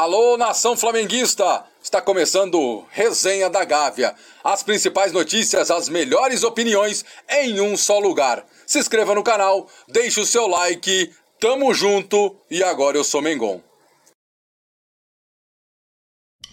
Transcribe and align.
Alô, 0.00 0.38
nação 0.38 0.78
flamenguista! 0.78 1.62
Está 1.82 2.00
começando 2.00 2.86
Resenha 2.88 3.50
da 3.50 3.66
Gávea. 3.66 4.14
As 4.42 4.62
principais 4.62 5.12
notícias, 5.12 5.70
as 5.70 5.90
melhores 5.90 6.42
opiniões 6.42 7.04
em 7.28 7.60
um 7.60 7.76
só 7.76 7.98
lugar. 7.98 8.46
Se 8.66 8.78
inscreva 8.78 9.14
no 9.14 9.22
canal, 9.22 9.68
deixe 9.86 10.18
o 10.18 10.24
seu 10.24 10.46
like. 10.46 11.12
Tamo 11.38 11.74
junto 11.74 12.34
e 12.50 12.62
agora 12.62 12.96
eu 12.96 13.04
sou 13.04 13.20
Mengon. 13.20 13.60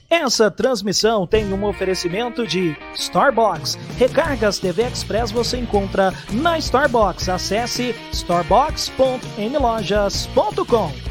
Essa 0.09 0.51
transmissão 0.51 1.25
tem 1.25 1.53
um 1.53 1.63
oferecimento 1.63 2.45
de 2.45 2.75
Starbucks. 2.95 3.75
Recargas 3.97 4.59
TV 4.59 4.83
Express 4.83 5.31
você 5.31 5.55
encontra 5.55 6.11
na 6.33 6.59
Starbucks. 6.59 7.29
Acesse 7.29 7.95
starbucks.mlojas.com. 8.11 11.06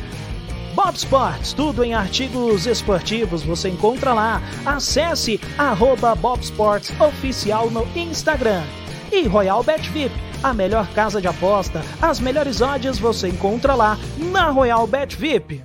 Bob 0.76 0.94
Sports, 0.94 1.54
tudo 1.54 1.82
em 1.82 1.94
artigos 1.94 2.66
esportivos 2.66 3.42
você 3.42 3.70
encontra 3.70 4.12
lá. 4.12 4.42
Acesse 4.66 5.40
arroba 5.56 6.14
Bob 6.14 6.38
Sports 6.42 6.92
Oficial 7.00 7.70
no 7.70 7.86
Instagram. 7.96 8.60
E 9.10 9.26
Royal 9.26 9.62
Bet 9.62 9.88
VIP, 9.90 10.12
a 10.42 10.52
melhor 10.52 10.86
casa 10.92 11.18
de 11.18 11.26
aposta, 11.26 11.80
as 12.02 12.20
melhores 12.20 12.60
odds 12.60 12.98
você 12.98 13.28
encontra 13.28 13.74
lá 13.74 13.96
na 14.30 14.50
Royal 14.50 14.86
Bet 14.86 15.16
VIP. 15.16 15.64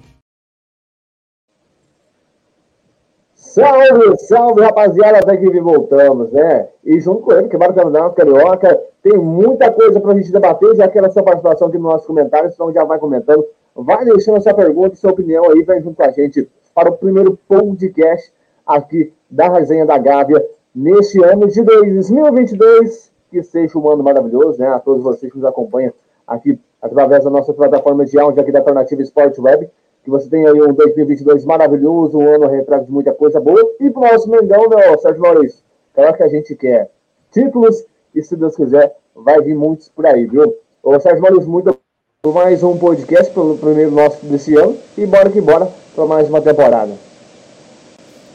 Salve, 3.36 4.18
salve, 4.30 4.62
rapaziada, 4.62 5.18
até 5.18 5.36
que 5.36 5.60
voltamos, 5.60 6.32
né? 6.32 6.70
E 6.86 7.02
junto 7.02 7.24
com 7.24 7.34
ele, 7.34 7.50
que 7.50 7.58
bora 7.58 7.74
Campeonato 7.74 8.16
Carioca, 8.16 8.82
tem 9.04 9.18
muita 9.18 9.70
coisa 9.72 10.00
pra 10.00 10.16
gente 10.16 10.32
debater, 10.32 10.74
já 10.78 10.88
quero 10.88 11.08
a 11.08 11.12
sua 11.12 11.22
participação 11.22 11.68
aqui 11.68 11.78
nos 11.78 11.92
nossos 11.92 12.08
comentários, 12.08 12.54
então 12.54 12.72
já 12.72 12.86
vai 12.86 12.98
comentando, 12.98 13.46
vai 13.76 14.06
deixando 14.06 14.38
a 14.38 14.42
sua 14.42 14.54
pergunta 14.54 14.96
sua 14.96 15.12
opinião 15.12 15.50
aí, 15.50 15.64
vem 15.64 15.82
junto 15.82 15.96
com 15.96 16.04
a 16.04 16.12
gente 16.12 16.50
para 16.74 16.90
o 16.90 16.98
primeiro 16.98 17.38
podcast 17.48 18.32
aqui 18.66 19.14
da 19.30 19.50
Resenha 19.50 19.86
da 19.86 19.98
Gávea, 19.98 20.46
neste 20.74 21.22
ano 21.24 21.48
de 21.48 21.62
2022, 21.62 23.12
que 23.30 23.44
seja 23.44 23.78
um 23.78 23.90
ano 23.90 24.04
maravilhoso, 24.04 24.60
né? 24.60 24.68
A 24.68 24.80
todos 24.80 25.04
vocês 25.04 25.32
que 25.32 25.38
nos 25.38 25.48
acompanham 25.48 25.94
aqui 26.28 26.60
através 26.82 27.24
da 27.24 27.30
nossa 27.30 27.54
plataforma 27.54 28.06
de 28.06 28.20
áudio 28.20 28.42
aqui 28.42 28.52
da 28.52 28.60
Alternativa 28.60 29.02
Sport 29.02 29.38
Web, 29.40 29.70
que 30.04 30.10
você 30.10 30.30
tenha 30.30 30.52
aí 30.52 30.62
um 30.62 30.74
2022 30.74 31.46
maravilhoso, 31.46 32.18
um 32.18 32.28
ano 32.28 32.48
retrato 32.48 32.86
de 32.86 32.92
muita 32.92 33.14
coisa 33.14 33.40
boa. 33.40 33.62
E 33.80 33.90
pro 33.90 34.02
nosso 34.02 34.30
Mengão, 34.30 34.68
né, 34.70 34.98
Sérgio 34.98 35.22
Maurício? 35.22 35.64
Claro 35.94 36.16
que 36.16 36.24
a 36.24 36.28
gente 36.28 36.56
quer 36.56 36.90
títulos 37.32 37.86
e, 38.16 38.22
se 38.22 38.36
Deus 38.36 38.56
quiser, 38.56 38.96
vai 39.16 39.42
vir 39.42 39.56
muitos 39.56 39.90
por 39.90 40.06
aí, 40.06 40.26
viu? 40.26 40.56
Ô, 40.82 41.00
Sérgio 41.00 41.22
Maurício, 41.22 41.50
muito 41.50 41.78
por 42.24 42.36
mais 42.36 42.62
um 42.62 42.78
podcast, 42.78 43.34
pelo 43.34 43.58
primeiro 43.58 43.90
nosso 43.90 44.24
desse 44.28 44.56
ano. 44.56 44.80
E 44.96 45.08
bora 45.08 45.32
que 45.32 45.42
bora 45.42 45.66
para 45.96 46.06
mais 46.06 46.30
uma 46.30 46.40
temporada. 46.40 46.96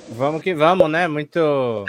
Vamos 0.08 0.42
que 0.42 0.52
vamos, 0.52 0.90
né? 0.90 1.06
Muito, 1.06 1.84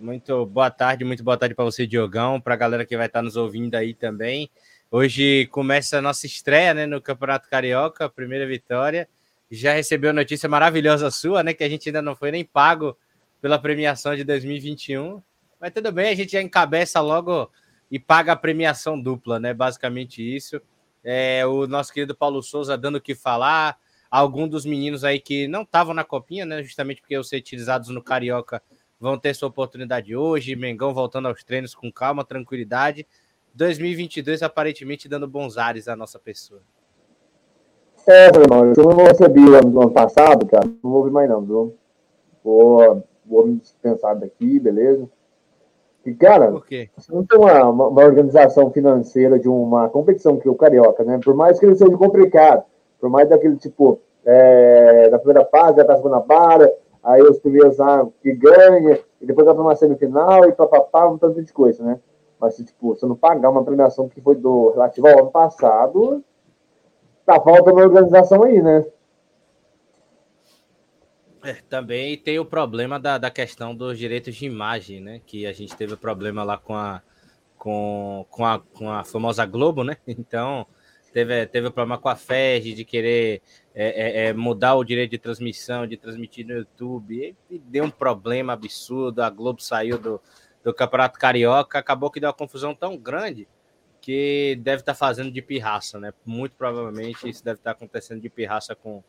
muito 0.00 0.46
boa 0.46 0.70
tarde, 0.70 1.04
muito 1.04 1.22
boa 1.22 1.36
tarde 1.36 1.54
para 1.54 1.66
você, 1.66 1.86
Diogão, 1.86 2.40
para 2.40 2.54
a 2.54 2.56
galera 2.56 2.86
que 2.86 2.96
vai 2.96 3.08
estar 3.08 3.20
nos 3.20 3.36
ouvindo 3.36 3.74
aí 3.74 3.92
também. 3.92 4.48
Hoje 4.90 5.46
começa 5.52 5.98
a 5.98 6.00
nossa 6.00 6.24
estreia 6.24 6.72
né, 6.72 6.86
no 6.86 6.98
Campeonato 6.98 7.46
Carioca, 7.50 8.08
primeira 8.08 8.46
vitória. 8.46 9.06
Já 9.50 9.74
recebeu 9.74 10.14
notícia 10.14 10.48
maravilhosa 10.48 11.10
sua, 11.10 11.42
né? 11.42 11.52
Que 11.52 11.62
a 11.62 11.68
gente 11.68 11.90
ainda 11.90 12.00
não 12.00 12.16
foi 12.16 12.30
nem 12.30 12.42
pago 12.42 12.96
pela 13.38 13.58
premiação 13.58 14.16
de 14.16 14.24
2021. 14.24 15.20
Mas 15.60 15.74
tudo 15.74 15.92
bem, 15.92 16.08
a 16.08 16.14
gente 16.14 16.32
já 16.32 16.40
encabeça 16.40 17.02
logo 17.02 17.50
e 17.90 17.98
paga 17.98 18.32
a 18.32 18.36
premiação 18.36 18.98
dupla, 18.98 19.38
né? 19.38 19.52
Basicamente 19.52 20.22
isso. 20.22 20.58
É, 21.10 21.46
o 21.46 21.66
nosso 21.66 21.90
querido 21.90 22.14
Paulo 22.14 22.42
Souza 22.42 22.76
dando 22.76 22.96
o 22.96 23.00
que 23.00 23.14
falar. 23.14 23.78
Alguns 24.10 24.50
dos 24.50 24.66
meninos 24.66 25.04
aí 25.04 25.18
que 25.18 25.48
não 25.48 25.62
estavam 25.62 25.94
na 25.94 26.04
copinha, 26.04 26.44
né? 26.44 26.62
Justamente 26.62 27.00
porque 27.00 27.16
os 27.16 27.32
utilizados 27.32 27.88
no 27.88 28.02
Carioca 28.02 28.62
vão 29.00 29.18
ter 29.18 29.32
sua 29.32 29.48
oportunidade 29.48 30.14
hoje. 30.14 30.54
Mengão 30.54 30.92
voltando 30.92 31.26
aos 31.26 31.42
treinos 31.42 31.74
com 31.74 31.90
calma, 31.90 32.26
tranquilidade. 32.26 33.06
2022 33.54 34.42
aparentemente 34.42 35.08
dando 35.08 35.26
bons 35.26 35.56
ares 35.56 35.88
à 35.88 35.96
nossa 35.96 36.18
pessoa. 36.18 36.60
É, 38.06 38.26
irmão, 38.26 38.70
eu 38.76 38.84
não 38.84 39.04
recebi 39.06 39.40
o 39.40 39.54
ano, 39.54 39.80
ano 39.80 39.90
passado, 39.90 40.44
cara, 40.44 40.66
não 40.66 40.90
vou 40.90 40.98
ouvir 40.98 41.10
mais 41.10 41.30
não, 41.30 41.40
viu? 41.40 41.74
Vou, 42.44 43.02
vou 43.24 43.46
me 43.46 43.56
dispensar 43.56 44.14
daqui, 44.14 44.60
beleza? 44.60 45.08
E, 46.06 46.14
cara, 46.14 46.50
você 46.96 47.12
não 47.12 47.24
tem 47.24 47.38
uma, 47.38 47.64
uma, 47.64 47.88
uma, 47.88 48.04
organização 48.04 48.70
financeira 48.70 49.38
de 49.38 49.48
uma 49.48 49.88
competição 49.88 50.38
que 50.38 50.48
o 50.48 50.54
Carioca, 50.54 51.04
né? 51.04 51.20
Por 51.22 51.34
mais 51.34 51.58
que 51.58 51.66
ele 51.66 51.76
seja 51.76 51.96
complicado, 51.96 52.64
por 53.00 53.10
mais 53.10 53.28
daquele 53.28 53.56
tipo, 53.56 54.00
é, 54.24 55.10
da 55.10 55.18
primeira 55.18 55.44
fase, 55.46 55.82
da 55.82 55.96
segunda 55.96 56.20
para, 56.20 56.72
aí 57.02 57.20
os 57.22 57.38
primeiros 57.38 57.78
lá 57.78 58.06
que 58.22 58.32
ganha, 58.32 58.98
e 59.20 59.26
depois 59.26 59.44
vai 59.44 59.54
para 59.54 59.62
uma 59.62 59.76
semifinal 59.76 60.44
e 60.44 60.52
papapá, 60.52 61.08
um 61.08 61.18
tanto 61.18 61.42
de 61.42 61.52
coisa, 61.52 61.84
né? 61.84 62.00
Mas 62.40 62.54
se 62.54 62.64
tipo, 62.64 62.94
você 62.94 63.04
não 63.04 63.16
pagar 63.16 63.50
uma 63.50 63.64
premiação 63.64 64.08
que 64.08 64.20
foi 64.20 64.36
do 64.36 64.70
relativo 64.70 65.08
ao 65.08 65.18
ano 65.18 65.30
passado, 65.30 66.22
tá 67.26 67.40
falta 67.40 67.72
uma 67.72 67.82
organização 67.82 68.44
aí, 68.44 68.62
né? 68.62 68.86
É, 71.48 71.54
também 71.66 72.18
tem 72.18 72.38
o 72.38 72.44
problema 72.44 73.00
da, 73.00 73.16
da 73.16 73.30
questão 73.30 73.74
dos 73.74 73.98
direitos 73.98 74.36
de 74.36 74.44
imagem, 74.44 75.00
né? 75.00 75.22
Que 75.24 75.46
a 75.46 75.52
gente 75.52 75.74
teve 75.74 75.96
problema 75.96 76.44
lá 76.44 76.58
com 76.58 76.74
a, 76.74 77.00
com, 77.56 78.26
com 78.28 78.44
a, 78.44 78.58
com 78.58 78.90
a 78.90 79.02
famosa 79.02 79.46
Globo, 79.46 79.82
né? 79.82 79.96
Então, 80.06 80.66
teve, 81.10 81.46
teve 81.46 81.70
problema 81.70 81.96
com 81.96 82.10
a 82.10 82.16
FED 82.16 82.74
de 82.74 82.84
querer 82.84 83.40
é, 83.74 83.86
é, 83.86 84.26
é, 84.26 84.32
mudar 84.34 84.74
o 84.74 84.84
direito 84.84 85.12
de 85.12 85.18
transmissão, 85.18 85.86
de 85.86 85.96
transmitir 85.96 86.46
no 86.46 86.52
YouTube. 86.52 87.34
E 87.48 87.58
deu 87.58 87.84
um 87.84 87.90
problema 87.90 88.52
absurdo. 88.52 89.22
A 89.22 89.30
Globo 89.30 89.62
saiu 89.62 89.96
do, 89.96 90.20
do 90.62 90.74
Campeonato 90.74 91.18
Carioca, 91.18 91.78
acabou 91.78 92.10
que 92.10 92.20
deu 92.20 92.28
uma 92.28 92.34
confusão 92.34 92.74
tão 92.74 92.94
grande 92.94 93.48
que 94.02 94.54
deve 94.60 94.82
estar 94.82 94.92
tá 94.92 94.98
fazendo 94.98 95.30
de 95.30 95.40
pirraça, 95.40 95.98
né? 95.98 96.12
Muito 96.26 96.54
provavelmente 96.56 97.26
isso 97.26 97.42
deve 97.42 97.58
estar 97.58 97.72
tá 97.72 97.76
acontecendo 97.76 98.20
de 98.20 98.28
pirraça 98.28 98.74
com, 98.74 99.02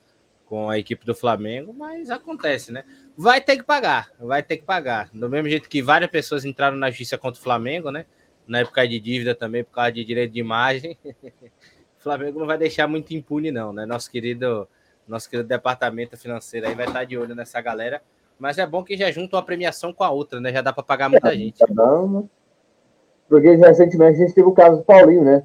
com 0.50 0.70
a 0.70 0.80
equipe 0.80 1.06
do 1.06 1.14
Flamengo, 1.14 1.74
mas 1.74 2.10
acontece, 2.10 2.72
né? 2.72 2.84
Vai 3.16 3.40
ter 3.40 3.56
que 3.56 3.64
pagar, 3.64 4.10
vai 4.20 4.42
ter 4.42 4.58
que 4.58 4.64
pagar. 4.64 5.10
Do 5.14 5.30
mesmo 5.30 5.48
jeito 5.48 5.70
que 5.70 5.82
várias 5.82 6.10
pessoas 6.10 6.44
entraram 6.44 6.76
na 6.76 6.90
justiça 6.90 7.18
contra 7.18 7.40
o 7.40 7.44
Flamengo, 7.44 7.92
né? 7.92 8.06
Na 8.48 8.60
época 8.60 8.88
de 8.88 9.00
dívida 9.00 9.36
também, 9.36 9.64
por 9.64 9.74
causa 9.74 9.92
de 9.92 10.04
direito 10.04 10.34
de 10.34 10.40
imagem. 10.40 10.98
o 11.06 12.02
Flamengo 12.02 12.40
não 12.40 12.48
vai 12.48 12.58
deixar 12.58 12.88
muito 12.88 13.14
impune, 13.14 13.52
não, 13.52 13.72
né? 13.72 13.86
Nosso 13.86 14.10
querido, 14.10 14.68
nosso 15.08 15.30
querido 15.30 15.48
departamento 15.48 16.18
financeiro 16.18 16.68
aí 16.68 16.74
vai 16.74 16.88
estar 16.88 17.00
tá 17.00 17.06
de 17.06 17.18
olho 17.18 17.36
nessa 17.36 17.62
galera 17.62 18.02
mas 18.40 18.58
é 18.58 18.66
bom 18.66 18.84
que 18.84 18.96
já 18.96 19.12
junta 19.12 19.36
uma 19.36 19.44
premiação 19.44 19.92
com 19.92 20.04
a 20.04 20.10
outra, 20.10 20.40
né? 20.40 20.54
Já 20.54 20.62
dá 20.62 20.72
para 20.72 20.82
pagar 20.82 21.10
muita 21.10 21.28
é, 21.28 21.36
gente. 21.36 21.60
Tá 21.60 22.24
Porque 23.28 23.54
recentemente 23.56 24.16
a 24.16 24.26
gente 24.26 24.34
teve 24.34 24.48
o 24.48 24.54
caso 24.54 24.78
do 24.78 24.84
Paulinho, 24.84 25.26
né? 25.26 25.44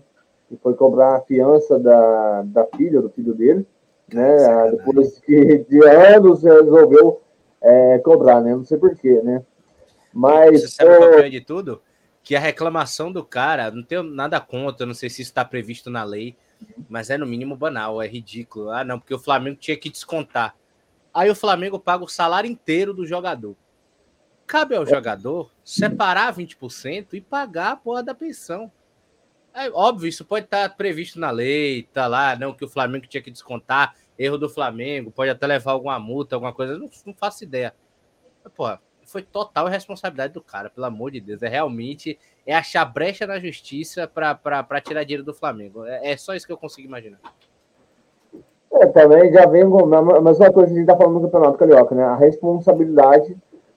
Que 0.48 0.56
foi 0.56 0.74
cobrar 0.74 1.16
a 1.16 1.20
fiança 1.22 1.76
da, 1.78 2.42
da 2.42 2.66
filha, 2.76 3.02
do 3.02 3.10
filho 3.10 3.34
dele, 3.34 3.66
né? 4.12 4.46
Ah, 4.46 4.70
depois 4.70 5.18
que 5.20 5.58
de 5.68 5.84
anos 5.86 6.42
resolveu 6.42 7.22
é, 7.60 7.98
cobrar, 7.98 8.40
né? 8.40 8.54
Não 8.54 8.64
sei 8.64 8.78
porquê, 8.78 9.20
né? 9.22 9.44
Mas. 10.12 10.62
Você 10.62 10.68
sabe 10.68 10.90
o 10.90 11.10
pior 11.10 11.30
de 11.30 11.40
tudo? 11.40 11.82
Que 12.22 12.36
a 12.36 12.40
reclamação 12.40 13.12
do 13.12 13.24
cara, 13.24 13.70
não 13.70 13.82
tenho 13.82 14.02
nada 14.02 14.40
contra, 14.40 14.86
não 14.86 14.94
sei 14.94 15.10
se 15.10 15.22
isso 15.22 15.30
está 15.30 15.44
previsto 15.44 15.90
na 15.90 16.04
lei, 16.04 16.36
mas 16.88 17.10
é 17.10 17.18
no 17.18 17.26
mínimo 17.26 17.56
banal, 17.56 18.00
é 18.00 18.06
ridículo. 18.06 18.70
Ah, 18.70 18.84
não, 18.84 18.98
porque 18.98 19.14
o 19.14 19.18
Flamengo 19.18 19.56
tinha 19.56 19.76
que 19.76 19.90
descontar. 19.90 20.54
Aí 21.12 21.30
o 21.30 21.34
Flamengo 21.34 21.78
paga 21.78 22.02
o 22.02 22.08
salário 22.08 22.50
inteiro 22.50 22.94
do 22.94 23.06
jogador. 23.06 23.54
Cabe 24.46 24.74
ao 24.74 24.86
jogador 24.86 25.50
separar 25.64 26.34
20% 26.34 27.14
e 27.14 27.20
pagar 27.20 27.72
a 27.72 27.76
porra 27.76 28.02
da 28.02 28.14
pensão. 28.14 28.70
É 29.54 29.70
óbvio, 29.70 30.08
isso 30.08 30.24
pode 30.24 30.46
estar 30.46 30.76
previsto 30.76 31.20
na 31.20 31.30
lei, 31.30 31.84
tá 31.92 32.08
lá, 32.08 32.36
não 32.36 32.52
que 32.52 32.64
o 32.64 32.68
Flamengo 32.68 33.06
tinha 33.06 33.22
que 33.22 33.30
descontar, 33.30 33.94
erro 34.18 34.36
do 34.36 34.48
Flamengo, 34.48 35.12
pode 35.12 35.30
até 35.30 35.46
levar 35.46 35.72
alguma 35.72 35.98
multa, 35.98 36.34
alguma 36.34 36.52
coisa, 36.52 36.76
não, 36.76 36.90
não 37.06 37.14
faço 37.14 37.44
ideia. 37.44 37.72
Pô, 38.56 38.66
foi 39.06 39.22
total 39.22 39.66
responsabilidade 39.66 40.32
do 40.32 40.42
cara, 40.42 40.68
pelo 40.68 40.86
amor 40.86 41.12
de 41.12 41.20
Deus. 41.20 41.42
É 41.42 41.48
realmente 41.48 42.18
é 42.46 42.54
achar 42.54 42.84
brecha 42.84 43.26
na 43.26 43.38
justiça 43.38 44.08
para 44.08 44.80
tirar 44.80 45.04
dinheiro 45.04 45.22
do 45.22 45.32
Flamengo. 45.32 45.84
É, 45.84 46.12
é 46.12 46.16
só 46.16 46.34
isso 46.34 46.46
que 46.46 46.52
eu 46.52 46.58
consigo 46.58 46.88
imaginar. 46.88 47.20
É, 48.72 48.86
também 48.86 49.32
já 49.32 49.46
vem 49.46 49.62
a 49.62 50.20
mesma 50.20 50.52
coisa 50.52 50.72
que 50.72 50.72
a 50.72 50.76
gente 50.76 50.80
está 50.80 50.96
falando 50.96 51.14
no 51.14 51.30
Campeonato 51.30 51.58
Carioca, 51.58 51.94
né? 51.94 52.02
A 52.02 52.16
responsabilidade 52.16 53.36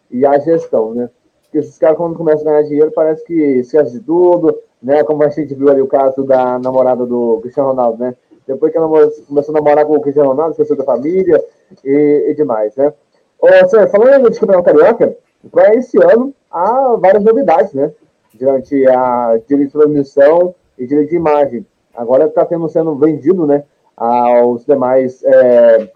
e 0.10 0.26
a 0.26 0.40
gestão, 0.40 0.94
né? 0.96 1.10
Porque 1.44 1.60
esses 1.60 1.78
caras, 1.78 1.98
quando 1.98 2.18
começam 2.18 2.48
a 2.48 2.52
ganhar 2.52 2.64
dinheiro, 2.64 2.92
parece 2.92 3.24
que 3.24 3.34
esquece 3.34 3.94
de 3.94 4.00
tudo, 4.00 4.60
né? 4.82 5.04
Como 5.04 5.24
a 5.24 5.30
gente 5.30 5.54
viu 5.56 5.70
ali 5.70 5.82
o 5.82 5.88
caso 5.88 6.24
da 6.24 6.60
namorada 6.60 7.06
do 7.06 7.40
Cristiano 7.42 7.70
Ronaldo, 7.70 8.00
né? 8.00 8.16
Depois 8.46 8.72
que 8.72 8.78
ela 8.78 8.88
começou 8.88 9.54
a 9.54 9.60
namorar 9.60 9.86
com 9.86 9.96
o 9.96 10.02
Cristiano 10.02 10.30
Ronaldo, 10.30 10.52
esqueceu 10.52 10.76
da 10.76 10.84
família 10.84 11.44
e, 11.84 12.28
e 12.30 12.34
demais, 12.36 12.76
né? 12.76 12.94
Ô, 13.40 13.68
senhor, 13.68 13.88
falando 13.90 14.30
de 14.30 14.40
Campeonato 14.40 14.66
Carioca, 14.66 15.18
para 15.52 15.76
esse 15.76 15.98
ano 16.02 16.34
há 16.50 16.96
várias 17.00 17.24
novidades, 17.24 17.74
né? 17.74 17.92
Durante 18.34 18.88
a 18.88 19.40
direito 19.48 19.68
de 19.68 19.74
transmissão 19.74 20.56
e 20.78 20.86
direito 20.86 21.10
de 21.10 21.16
imagem. 21.16 21.66
Agora 21.96 22.26
está 22.26 22.48
sendo 22.70 22.96
vendido, 22.96 23.46
né? 23.46 23.64
aos 23.98 24.64
demais 24.64 25.24
é, 25.24 25.90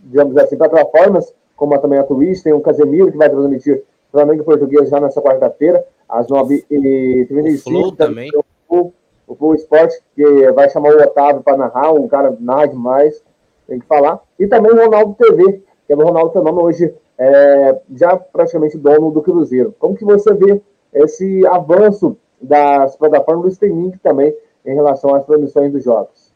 digamos 0.00 0.34
assim, 0.38 0.56
plataformas, 0.56 1.32
como 1.54 1.78
também 1.78 1.98
a 1.98 2.04
Twitch, 2.04 2.42
tem 2.42 2.54
o 2.54 2.60
Casemiro, 2.60 3.12
que 3.12 3.18
vai 3.18 3.28
transmitir 3.28 3.84
Flamengo 4.18 4.42
e 4.42 4.44
Português 4.44 4.88
já 4.88 5.00
nessa 5.00 5.22
quarta-feira, 5.22 5.84
às 6.08 6.26
9h35. 6.26 7.58
O 7.58 7.70
Flow 7.70 7.92
também. 7.92 8.30
O, 8.68 8.92
o 9.26 9.34
Flow 9.36 9.54
Sport, 9.54 9.92
que 10.14 10.50
vai 10.52 10.68
chamar 10.68 10.94
o 10.94 11.02
Otávio 11.02 11.42
para 11.42 11.56
narrar, 11.56 11.92
um 11.92 12.08
cara 12.08 12.36
narra 12.40 12.66
demais, 12.66 13.22
tem 13.66 13.78
que 13.78 13.86
falar. 13.86 14.20
E 14.38 14.46
também 14.46 14.72
o 14.72 14.76
Ronaldo 14.76 15.14
TV, 15.14 15.62
que 15.86 15.92
é 15.92 15.96
o 15.96 16.02
Ronaldo 16.02 16.32
Fenômeno 16.32 16.62
hoje 16.62 16.92
é, 17.16 17.80
já 17.94 18.16
praticamente 18.16 18.76
dono 18.76 19.10
do 19.10 19.22
Cruzeiro. 19.22 19.74
Como 19.78 19.96
que 19.96 20.04
você 20.04 20.34
vê 20.34 20.60
esse 20.92 21.46
avanço 21.46 22.16
das 22.40 22.96
plataformas 22.96 23.44
do 23.44 23.52
streaming 23.52 23.92
também 24.02 24.34
em 24.64 24.74
relação 24.74 25.14
às 25.14 25.24
transmissões 25.24 25.72
dos 25.72 25.84
jogos? 25.84 26.32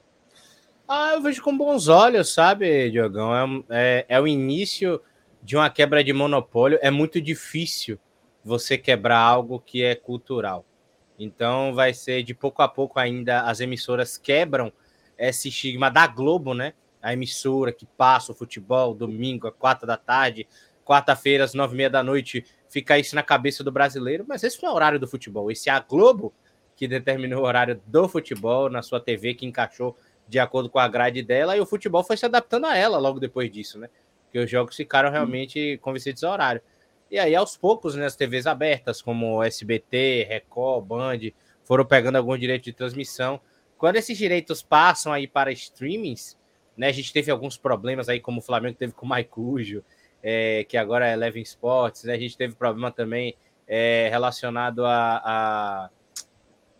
Ah, 0.86 1.14
eu 1.14 1.22
vejo 1.22 1.42
com 1.42 1.56
bons 1.56 1.88
olhos, 1.88 2.34
sabe, 2.34 2.90
Diogão? 2.90 3.34
É, 3.34 3.64
é, 3.70 4.06
é 4.08 4.20
o 4.20 4.26
início 4.26 5.00
de 5.42 5.56
uma 5.56 5.68
quebra 5.68 6.04
de 6.04 6.12
monopólio. 6.12 6.78
É 6.80 6.90
muito 6.90 7.20
difícil 7.20 7.98
você 8.44 8.78
quebrar 8.78 9.18
algo 9.18 9.60
que 9.60 9.82
é 9.82 9.94
cultural. 9.94 10.64
Então 11.18 11.74
vai 11.74 11.92
ser 11.92 12.22
de 12.22 12.34
pouco 12.34 12.62
a 12.62 12.68
pouco 12.68 12.98
ainda 12.98 13.42
as 13.42 13.60
emissoras 13.60 14.16
quebram 14.16 14.72
esse 15.18 15.48
estigma 15.48 15.90
da 15.90 16.06
Globo, 16.06 16.54
né? 16.54 16.74
A 17.00 17.12
emissora 17.12 17.72
que 17.72 17.86
passa 17.86 18.32
o 18.32 18.34
futebol 18.34 18.94
domingo 18.94 19.48
às 19.48 19.54
quatro 19.54 19.86
da 19.86 19.96
tarde, 19.96 20.46
quarta-feira 20.84 21.44
às 21.44 21.54
nove 21.54 21.74
e 21.74 21.76
meia 21.76 21.90
da 21.90 22.02
noite, 22.02 22.44
fica 22.68 22.98
isso 22.98 23.14
na 23.14 23.22
cabeça 23.22 23.62
do 23.62 23.70
brasileiro. 23.70 24.24
Mas 24.26 24.42
esse 24.42 24.62
não 24.62 24.70
é 24.70 24.72
o 24.72 24.76
horário 24.76 24.98
do 24.98 25.06
futebol. 25.06 25.50
Esse 25.50 25.68
é 25.68 25.72
a 25.72 25.80
Globo 25.80 26.32
que 26.76 26.88
determinou 26.88 27.42
o 27.42 27.46
horário 27.46 27.80
do 27.86 28.08
futebol 28.08 28.70
na 28.70 28.82
sua 28.82 29.00
TV, 29.00 29.34
que 29.34 29.46
encaixou 29.46 29.96
de 30.26 30.38
acordo 30.38 30.70
com 30.70 30.78
a 30.78 30.88
grade 30.88 31.22
dela, 31.22 31.56
e 31.56 31.60
o 31.60 31.66
futebol 31.66 32.02
foi 32.02 32.16
se 32.16 32.24
adaptando 32.24 32.66
a 32.66 32.76
ela 32.76 32.98
logo 32.98 33.20
depois 33.20 33.50
disso, 33.50 33.78
né? 33.78 33.88
Porque 34.32 34.38
os 34.38 34.50
jogos 34.50 34.74
ficaram 34.74 35.10
realmente 35.10 35.76
convencidos 35.82 36.24
ao 36.24 36.32
horário. 36.32 36.62
E 37.10 37.18
aí, 37.18 37.34
aos 37.34 37.54
poucos, 37.54 37.94
né, 37.94 38.06
as 38.06 38.16
TVs 38.16 38.46
abertas, 38.46 39.02
como 39.02 39.42
SBT, 39.42 40.26
Record, 40.26 40.86
Band, 40.86 41.18
foram 41.62 41.84
pegando 41.84 42.16
algum 42.16 42.34
direito 42.38 42.64
de 42.64 42.72
transmissão. 42.72 43.38
Quando 43.76 43.96
esses 43.96 44.16
direitos 44.16 44.62
passam 44.62 45.12
aí 45.12 45.26
para 45.26 45.52
streamings, 45.52 46.38
né, 46.74 46.88
a 46.88 46.92
gente 46.92 47.12
teve 47.12 47.30
alguns 47.30 47.58
problemas 47.58 48.08
aí, 48.08 48.20
como 48.20 48.38
o 48.38 48.42
Flamengo 48.42 48.78
teve 48.78 48.94
com 48.94 49.04
o 49.04 49.08
Maicujo, 49.10 49.84
é, 50.22 50.64
que 50.64 50.78
agora 50.78 51.06
é 51.06 51.12
Eleven 51.12 51.42
Sports, 51.42 52.04
né, 52.04 52.14
a 52.14 52.18
gente 52.18 52.34
teve 52.34 52.54
problema 52.54 52.90
também 52.90 53.36
é, 53.68 54.08
relacionado 54.08 54.86
a, 54.86 55.90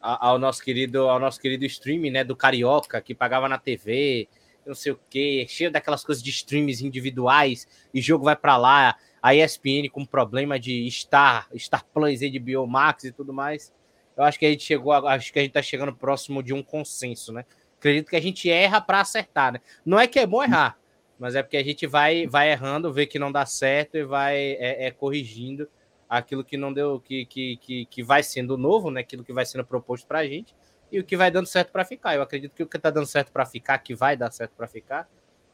a, 0.01 0.29
ao 0.29 0.39
nosso 0.39 0.65
querido 0.65 1.11
ao 1.11 1.21
nosso 1.21 1.39
querido 1.39 1.67
streaming, 1.67 2.11
né, 2.11 2.25
do 2.25 2.35
Carioca, 2.35 3.03
que 3.03 3.15
pagava 3.15 3.51
na 3.51 3.59
TV, 3.59 4.31
não 4.67 4.75
sei 4.75 4.93
o 4.93 5.01
quê, 5.11 5.47
cheio 5.49 5.71
daquelas 5.71 6.05
coisas 6.05 6.23
de 6.23 6.31
streams 6.31 6.85
individuais, 6.85 7.67
e 7.93 8.01
jogo 8.01 8.25
vai 8.25 8.37
para 8.37 8.57
lá, 8.57 8.97
a 9.21 9.35
ESPN 9.35 9.89
com 9.91 10.05
problema 10.05 10.59
de 10.59 10.91
Star, 10.91 11.49
Star 11.57 11.85
Plus, 11.93 12.21
HBO 12.21 12.67
Max 12.67 13.05
e 13.05 13.13
tudo 13.13 13.33
mais. 13.33 13.73
Eu 14.17 14.25
acho 14.25 14.39
que 14.39 14.47
a 14.47 14.51
gente 14.51 14.65
chegou, 14.65 14.93
acho 14.93 15.33
que 15.33 15.39
a 15.39 15.43
gente 15.43 15.53
tá 15.53 15.63
chegando 15.63 15.95
próximo 15.95 16.43
de 16.43 16.53
um 16.53 16.63
consenso, 16.63 17.33
né? 17.33 17.45
Acredito 17.79 18.11
que 18.11 18.17
a 18.17 18.21
gente 18.21 18.51
erra 18.51 18.81
para 18.81 19.01
acertar, 19.01 19.53
né? 19.53 19.61
Não 19.85 19.99
é 19.99 20.07
que 20.07 20.19
é 20.19 20.27
bom 20.27 20.43
errar, 20.43 20.79
mas 21.19 21.35
é 21.35 21.43
porque 21.43 21.57
a 21.57 21.65
gente 21.65 21.87
vai, 21.87 22.27
vai 22.27 22.51
errando, 22.51 22.93
vê 22.93 23.07
que 23.07 23.19
não 23.19 23.33
dá 23.33 23.47
certo 23.47 23.97
e 23.97 24.05
vai 24.05 24.37
é, 24.37 24.87
é 24.87 24.91
corrigindo 24.91 25.69
aquilo 26.09 26.45
que 26.45 26.57
não 26.57 26.73
deu, 26.73 27.01
que, 27.01 27.25
que, 27.25 27.57
que, 27.57 27.87
que 27.87 28.03
vai 28.03 28.23
sendo 28.23 28.59
novo, 28.59 28.91
né? 28.91 29.01
Aquilo 29.01 29.25
que 29.25 29.33
vai 29.33 29.47
sendo 29.47 29.65
proposto 29.65 30.07
para 30.07 30.19
a 30.21 30.27
gente 30.27 30.55
e 30.93 31.01
o 31.01 31.05
que 31.05 31.17
vai 31.17 31.31
dando 31.31 31.47
certo 31.47 31.73
para 31.73 31.85
ficar. 31.85 32.15
Eu 32.15 32.23
acredito 32.23 32.55
que 32.55 32.63
o 32.63 32.67
que 32.67 32.77
está 32.77 32.91
dando 32.91 33.07
certo 33.07 33.33
para 33.33 33.47
ficar, 33.47 33.79
que 33.79 33.95
vai 33.95 34.15
dar 34.15 34.31
certo 34.31 34.53
para 34.55 34.69
ficar, 34.69 35.09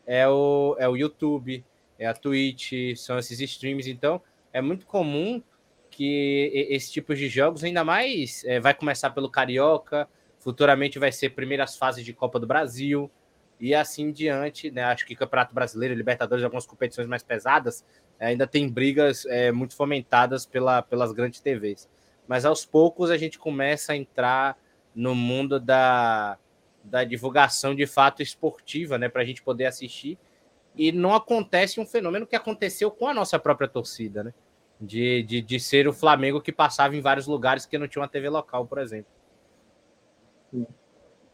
é 0.05 0.27
o, 0.27 0.77
é 0.79 0.89
o 0.89 0.97
YouTube, 0.97 1.65
é 1.97 2.07
a 2.07 2.13
Twitch, 2.13 2.97
são 2.97 3.17
esses 3.19 3.41
streams. 3.41 3.89
Então, 3.89 4.21
é 4.53 4.61
muito 4.61 4.85
comum 4.85 5.41
que 5.91 6.67
esse 6.69 6.93
tipo 6.93 7.15
de 7.15 7.29
jogos, 7.29 7.63
ainda 7.63 7.85
mais, 7.85 8.45
é, 8.45 8.59
vai 8.59 8.75
começar 8.75 9.11
pelo 9.11 9.31
Carioca, 9.31 10.09
futuramente 10.41 10.99
vai 10.99 11.13
ser 11.13 11.31
primeiras 11.31 11.77
fases 11.77 12.05
de 12.05 12.13
Copa 12.13 12.41
do 12.41 12.47
Brasil 12.47 13.11
e 13.61 13.75
assim 13.75 14.11
diante, 14.13 14.71
né? 14.71 14.85
Acho 14.85 15.07
que 15.07 15.15
Campeonato 15.15 15.55
Brasileiro, 15.55 15.95
Libertadores, 15.95 16.45
algumas 16.45 16.67
competições 16.67 17.07
mais 17.07 17.23
pesadas, 17.23 17.85
é, 18.19 18.27
ainda 18.27 18.47
tem 18.47 18.69
brigas 18.69 19.25
é, 19.27 19.53
muito 19.53 19.77
fomentadas 19.77 20.47
pela, 20.47 20.83
pelas 20.83 21.13
grandes 21.13 21.41
TVs. 21.41 21.89
Mas 22.27 22.45
aos 22.45 22.65
poucos 22.65 23.11
a 23.11 23.17
gente 23.17 23.39
começa 23.39 23.93
a 23.93 23.97
entrar 23.97 24.57
no 24.99 25.15
mundo 25.15 25.61
da, 25.61 26.37
da 26.83 27.05
divulgação 27.05 27.73
de 27.73 27.87
fato 27.87 28.21
esportiva, 28.21 28.99
né? 28.99 29.09
Para 29.09 29.23
a 29.23 29.25
gente 29.25 29.45
poder 29.45 29.67
assistir 29.67 30.19
e 30.75 30.91
não 30.91 31.15
acontece 31.15 31.81
um 31.81 31.87
fenômeno 31.87 32.27
que 32.27 32.35
aconteceu 32.35 32.91
com 32.91 33.07
a 33.07 33.15
nossa 33.15 33.39
própria 33.39 33.69
torcida, 33.69 34.25
né? 34.25 34.35
De, 34.81 35.23
de, 35.23 35.41
de 35.41 35.61
ser 35.61 35.87
o 35.87 35.93
Flamengo 35.93 36.41
que 36.41 36.51
passava 36.51 36.97
em 36.97 37.01
vários 37.01 37.29
lugares 37.29 37.65
que 37.65 37.79
não 37.79 37.87
tinha 37.87 38.03
uma 38.03 38.09
TV 38.09 38.29
local, 38.29 38.67
por 38.67 38.79
exemplo. 38.79 39.11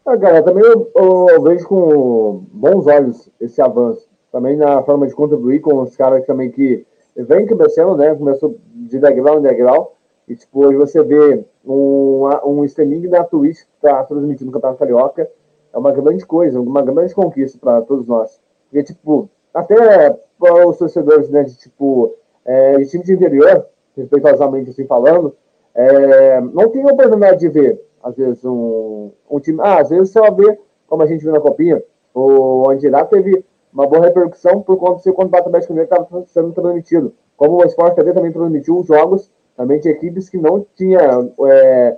Ah, 0.05 0.17
cara, 0.17 0.43
também 0.43 0.63
eu, 0.63 0.91
eu, 0.95 1.41
vejo 1.41 1.67
com 1.67 2.45
bons 2.51 2.85
olhos 2.85 3.29
esse 3.39 3.59
avanço. 3.61 4.07
Também 4.31 4.55
na 4.55 4.83
forma 4.83 5.07
de 5.07 5.15
contribuir 5.15 5.59
com 5.59 5.81
os 5.81 5.95
caras 5.95 6.23
também 6.27 6.51
que 6.51 6.85
vem 7.15 7.47
crescendo, 7.47 7.97
né? 7.97 8.13
Começou 8.13 8.59
de 8.67 8.99
degrau 8.99 9.39
em 9.39 9.41
degrau. 9.41 9.94
E, 10.27 10.35
tipo, 10.35 10.65
hoje 10.65 10.77
você 10.77 11.03
vê 11.03 11.45
um, 11.63 12.27
um 12.45 12.65
streaming 12.65 13.07
da 13.09 13.23
Twitch 13.23 13.59
está 13.75 14.03
transmitindo 14.03 14.49
o 14.49 14.53
Campeonato 14.53 14.79
Carioca. 14.79 15.29
É 15.71 15.77
uma 15.77 15.91
grande 15.91 16.25
coisa, 16.25 16.59
uma 16.59 16.81
grande 16.81 17.13
conquista 17.13 17.59
para 17.59 17.81
todos 17.81 18.07
nós. 18.07 18.39
Porque, 18.69 18.83
tipo, 18.83 19.29
até 19.53 20.19
para 20.39 20.67
os 20.67 20.77
torcedores, 20.77 21.29
né, 21.29 21.43
de 21.43 21.55
tipo, 21.57 22.15
é, 22.43 22.77
de 22.77 22.87
time 22.87 23.03
de 23.03 23.13
interior, 23.13 23.67
respeitosamente 23.95 24.71
assim 24.71 24.85
falando, 24.85 25.35
é, 25.73 26.41
não 26.41 26.69
tem 26.69 26.85
oportunidade 26.85 27.39
de 27.39 27.49
ver, 27.49 27.81
às 28.03 28.15
vezes, 28.15 28.43
um, 28.45 29.11
um 29.29 29.39
time. 29.39 29.59
Ah, 29.61 29.81
às 29.81 29.89
vezes 29.89 30.11
só 30.11 30.31
vê, 30.31 30.57
como 30.87 31.03
a 31.03 31.05
gente 31.05 31.21
viu 31.21 31.33
na 31.33 31.39
Copinha, 31.39 31.83
o 32.13 32.69
Andirá 32.69 33.05
teve 33.05 33.43
uma 33.73 33.85
boa 33.85 34.05
repercussão 34.05 34.61
por 34.61 34.77
conta 34.77 34.95
do 34.95 35.01
seu 35.01 35.13
contrato 35.13 35.47
Atlético 35.47 35.73
Mineiro 35.73 35.93
estava 35.93 36.25
sendo 36.27 36.53
transmitido. 36.53 37.13
Como 37.35 37.57
o 37.57 37.65
Sport 37.65 37.93
TV 37.95 38.13
também 38.13 38.31
transmitiu 38.31 38.79
os 38.79 38.87
jogos 38.87 39.29
também 39.55 39.79
de 39.79 39.89
equipes 39.89 40.29
que 40.29 40.37
não 40.37 40.65
tinha 40.75 40.99
é, 41.47 41.97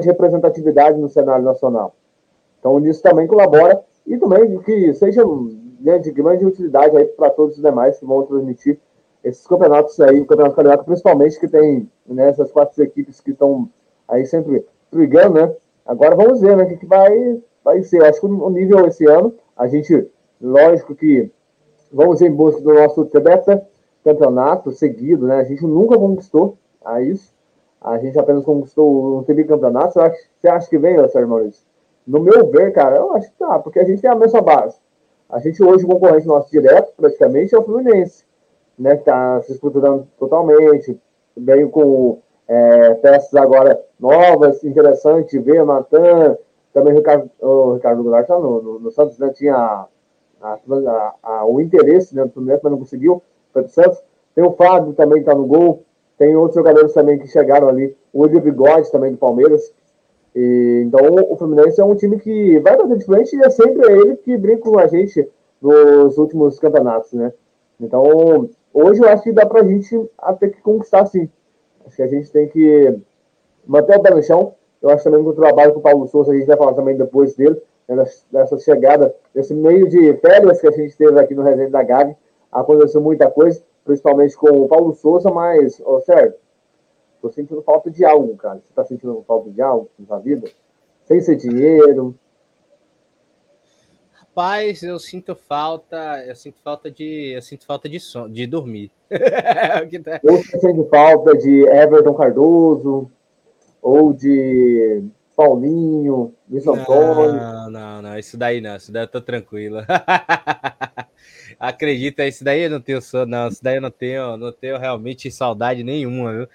de 0.00 0.06
representatividade 0.06 0.98
no 0.98 1.08
cenário 1.08 1.44
nacional. 1.44 1.94
Então, 2.58 2.78
isso 2.80 3.02
também 3.02 3.26
colabora 3.26 3.80
e 4.06 4.16
também 4.16 4.58
que 4.58 4.92
seja 4.94 5.22
né, 5.80 5.98
de 5.98 6.10
grande 6.10 6.44
utilidade 6.44 6.96
aí 6.96 7.04
para 7.04 7.30
todos 7.30 7.56
os 7.56 7.62
demais 7.62 7.98
que 7.98 8.04
vão 8.04 8.24
transmitir 8.24 8.78
esses 9.22 9.46
campeonatos 9.46 9.98
aí, 10.00 10.20
o 10.20 10.26
Campeonato 10.26 10.56
Carioca, 10.56 10.84
principalmente, 10.84 11.38
que 11.38 11.48
tem 11.48 11.88
né, 12.06 12.28
essas 12.28 12.50
quatro 12.52 12.82
equipes 12.82 13.20
que 13.20 13.32
estão 13.32 13.68
aí 14.06 14.24
sempre 14.26 14.64
brigando, 14.90 15.34
né? 15.34 15.54
Agora 15.84 16.14
vamos 16.14 16.40
ver, 16.40 16.56
né, 16.56 16.64
o 16.64 16.68
que, 16.68 16.76
que 16.76 16.86
vai, 16.86 17.40
vai 17.64 17.82
ser. 17.82 18.00
Eu 18.00 18.06
acho 18.06 18.20
que 18.20 18.26
o 18.26 18.50
nível 18.50 18.86
esse 18.86 19.06
ano, 19.06 19.34
a 19.56 19.66
gente, 19.66 20.08
lógico 20.40 20.94
que 20.94 21.30
vamos 21.92 22.20
em 22.22 22.30
busca 22.30 22.60
do 22.60 22.74
nosso 22.74 23.04
tebeta 23.06 23.66
campeonato 24.04 24.70
seguido, 24.70 25.26
né? 25.26 25.40
A 25.40 25.44
gente 25.44 25.66
nunca 25.66 25.98
conquistou 25.98 26.56
a 26.84 27.00
isso. 27.00 27.32
A 27.80 27.98
gente 27.98 28.18
apenas 28.18 28.44
conquistou 28.44 29.18
um 29.18 29.22
TV 29.22 29.44
campeonato. 29.44 29.94
Você 29.94 30.00
acha, 30.00 30.18
você 30.40 30.48
acha 30.48 30.68
que 30.68 30.78
vem, 30.78 30.96
Sérgio 31.08 31.28
Maurício? 31.28 31.64
No 32.06 32.20
meu 32.20 32.46
ver, 32.50 32.72
cara, 32.72 32.96
eu 32.96 33.12
acho 33.12 33.30
que 33.30 33.38
tá, 33.38 33.58
porque 33.58 33.78
a 33.78 33.84
gente 33.84 34.00
tem 34.00 34.10
a 34.10 34.14
mesma 34.14 34.40
base. 34.40 34.78
A 35.28 35.38
gente 35.38 35.62
hoje, 35.62 35.84
o 35.84 35.88
concorrente 35.88 36.26
nosso 36.26 36.50
direto, 36.50 36.92
praticamente, 36.96 37.54
é 37.54 37.58
o 37.58 37.62
Fluminense, 37.62 38.24
né? 38.78 38.94
Que 38.94 39.02
está 39.02 39.42
se 39.42 39.52
estruturando 39.52 40.08
totalmente, 40.18 40.98
veio 41.36 41.68
com 41.68 42.18
é, 42.48 42.94
peças 42.94 43.34
agora 43.34 43.78
novas, 44.00 44.64
interessante 44.64 45.38
ver, 45.38 45.64
Natan, 45.66 46.38
também 46.72 46.94
o 46.94 46.96
Ricardo, 46.96 47.30
o 47.40 47.74
Ricardo 47.74 48.02
Goulart 48.02 48.26
tá 48.26 48.38
no, 48.38 48.62
no, 48.62 48.78
no, 48.78 48.90
Santos, 48.90 49.18
né? 49.18 49.30
Tinha 49.30 49.54
a, 49.54 49.88
a, 50.42 51.14
a, 51.22 51.46
o 51.46 51.60
interesse 51.60 52.16
né, 52.16 52.24
do 52.24 52.30
Fluminense, 52.30 52.60
mas 52.62 52.72
não 52.72 52.78
conseguiu, 52.78 53.22
foi 53.52 53.62
pro 53.62 53.70
Santos. 53.70 54.02
Tem 54.34 54.44
o 54.44 54.52
Fábio 54.52 54.94
também 54.94 55.22
que 55.22 55.28
está 55.28 55.34
no 55.34 55.46
gol, 55.46 55.84
tem 56.18 56.36
outros 56.36 56.56
jogadores 56.56 56.92
também 56.92 57.18
que 57.18 57.28
chegaram 57.28 57.68
ali, 57.68 57.96
o 58.12 58.22
William 58.22 58.40
Bigode 58.40 58.90
também 58.90 59.12
do 59.12 59.18
Palmeiras, 59.18 59.72
e, 60.34 60.82
então 60.86 61.00
o 61.30 61.36
Fluminense 61.36 61.80
é 61.80 61.84
um 61.84 61.94
time 61.94 62.18
que 62.18 62.58
vai 62.60 62.76
bater 62.76 62.98
de 62.98 63.04
frente 63.04 63.34
e 63.34 63.40
é 63.40 63.50
sempre 63.50 63.90
ele 63.90 64.16
que 64.16 64.36
brinca 64.36 64.62
com 64.62 64.78
a 64.78 64.86
gente 64.86 65.28
nos 65.60 66.18
últimos 66.18 66.58
campeonatos, 66.58 67.12
né? 67.12 67.32
Então, 67.80 68.48
hoje 68.72 69.00
eu 69.00 69.08
acho 69.08 69.22
que 69.22 69.32
dá 69.32 69.46
pra 69.46 69.62
gente 69.62 70.08
até 70.18 70.48
que 70.48 70.60
conquistar 70.60 71.06
sim. 71.06 71.28
Acho 71.86 71.96
que 71.96 72.02
a 72.02 72.06
gente 72.06 72.30
tem 72.30 72.48
que 72.48 72.98
manter 73.66 73.96
o 73.96 74.02
pé 74.02 74.10
no 74.10 74.22
chão. 74.22 74.54
Eu 74.80 74.90
acho 74.90 75.04
também 75.04 75.22
que 75.22 75.28
o 75.28 75.32
trabalho 75.32 75.72
com 75.72 75.80
o 75.80 75.82
Paulo 75.82 76.06
Souza, 76.06 76.32
a 76.32 76.34
gente 76.34 76.46
vai 76.46 76.56
falar 76.56 76.74
também 76.74 76.96
depois 76.96 77.34
dele, 77.34 77.60
né, 77.88 78.04
dessa 78.30 78.58
chegada, 78.58 79.14
desse 79.34 79.54
meio 79.54 79.88
de 79.88 80.14
férias 80.14 80.60
que 80.60 80.68
a 80.68 80.70
gente 80.70 80.96
teve 80.96 81.18
aqui 81.18 81.34
no 81.34 81.42
Resenha 81.42 81.70
da 81.70 81.82
Gabi. 81.82 82.16
Aconteceu 82.50 83.00
muita 83.00 83.30
coisa, 83.30 83.60
principalmente 83.88 84.36
com 84.36 84.50
o 84.50 84.68
Paulo 84.68 84.94
Souza, 84.94 85.30
mas, 85.30 85.80
ó, 85.82 85.98
certo, 86.00 86.38
Tô 87.20 87.30
sentindo 87.32 87.62
falta 87.62 87.90
de 87.90 88.04
algo, 88.04 88.36
cara. 88.36 88.60
Você 88.60 88.72
tá 88.72 88.84
sentindo 88.84 89.24
falta 89.26 89.50
de 89.50 89.60
algo 89.60 89.90
na 90.08 90.18
vida? 90.18 90.48
Sem 91.04 91.20
ser 91.20 91.36
dinheiro? 91.36 92.14
Rapaz, 94.12 94.82
eu 94.84 94.98
sinto 95.00 95.34
falta, 95.34 96.24
eu 96.24 96.36
sinto 96.36 96.60
falta 96.62 96.88
de, 96.90 97.32
eu 97.34 97.42
sinto 97.42 97.66
falta 97.66 97.88
de 97.88 97.98
som, 97.98 98.28
de 98.28 98.46
dormir. 98.46 98.90
Tá 100.04 100.20
eu 100.22 100.36
sinto 100.36 100.84
falta 100.88 101.36
de 101.36 101.62
Everton 101.62 102.14
Cardoso 102.14 103.10
ou 103.82 104.12
de 104.12 105.02
Paulinho, 105.34 106.34
Luiz 106.48 106.66
Antônio. 106.66 107.40
Não, 107.40 107.70
não, 107.70 108.02
não, 108.02 108.18
isso 108.18 108.36
daí 108.36 108.60
não, 108.60 108.76
isso 108.76 108.92
daí 108.92 109.04
eu 109.04 109.08
tô 109.08 109.20
tranquilo. 109.20 109.78
Acredita, 111.58 112.26
isso 112.26 112.44
daí 112.44 112.62
eu 112.62 112.70
não 112.70 112.80
tenho 112.80 113.00
não, 113.26 113.48
isso 113.48 113.62
daí 113.62 113.76
eu 113.76 113.80
não 113.80 113.90
tenho, 113.90 114.36
não 114.36 114.52
tenho 114.52 114.78
realmente 114.78 115.30
saudade 115.30 115.82
nenhuma, 115.82 116.32
viu? 116.32 116.48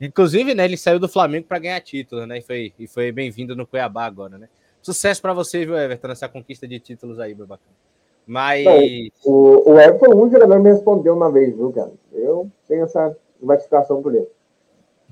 Inclusive, 0.00 0.54
né, 0.54 0.64
ele 0.64 0.76
saiu 0.76 0.98
do 0.98 1.08
Flamengo 1.08 1.46
para 1.46 1.58
ganhar 1.58 1.80
título, 1.80 2.26
né? 2.26 2.38
E 2.38 2.42
foi, 2.42 2.72
e 2.78 2.86
foi 2.86 3.12
bem-vindo 3.12 3.56
no 3.56 3.66
Cuiabá 3.66 4.04
agora, 4.04 4.36
né? 4.38 4.48
Sucesso 4.82 5.20
para 5.20 5.32
você, 5.32 5.64
viu, 5.64 5.76
Everton, 5.76 6.08
nessa 6.08 6.28
conquista 6.28 6.66
de 6.66 6.78
títulos 6.78 7.18
aí, 7.18 7.34
meu 7.34 7.46
bacana. 7.46 7.74
Mas. 8.26 8.66
o, 9.24 9.70
o 9.70 9.78
Everton, 9.78 10.14
um 10.14 10.30
jogador 10.30 10.58
me 10.60 10.70
respondeu 10.70 11.14
uma 11.14 11.30
vez, 11.30 11.54
viu, 11.54 11.72
cara? 11.72 11.92
Eu 12.12 12.50
tenho 12.68 12.84
essa 12.84 13.16
gratificação 13.42 14.02
por 14.02 14.14
ele. 14.14 14.28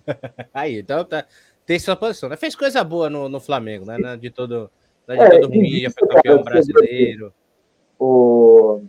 aí, 0.54 0.78
então 0.78 1.04
tá, 1.04 1.24
tem 1.66 1.78
sua 1.78 1.96
posição, 1.96 2.28
né? 2.28 2.36
Fez 2.36 2.54
coisa 2.54 2.82
boa 2.84 3.10
no, 3.10 3.28
no 3.28 3.40
Flamengo, 3.40 3.84
né? 3.84 4.16
De 4.16 4.30
todo, 4.30 4.70
de 5.06 5.14
é, 5.14 5.40
todo 5.40 5.52
mundo, 5.52 5.68
já 5.68 5.90
foi 5.90 6.08
campeão 6.08 6.42
brasileiro. 6.42 7.32
O... 7.98 8.82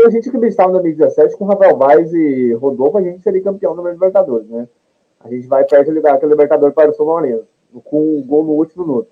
Porque 0.00 0.06
a 0.06 0.10
gente 0.10 0.28
acreditava 0.30 0.70
em 0.70 0.72
2017 0.72 1.36
com 1.36 1.44
Rafael 1.44 1.76
Vaz 1.76 2.14
e 2.14 2.54
Rodolfo, 2.54 2.96
a 2.96 3.02
gente 3.02 3.20
seria 3.20 3.42
campeão 3.42 3.76
da 3.76 3.90
Libertadores, 3.90 4.48
né? 4.48 4.66
A 5.22 5.28
gente 5.28 5.46
vai 5.46 5.62
perto 5.64 5.92
de 5.92 6.00
que 6.00 6.26
o 6.26 6.28
Libertador 6.28 6.72
para 6.72 6.90
o 6.90 6.94
São 6.94 7.04
Lourenço, 7.04 7.46
com 7.84 8.16
um 8.16 8.22
gol 8.22 8.42
no 8.44 8.52
último 8.52 8.86
minuto. 8.86 9.08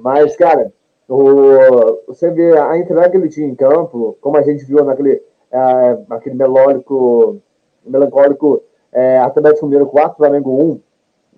Mas, 0.00 0.36
cara, 0.36 0.72
o, 1.08 2.02
você 2.06 2.30
vê 2.30 2.56
a 2.56 2.78
entrega 2.78 3.10
que 3.10 3.16
ele 3.16 3.28
tinha 3.28 3.48
em 3.48 3.56
campo, 3.56 4.16
como 4.20 4.36
a 4.36 4.42
gente 4.42 4.64
viu 4.64 4.84
naquele 4.84 5.20
é, 5.50 5.98
aquele 6.10 6.36
melódico, 6.36 7.40
melancólico 7.84 8.62
é, 8.92 9.18
Atlético 9.18 9.66
Mineiro 9.66 9.86
4, 9.86 10.16
Flamengo 10.16 10.62
1, 10.62 10.80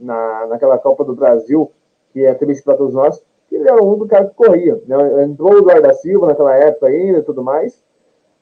na, 0.01 0.47
naquela 0.49 0.77
Copa 0.77 1.03
do 1.03 1.15
Brasil, 1.15 1.73
que 2.13 2.27
é 2.27 2.35
triste 2.35 2.63
para 2.63 2.77
todos 2.77 2.93
nós, 2.93 3.25
ele 3.51 3.67
era 3.67 3.83
um 3.83 3.97
do 3.97 4.07
cara 4.07 4.27
que 4.27 4.35
corria. 4.35 4.79
Né? 4.87 5.25
Entrou 5.25 5.55
o 5.55 5.59
Eduardo 5.59 5.81
da 5.81 5.95
Silva 5.95 6.27
naquela 6.27 6.55
época 6.55 6.89
ainda 6.89 7.21
e 7.21 7.23
tudo 7.23 7.43
mais, 7.43 7.83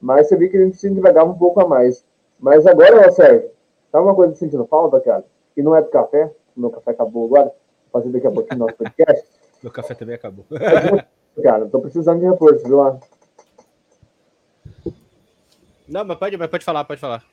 mas 0.00 0.28
você 0.28 0.37
vê 0.37 0.49
que 0.49 0.57
a 0.57 0.64
gente 0.64 0.76
se 0.76 0.88
entregava 0.88 1.30
um 1.30 1.38
pouco 1.38 1.61
a 1.61 1.69
mais. 1.69 2.04
Mas 2.38 2.66
agora, 2.66 3.11
Sérgio, 3.12 3.50
tá 3.92 4.00
uma 4.00 4.14
coisa 4.14 4.35
sentindo 4.35 4.66
falta, 4.66 5.00
cara? 5.00 5.25
E 5.57 5.62
não 5.62 5.76
é 5.76 5.83
do 5.83 5.88
café, 5.88 6.33
meu 6.57 6.71
café 6.71 6.92
acabou 6.92 7.26
agora, 7.26 7.52
vou 7.92 8.00
fazer 8.00 8.11
daqui 8.11 8.26
a 8.26 8.30
pouquinho 8.30 8.61
nosso 8.61 8.76
podcast. 8.76 9.26
meu 9.62 9.73
café 9.73 9.95
também 9.95 10.14
acabou. 10.14 10.45
cara, 11.42 11.66
tô 11.66 11.80
precisando 11.80 12.21
de 12.21 12.26
reforço, 12.26 12.66
viu? 12.66 12.78
Não, 15.87 16.04
mas 16.04 16.19
pode, 16.19 16.37
mas 16.37 16.49
pode 16.49 16.64
falar, 16.64 16.85
pode 16.85 17.00
falar. 17.00 17.25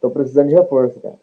Tô 0.00 0.10
precisando 0.10 0.48
de 0.48 0.54
reforço, 0.54 1.00
cara. 1.00 1.14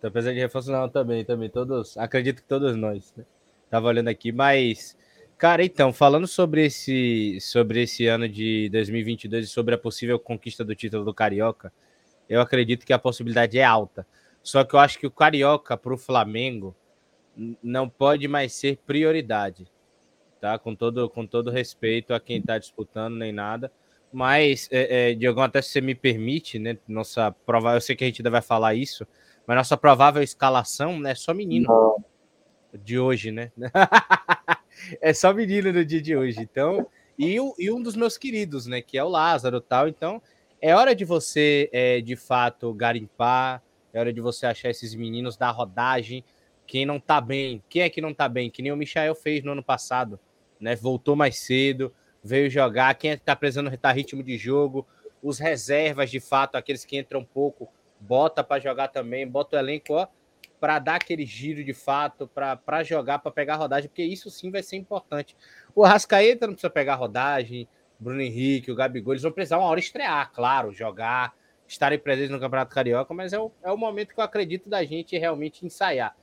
Tô 0.00 0.10
precisando 0.10 0.34
de 0.34 0.40
reforço, 0.40 0.70
não, 0.70 0.88
também, 0.88 1.24
também. 1.24 1.50
Todos, 1.50 1.96
acredito 1.98 2.42
que 2.42 2.48
todos 2.48 2.76
nós, 2.76 3.12
né? 3.16 3.24
Tava 3.68 3.88
olhando 3.88 4.08
aqui, 4.08 4.30
mas. 4.32 4.96
Cara, 5.40 5.64
então, 5.64 5.90
falando 5.90 6.26
sobre 6.26 6.66
esse, 6.66 7.38
sobre 7.40 7.84
esse 7.84 8.06
ano 8.06 8.28
de 8.28 8.68
2022 8.68 9.46
e 9.46 9.48
sobre 9.48 9.74
a 9.74 9.78
possível 9.78 10.18
conquista 10.18 10.62
do 10.62 10.74
título 10.74 11.02
do 11.02 11.14
Carioca, 11.14 11.72
eu 12.28 12.42
acredito 12.42 12.84
que 12.84 12.92
a 12.92 12.98
possibilidade 12.98 13.58
é 13.58 13.64
alta. 13.64 14.06
Só 14.42 14.64
que 14.64 14.74
eu 14.74 14.78
acho 14.78 14.98
que 14.98 15.06
o 15.06 15.10
Carioca 15.10 15.78
para 15.78 15.94
o 15.94 15.96
Flamengo 15.96 16.76
não 17.62 17.88
pode 17.88 18.28
mais 18.28 18.52
ser 18.52 18.76
prioridade, 18.86 19.66
tá? 20.42 20.58
Com 20.58 20.74
todo, 20.74 21.08
com 21.08 21.26
todo 21.26 21.50
respeito 21.50 22.12
a 22.12 22.20
quem 22.20 22.36
está 22.36 22.58
disputando, 22.58 23.16
nem 23.16 23.32
nada. 23.32 23.72
Mas, 24.12 24.68
é, 24.70 25.12
é, 25.12 25.14
Diogão, 25.14 25.44
até 25.44 25.62
se 25.62 25.70
você 25.70 25.80
me 25.80 25.94
permite, 25.94 26.58
né? 26.58 26.76
Nossa 26.86 27.32
provável, 27.46 27.78
eu 27.78 27.80
sei 27.80 27.96
que 27.96 28.04
a 28.04 28.06
gente 28.06 28.20
ainda 28.20 28.30
vai 28.30 28.42
falar 28.42 28.74
isso, 28.74 29.06
mas 29.46 29.56
nossa 29.56 29.78
provável 29.78 30.22
escalação 30.22 31.00
né, 31.00 31.12
é 31.12 31.14
só 31.14 31.32
menino 31.32 31.66
não. 31.66 32.04
de 32.78 32.98
hoje, 32.98 33.32
né? 33.32 33.50
é 35.00 35.12
só 35.12 35.32
menino 35.32 35.72
no 35.72 35.84
dia 35.84 36.00
de 36.00 36.16
hoje. 36.16 36.40
Então, 36.40 36.86
e, 37.18 37.36
e 37.58 37.70
um 37.70 37.82
dos 37.82 37.96
meus 37.96 38.16
queridos, 38.16 38.66
né? 38.66 38.80
Que 38.80 38.98
é 38.98 39.04
o 39.04 39.08
Lázaro 39.08 39.60
tal. 39.60 39.88
Então, 39.88 40.22
é 40.60 40.74
hora 40.74 40.94
de 40.94 41.04
você, 41.04 41.68
é, 41.72 42.00
de 42.00 42.16
fato, 42.16 42.72
garimpar 42.74 43.62
é 43.92 43.98
hora 43.98 44.12
de 44.12 44.20
você 44.20 44.46
achar 44.46 44.70
esses 44.70 44.94
meninos 44.94 45.36
da 45.36 45.50
rodagem. 45.50 46.24
Quem 46.66 46.86
não 46.86 47.00
tá 47.00 47.20
bem, 47.20 47.62
quem 47.68 47.82
é 47.82 47.90
que 47.90 48.00
não 48.00 48.14
tá 48.14 48.28
bem? 48.28 48.48
Que 48.48 48.62
nem 48.62 48.72
o 48.72 48.76
Michael 48.76 49.14
fez 49.14 49.42
no 49.42 49.52
ano 49.52 49.62
passado, 49.62 50.18
né? 50.60 50.76
Voltou 50.76 51.16
mais 51.16 51.38
cedo, 51.38 51.92
veio 52.22 52.48
jogar. 52.48 52.94
Quem 52.94 53.10
é 53.10 53.16
que 53.16 53.24
tá 53.24 53.34
precisando 53.34 53.68
retar 53.68 53.92
ritmo 53.92 54.22
de 54.22 54.38
jogo? 54.38 54.86
Os 55.22 55.38
reservas, 55.38 56.10
de 56.10 56.20
fato, 56.20 56.54
aqueles 56.54 56.84
que 56.84 56.96
entram 56.96 57.24
pouco, 57.24 57.68
bota 57.98 58.44
para 58.44 58.62
jogar 58.62 58.88
também, 58.88 59.26
bota 59.26 59.56
o 59.56 59.58
elenco, 59.58 59.94
ó, 59.94 60.06
para 60.60 60.78
dar 60.78 60.96
aquele 60.96 61.24
giro 61.24 61.64
de 61.64 61.72
fato, 61.72 62.28
para 62.28 62.82
jogar, 62.84 63.18
para 63.18 63.32
pegar 63.32 63.56
rodagem, 63.56 63.88
porque 63.88 64.02
isso 64.02 64.30
sim 64.30 64.50
vai 64.50 64.62
ser 64.62 64.76
importante. 64.76 65.34
O 65.74 65.82
Rascaeta 65.82 66.46
não 66.46 66.52
precisa 66.52 66.70
pegar 66.70 66.96
rodagem, 66.96 67.66
Bruno 67.98 68.20
Henrique, 68.20 68.70
o 68.70 68.74
Gabigol, 68.74 69.14
eles 69.14 69.22
vão 69.22 69.32
precisar 69.32 69.58
uma 69.58 69.66
hora 69.66 69.80
estrear, 69.80 70.30
claro, 70.32 70.72
jogar, 70.72 71.34
estarem 71.66 71.98
presentes 71.98 72.30
no 72.30 72.38
Campeonato 72.38 72.74
Carioca, 72.74 73.12
mas 73.14 73.32
é 73.32 73.38
o, 73.38 73.50
é 73.62 73.72
o 73.72 73.76
momento 73.76 74.14
que 74.14 74.20
eu 74.20 74.24
acredito 74.24 74.68
da 74.68 74.84
gente 74.84 75.16
realmente 75.16 75.64
ensaiar. 75.64 76.14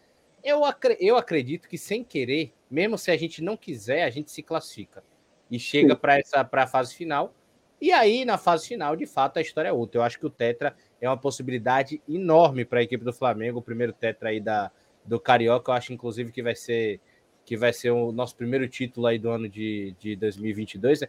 Eu, 0.44 0.62
eu 1.00 1.18
acredito 1.18 1.68
que 1.68 1.78
sem 1.78 2.04
querer, 2.04 2.54
mesmo 2.70 2.98
se 2.98 3.10
a 3.10 3.18
gente 3.18 3.42
não 3.42 3.58
quiser, 3.58 4.04
a 4.04 4.10
gente 4.10 4.32
se 4.32 4.44
classifica 4.44 5.04
e 5.50 5.58
chega 5.60 5.96
para 5.96 6.20
essa 6.20 6.44
para 6.44 6.64
a 6.64 6.68
fase 6.68 6.94
final. 6.94 7.34
E 7.80 7.92
aí, 7.92 8.26
na 8.26 8.38
fase 8.38 8.68
final, 8.68 8.96
de 8.96 9.06
fato, 9.06 9.38
a 9.38 9.42
história 9.42 9.70
é 9.70 9.74
outra. 9.74 10.00
Eu 10.00 10.04
acho 10.04 10.20
que 10.20 10.26
o 10.26 10.30
Tetra 10.30 10.76
é 11.02 11.10
uma 11.10 11.18
possibilidade 11.18 12.02
enorme 12.08 12.66
para 12.66 12.80
a 12.80 12.84
equipe 12.84 13.04
do 13.04 13.14
Flamengo, 13.14 13.60
o 13.60 13.62
primeiro 13.62 13.94
Tetra 13.94 14.30
aí 14.30 14.40
da, 14.40 14.72
do 15.06 15.20
Carioca. 15.20 15.72
Eu 15.72 15.76
acho, 15.76 15.94
inclusive, 15.94 16.32
que 16.32 16.42
vai 16.42 16.56
ser 16.56 17.00
que 17.46 17.56
vai 17.56 17.72
ser 17.72 17.92
o 17.92 18.12
nosso 18.12 18.36
primeiro 18.36 18.68
título 18.68 19.08
aí 19.08 19.18
do 19.18 19.30
ano 19.30 19.48
de, 19.48 19.96
de 19.98 20.18
2022. 20.18 21.00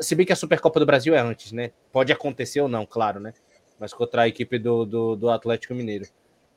Se 0.00 0.14
bem 0.14 0.24
que 0.24 0.32
a 0.32 0.36
Supercopa 0.36 0.78
do 0.78 0.86
Brasil 0.86 1.12
é 1.12 1.18
antes, 1.18 1.50
né? 1.50 1.72
Pode 1.90 2.12
acontecer 2.12 2.60
ou 2.60 2.68
não, 2.68 2.86
claro, 2.86 3.18
né? 3.18 3.32
mas 3.78 3.94
contra 3.94 4.22
a 4.22 4.28
equipe 4.28 4.58
do, 4.58 4.84
do, 4.84 5.16
do 5.16 5.30
Atlético 5.30 5.74
Mineiro. 5.74 6.06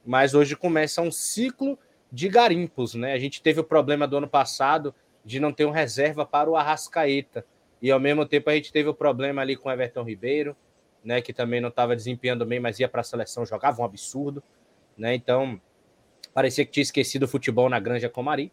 Mas 0.05 0.33
hoje 0.33 0.55
começa 0.55 1.01
um 1.01 1.12
ciclo 1.12 1.77
de 2.12 2.27
garimpos, 2.27 2.95
né? 2.95 3.13
A 3.13 3.19
gente 3.19 3.41
teve 3.41 3.60
o 3.60 3.63
problema 3.63 4.07
do 4.07 4.17
ano 4.17 4.27
passado 4.27 4.93
de 5.24 5.39
não 5.39 5.53
ter 5.53 5.65
um 5.65 5.71
reserva 5.71 6.25
para 6.25 6.50
o 6.50 6.55
Arrascaeta. 6.55 7.45
E 7.81 7.91
ao 7.91 8.00
mesmo 8.00 8.25
tempo 8.25 8.50
a 8.50 8.55
gente 8.55 8.71
teve 8.71 8.89
o 8.89 8.93
problema 8.93 9.41
ali 9.41 9.55
com 9.55 9.69
o 9.69 9.71
Everton 9.71 10.03
Ribeiro, 10.03 10.55
né? 11.03 11.22
Que 11.22 11.34
também 11.34 11.62
não 11.62 11.70
estava 11.70 11.96
desempenhando 11.96 12.46
bem, 12.46 12.60
mas 12.60 12.79
ia 12.79 12.88
para 12.88 13.01
a 13.01 13.03
seleção, 13.03 13.46
jogava 13.46 13.81
um 13.81 13.86
absurdo, 13.86 14.43
né? 14.98 15.13
Então 15.15 15.60
parecia 16.34 16.65
que 16.65 16.72
tinha 16.72 16.84
esquecido 16.84 17.24
o 17.24 17.27
futebol 17.27 17.70
na 17.70 17.79
Granja 17.79 18.10
Comari. 18.10 18.51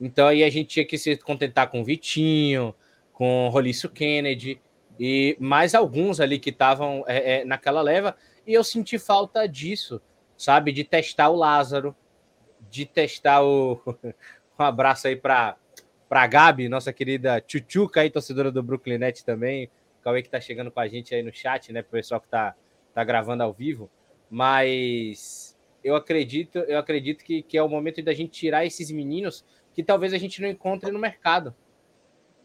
Então 0.00 0.26
aí 0.26 0.42
a 0.42 0.50
gente 0.50 0.68
tinha 0.68 0.84
que 0.84 0.98
se 0.98 1.16
contentar 1.18 1.70
com 1.70 1.80
o 1.80 1.84
Vitinho, 1.84 2.74
com 3.12 3.46
o 3.46 3.50
Rolício 3.50 3.88
Kennedy, 3.88 4.60
e 4.98 5.36
mais 5.38 5.74
alguns 5.74 6.20
ali 6.20 6.38
que 6.38 6.50
estavam 6.50 7.04
é, 7.06 7.40
é, 7.40 7.44
naquela 7.44 7.82
leva, 7.82 8.16
e 8.46 8.52
eu 8.52 8.64
senti 8.64 8.98
falta 8.98 9.46
disso, 9.46 10.00
sabe? 10.36 10.72
De 10.72 10.84
testar 10.84 11.28
o 11.28 11.36
Lázaro, 11.36 11.94
de 12.70 12.84
testar 12.86 13.42
o. 13.42 13.80
um 14.58 14.62
abraço 14.62 15.06
aí 15.06 15.16
para 15.16 15.56
a 16.10 16.26
Gabi, 16.26 16.68
nossa 16.68 16.92
querida 16.92 17.40
Tchutchuca 17.40 18.00
aí, 18.00 18.10
torcedora 18.10 18.50
do 18.50 18.62
Brooklyn 18.62 18.98
Net 18.98 19.24
também. 19.24 19.70
O 20.02 20.04
Cauê 20.04 20.22
que 20.22 20.28
tá 20.28 20.40
chegando 20.40 20.70
com 20.70 20.80
a 20.80 20.88
gente 20.88 21.14
aí 21.14 21.22
no 21.22 21.32
chat, 21.32 21.72
né? 21.72 21.80
Pro 21.80 21.92
pessoal 21.92 22.20
que 22.20 22.28
tá, 22.28 22.54
tá 22.92 23.02
gravando 23.02 23.42
ao 23.42 23.52
vivo. 23.52 23.88
Mas 24.28 25.58
eu 25.82 25.94
acredito, 25.96 26.58
eu 26.58 26.78
acredito 26.78 27.24
que, 27.24 27.42
que 27.42 27.56
é 27.56 27.62
o 27.62 27.68
momento 27.68 28.02
da 28.02 28.12
gente 28.12 28.32
tirar 28.32 28.66
esses 28.66 28.90
meninos 28.90 29.44
que 29.72 29.82
talvez 29.82 30.12
a 30.12 30.18
gente 30.18 30.42
não 30.42 30.48
encontre 30.48 30.90
no 30.90 30.98
mercado 30.98 31.54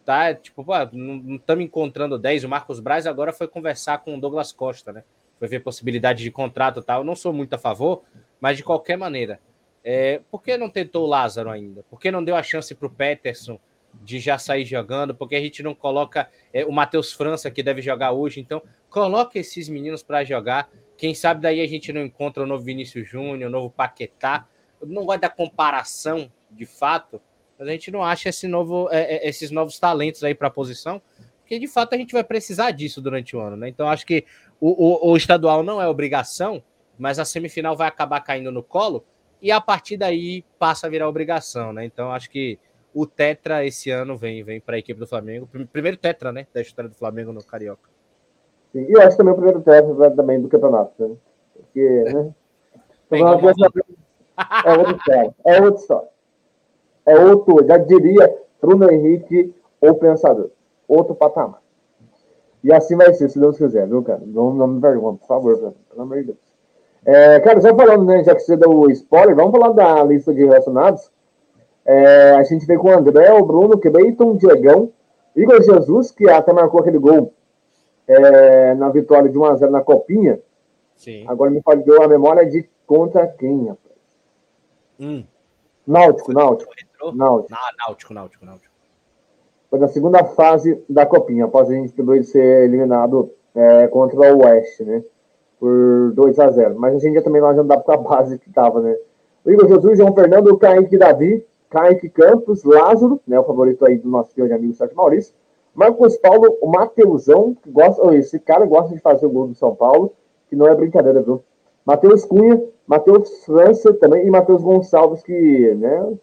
tá? 0.07 0.33
Tipo, 0.33 0.63
pô, 0.63 0.71
não 0.93 1.35
estamos 1.35 1.65
encontrando 1.65 2.17
10. 2.17 2.45
O 2.45 2.49
Marcos 2.49 2.79
Braz 2.79 3.05
agora 3.05 3.33
foi 3.33 3.45
conversar 3.45 3.97
com 3.97 4.15
o 4.15 4.21
Douglas 4.21 4.53
Costa, 4.53 4.93
né? 4.93 5.03
Foi 5.37 5.49
ver 5.49 5.59
possibilidade 5.59 6.23
de 6.23 6.31
contrato 6.31 6.79
e 6.79 6.83
tal. 6.83 7.03
Não 7.03 7.13
sou 7.13 7.33
muito 7.33 7.53
a 7.53 7.57
favor, 7.57 8.03
mas 8.39 8.55
de 8.55 8.63
qualquer 8.63 8.97
maneira. 8.97 9.37
É, 9.83 10.21
por 10.31 10.41
que 10.41 10.55
não 10.55 10.69
tentou 10.69 11.03
o 11.03 11.07
Lázaro 11.07 11.49
ainda? 11.49 11.83
Por 11.89 11.99
que 11.99 12.09
não 12.09 12.23
deu 12.23 12.37
a 12.37 12.41
chance 12.41 12.73
para 12.73 12.87
o 12.87 12.89
Peterson 12.89 13.59
de 14.01 14.19
já 14.19 14.37
sair 14.37 14.65
jogando? 14.65 15.15
Por 15.15 15.27
que 15.27 15.35
a 15.35 15.41
gente 15.41 15.61
não 15.61 15.75
coloca 15.75 16.29
é, 16.53 16.65
o 16.65 16.71
Matheus 16.71 17.13
França, 17.13 17.51
que 17.51 17.63
deve 17.63 17.81
jogar 17.81 18.11
hoje? 18.11 18.39
Então, 18.39 18.61
coloca 18.89 19.37
esses 19.37 19.67
meninos 19.69 20.03
para 20.03 20.23
jogar. 20.23 20.69
Quem 20.97 21.13
sabe 21.13 21.41
daí 21.41 21.61
a 21.61 21.67
gente 21.67 21.93
não 21.93 22.01
encontra 22.01 22.43
o 22.43 22.45
novo 22.45 22.63
Vinícius 22.63 23.07
Júnior, 23.07 23.49
o 23.49 23.51
novo 23.51 23.69
Paquetá. 23.69 24.47
Eu 24.81 24.87
não 24.87 25.05
gosto 25.05 25.21
da 25.21 25.29
comparação, 25.29 26.31
de 26.51 26.65
fato, 26.65 27.21
mas 27.57 27.67
a 27.67 27.71
gente 27.71 27.91
não 27.91 28.03
acha 28.03 28.29
esse 28.29 28.47
novo, 28.47 28.89
é, 28.91 29.15
é 29.15 29.29
esses 29.29 29.51
novos 29.51 29.79
talentos 29.79 30.23
aí 30.23 30.35
para 30.35 30.47
a 30.47 30.51
posição, 30.51 31.01
porque 31.39 31.59
de 31.59 31.67
fato 31.67 31.93
a 31.93 31.97
gente 31.97 32.13
vai 32.13 32.23
precisar 32.23 32.71
disso 32.71 33.01
durante 33.01 33.35
o 33.35 33.39
ano, 33.39 33.55
né? 33.55 33.69
Então 33.69 33.87
acho 33.87 34.05
que 34.05 34.25
o, 34.59 35.07
o, 35.07 35.11
o 35.11 35.17
estadual 35.17 35.63
não 35.63 35.81
é 35.81 35.87
obrigação, 35.87 36.63
mas 36.97 37.19
a 37.19 37.25
semifinal 37.25 37.75
vai 37.75 37.87
acabar 37.87 38.21
caindo 38.21 38.51
no 38.51 38.63
colo 38.63 39.05
e 39.41 39.51
a 39.51 39.61
partir 39.61 39.97
daí 39.97 40.43
passa 40.57 40.87
a 40.87 40.89
virar 40.89 41.07
obrigação, 41.07 41.71
né? 41.71 41.85
Então 41.85 42.11
acho 42.11 42.29
que 42.29 42.59
o 42.97 43.05
Tetra 43.05 43.63
esse 43.63 43.91
ano 43.91 44.17
vem, 44.17 44.43
vem 44.43 44.59
para 44.59 44.75
a 44.75 44.79
equipe 44.79 44.99
do 44.99 45.05
Flamengo. 45.05 45.47
Primeiro 45.71 45.97
Tetra, 45.97 46.31
né? 46.31 46.47
Da 46.51 46.61
história 46.61 46.89
do 46.89 46.95
Flamengo 46.95 47.31
no 47.31 47.43
Carioca. 47.43 47.87
Sim, 48.71 48.87
e 48.89 48.91
eu 48.91 49.01
acho 49.03 49.15
também 49.15 49.33
o 49.33 49.35
primeiro 49.35 49.61
Tetra 49.61 50.11
também 50.11 50.41
do 50.41 50.47
campeonato, 50.47 50.91
né? 50.97 51.15
Porque, 51.53 52.03
né? 52.05 52.33
É, 53.11 53.19
é 53.19 53.23
outra 53.23 53.51
história. 53.51 55.35
É 55.45 55.61
outra 55.61 55.79
história. 55.79 56.09
É 57.05 57.19
outro, 57.19 57.67
já 57.67 57.77
diria 57.77 58.35
Bruno 58.59 58.91
Henrique, 58.91 59.53
o 59.79 59.93
pensador. 59.93 60.49
Outro 60.87 61.13
patamar. 61.13 61.61
E 62.63 62.73
assim 62.73 62.95
vai 62.95 63.13
ser, 63.13 63.29
se 63.29 63.39
Deus 63.39 63.59
quiser, 63.59 63.87
viu, 63.87 64.01
cara? 64.01 64.23
Não, 64.25 64.51
não 64.51 64.65
me 64.65 64.81
vergonha, 64.81 65.17
por 65.17 65.27
favor, 65.27 65.59
cara. 65.59 65.73
pelo 65.87 66.01
amor 66.01 66.17
de 66.17 66.23
Deus. 66.23 66.37
É, 67.05 67.39
cara, 67.41 67.61
só 67.61 67.75
falando, 67.75 68.05
né, 68.05 68.23
já 68.23 68.33
que 68.33 68.41
você 68.41 68.57
deu 68.57 68.71
o 68.71 68.89
spoiler, 68.89 69.35
vamos 69.35 69.51
falar 69.51 69.69
da 69.69 70.03
lista 70.03 70.33
de 70.33 70.43
relacionados. 70.43 71.11
É, 71.87 72.31
a 72.31 72.43
gente 72.43 72.65
veio 72.65 72.81
com 72.81 72.89
o 72.89 72.97
André, 72.97 73.31
o 73.31 73.45
Bruno, 73.45 73.79
Cleiton, 73.79 74.35
Diegão, 74.35 74.91
Igor 75.33 75.63
Jesus, 75.63 76.11
que 76.11 76.29
até 76.29 76.51
marcou 76.51 76.81
aquele 76.81 76.99
gol 76.99 77.33
é, 78.05 78.73
na 78.75 78.89
vitória 78.89 79.29
de 79.29 79.39
1x0 79.39 79.69
na 79.69 79.81
Copinha. 79.81 80.37
Sim. 80.97 81.23
Agora 81.27 81.49
me 81.49 81.61
falhou 81.61 82.03
a 82.03 82.07
memória 82.07 82.45
de 82.45 82.69
contra 82.85 83.25
quem, 83.25 83.67
rapaz? 83.67 83.95
Hum. 84.99 85.23
Náutico, 85.85 86.33
Náutico. 86.33 86.73
Náutico. 87.13 87.57
Ah, 87.57 87.71
Náutico, 87.77 88.13
Náutico, 88.13 88.45
Náutico. 88.45 88.73
Foi 89.69 89.79
na 89.79 89.87
segunda 89.87 90.25
fase 90.25 90.83
da 90.89 91.05
Copinha, 91.05 91.45
após 91.45 91.69
a 91.69 91.73
gente 91.73 91.93
ter 91.93 92.23
ser 92.25 92.65
eliminado 92.65 93.31
é, 93.55 93.87
contra 93.87 94.35
o 94.35 94.43
Oeste, 94.43 94.83
né? 94.83 95.03
Por 95.59 96.11
2 96.13 96.39
a 96.39 96.51
0 96.51 96.77
Mas 96.77 96.95
a 96.95 96.99
gente 96.99 97.15
já 97.15 97.21
também 97.21 97.41
nós 97.41 97.57
andava 97.57 97.81
com 97.81 97.91
a 97.91 97.97
base 97.97 98.37
que 98.37 98.51
tava, 98.51 98.81
né? 98.81 98.95
O 99.45 99.51
Igor 99.51 99.67
Jesus, 99.67 99.97
João 99.97 100.13
Fernando, 100.13 100.47
o 100.47 100.57
Kaique 100.57 100.97
Davi, 100.97 101.45
Kaique 101.69 102.09
Campos, 102.09 102.63
Lázaro, 102.63 103.19
né, 103.27 103.39
o 103.39 103.43
favorito 103.43 103.85
aí 103.85 103.97
do 103.97 104.09
nosso 104.09 104.35
grande 104.35 104.53
amigo 104.53 104.73
Sérgio 104.73 104.95
Maurício, 104.95 105.33
Marcos 105.73 106.17
Paulo, 106.17 106.57
o 106.61 106.67
Mateusão, 106.67 107.55
que 107.61 107.69
gosta, 107.69 108.15
esse 108.15 108.39
cara 108.39 108.65
gosta 108.65 108.95
de 108.95 109.01
fazer 109.01 109.25
o 109.25 109.29
gol 109.29 109.47
do 109.47 109.55
São 109.55 109.75
Paulo, 109.75 110.13
que 110.49 110.55
não 110.55 110.67
é 110.67 110.73
brincadeira, 110.73 111.21
viu? 111.21 111.43
Matheus 111.85 112.25
Cunha, 112.25 112.61
Matheus 112.87 113.45
França 113.45 113.93
também 113.93 114.25
e 114.25 114.29
Matheus 114.29 114.63
Gonçalves, 114.63 115.21
que, 115.21 115.75
né, 115.75 116.13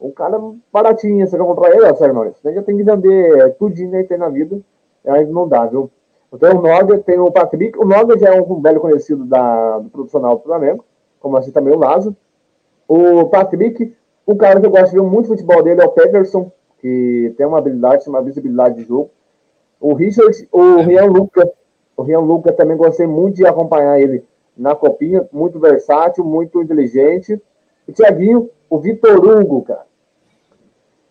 um 0.00 0.10
cara 0.10 0.40
baratinho, 0.72 1.26
você 1.26 1.36
vai 1.36 1.46
comprar 1.46 1.74
ele, 1.74 1.84
ó, 1.84 1.94
Sérgio 1.94 2.14
Maurício, 2.14 2.40
né, 2.44 2.54
já 2.54 2.62
tem 2.62 2.76
que 2.76 2.82
vender 2.84 3.54
tudinho 3.56 3.96
aí 3.96 4.04
tem 4.04 4.16
na 4.16 4.28
vida, 4.28 4.60
aí 5.06 5.26
não 5.26 5.48
dá, 5.48 5.66
viu? 5.66 5.90
Então 6.32 6.58
o 6.58 6.62
Noga 6.62 6.98
tem 6.98 7.18
o 7.18 7.30
Patrick, 7.30 7.76
o 7.78 7.84
Noga 7.84 8.16
já 8.16 8.34
é 8.34 8.40
um 8.40 8.60
velho 8.60 8.80
conhecido 8.80 9.24
da, 9.24 9.78
do 9.78 9.90
profissional 9.90 10.36
do 10.36 10.44
Flamengo, 10.44 10.84
como 11.18 11.36
assim 11.36 11.50
também 11.50 11.74
o 11.74 11.78
Lázaro, 11.78 12.16
o 12.86 13.26
Patrick, 13.26 13.94
o 14.30 14.36
cara 14.36 14.60
que 14.60 14.66
eu 14.66 14.70
gosto 14.70 14.90
de 14.90 14.96
ver 14.96 15.02
muito 15.02 15.28
futebol 15.28 15.62
dele 15.62 15.80
é 15.80 15.84
o 15.84 15.90
Peterson, 15.90 16.52
que 16.78 17.34
tem 17.36 17.46
uma 17.46 17.58
habilidade, 17.58 18.08
uma 18.08 18.22
visibilidade 18.22 18.76
de 18.76 18.84
jogo. 18.84 19.10
O 19.80 19.92
Richard, 19.94 20.48
o 20.52 20.78
é. 20.78 20.82
Rian 20.82 21.06
Luca. 21.06 21.52
O 21.96 22.02
Rian 22.02 22.20
Luca 22.20 22.52
também 22.52 22.76
gostei 22.76 23.06
muito 23.06 23.36
de 23.36 23.46
acompanhar 23.46 24.00
ele 24.00 24.24
na 24.56 24.74
copinha, 24.74 25.28
muito 25.32 25.58
versátil, 25.58 26.24
muito 26.24 26.62
inteligente. 26.62 27.40
O 27.86 27.92
Thiaguinho, 27.92 28.50
o 28.68 28.78
Vitor 28.78 29.18
Hugo, 29.18 29.62
cara. 29.62 29.86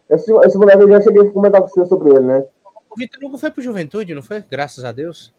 Esse, 0.09 0.31
esse 0.31 0.57
moleque 0.57 0.81
eu 0.81 0.89
já 0.89 1.01
cheguei 1.01 1.21
a 1.21 1.31
comentar 1.31 1.61
com 1.61 1.67
você 1.67 1.85
sobre 1.85 2.09
ele, 2.11 2.21
né? 2.21 2.45
O 2.89 2.95
Vitor 2.97 3.23
Hugo 3.23 3.37
foi 3.37 3.51
pro 3.51 3.61
Juventude, 3.61 4.15
não 4.15 4.23
foi? 4.23 4.43
Graças 4.49 4.83
a 4.83 4.91
Deus. 4.91 5.33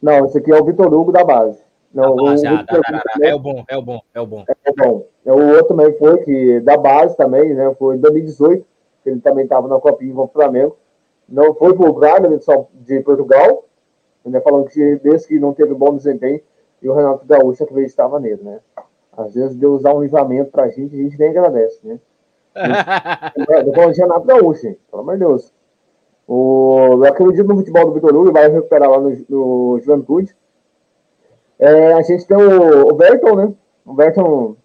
Não, 0.00 0.24
esse 0.26 0.38
aqui 0.38 0.52
é 0.52 0.56
o 0.56 0.64
Vitor 0.64 0.92
Hugo 0.92 1.12
da 1.12 1.24
base. 1.24 1.67
Não, 1.92 2.14
o, 2.14 2.16
da, 2.16 2.62
da, 2.62 2.80
da, 2.80 3.02
é 3.22 3.34
o 3.34 3.38
bom, 3.38 3.64
é 3.66 3.76
o 3.76 3.82
bom, 3.82 4.00
é 4.14 4.20
o 4.20 4.26
bom. 4.26 4.44
É 4.64 4.72
bom. 4.72 5.06
É, 5.24 5.32
o 5.32 5.48
outro 5.48 5.68
também 5.68 5.92
foi 5.94 6.18
que 6.18 6.60
da 6.60 6.76
base 6.76 7.16
também, 7.16 7.54
né? 7.54 7.74
Foi 7.78 7.96
em 7.96 8.00
2018, 8.00 8.64
que 9.02 9.10
ele 9.10 9.20
também 9.20 9.44
estava 9.44 9.66
na 9.68 9.80
Copinha 9.80 10.14
com 10.14 10.24
o 10.24 10.28
Flamengo. 10.28 10.76
Não 11.28 11.54
foi 11.54 11.74
pro 11.74 11.92
Braga 11.92 12.40
só 12.40 12.66
de 12.74 13.00
Portugal, 13.00 13.64
né? 14.24 14.40
Falando 14.40 14.68
que 14.68 14.96
desde 14.96 15.28
que 15.28 15.40
não 15.40 15.54
teve 15.54 15.74
bom 15.74 15.96
desempenho, 15.96 16.40
e 16.82 16.88
o 16.88 16.94
Renato 16.94 17.26
Gaúcho 17.26 17.66
que 17.66 17.80
estava 17.80 18.20
nele, 18.20 18.42
né? 18.42 18.60
Às 19.16 19.34
vezes 19.34 19.56
deu 19.56 19.74
usar 19.74 19.94
um 19.94 20.02
livramento 20.02 20.50
pra 20.50 20.68
gente, 20.68 20.94
a 20.94 21.02
gente 21.02 21.18
nem 21.18 21.30
agradece, 21.30 21.80
né? 21.82 21.98
Depois 23.64 23.96
de 23.96 24.02
Renato 24.02 24.26
Gaúcho, 24.26 24.62
gente, 24.62 24.80
pelo 24.90 25.02
amor 25.02 25.14
de 25.14 25.20
Deus. 25.20 25.52
O, 26.26 26.90
eu 26.92 27.04
acredito 27.06 27.46
no 27.46 27.56
futebol 27.56 27.86
do 27.86 27.94
Vitor 27.94 28.14
Hugo, 28.14 28.32
vai 28.32 28.48
recuperar 28.48 28.90
lá 28.90 29.00
no, 29.00 29.16
no 29.28 29.80
Juventude. 29.80 30.36
É, 31.58 31.92
a 31.94 32.02
gente 32.02 32.26
tem 32.26 32.36
o, 32.36 32.88
o 32.88 32.94
Berton, 32.94 33.34
né? 33.34 33.52
O 33.84 33.94
Berton, 33.94 34.56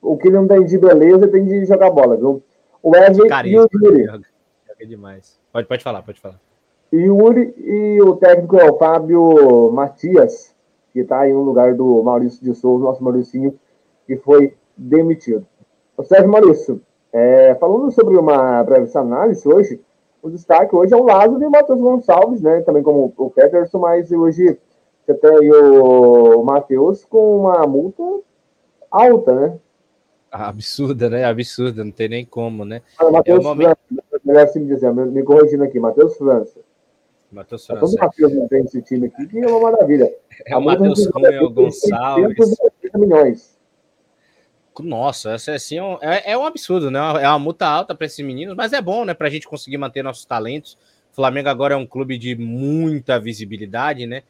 o 0.00 0.16
que 0.16 0.28
ele 0.28 0.36
não 0.36 0.48
tem 0.48 0.64
de 0.64 0.78
beleza, 0.78 1.28
tem 1.28 1.44
de 1.44 1.64
jogar 1.66 1.90
bola, 1.90 2.16
viu? 2.16 2.42
O 2.82 2.90
Wesley 2.90 3.28
e 3.46 3.58
o 3.58 3.68
Yuri. 3.74 4.04
Joga, 4.04 4.24
joga 4.66 4.86
demais. 4.86 5.38
Pode, 5.52 5.68
pode 5.68 5.82
falar, 5.82 6.02
pode 6.02 6.20
falar. 6.20 6.40
E 6.92 6.96
Yuri 6.96 7.54
e 7.58 8.00
o 8.00 8.16
técnico 8.16 8.56
é 8.56 8.70
o 8.70 8.78
Fábio 8.78 9.70
Matias, 9.72 10.54
que 10.92 11.00
está 11.00 11.28
em 11.28 11.34
um 11.34 11.42
lugar 11.42 11.74
do 11.74 12.02
Maurício 12.02 12.42
de 12.42 12.54
Souza, 12.54 12.84
nosso 12.84 13.04
Mauricinho, 13.04 13.58
que 14.06 14.16
foi 14.16 14.54
demitido. 14.76 15.46
O 15.96 16.02
Sérgio 16.02 16.30
Maurício, 16.30 16.80
é, 17.12 17.54
falando 17.56 17.90
sobre 17.92 18.16
uma 18.16 18.62
breve 18.64 18.90
análise 18.96 19.46
hoje, 19.46 19.80
o 20.22 20.30
destaque 20.30 20.74
hoje 20.74 20.92
é 20.92 20.96
o 20.96 21.04
Lázaro 21.04 21.42
e 21.42 21.46
o 21.46 21.50
Matheus 21.50 21.80
Gonçalves, 21.80 22.40
né? 22.40 22.60
Também 22.62 22.82
como 22.82 23.12
o 23.16 23.30
Peterson, 23.30 23.78
mas 23.78 24.10
hoje 24.10 24.58
você 25.04 25.14
tem 25.14 25.30
aí 25.30 25.50
o 25.50 26.42
Matheus 26.42 27.04
com 27.04 27.40
uma 27.40 27.66
multa 27.66 28.02
alta, 28.90 29.34
né? 29.34 29.58
Absurda, 30.30 31.10
né? 31.10 31.24
Absurda, 31.24 31.84
não 31.84 31.90
tem 31.90 32.08
nem 32.08 32.24
como, 32.24 32.64
né? 32.64 32.82
Ah, 32.98 33.10
Matheus 33.10 33.40
é 33.40 33.42
momento... 33.42 33.78
França, 33.88 34.20
melhor 34.24 34.44
assim 34.44 34.66
dizer, 34.66 34.92
me 34.92 35.22
corrigindo 35.22 35.64
aqui, 35.64 35.80
Matheus 35.80 36.16
França. 36.16 36.60
Matheus 37.32 37.66
França. 37.66 37.80
Todo 37.80 37.98
Matheus 37.98 38.32
não 38.34 38.48
tem 38.48 38.64
esse 38.64 38.82
time 38.82 39.06
aqui, 39.06 39.26
que 39.26 39.38
é 39.38 39.46
uma 39.46 39.60
maravilha. 39.60 40.12
É 40.46 40.56
o 40.56 40.60
Matheus 40.60 41.06
Cunha, 41.08 41.42
o 41.42 41.50
Gonçalves. 41.50 42.56
milhões. 42.94 43.58
Nossa, 44.78 45.32
essa 45.32 45.52
assim 45.52 45.78
é, 46.00 46.32
é 46.32 46.38
um 46.38 46.44
absurdo, 46.44 46.90
né? 46.90 46.98
É 46.98 47.28
uma 47.28 47.38
multa 47.38 47.66
alta 47.66 47.94
para 47.94 48.06
esses 48.06 48.24
meninos, 48.24 48.56
mas 48.56 48.72
é 48.72 48.80
bom, 48.80 49.04
né? 49.04 49.14
Para 49.14 49.26
a 49.26 49.30
gente 49.30 49.46
conseguir 49.46 49.76
manter 49.78 50.02
nossos 50.02 50.24
talentos. 50.24 50.78
O 51.12 51.16
Flamengo 51.16 51.48
agora 51.48 51.74
é 51.74 51.76
um 51.76 51.86
clube 51.86 52.16
de 52.16 52.34
muita 52.36 53.18
visibilidade, 53.18 54.06
né? 54.06 54.22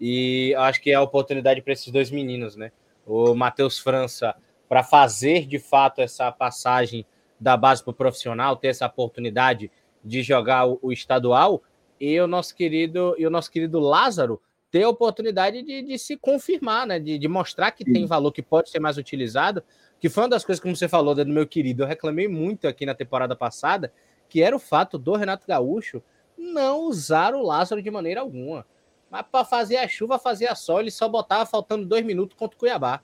E 0.00 0.54
acho 0.56 0.80
que 0.80 0.90
é 0.90 0.94
a 0.94 1.02
oportunidade 1.02 1.60
para 1.62 1.72
esses 1.72 1.90
dois 1.90 2.10
meninos, 2.10 2.56
né? 2.56 2.70
O 3.06 3.34
Matheus 3.34 3.78
França, 3.78 4.34
para 4.68 4.82
fazer 4.82 5.46
de 5.46 5.58
fato 5.58 6.00
essa 6.00 6.30
passagem 6.30 7.04
da 7.40 7.56
base 7.56 7.82
para 7.82 7.90
o 7.90 7.94
profissional, 7.94 8.56
ter 8.56 8.68
essa 8.68 8.86
oportunidade 8.86 9.70
de 10.04 10.22
jogar 10.22 10.66
o, 10.66 10.78
o, 10.82 10.92
estadual, 10.92 11.62
e 12.00 12.20
o 12.20 12.26
nosso 12.26 12.54
querido 12.54 13.14
e 13.18 13.26
o 13.26 13.30
nosso 13.30 13.50
querido 13.50 13.80
Lázaro 13.80 14.40
ter 14.70 14.82
a 14.82 14.88
oportunidade 14.88 15.62
de, 15.62 15.82
de 15.82 15.98
se 15.98 16.16
confirmar, 16.16 16.86
né? 16.86 16.98
De, 16.98 17.18
de 17.18 17.28
mostrar 17.28 17.70
que 17.72 17.84
Sim. 17.84 17.92
tem 17.92 18.06
valor, 18.06 18.32
que 18.32 18.42
pode 18.42 18.70
ser 18.70 18.80
mais 18.80 18.98
utilizado. 18.98 19.62
Que 19.98 20.08
foi 20.08 20.24
uma 20.24 20.28
das 20.28 20.44
coisas, 20.44 20.62
como 20.62 20.76
você 20.76 20.86
falou, 20.88 21.14
do 21.14 21.26
meu 21.26 21.46
querido, 21.46 21.82
eu 21.82 21.86
reclamei 21.86 22.28
muito 22.28 22.68
aqui 22.68 22.86
na 22.86 22.94
temporada 22.94 23.34
passada, 23.34 23.92
que 24.28 24.42
era 24.42 24.54
o 24.54 24.60
fato 24.60 24.98
do 24.98 25.16
Renato 25.16 25.46
Gaúcho 25.46 26.02
não 26.36 26.82
usar 26.82 27.34
o 27.34 27.42
Lázaro 27.42 27.82
de 27.82 27.90
maneira 27.90 28.20
alguma. 28.20 28.64
Mas 29.10 29.24
para 29.30 29.44
fazer 29.44 29.76
a 29.78 29.88
chuva, 29.88 30.18
fazer 30.18 30.48
a 30.48 30.54
sol, 30.54 30.80
ele 30.80 30.90
só 30.90 31.08
botava 31.08 31.46
faltando 31.46 31.86
dois 31.86 32.04
minutos 32.04 32.36
contra 32.36 32.56
o 32.56 32.58
Cuiabá, 32.58 33.02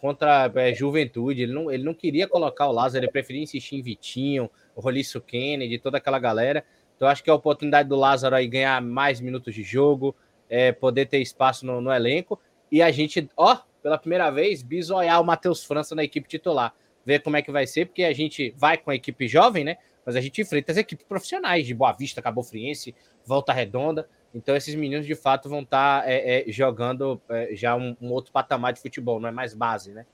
contra 0.00 0.44
a 0.44 0.60
é, 0.60 0.74
Juventude. 0.74 1.42
Ele 1.42 1.52
não, 1.52 1.70
ele 1.70 1.82
não 1.82 1.94
queria 1.94 2.28
colocar 2.28 2.66
o 2.66 2.72
Lázaro, 2.72 3.04
ele 3.04 3.12
preferia 3.12 3.42
insistir 3.42 3.76
em 3.76 3.82
Vitinho, 3.82 4.50
o 4.74 4.80
Roliço 4.80 5.20
Kennedy, 5.20 5.78
toda 5.78 5.98
aquela 5.98 6.18
galera. 6.18 6.64
Então, 6.96 7.08
acho 7.08 7.22
que 7.22 7.30
é 7.30 7.32
a 7.32 7.36
oportunidade 7.36 7.88
do 7.88 7.96
Lázaro 7.96 8.34
aí 8.34 8.46
ganhar 8.46 8.82
mais 8.82 9.20
minutos 9.20 9.54
de 9.54 9.62
jogo, 9.62 10.14
é, 10.50 10.72
poder 10.72 11.06
ter 11.06 11.20
espaço 11.20 11.64
no, 11.64 11.80
no 11.80 11.92
elenco. 11.92 12.38
E 12.70 12.82
a 12.82 12.90
gente, 12.90 13.28
ó, 13.36 13.56
pela 13.82 13.96
primeira 13.96 14.30
vez, 14.30 14.62
bisoiar 14.62 15.20
o 15.20 15.24
Matheus 15.24 15.64
França 15.64 15.94
na 15.94 16.04
equipe 16.04 16.28
titular. 16.28 16.74
Ver 17.04 17.22
como 17.22 17.36
é 17.36 17.42
que 17.42 17.50
vai 17.50 17.66
ser, 17.66 17.86
porque 17.86 18.04
a 18.04 18.12
gente 18.12 18.52
vai 18.56 18.76
com 18.76 18.90
a 18.90 18.94
equipe 18.94 19.26
jovem, 19.28 19.64
né? 19.64 19.78
Mas 20.04 20.16
a 20.16 20.20
gente 20.20 20.40
enfrenta 20.40 20.72
as 20.72 20.78
equipes 20.78 21.06
profissionais 21.06 21.66
de 21.66 21.74
Boa 21.74 21.92
Vista, 21.92 22.20
Cabo 22.20 22.42
Friense, 22.42 22.94
Volta 23.24 23.52
Redonda. 23.52 24.08
Então, 24.34 24.54
esses 24.54 24.74
meninos 24.74 25.06
de 25.06 25.14
fato 25.14 25.48
vão 25.48 25.60
estar 25.60 26.02
tá, 26.02 26.10
é, 26.10 26.48
é, 26.48 26.52
jogando 26.52 27.20
é, 27.28 27.54
já 27.54 27.74
um, 27.74 27.96
um, 28.00 28.12
outro 28.12 28.32
patamar 28.32 28.72
de 28.72 28.80
futebol, 28.80 29.18
não 29.18 29.28
é 29.28 29.32
mais 29.32 29.54
base, 29.54 29.92
né? 29.92 30.04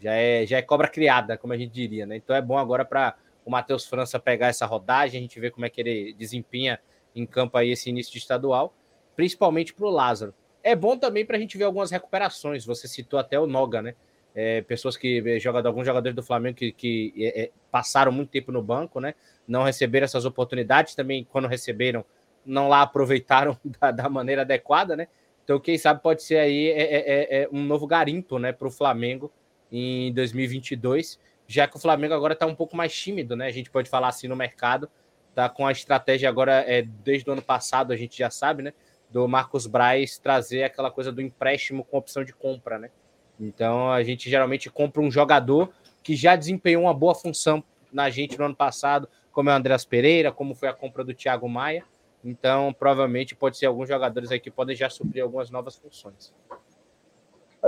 Já 0.00 0.12
é, 0.12 0.46
já 0.46 0.58
é 0.58 0.62
cobra 0.62 0.88
criada, 0.88 1.36
como 1.36 1.52
a 1.52 1.56
gente 1.56 1.72
diria, 1.72 2.06
né? 2.06 2.16
Então 2.16 2.34
é 2.36 2.42
bom 2.42 2.56
agora 2.56 2.84
para 2.84 3.16
o 3.44 3.50
Matheus 3.50 3.86
França 3.86 4.18
pegar 4.18 4.48
essa 4.48 4.66
rodagem, 4.66 5.18
a 5.18 5.22
gente 5.22 5.40
ver 5.40 5.50
como 5.50 5.66
é 5.66 5.70
que 5.70 5.80
ele 5.80 6.14
desempenha 6.14 6.78
em 7.14 7.26
campo 7.26 7.56
aí 7.56 7.70
esse 7.70 7.90
início 7.90 8.12
de 8.12 8.18
estadual, 8.18 8.74
principalmente 9.16 9.72
para 9.72 9.86
o 9.86 9.90
Lázaro. 9.90 10.34
É 10.62 10.74
bom 10.74 10.96
também 10.96 11.26
para 11.26 11.36
a 11.36 11.40
gente 11.40 11.58
ver 11.58 11.64
algumas 11.64 11.90
recuperações. 11.90 12.64
Você 12.64 12.88
citou 12.88 13.18
até 13.18 13.38
o 13.38 13.46
Noga, 13.46 13.82
né? 13.82 13.94
É, 14.34 14.62
pessoas 14.62 14.96
que 14.96 15.22
é, 15.24 15.38
jogam, 15.38 15.64
alguns 15.64 15.86
jogadores 15.86 16.16
do 16.16 16.22
Flamengo 16.22 16.56
que, 16.56 16.72
que 16.72 17.12
é, 17.18 17.42
é, 17.44 17.50
passaram 17.70 18.10
muito 18.10 18.30
tempo 18.30 18.50
no 18.50 18.62
banco, 18.62 18.98
né? 18.98 19.14
Não 19.46 19.62
receberam 19.62 20.06
essas 20.06 20.24
oportunidades 20.24 20.94
também 20.94 21.24
quando 21.30 21.46
receberam 21.46 22.04
não 22.44 22.68
lá 22.68 22.82
aproveitaram 22.82 23.58
da, 23.80 23.90
da, 23.90 24.08
maneira 24.08 24.42
adequada, 24.42 24.96
né? 24.96 25.08
Então, 25.42 25.60
quem 25.60 25.76
sabe 25.76 26.02
pode 26.02 26.22
ser 26.22 26.38
aí 26.38 26.68
é, 26.68 26.82
é, 26.82 26.96
é, 26.96 27.42
é 27.42 27.48
um 27.52 27.62
novo 27.62 27.86
garimpo, 27.86 28.38
né, 28.38 28.50
para 28.52 28.66
o 28.66 28.70
Flamengo 28.70 29.30
em 29.70 30.12
2022. 30.12 31.18
já 31.46 31.66
que 31.66 31.76
o 31.76 31.80
Flamengo 31.80 32.14
agora 32.14 32.32
está 32.32 32.46
um 32.46 32.54
pouco 32.54 32.76
mais 32.76 32.94
tímido, 32.94 33.36
né? 33.36 33.46
A 33.46 33.52
gente 33.52 33.70
pode 33.70 33.90
falar 33.90 34.08
assim 34.08 34.28
no 34.28 34.36
mercado, 34.36 34.88
tá 35.34 35.48
com 35.48 35.66
a 35.66 35.72
estratégia 35.72 36.28
agora, 36.28 36.64
é, 36.66 36.82
desde 36.82 37.28
o 37.28 37.32
ano 37.32 37.42
passado, 37.42 37.92
a 37.92 37.96
gente 37.96 38.16
já 38.16 38.30
sabe, 38.30 38.62
né? 38.62 38.72
Do 39.10 39.28
Marcos 39.28 39.66
Braz 39.66 40.18
trazer 40.18 40.64
aquela 40.64 40.90
coisa 40.90 41.12
do 41.12 41.20
empréstimo 41.20 41.84
com 41.84 41.98
opção 41.98 42.24
de 42.24 42.32
compra, 42.32 42.78
né? 42.78 42.90
Então 43.38 43.90
a 43.90 44.02
gente 44.02 44.30
geralmente 44.30 44.70
compra 44.70 45.02
um 45.02 45.10
jogador 45.10 45.70
que 46.02 46.14
já 46.14 46.36
desempenhou 46.36 46.84
uma 46.84 46.94
boa 46.94 47.14
função 47.14 47.62
na 47.92 48.10
gente 48.10 48.38
no 48.38 48.44
ano 48.44 48.56
passado, 48.56 49.08
como 49.32 49.50
é 49.50 49.52
o 49.52 49.56
Andreas 49.56 49.84
Pereira, 49.84 50.32
como 50.32 50.54
foi 50.54 50.68
a 50.68 50.72
compra 50.72 51.04
do 51.04 51.14
Thiago 51.14 51.48
Maia. 51.48 51.84
Então, 52.24 52.72
provavelmente 52.72 53.36
pode 53.36 53.58
ser 53.58 53.66
alguns 53.66 53.88
jogadores 53.88 54.30
aí 54.30 54.40
que 54.40 54.50
podem 54.50 54.74
já 54.74 54.88
suprir 54.88 55.22
algumas 55.22 55.50
novas 55.50 55.76
funções. 55.76 56.32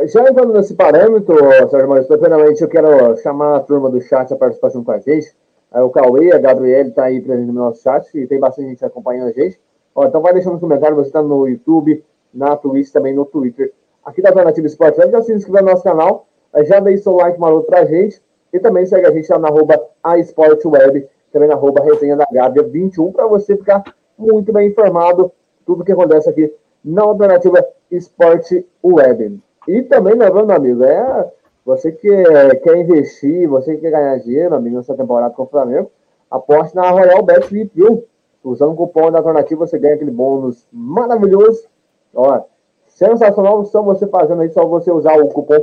Já 0.07 0.29
entrando 0.29 0.53
nesse 0.53 0.75
parâmetro, 0.75 1.37
Sérgio 1.71 1.89
Maurício, 1.89 2.19
primeiramente 2.19 2.63
eu 2.63 2.69
quero 2.69 3.17
chamar 3.19 3.57
a 3.57 3.61
turma 3.61 3.91
do 3.91 4.01
chat 4.01 4.33
a 4.33 4.37
participação 4.37 4.83
com 4.83 4.93
a 4.93 4.99
gente. 4.99 5.35
O 5.73 5.91
Cauê, 5.91 6.33
a 6.33 6.39
Gabriele 6.39 6.89
está 6.89 7.05
aí 7.05 7.21
presente 7.21 7.49
no 7.49 7.53
nosso 7.53 7.83
chat 7.83 8.09
e 8.15 8.27
tem 8.27 8.39
bastante 8.41 8.69
gente 8.69 8.85
acompanhando 8.85 9.29
a 9.29 9.33
gente. 9.33 9.61
Então 9.97 10.21
vai 10.21 10.33
deixando 10.33 10.53
nos 10.53 10.61
comentários, 10.61 10.99
você 10.99 11.09
está 11.09 11.23
no 11.23 11.47
YouTube, 11.47 12.05
na 12.33 12.57
Twitch, 12.57 12.91
também 12.91 13.15
no 13.15 13.25
Twitter. 13.25 13.73
Aqui 14.05 14.23
da 14.23 14.29
Alternativa 14.29 14.67
Esporte 14.67 14.97
já 15.11 15.23
se 15.23 15.33
inscreva 15.33 15.63
no 15.63 15.71
nosso 15.71 15.83
canal, 15.83 16.27
já 16.65 16.79
dei 16.81 16.97
seu 16.99 17.13
like 17.13 17.41
maroto 17.41 17.67
pra 17.67 17.85
gente 17.85 18.23
e 18.53 18.61
também 18.61 18.87
segue 18.87 19.07
a 19.07 19.11
gente 19.11 19.31
lá 19.31 19.39
na 19.39 19.49
arroba 19.49 19.83
Web, 20.05 21.09
também 21.33 21.49
na 21.49 21.55
arroba 21.55 21.83
resenha 21.83 22.17
da 22.17 22.27
Gávea 22.31 22.63
21, 22.63 23.13
para 23.13 23.27
você 23.27 23.57
ficar 23.57 23.83
muito 24.19 24.53
bem 24.53 24.69
informado 24.69 25.33
tudo 25.65 25.85
que 25.85 25.93
acontece 25.93 26.29
aqui 26.29 26.53
na 26.85 27.03
Alternativa 27.03 27.67
Esporte 27.91 28.67
Web. 28.83 29.41
E 29.67 29.83
também, 29.83 30.15
lembrando, 30.15 30.53
amigo, 30.53 30.85
é 30.85 31.33
você 31.65 31.91
que 31.91 32.09
quer 32.63 32.77
investir, 32.77 33.49
você 33.49 33.75
que 33.75 33.81
quer 33.81 33.91
ganhar 33.91 34.19
dinheiro, 34.19 34.55
amigo, 34.55 34.77
nessa 34.77 34.95
temporada 34.95 35.35
com 35.35 35.43
o 35.43 35.47
Flamengo, 35.47 35.91
aposte 36.31 36.77
na 36.77 36.89
Royal 36.91 37.23
Bet 37.23 37.53
VIP, 37.53 37.73
viu? 37.75 38.05
Usando 38.45 38.73
o 38.73 38.77
cupom 38.77 39.11
da 39.11 39.19
alternativa, 39.19 39.67
você 39.67 39.77
ganha 39.77 39.97
aquele 39.97 40.13
bônus 40.13 40.65
maravilhoso. 40.73 41.67
Ó, 42.15 42.41
sensacional 42.87 43.65
só 43.65 43.83
você 43.83 44.07
fazendo 44.07 44.43
aí, 44.43 44.51
só 44.51 44.65
você 44.65 44.93
usar 44.93 45.21
o 45.21 45.29
cupom 45.29 45.61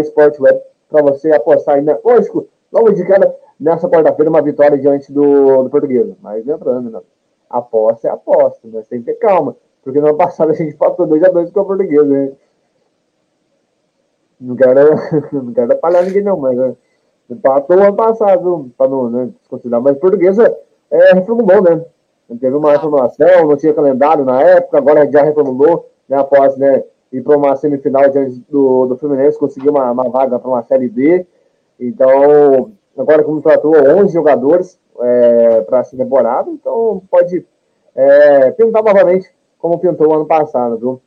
iSportWeb 0.00 0.60
para 0.90 1.02
você 1.02 1.30
apostar 1.32 1.76
ainda. 1.76 2.00
Lógico, 2.04 2.48
logo 2.72 2.90
de 2.90 3.04
cara, 3.04 3.32
nessa 3.58 3.88
quarta-feira, 3.88 4.30
uma 4.30 4.42
vitória 4.42 4.76
diante 4.76 5.12
do, 5.12 5.62
do 5.62 5.70
português. 5.70 6.08
Mas 6.20 6.44
lembrando, 6.44 6.90
né? 6.90 7.00
Aposta 7.58 8.08
é 8.08 8.10
aposta, 8.10 8.60
mas 8.72 8.86
tem 8.88 9.00
que 9.00 9.06
ter 9.06 9.14
calma. 9.14 9.56
Porque 9.82 10.00
no 10.00 10.08
ano 10.08 10.16
passado 10.16 10.50
a 10.50 10.54
gente 10.54 10.74
passou 10.76 11.06
2x2 11.06 11.52
com 11.52 11.60
o 11.60 11.64
português, 11.64 12.06
né? 12.06 12.32
Não 14.40 14.56
quero, 14.56 14.90
não 15.32 15.52
quero 15.52 15.66
atrapalhar 15.66 16.02
ninguém, 16.02 16.22
não, 16.22 16.36
mas 16.36 16.56
né? 16.56 16.74
ano 17.30 17.94
passado, 17.94 18.70
para 18.76 18.88
não 18.88 19.10
né, 19.10 19.30
desconsiderar. 19.40 19.80
Mas 19.80 19.98
portuguesa 19.98 20.56
é, 20.90 21.14
reformulou, 21.14 21.62
né? 21.62 21.84
Teve 22.40 22.56
uma 22.56 22.72
reformulação, 22.72 23.46
não 23.46 23.56
tinha 23.56 23.74
calendário 23.74 24.24
na 24.24 24.40
época, 24.42 24.78
agora 24.78 25.10
já 25.10 25.22
reformulou, 25.22 25.90
né, 26.08 26.16
após 26.16 26.56
né, 26.56 26.82
ir 27.12 27.22
para 27.22 27.36
uma 27.36 27.54
semifinal 27.54 28.08
diante 28.08 28.42
do, 28.48 28.86
do 28.86 28.96
Fluminense, 28.96 29.38
conseguiu 29.38 29.72
uma, 29.72 29.90
uma 29.92 30.08
vaga 30.08 30.38
para 30.38 30.48
uma 30.48 30.62
Série 30.62 30.88
B. 30.88 31.26
Então, 31.78 32.72
agora 32.96 33.22
como 33.22 33.42
tratou 33.42 33.74
11 33.76 34.12
jogadores 34.12 34.78
é, 35.00 35.60
para 35.62 35.78
essa 35.78 35.96
temporada, 35.96 36.50
então 36.50 37.02
pode 37.10 37.46
é, 37.94 38.50
pintar 38.52 38.82
novamente 38.82 39.32
como 39.58 39.78
pintou 39.78 40.12
ano 40.14 40.26
passado, 40.26 40.76
viu? 40.76 41.00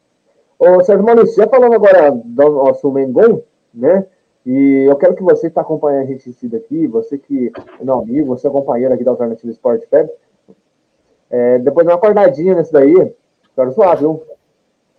Ô, 0.60 0.84
Sérgio 0.84 1.06
já 1.36 1.48
falando 1.48 1.74
agora 1.74 2.12
do 2.12 2.50
nosso 2.50 2.92
Mengon, 2.92 3.42
né? 3.74 4.08
E 4.46 4.86
eu 4.90 4.96
quero 4.96 5.16
que 5.16 5.22
você 5.22 5.42
que 5.42 5.48
está 5.48 5.62
acompanhando 5.62 6.04
a 6.04 6.06
gente 6.06 6.48
daqui, 6.48 6.88
você 6.88 7.18
que 7.18 7.52
é 7.80 7.84
meu 7.84 7.96
amigo, 7.96 8.28
você 8.28 8.48
é 8.48 8.50
companheiro 8.50 8.94
aqui 8.94 9.04
da 9.04 9.12
Alternativa 9.12 9.52
Sport 9.52 9.84
Peb, 9.90 10.10
é, 11.30 11.60
depois 11.60 11.86
de 11.86 11.92
uma 11.92 11.98
acordadinha 11.98 12.56
nesse 12.56 12.72
daí, 12.72 13.14
quero 13.54 13.72
zoar, 13.72 13.98
viu? 13.98 14.24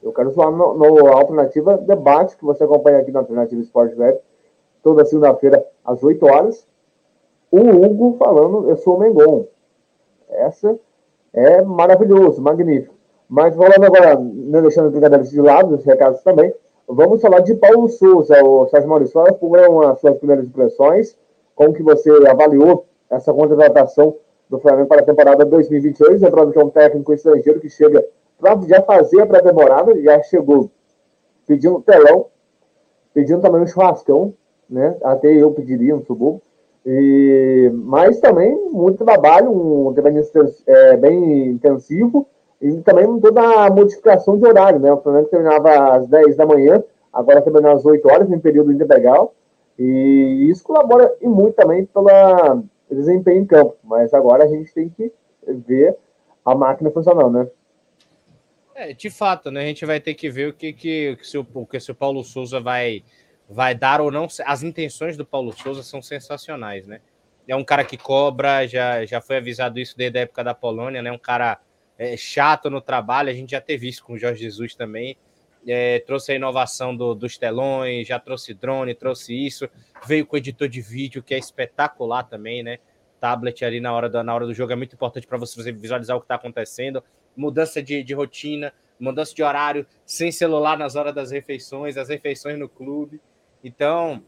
Eu 0.03 0.12
quero 0.12 0.31
zoar 0.31 0.51
no, 0.51 0.74
no 0.74 1.09
Alternativa 1.09 1.77
Debate, 1.79 2.37
que 2.37 2.44
você 2.44 2.64
acompanha 2.64 2.98
aqui 2.98 3.11
na 3.11 3.20
Alternativa 3.20 3.61
Sport 3.62 3.96
Web, 3.96 4.20
toda 4.83 5.05
segunda-feira, 5.05 5.66
às 5.85 6.03
8 6.03 6.27
horas. 6.27 6.66
O 7.51 7.61
Hugo 7.61 8.17
falando, 8.19 8.69
eu 8.69 8.77
sou 8.77 8.97
o 8.97 9.01
Mengon. 9.01 9.47
Essa 10.29 10.79
é 11.33 11.63
maravilhoso, 11.63 12.43
magnífico. 12.43 12.95
Mas 13.29 13.55
falando 13.55 13.85
agora, 13.85 14.19
não 14.19 14.63
deixando 14.63 14.91
brincadeiras 14.91 15.31
de 15.31 15.41
lado, 15.41 15.75
os 15.75 15.85
recados 15.85 16.23
também, 16.23 16.53
vamos 16.87 17.21
falar 17.21 17.41
de 17.41 17.55
Paulo 17.55 17.89
Souza, 17.89 18.43
o 18.45 18.67
Sérgio 18.69 18.89
Maurício. 18.89 19.23
Foram 19.39 19.83
as 19.83 20.01
suas 20.01 20.17
primeiras 20.17 20.47
impressões, 20.47 21.17
como 21.55 21.75
que 21.75 21.83
você 21.83 22.11
avaliou 22.27 22.87
essa 23.11 23.33
contratação 23.33 24.17
do 24.49 24.59
Flamengo 24.59 24.89
para 24.89 25.03
a 25.03 25.05
temporada 25.05 25.45
2022, 25.45 26.23
lembrando 26.23 26.53
que 26.53 26.59
é 26.59 26.65
um 26.65 26.71
técnico 26.71 27.13
estrangeiro 27.13 27.61
que 27.61 27.69
chega 27.69 28.05
para 28.39 28.59
já 28.63 28.83
fazer 28.83 29.21
a 29.21 29.27
pré-temporada, 29.27 30.01
já 30.01 30.23
chegou 30.23 30.71
pedindo 31.47 31.81
telão, 31.83 32.27
pedindo 33.13 33.41
também 33.41 33.63
um 33.63 33.67
churrascão, 33.67 34.33
né? 34.69 34.97
Até 35.03 35.33
eu 35.33 35.51
pediria 35.51 35.97
um 35.97 36.03
suburbio. 36.05 36.41
E, 36.87 37.71
mas 37.75 38.21
também 38.21 38.55
muito 38.71 39.05
trabalho, 39.05 39.51
um 39.51 39.93
trabalho 39.93 40.25
é, 40.67 40.97
bem 40.97 41.49
intensivo, 41.49 42.27
e 42.61 42.77
também 42.79 43.21
toda 43.21 43.41
a 43.41 43.71
modificação 43.71 44.38
de 44.38 44.47
horário, 44.47 44.81
né? 44.81 44.93
O 44.93 45.01
Flamengo 45.01 45.29
terminava 45.29 45.97
às 45.97 46.09
10 46.09 46.37
da 46.37 46.47
manhã, 46.47 46.83
agora 47.12 47.43
termina 47.43 47.73
às 47.73 47.85
8 47.85 48.09
horas, 48.09 48.31
em 48.31 48.38
período 48.38 48.73
integral. 48.73 49.35
E 49.79 50.49
isso 50.51 50.64
colabora 50.64 51.14
e 51.21 51.29
muito 51.29 51.55
também 51.55 51.85
pelo 51.87 52.64
desempenho 52.91 53.43
em 53.43 53.47
campo. 53.47 53.77
Mas 53.85 54.12
agora 54.12 54.45
a 54.45 54.49
gente 54.49 54.75
tem 54.75 54.88
que 54.88 55.12
ver 55.47 55.97
a 56.45 56.55
máquina 56.55 56.91
funcionando, 56.91 57.38
né? 57.38 57.49
É, 58.75 58.93
de 58.93 59.11
fato, 59.11 59.51
né? 59.51 59.62
A 59.62 59.67
gente 59.67 59.85
vai 59.85 60.01
ter 60.01 60.14
que 60.14 60.31
ver 60.31 60.49
o 60.49 60.53
que, 60.53 60.73
que, 60.73 61.19
se, 61.23 61.38
o, 61.38 61.67
que 61.67 61.81
se 61.81 61.91
o 61.91 61.95
Paulo 61.95 62.25
Souza 62.25 62.61
vai, 62.61 63.03
vai 63.49 63.75
dar 63.75 64.01
ou 64.01 64.11
não. 64.11 64.27
As 64.45 64.63
intenções 64.63 65.17
do 65.17 65.25
Paulo 65.25 65.53
Souza 65.53 65.83
são 65.83 66.03
sensacionais, 66.03 66.87
né? 66.87 67.01
É 67.47 67.57
um 67.57 67.65
cara 67.65 67.83
que 67.83 67.97
cobra, 67.97 68.67
já, 68.67 69.07
já 69.07 69.21
foi 69.21 69.39
avisado 69.39 69.81
isso 69.81 69.97
desde 69.97 70.19
a 70.19 70.23
época 70.23 70.45
da 70.45 70.55
Polônia, 70.55 71.01
né? 71.01 71.11
Um 71.11 71.19
cara 71.19 71.59
é, 71.97 72.17
chato 72.17 72.69
no 72.69 72.81
trabalho, 72.81 73.31
a 73.31 73.33
gente 73.33 73.51
já 73.53 73.61
teve 73.61 73.89
isso 73.89 74.05
com 74.05 74.13
o 74.13 74.19
Jorge 74.19 74.43
Jesus 74.43 74.75
também. 74.75 75.17
É, 75.67 75.99
trouxe 76.01 76.33
a 76.33 76.35
inovação 76.35 76.95
do, 76.95 77.15
dos 77.15 77.37
telões, 77.39 78.07
já 78.07 78.19
trouxe 78.19 78.55
drone, 78.55 78.95
trouxe 78.95 79.35
isso, 79.35 79.69
veio 80.07 80.25
com 80.27 80.37
editor 80.37 80.69
de 80.69 80.81
vídeo, 80.81 81.23
que 81.23 81.35
é 81.35 81.39
espetacular 81.39 82.23
também, 82.25 82.63
né? 82.63 82.79
Tablet 83.19 83.65
ali 83.65 83.81
na 83.81 83.93
hora, 83.93 84.09
da, 84.09 84.23
na 84.23 84.35
hora 84.35 84.47
do 84.47 84.55
jogo 84.55 84.73
é 84.73 84.77
muito 84.77 84.95
importante 84.95 85.27
para 85.27 85.39
você 85.39 85.73
visualizar 85.73 86.17
o 86.17 86.21
que 86.21 86.25
está 86.25 86.37
acontecendo. 86.37 87.03
Mudança 87.37 87.83
de, 87.83 88.03
de 88.03 88.15
rotina, 88.15 88.73
mudança 89.01 89.35
de 89.35 89.43
horário, 89.43 89.87
sem 90.05 90.31
celular 90.31 90.77
nas 90.79 90.97
horas 90.97 91.15
das 91.15 91.31
refeições, 91.31 91.97
as 91.97 92.09
refeições 92.09 92.59
no 92.59 92.69
clube. 92.69 93.21
Então, 93.62 94.23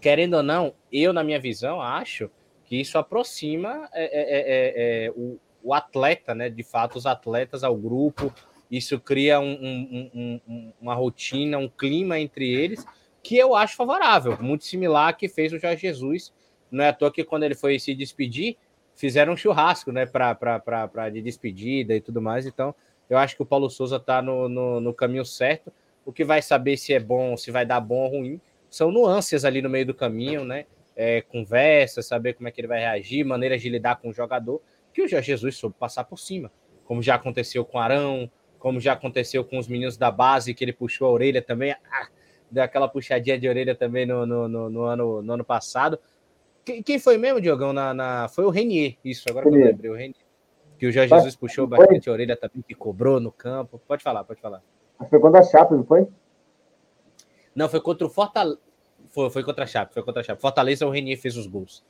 querendo 0.00 0.34
ou 0.34 0.42
não, 0.42 0.74
eu, 0.92 1.12
na 1.12 1.22
minha 1.22 1.40
visão, 1.40 1.80
acho 1.80 2.30
que 2.64 2.80
isso 2.80 2.98
aproxima 2.98 3.88
é, 3.92 4.04
é, 4.04 5.04
é, 5.04 5.06
é 5.06 5.10
o, 5.10 5.38
o 5.62 5.74
atleta, 5.74 6.34
né? 6.34 6.48
De 6.48 6.62
fato, 6.62 6.96
os 6.96 7.06
atletas 7.06 7.62
ao 7.62 7.76
grupo. 7.76 8.32
Isso 8.70 8.98
cria 8.98 9.38
um, 9.38 9.52
um, 9.52 10.40
um, 10.46 10.72
uma 10.80 10.94
rotina, 10.94 11.58
um 11.58 11.68
clima 11.68 12.18
entre 12.18 12.50
eles 12.50 12.84
que 13.22 13.36
eu 13.36 13.54
acho 13.54 13.76
favorável, 13.76 14.36
muito 14.40 14.64
similar 14.64 15.16
que 15.16 15.28
fez 15.28 15.52
o 15.52 15.58
Jorge 15.58 15.80
Jesus. 15.80 16.32
Não 16.70 16.82
é 16.82 16.88
à 16.88 16.92
toa 16.92 17.12
que 17.12 17.22
quando 17.22 17.44
ele 17.44 17.54
foi 17.54 17.78
se 17.78 17.94
despedir, 17.94 18.56
fizeram 18.96 19.34
um 19.34 19.36
churrasco, 19.36 19.92
né, 19.92 20.04
para 20.06 21.08
de 21.10 21.22
despedida 21.22 21.94
e 21.94 22.00
tudo 22.00 22.20
mais. 22.20 22.46
Então, 22.46 22.74
eu 23.08 23.16
acho 23.18 23.36
que 23.36 23.42
o 23.42 23.46
Paulo 23.46 23.70
Souza 23.70 23.96
está 23.96 24.20
no, 24.20 24.48
no, 24.48 24.80
no, 24.80 24.94
caminho 24.94 25.24
certo. 25.24 25.72
O 26.04 26.12
que 26.12 26.24
vai 26.24 26.42
saber 26.42 26.76
se 26.76 26.92
é 26.92 27.00
bom, 27.00 27.36
se 27.36 27.50
vai 27.50 27.64
dar 27.64 27.80
bom 27.80 28.04
ou 28.04 28.08
ruim, 28.08 28.40
são 28.68 28.90
nuances 28.90 29.44
ali 29.44 29.62
no 29.62 29.70
meio 29.70 29.86
do 29.86 29.94
caminho, 29.94 30.44
né? 30.44 30.66
É, 30.94 31.22
conversa, 31.22 32.02
saber 32.02 32.34
como 32.34 32.48
é 32.48 32.50
que 32.50 32.60
ele 32.60 32.68
vai 32.68 32.80
reagir, 32.80 33.24
maneiras 33.24 33.62
de 33.62 33.68
lidar 33.68 33.96
com 33.96 34.10
o 34.10 34.12
jogador 34.12 34.60
que 34.92 35.02
o 35.02 35.08
Jorge 35.08 35.28
Jesus 35.28 35.56
soube 35.56 35.74
passar 35.78 36.04
por 36.04 36.18
cima, 36.18 36.52
como 36.84 37.02
já 37.02 37.14
aconteceu 37.14 37.64
com 37.64 37.78
Arão, 37.78 38.30
como 38.58 38.78
já 38.78 38.92
aconteceu 38.92 39.44
com 39.44 39.58
os 39.58 39.66
meninos 39.66 39.96
da 39.96 40.10
base, 40.10 40.54
que 40.54 40.64
ele 40.64 40.72
puxou 40.72 41.08
a 41.08 41.10
orelha 41.10 41.42
também, 41.42 41.72
ah, 41.72 42.08
deu 42.50 42.62
aquela 42.62 42.88
puxadinha 42.88 43.38
de 43.38 43.48
orelha 43.48 43.74
também 43.74 44.06
no, 44.06 44.26
no, 44.26 44.48
no, 44.48 44.70
no 44.70 44.82
ano, 44.82 45.22
no 45.22 45.32
ano 45.32 45.44
passado. 45.44 45.98
Quem, 46.64 46.82
quem, 46.82 46.98
foi 46.98 47.16
mesmo, 47.16 47.40
Diogão? 47.40 47.72
Na, 47.72 47.92
na, 47.92 48.28
foi 48.28 48.44
o 48.44 48.50
Renier, 48.50 48.96
isso, 49.04 49.24
agora 49.28 49.48
que 49.48 49.56
eu 49.56 49.64
lembrei, 49.64 49.90
o 49.90 49.94
Renier. 49.94 50.22
Que 50.78 50.86
o 50.86 50.92
Jorge 50.92 51.10
Mas, 51.10 51.22
Jesus 51.22 51.36
puxou 51.36 51.66
bastante 51.66 52.08
a 52.08 52.12
orelha 52.12 52.36
também, 52.36 52.62
que 52.66 52.74
cobrou 52.74 53.18
no 53.18 53.32
campo. 53.32 53.80
Pode 53.86 54.02
falar, 54.02 54.24
pode 54.24 54.40
falar. 54.40 54.62
Foi 55.08 55.20
contra 55.20 55.40
a 55.40 55.42
Chape, 55.42 55.74
não 55.74 55.84
foi? 55.84 56.08
Não, 57.54 57.68
foi 57.68 57.80
contra 57.80 58.06
o 58.06 58.10
Fortaleza. 58.10 58.58
Foi, 59.10 59.30
foi 59.30 59.44
contra 59.44 59.64
a 59.64 59.66
Chape, 59.66 59.92
foi 59.92 60.02
contra 60.02 60.20
a 60.20 60.24
Chape. 60.24 60.40
Fortaleza, 60.40 60.86
o 60.86 60.90
Renier 60.90 61.18
fez 61.18 61.36
os 61.36 61.46
gols. 61.46 61.84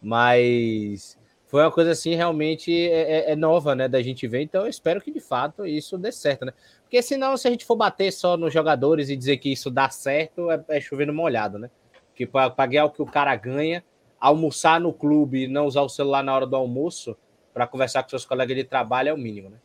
Mas 0.00 1.18
foi 1.48 1.62
uma 1.62 1.72
coisa 1.72 1.92
assim 1.92 2.14
realmente 2.14 2.70
é, 2.70 3.30
é, 3.30 3.32
é, 3.32 3.36
nova, 3.36 3.74
né, 3.74 3.88
da 3.88 4.02
gente 4.02 4.28
ver. 4.28 4.42
Então 4.42 4.62
eu 4.62 4.68
espero 4.68 5.00
que 5.00 5.10
de 5.10 5.18
fato 5.18 5.66
isso 5.66 5.96
dê 5.96 6.12
certo, 6.12 6.44
né? 6.44 6.52
Porque 6.82 7.02
senão, 7.02 7.36
se 7.36 7.48
a 7.48 7.50
gente 7.50 7.64
for 7.64 7.74
bater 7.74 8.12
só 8.12 8.36
nos 8.36 8.52
jogadores 8.52 9.08
e 9.08 9.16
dizer 9.16 9.38
que 9.38 9.50
isso 9.50 9.70
dá 9.70 9.88
certo, 9.88 10.50
é, 10.50 10.62
é 10.68 10.80
chovendo 10.80 11.12
molhado, 11.12 11.58
né? 11.58 11.70
Porque 12.08 12.26
para 12.26 12.66
ganhar 12.66 12.84
o 12.84 12.90
que 12.90 13.00
o 13.00 13.06
cara 13.06 13.34
ganha, 13.34 13.82
almoçar 14.20 14.78
no 14.78 14.92
clube 14.92 15.44
e 15.44 15.48
não 15.48 15.66
usar 15.66 15.82
o 15.82 15.88
celular 15.88 16.22
na 16.22 16.34
hora 16.34 16.46
do 16.46 16.54
almoço 16.54 17.16
para 17.54 17.66
conversar 17.66 18.02
com 18.02 18.10
seus 18.10 18.26
colegas 18.26 18.56
de 18.56 18.64
trabalho 18.64 19.08
é 19.08 19.12
o 19.12 19.18
mínimo, 19.18 19.48
né? 19.48 19.56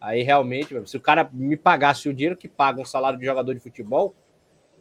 Aí 0.00 0.22
realmente, 0.22 0.74
se 0.88 0.96
o 0.96 1.00
cara 1.00 1.28
me 1.32 1.56
pagasse 1.56 2.08
o 2.08 2.14
dinheiro 2.14 2.36
que 2.36 2.48
paga 2.48 2.80
um 2.80 2.84
salário 2.84 3.18
de 3.18 3.24
jogador 3.24 3.52
de 3.54 3.60
futebol, 3.60 4.14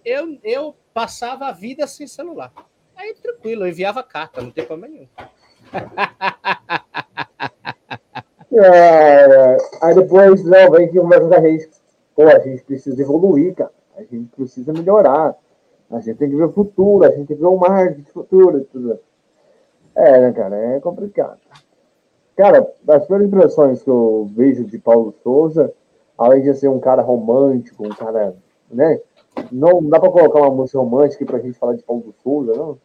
eu, 0.06 0.38
eu 0.44 0.76
passava 0.94 1.48
a 1.48 1.52
vida 1.52 1.88
sem 1.88 2.08
celular. 2.08 2.52
Aí 2.96 3.14
tranquilo, 3.16 3.64
eu 3.64 3.70
enviava 3.70 4.04
carta, 4.04 4.42
não 4.42 4.52
tem 4.52 4.66
problema 4.66 4.94
nenhum. 4.94 5.08
É, 8.60 9.58
aí 9.82 9.94
depois, 9.94 10.44
não, 10.44 10.72
vem 10.72 10.90
que 10.90 11.00
conversa 11.00 11.28
com 11.28 11.36
a 11.36 11.42
gente. 11.42 11.70
Pô, 12.16 12.24
a 12.24 12.40
gente 12.40 12.64
precisa 12.64 13.00
evoluir, 13.00 13.54
cara. 13.54 13.72
A 13.96 14.02
gente 14.02 14.30
precisa 14.36 14.74
melhorar. 14.74 15.36
A 15.92 16.00
gente 16.00 16.18
tem 16.18 16.30
que 16.30 16.36
ver 16.36 16.46
o 16.46 16.52
futuro, 16.52 17.04
a 17.06 17.10
gente 17.10 17.28
tem 17.28 17.38
que 17.38 17.42
ver 17.42 17.48
o 17.48 17.58
marketing 17.58 18.10
futuro 18.12 18.58
e 18.58 18.64
tudo. 18.66 19.00
É, 19.96 20.22
né, 20.22 20.34
cara? 20.34 20.56
É 20.56 20.80
complicado. 20.80 21.40
Cara, 22.38 22.72
as 22.88 23.06
primeiras 23.06 23.28
impressões 23.28 23.82
que 23.82 23.90
eu 23.90 24.30
vejo 24.36 24.64
de 24.64 24.78
Paulo 24.78 25.12
Souza, 25.24 25.74
além 26.16 26.44
de 26.44 26.54
ser 26.54 26.68
um 26.68 26.80
cara 26.80 27.02
romântico, 27.02 27.84
um 27.84 27.90
cara, 27.90 28.36
né? 28.70 29.02
Não 29.52 29.84
dá 29.84 30.00
pra 30.00 30.12
colocar 30.12 30.42
uma 30.42 30.52
música 30.52 30.78
romântica 30.78 31.26
pra 31.26 31.40
gente 31.40 31.58
falar 31.58 31.74
de 31.74 31.82
Paulo 31.82 32.14
Souza, 32.22 32.54
não? 32.54 32.78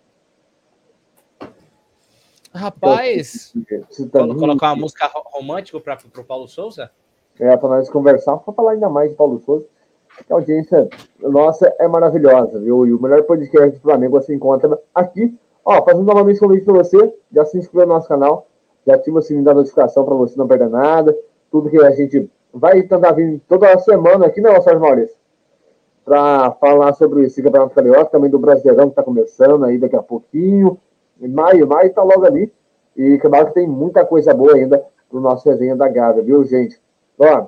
Rapaz, 2.55 3.53
então, 3.99 4.35
colocar 4.35 4.69
uma 4.69 4.77
música 4.77 5.11
romântica 5.15 5.81
para 5.81 6.21
o 6.21 6.25
Paulo 6.25 6.49
Souza? 6.49 6.91
É, 7.39 7.57
para 7.57 7.69
nós 7.69 7.91
conversar, 7.91 8.39
para 8.39 8.55
falar 8.55 8.73
ainda 8.73 8.89
mais 8.89 9.11
de 9.11 9.17
Paulo 9.17 9.39
Souza. 9.41 9.67
A 10.31 10.35
audiência 10.35 10.89
nossa 11.21 11.75
é 11.79 11.89
maravilhosa, 11.89 12.59
viu? 12.59 12.87
E 12.87 12.93
o 12.93 13.01
melhor 13.01 13.23
podcast 13.25 13.71
do 13.71 13.83
Flamengo 13.83 14.21
você 14.21 14.35
encontra 14.35 14.79
aqui. 14.95 15.35
Ó, 15.65 15.83
fazendo 15.83 16.05
novamente 16.05 16.37
um 16.39 16.49
convite 16.49 16.65
para 16.65 16.75
você, 16.75 17.15
já 17.33 17.45
se 17.45 17.59
inscreva 17.59 17.87
no 17.87 17.95
nosso 17.95 18.09
canal, 18.09 18.47
já 18.87 18.95
ativa 18.95 19.19
o 19.19 19.23
sininho 19.23 19.45
da 19.45 19.55
notificação 19.55 20.05
para 20.05 20.15
você 20.15 20.37
não 20.37 20.49
perder 20.49 20.69
nada. 20.69 21.17
Tudo 21.51 21.71
que 21.71 21.83
a 21.83 21.91
gente 21.91 22.31
vai 22.53 22.83
tentar 22.83 23.13
vir 23.13 23.41
toda 23.49 23.79
semana 23.79 24.27
aqui, 24.27 24.41
né, 24.41 24.61
Sérgio 24.61 24.81
Maurício? 24.81 25.17
Para 26.05 26.51
falar 26.53 26.93
sobre 26.95 27.25
esse 27.25 27.43
Campeonato 27.43 27.75
Carioca, 27.75 28.07
também 28.07 28.31
do 28.31 28.39
Brasileirão 28.39 28.87
que 28.87 28.93
está 28.93 29.03
começando 29.03 29.65
aí 29.65 29.79
daqui 29.79 29.97
a 29.97 30.03
pouquinho. 30.03 30.79
Em 31.21 31.29
maio, 31.29 31.67
maio 31.67 31.89
está 31.89 32.03
logo 32.03 32.27
ali. 32.27 32.53
E 32.97 33.19
claro 33.19 33.47
que 33.47 33.55
tem 33.55 33.69
muita 33.69 34.05
coisa 34.05 34.35
boa 34.35 34.55
ainda 34.55 34.85
no 35.11 35.21
nosso 35.21 35.49
resenha 35.49 35.77
da 35.77 35.89
Gávea, 35.89 36.23
viu, 36.23 36.43
gente? 36.45 36.81
Ó, 37.19 37.47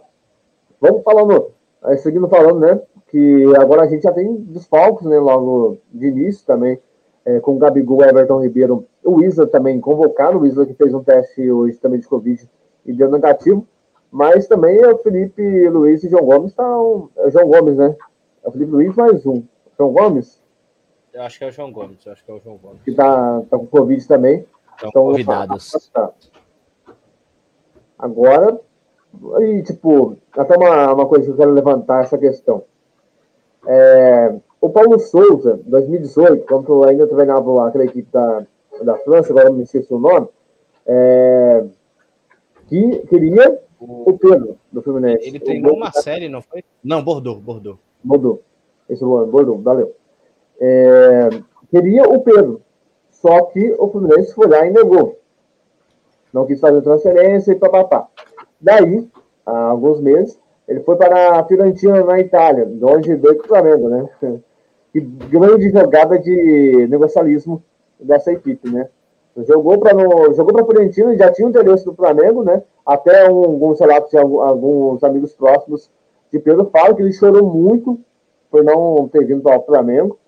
vamos 0.81 1.03
falando, 1.03 1.51
seguindo 1.99 2.29
falando, 2.29 2.61
né? 2.61 2.81
Que 3.09 3.45
agora 3.57 3.83
a 3.83 3.87
gente 3.87 4.03
já 4.03 4.13
tem 4.13 4.37
desfalques, 4.37 5.07
né? 5.07 5.19
Logo 5.19 5.79
de 5.93 6.07
início 6.07 6.47
também, 6.47 6.79
é, 7.25 7.41
com 7.41 7.57
o 7.57 7.59
Gabigol, 7.59 8.05
Everton 8.05 8.43
Ribeiro, 8.43 8.87
o 9.03 9.23
Isa 9.23 9.47
também 9.47 9.81
convocado, 9.81 10.39
o 10.39 10.47
Isa 10.47 10.67
que 10.67 10.75
fez 10.75 10.93
um 10.93 11.03
teste 11.03 11.51
hoje 11.51 11.79
também 11.79 12.01
de 12.01 12.07
Covid 12.07 12.49
e 12.85 12.93
deu 12.93 13.11
negativo. 13.11 13.67
Mas 14.11 14.47
também 14.47 14.79
é 14.79 14.89
o 14.89 14.99
Felipe 14.99 15.69
Luiz 15.69 16.05
e 16.05 16.09
João 16.09 16.25
Gomes 16.25 16.51
estão. 16.51 17.11
Tá 17.15 17.23
é 17.23 17.31
João 17.31 17.49
Gomes, 17.49 17.77
né? 17.77 17.97
É 18.45 18.49
o 18.49 18.53
Felipe 18.53 18.71
Luiz 18.71 18.95
mais 18.95 19.27
um. 19.27 19.43
João 19.77 19.93
Gomes? 19.93 20.41
Eu 21.13 21.23
acho 21.23 21.39
que 21.39 21.45
é 21.45 21.49
o 21.49 21.51
João 21.51 21.73
Gomes, 21.73 22.07
acho 22.07 22.25
que 22.25 22.31
é 22.31 22.35
o 22.35 22.41
João 22.41 22.57
Gomes. 22.57 22.83
Que 22.83 22.93
tá, 22.93 23.43
tá 23.51 23.59
com 23.59 23.67
Covid 23.67 24.07
também. 24.07 24.47
Estão 24.77 24.89
então, 24.89 25.03
convidados. 25.05 25.91
Agora, 27.99 28.61
e, 29.41 29.63
tipo, 29.63 30.17
até 30.33 30.57
uma, 30.57 30.93
uma 30.93 31.07
coisa 31.07 31.25
que 31.25 31.31
eu 31.33 31.37
quero 31.37 31.53
levantar 31.53 32.03
essa 32.03 32.19
questão. 32.19 32.65
É, 33.67 34.35
o 34.65 34.71
Paulo 34.71 34.99
Souza, 34.99 35.61
2018, 35.67 36.47
quando 36.47 36.73
eu 36.73 36.85
ainda 36.85 37.07
treinava 37.07 37.69
aquela 37.69 37.85
equipe 37.85 38.09
da, 38.11 38.47
da 38.83 38.97
França, 38.97 39.31
agora 39.31 39.51
me 39.51 39.63
esqueci 39.63 39.93
o 39.93 39.99
nome, 39.99 40.27
é, 40.87 41.65
que 42.67 42.99
queria 43.09 43.61
o 43.79 44.17
Pedro, 44.17 44.57
do 44.73 44.81
Fluminense. 44.81 45.29
Ele 45.29 45.39
treinou 45.39 45.75
uma 45.75 45.93
série, 45.93 46.31
não 46.31 46.41
foi? 46.41 46.65
Não, 46.83 47.05
Bordeaux, 47.05 47.43
Bordeaux. 47.43 47.79
Bordeaux. 48.03 48.41
Esse 48.89 49.05
é 49.05 49.07
o 49.07 49.27
Bordeaux, 49.27 49.63
valeu. 49.63 49.95
É, 50.59 51.29
queria 51.71 52.05
o 52.05 52.23
Pedro, 52.23 52.63
só 53.11 53.43
que 53.43 53.77
o 53.79 53.91
Fluminense 53.91 54.35
foi 54.35 54.49
lá 54.49 54.67
e 54.67 54.71
negou. 54.71 55.21
Não 56.33 56.47
quis 56.47 56.59
fazer 56.59 56.81
transferência 56.81 57.53
e 57.53 57.57
papapá. 57.57 58.09
Daí, 58.59 59.07
há 59.45 59.59
alguns 59.67 60.01
meses, 60.01 60.41
ele 60.67 60.81
foi 60.81 60.97
para 60.97 61.39
a 61.39 61.45
Fiorentina, 61.45 62.03
na 62.03 62.19
Itália, 62.19 62.67
onde 62.83 63.15
veio 63.15 63.39
o 63.39 63.47
Flamengo, 63.47 63.91
né? 63.91 64.09
E 64.95 65.01
grande 65.01 65.71
jogada 65.71 66.19
de 66.19 66.87
negocialismo 66.89 67.63
dessa 67.99 68.33
equipe, 68.33 68.71
né? 68.71 68.89
Jogou 69.49 69.79
para 69.79 69.93
jogou 70.33 70.53
para 70.53 70.63
a 70.63 70.65
Fiorentina 70.65 71.13
e 71.13 71.19
já 71.19 71.33
tinha 71.33 71.47
o 71.47 71.51
interesse 71.51 71.85
do 71.85 71.95
Flamengo, 71.95 72.45
né? 72.45 72.63
Até 72.87 73.29
um, 73.29 73.45
alguns 73.45 73.81
relatos 73.81 74.11
de 74.11 74.19
alguns 74.19 75.03
amigos 75.03 75.33
próximos 75.33 75.91
de 76.31 76.39
Pedro 76.39 76.71
falam 76.73 76.95
que 76.95 77.03
ele 77.03 77.13
chorou 77.13 77.43
muito 77.43 77.99
por 78.51 78.63
não 78.63 79.09
ter 79.09 79.25
vindo 79.25 79.43
para 79.43 79.59
o 79.59 79.65
Flamengo. 79.65 80.19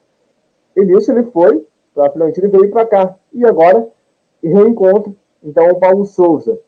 E 0.74 0.85
nisso 0.85 1.12
ele 1.12 1.22
foi 1.24 1.64
para 1.94 2.09
a 2.09 2.11
Fiorentina 2.11 2.48
e 2.48 2.50
veio 2.50 2.70
para 2.70 2.87
cá. 2.87 3.16
E 3.33 3.46
agora 3.46 3.88
reencontro, 4.42 5.16
então, 5.42 5.68
o 5.68 5.79
Paulo 5.79 6.05
Souza. 6.05 6.59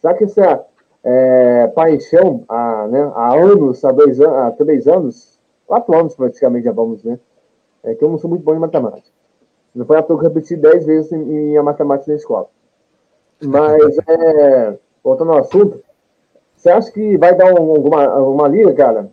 Será 0.00 0.14
que 0.14 0.24
essa 0.24 0.64
é, 1.02 1.66
paixão 1.68 2.44
há, 2.48 2.86
né, 2.88 3.12
há 3.14 3.34
anos, 3.34 3.84
há, 3.84 3.92
dois, 3.92 4.20
há 4.20 4.50
três 4.52 4.86
anos, 4.86 5.33
quatro 5.66 5.96
anos 5.98 6.14
praticamente 6.14 6.64
já 6.64 6.72
vamos, 6.72 7.02
né? 7.04 7.18
É 7.82 7.94
que 7.94 8.04
eu 8.04 8.08
não 8.08 8.18
sou 8.18 8.30
muito 8.30 8.42
bom 8.42 8.54
em 8.54 8.58
matemática. 8.58 9.08
Não 9.74 9.84
foi 9.84 9.98
a 9.98 10.02
toa 10.02 10.18
que 10.18 10.24
eu 10.24 10.28
repeti 10.28 10.56
dez 10.56 10.86
vezes 10.86 11.12
em, 11.12 11.54
em 11.54 11.62
matemática 11.62 12.10
na 12.10 12.16
escola. 12.16 12.48
Mas, 13.42 13.98
é, 14.06 14.78
voltando 15.02 15.32
ao 15.32 15.38
assunto, 15.38 15.82
você 16.56 16.70
acha 16.70 16.90
que 16.90 17.18
vai 17.18 17.34
dar 17.34 17.52
um, 17.52 17.70
alguma, 17.70 18.04
alguma 18.04 18.48
liga, 18.48 18.72
cara? 18.72 19.10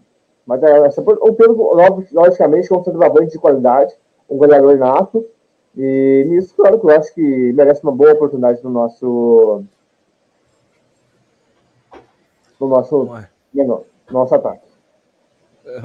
Dar 0.48 0.86
essa, 0.86 1.02
o 1.02 1.34
Pedro, 1.34 1.74
logicamente, 2.12 2.68
como 2.68 2.84
centroavante 2.84 3.32
de 3.32 3.40
qualidade, 3.40 3.94
um 4.30 4.38
goleador 4.38 4.78
nato, 4.78 5.26
e 5.76 6.26
nisso, 6.28 6.54
claro 6.56 6.80
que 6.80 6.86
eu 6.86 6.90
acho 6.90 7.14
que 7.14 7.54
merece 7.54 7.82
uma 7.84 7.92
boa 7.92 8.14
oportunidade 8.14 8.62
no 8.64 8.70
nosso 8.70 9.64
no 12.60 12.68
nosso, 12.68 13.06
no 13.54 13.86
nosso 14.12 14.36
ataque. 14.36 14.71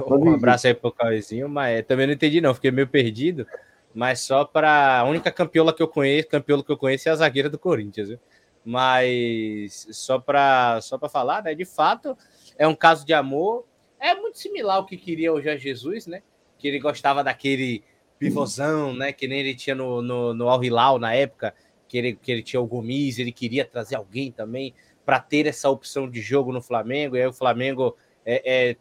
Um 0.07 0.33
abraço 0.33 0.67
aí 0.67 0.73
pro 0.73 0.91
Cauêzinho, 0.91 1.47
mas 1.47 1.85
também 1.85 2.07
não 2.07 2.13
entendi 2.13 2.41
não, 2.41 2.53
fiquei 2.53 2.71
meio 2.71 2.87
perdido. 2.87 3.45
Mas 3.93 4.21
só 4.21 4.45
para 4.45 4.99
a 4.99 5.03
única 5.05 5.31
campeola 5.31 5.73
que 5.73 5.81
eu 5.81 5.87
conheço, 5.87 6.27
campeola 6.27 6.63
que 6.63 6.71
eu 6.71 6.77
conheço 6.77 7.09
é 7.09 7.11
a 7.11 7.15
zagueira 7.15 7.49
do 7.49 7.57
Corinthians, 7.57 8.09
viu? 8.09 8.19
Mas 8.63 9.87
só 9.91 10.19
para 10.19 10.79
só 10.81 10.97
para 10.97 11.09
falar, 11.09 11.43
né? 11.43 11.55
De 11.55 11.65
fato, 11.65 12.17
é 12.57 12.67
um 12.67 12.75
caso 12.75 13.05
de 13.05 13.13
amor. 13.13 13.65
É 13.99 14.13
muito 14.13 14.37
similar 14.37 14.75
ao 14.77 14.85
que 14.85 14.97
queria 14.97 15.33
o 15.33 15.41
Jorge 15.41 15.63
Jesus, 15.63 16.05
né? 16.05 16.21
Que 16.59 16.67
ele 16.67 16.79
gostava 16.79 17.23
daquele 17.23 17.83
pivôzão, 18.19 18.93
né? 18.93 19.11
Que 19.11 19.27
nem 19.27 19.39
ele 19.39 19.55
tinha 19.55 19.75
no, 19.75 20.01
no, 20.01 20.33
no 20.33 20.49
Al 20.49 20.63
Hilal 20.63 20.99
na 20.99 21.13
época, 21.13 21.55
que 21.87 21.97
ele, 21.97 22.15
que 22.15 22.31
ele 22.31 22.43
tinha 22.43 22.61
o 22.61 22.67
Gomes, 22.67 23.17
ele 23.17 23.31
queria 23.31 23.65
trazer 23.65 23.95
alguém 23.95 24.31
também 24.31 24.73
para 25.05 25.19
ter 25.19 25.47
essa 25.47 25.69
opção 25.69 26.09
de 26.09 26.21
jogo 26.21 26.51
no 26.51 26.61
Flamengo. 26.61 27.15
E 27.15 27.21
aí 27.21 27.27
o 27.27 27.33
Flamengo 27.33 27.95
é, 28.25 28.69
é, 28.71 28.75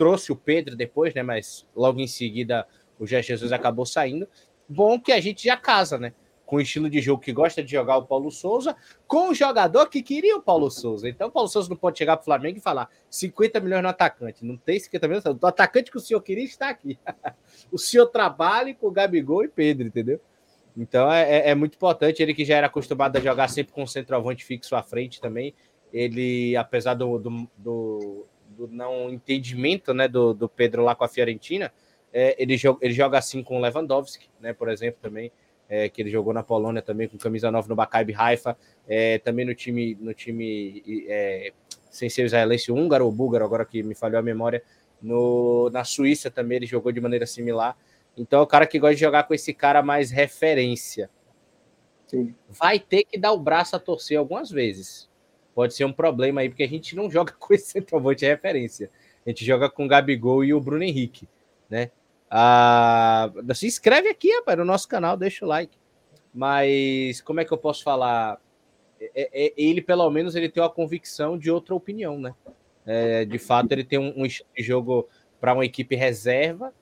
trouxe 0.00 0.32
o 0.32 0.36
Pedro 0.36 0.74
depois, 0.74 1.12
né? 1.12 1.22
Mas 1.22 1.66
logo 1.76 2.00
em 2.00 2.06
seguida 2.06 2.66
o 2.98 3.06
Jorge 3.06 3.28
Jesus 3.28 3.52
acabou 3.52 3.84
saindo. 3.84 4.26
Bom 4.66 4.98
que 4.98 5.12
a 5.12 5.20
gente 5.20 5.44
já 5.44 5.58
casa, 5.58 5.98
né? 5.98 6.14
Com 6.46 6.56
o 6.56 6.60
estilo 6.62 6.88
de 6.88 7.02
jogo 7.02 7.20
que 7.20 7.34
gosta 7.34 7.62
de 7.62 7.70
jogar 7.70 7.98
o 7.98 8.06
Paulo 8.06 8.30
Souza, 8.30 8.74
com 9.06 9.28
o 9.28 9.34
jogador 9.34 9.90
que 9.90 10.02
queria 10.02 10.38
o 10.38 10.42
Paulo 10.42 10.70
Souza. 10.70 11.06
Então 11.06 11.28
o 11.28 11.30
Paulo 11.30 11.50
Souza 11.50 11.68
não 11.68 11.76
pode 11.76 11.98
chegar 11.98 12.16
para 12.16 12.22
o 12.22 12.24
Flamengo 12.24 12.56
e 12.56 12.62
falar 12.62 12.88
50 13.10 13.60
milhões 13.60 13.82
no 13.82 13.90
atacante. 13.90 14.42
Não 14.42 14.56
tem 14.56 14.80
50 14.80 15.06
milhões. 15.06 15.24
O 15.26 15.46
atacante 15.46 15.90
que 15.90 15.98
o 15.98 16.00
senhor 16.00 16.22
queria 16.22 16.44
está 16.44 16.70
aqui. 16.70 16.98
o 17.70 17.76
senhor 17.76 18.06
trabalha 18.06 18.74
com 18.74 18.86
o 18.86 18.90
Gabigol 18.90 19.44
e 19.44 19.48
Pedro, 19.48 19.86
entendeu? 19.86 20.18
Então 20.74 21.12
é, 21.12 21.30
é, 21.30 21.50
é, 21.50 21.54
muito 21.54 21.74
importante. 21.74 22.22
Ele 22.22 22.32
que 22.32 22.46
já 22.46 22.56
era 22.56 22.68
acostumado 22.68 23.18
a 23.18 23.20
jogar 23.20 23.48
sempre 23.48 23.74
com 23.74 23.82
o 23.82 23.86
centroavante 23.86 24.46
fixo 24.46 24.74
à 24.74 24.82
frente 24.82 25.20
também 25.20 25.54
ele, 25.92 26.56
apesar 26.56 26.94
do, 26.94 27.18
do, 27.18 27.48
do, 27.56 28.26
do 28.66 28.74
não 28.74 29.10
entendimento 29.10 29.94
né, 29.94 30.06
do, 30.06 30.34
do, 30.34 30.48
Pedro 30.48 30.84
lá 30.84 30.94
com 30.94 31.04
a 31.04 31.08
Fiorentina, 31.08 31.72
é, 32.12 32.34
ele, 32.38 32.56
joga, 32.56 32.78
ele 32.82 32.92
joga 32.92 33.18
assim 33.18 33.42
com 33.42 33.56
o 33.56 33.60
Lewandowski, 33.60 34.28
né, 34.40 34.52
por 34.52 34.68
exemplo, 34.68 34.98
também, 35.00 35.32
é, 35.68 35.88
que 35.88 36.02
ele 36.02 36.10
jogou 36.10 36.32
na 36.32 36.42
Polônia 36.42 36.82
também 36.82 37.08
com 37.08 37.16
camisa 37.16 37.50
9 37.50 37.68
no 37.68 37.76
Maccabi 37.76 38.14
Haifa, 38.14 38.56
é, 38.88 39.18
também 39.18 39.46
no 39.46 39.54
time, 39.54 39.96
no 40.00 40.12
time 40.12 40.82
é, 41.08 41.52
sem 41.90 42.10
ser 42.10 42.24
israelense, 42.24 42.72
húngaro 42.72 43.06
ou 43.06 43.12
búlgaro, 43.12 43.44
agora 43.44 43.64
que 43.64 43.82
me 43.82 43.94
falhou 43.94 44.18
a 44.18 44.22
memória, 44.22 44.62
no, 45.00 45.70
na 45.70 45.84
Suíça 45.84 46.30
também 46.30 46.56
ele 46.56 46.66
jogou 46.66 46.92
de 46.92 47.00
maneira 47.00 47.26
similar. 47.26 47.76
Então 48.16 48.40
é 48.40 48.42
o 48.42 48.46
cara 48.46 48.66
que 48.66 48.78
gosta 48.78 48.94
de 48.94 49.00
jogar 49.00 49.22
com 49.22 49.32
esse 49.32 49.54
cara 49.54 49.82
mais 49.82 50.10
referência. 50.10 51.08
Sim. 52.08 52.34
Vai 52.48 52.78
ter 52.78 53.04
que 53.04 53.16
dar 53.16 53.32
o 53.32 53.38
braço 53.38 53.76
a 53.76 53.78
torcer 53.78 54.18
algumas 54.18 54.50
vezes 54.50 55.09
pode 55.54 55.74
ser 55.74 55.84
um 55.84 55.92
problema 55.92 56.40
aí, 56.40 56.48
porque 56.48 56.62
a 56.62 56.68
gente 56.68 56.94
não 56.96 57.08
joga 57.10 57.32
com 57.32 57.54
esse 57.54 57.66
centroavante 57.66 58.20
de 58.20 58.26
referência. 58.26 58.90
A 59.24 59.30
gente 59.30 59.44
joga 59.44 59.68
com 59.68 59.84
o 59.84 59.88
Gabigol 59.88 60.44
e 60.44 60.54
o 60.54 60.60
Bruno 60.60 60.82
Henrique, 60.82 61.28
né? 61.68 61.90
Ah, 62.30 63.30
se 63.54 63.66
inscreve 63.66 64.08
aqui, 64.08 64.32
rapaz, 64.32 64.56
no 64.56 64.64
nosso 64.64 64.88
canal, 64.88 65.16
deixa 65.16 65.44
o 65.44 65.48
like. 65.48 65.76
mas 66.32 67.20
como 67.20 67.40
é 67.40 67.44
que 67.44 67.52
eu 67.52 67.58
posso 67.58 67.82
falar? 67.82 68.40
É, 69.00 69.10
é, 69.14 69.46
é 69.46 69.52
ele, 69.56 69.82
pelo 69.82 70.08
menos, 70.10 70.34
ele 70.34 70.48
tem 70.48 70.62
uma 70.62 70.70
convicção 70.70 71.36
de 71.36 71.50
outra 71.50 71.74
opinião, 71.74 72.18
né? 72.18 72.34
É, 72.86 73.24
de 73.24 73.38
fato, 73.38 73.72
ele 73.72 73.84
tem 73.84 73.98
um, 73.98 74.24
um 74.24 74.28
jogo 74.58 75.08
para 75.40 75.54
uma 75.54 75.64
equipe 75.64 75.96
reserva 75.96 76.72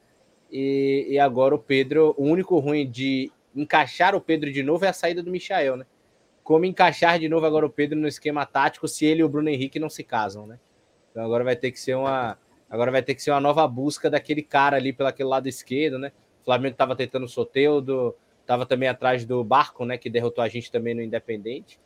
e, 0.51 1.07
e, 1.11 1.19
agora 1.19 1.55
o 1.55 1.59
Pedro, 1.59 2.15
o 2.17 2.25
único 2.25 2.59
ruim 2.59 2.91
de 2.91 3.31
encaixar 3.55 4.15
o 4.15 4.21
Pedro 4.21 4.51
de 4.51 4.63
novo 4.63 4.85
é 4.85 4.89
a 4.89 4.93
saída 4.93 5.23
do 5.23 5.31
Michael, 5.31 5.77
né? 5.77 5.87
Como 6.49 6.65
encaixar 6.65 7.19
de 7.19 7.29
novo 7.29 7.45
agora 7.45 7.67
o 7.67 7.69
Pedro 7.69 7.99
no 7.99 8.09
esquema 8.09 8.47
tático 8.47 8.89
se 8.89 9.05
ele 9.05 9.21
e 9.21 9.23
o 9.23 9.29
Bruno 9.29 9.51
Henrique 9.51 9.79
não 9.79 9.91
se 9.91 10.03
casam, 10.03 10.47
né? 10.47 10.59
Então 11.11 11.23
agora 11.23 11.45
vai 11.45 11.55
ter 11.55 11.71
que 11.71 11.79
ser 11.79 11.95
uma 11.95 12.39
agora 12.71 12.91
vai 12.91 13.03
ter 13.03 13.15
que 13.15 13.23
ser 13.23 13.33
uma 13.33 13.41
nova 13.41 13.69
busca 13.69 14.09
daquele 14.09 14.43
cara 14.43 14.79
ali 14.79 14.91
pelo 14.91 15.11
aquele 15.11 15.29
lado 15.29 15.47
esquerdo, 15.47 15.99
né? 15.99 16.11
O 16.41 16.47
Flamengo 16.47 16.73
estava 16.73 16.97
tentando 16.97 17.25
o 17.25 17.29
Soteudo, 17.29 18.17
estava 18.41 18.65
também 18.65 18.89
atrás 18.89 19.27
do 19.27 19.45
Barco, 19.45 19.85
né, 19.85 19.99
que 19.99 20.09
derrotou 20.09 20.43
a 20.43 20.49
gente 20.49 20.73
também 20.73 20.95
no 20.95 21.03
Independente. 21.03 21.79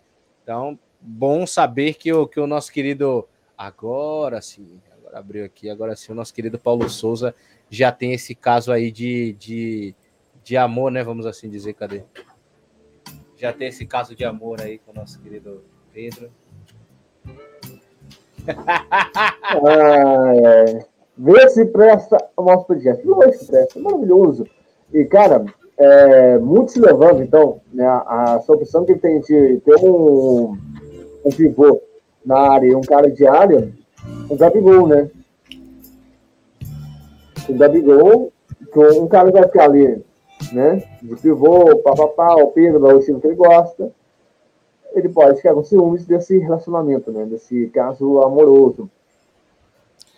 Então, 0.45 0.79
bom 1.01 1.45
saber 1.45 1.95
que 1.95 2.13
o 2.13 2.29
que 2.29 2.39
o 2.39 2.47
nosso 2.47 2.71
querido 2.71 3.29
agora 3.59 4.41
sim, 4.41 4.81
agora 4.97 5.19
abriu 5.19 5.45
aqui, 5.45 5.71
agora 5.71 5.97
sim, 5.97 6.13
o 6.13 6.15
nosso 6.15 6.33
querido 6.33 6.57
Paulo 6.57 6.89
Souza 6.89 7.35
já 7.69 7.91
tem 7.91 8.13
esse 8.13 8.33
caso 8.33 8.71
aí 8.71 8.93
de, 8.93 9.33
de, 9.33 9.93
de 10.45 10.57
amor, 10.57 10.93
né? 10.93 11.03
Vamos 11.03 11.27
assim 11.27 11.51
dizer, 11.51 11.75
cadê? 11.75 12.05
Já 13.43 13.53
tem 13.53 13.67
esse 13.67 13.85
caso 13.85 14.15
de 14.15 14.25
amor 14.25 14.61
aí 14.61 14.79
com 14.79 14.93
o 14.93 14.95
nosso 14.95 15.21
querido 15.21 15.65
Pedro. 15.93 16.31
é. 19.67 20.87
Vê 21.19 21.49
se 21.49 21.65
presta 21.65 22.25
o 22.37 22.43
nosso 22.43 22.67
podcast. 22.67 23.05
Não 23.05 23.21
se 23.33 23.47
presta, 23.47 23.81
maravilhoso. 23.81 24.47
E, 24.95 25.05
cara, 25.07 25.45
é, 25.77 26.39
muito 26.39 26.71
se 26.71 26.79
levando, 26.79 27.21
então, 27.21 27.61
né, 27.75 27.85
a, 27.85 28.35
a 28.35 28.37
opção 28.37 28.85
que 28.85 28.95
tem 28.95 29.21
de 29.21 29.61
ter 29.65 29.75
um, 29.85 30.57
um 31.25 31.31
pivô 31.37 31.83
na 32.25 32.39
área 32.39 32.69
e 32.69 32.77
um 32.77 32.81
cara 32.81 33.11
de 33.11 33.27
área, 33.27 33.73
um 34.31 34.37
Gabigol, 34.37 34.87
né? 34.87 35.11
o 37.49 37.55
Gabigol, 37.55 38.33
um 38.77 39.09
cara 39.09 39.33
vai 39.33 39.43
ficar 39.43 39.65
ali, 39.65 40.01
né? 40.53 40.83
De 41.03 41.17
pivô, 41.17 41.77
papapá, 41.79 42.35
o 42.37 42.49
Pedro, 42.49 42.85
o 42.87 42.99
estilo 42.99 43.21
que 43.21 43.27
ele 43.27 43.37
gosta. 43.37 43.91
Ele 44.95 45.09
pode 45.09 45.37
ficar 45.37 45.55
com 45.55 45.65
ciúmes 45.65 46.05
desse 46.05 46.39
relacionamento, 46.39 47.11
né? 47.11 47.25
Desse 47.25 47.69
caso 47.69 48.21
amoroso. 48.23 48.91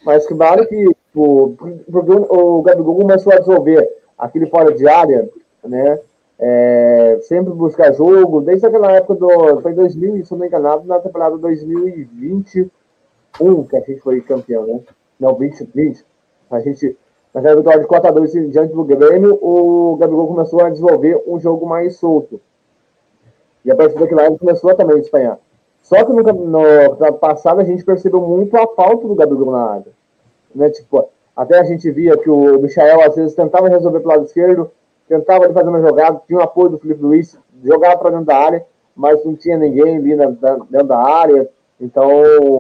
Mas 0.05 0.27
vale 0.31 0.66
que 0.66 0.90
porque 1.14 2.12
o 2.12 2.62
Gabigol 2.62 2.97
começou 2.97 3.33
a 3.33 3.38
desenvolver 3.38 3.88
aquele 4.18 4.47
fora 4.47 4.75
de 4.75 4.87
área, 4.88 5.31
né? 5.62 6.01
É, 6.37 7.20
sempre 7.23 7.53
buscar 7.53 7.92
jogo, 7.92 8.40
desde 8.40 8.66
aquela 8.66 8.90
época 8.90 9.14
do. 9.14 9.61
Foi 9.61 9.73
2000, 9.73 10.25
se 10.25 10.33
não 10.33 10.38
me 10.40 10.49
engano, 10.49 10.83
na 10.85 10.99
temporada 10.99 11.38
2021 11.38 12.68
que 13.64 13.77
a 13.77 13.81
gente 13.81 14.01
foi 14.01 14.20
campeão, 14.20 14.66
né? 14.66 14.81
Não, 15.18 15.33
2020. 15.35 16.05
A 16.51 16.61
gente 16.61 16.97
Naquela 17.35 17.57
vitória 17.57 17.81
de 17.81 17.87
4 17.87 18.09
a 18.09 18.12
2 18.12 18.33
diante 18.53 18.73
do 18.73 18.85
Grêmio, 18.85 19.37
o 19.42 19.97
Gabigol 19.97 20.29
começou 20.29 20.61
a 20.62 20.70
desenvolver 20.70 21.20
um 21.27 21.40
jogo 21.40 21.66
mais 21.66 21.97
solto. 21.97 22.40
E 23.64 23.73
a 23.73 23.75
partir 23.75 23.99
daquele 23.99 24.20
ele 24.20 24.38
começou 24.38 24.70
a 24.70 24.75
também 24.77 25.01
espanhar. 25.01 25.38
Só 25.83 26.05
que 26.05 26.12
no, 26.12 26.23
no 26.23 27.12
passado 27.14 27.61
a 27.61 27.64
gente 27.64 27.85
percebeu 27.85 28.20
muito 28.20 28.57
a 28.57 28.68
falta 28.68 29.09
do 29.09 29.16
Gabigol 29.16 29.51
na 29.51 29.64
área. 29.64 29.92
Né? 30.55 30.70
Tipo, 30.70 31.09
até 31.37 31.59
a 31.59 31.64
gente 31.64 31.90
via 31.90 32.16
que 32.16 32.31
o 32.31 32.61
Michael 32.61 33.03
às 33.03 33.16
vezes 33.16 33.35
tentava 33.35 33.68
resolver 33.68 33.99
pelo 33.99 34.12
lado 34.12 34.25
esquerdo, 34.25 34.70
tentava 35.09 35.53
fazer 35.53 35.68
uma 35.68 35.81
jogada, 35.81 36.23
tinha 36.29 36.38
o 36.38 36.42
apoio 36.42 36.70
do 36.70 36.79
Felipe 36.79 37.03
Luiz, 37.03 37.37
jogava 37.64 37.99
para 37.99 38.11
dentro 38.11 38.27
da 38.27 38.37
área, 38.37 38.64
mas 38.94 39.25
não 39.25 39.35
tinha 39.35 39.59
ninguém 39.59 39.97
ali 39.97 40.14
na, 40.14 40.27
dentro 40.70 40.87
da 40.87 40.99
área. 40.99 41.51
Então 41.81 42.09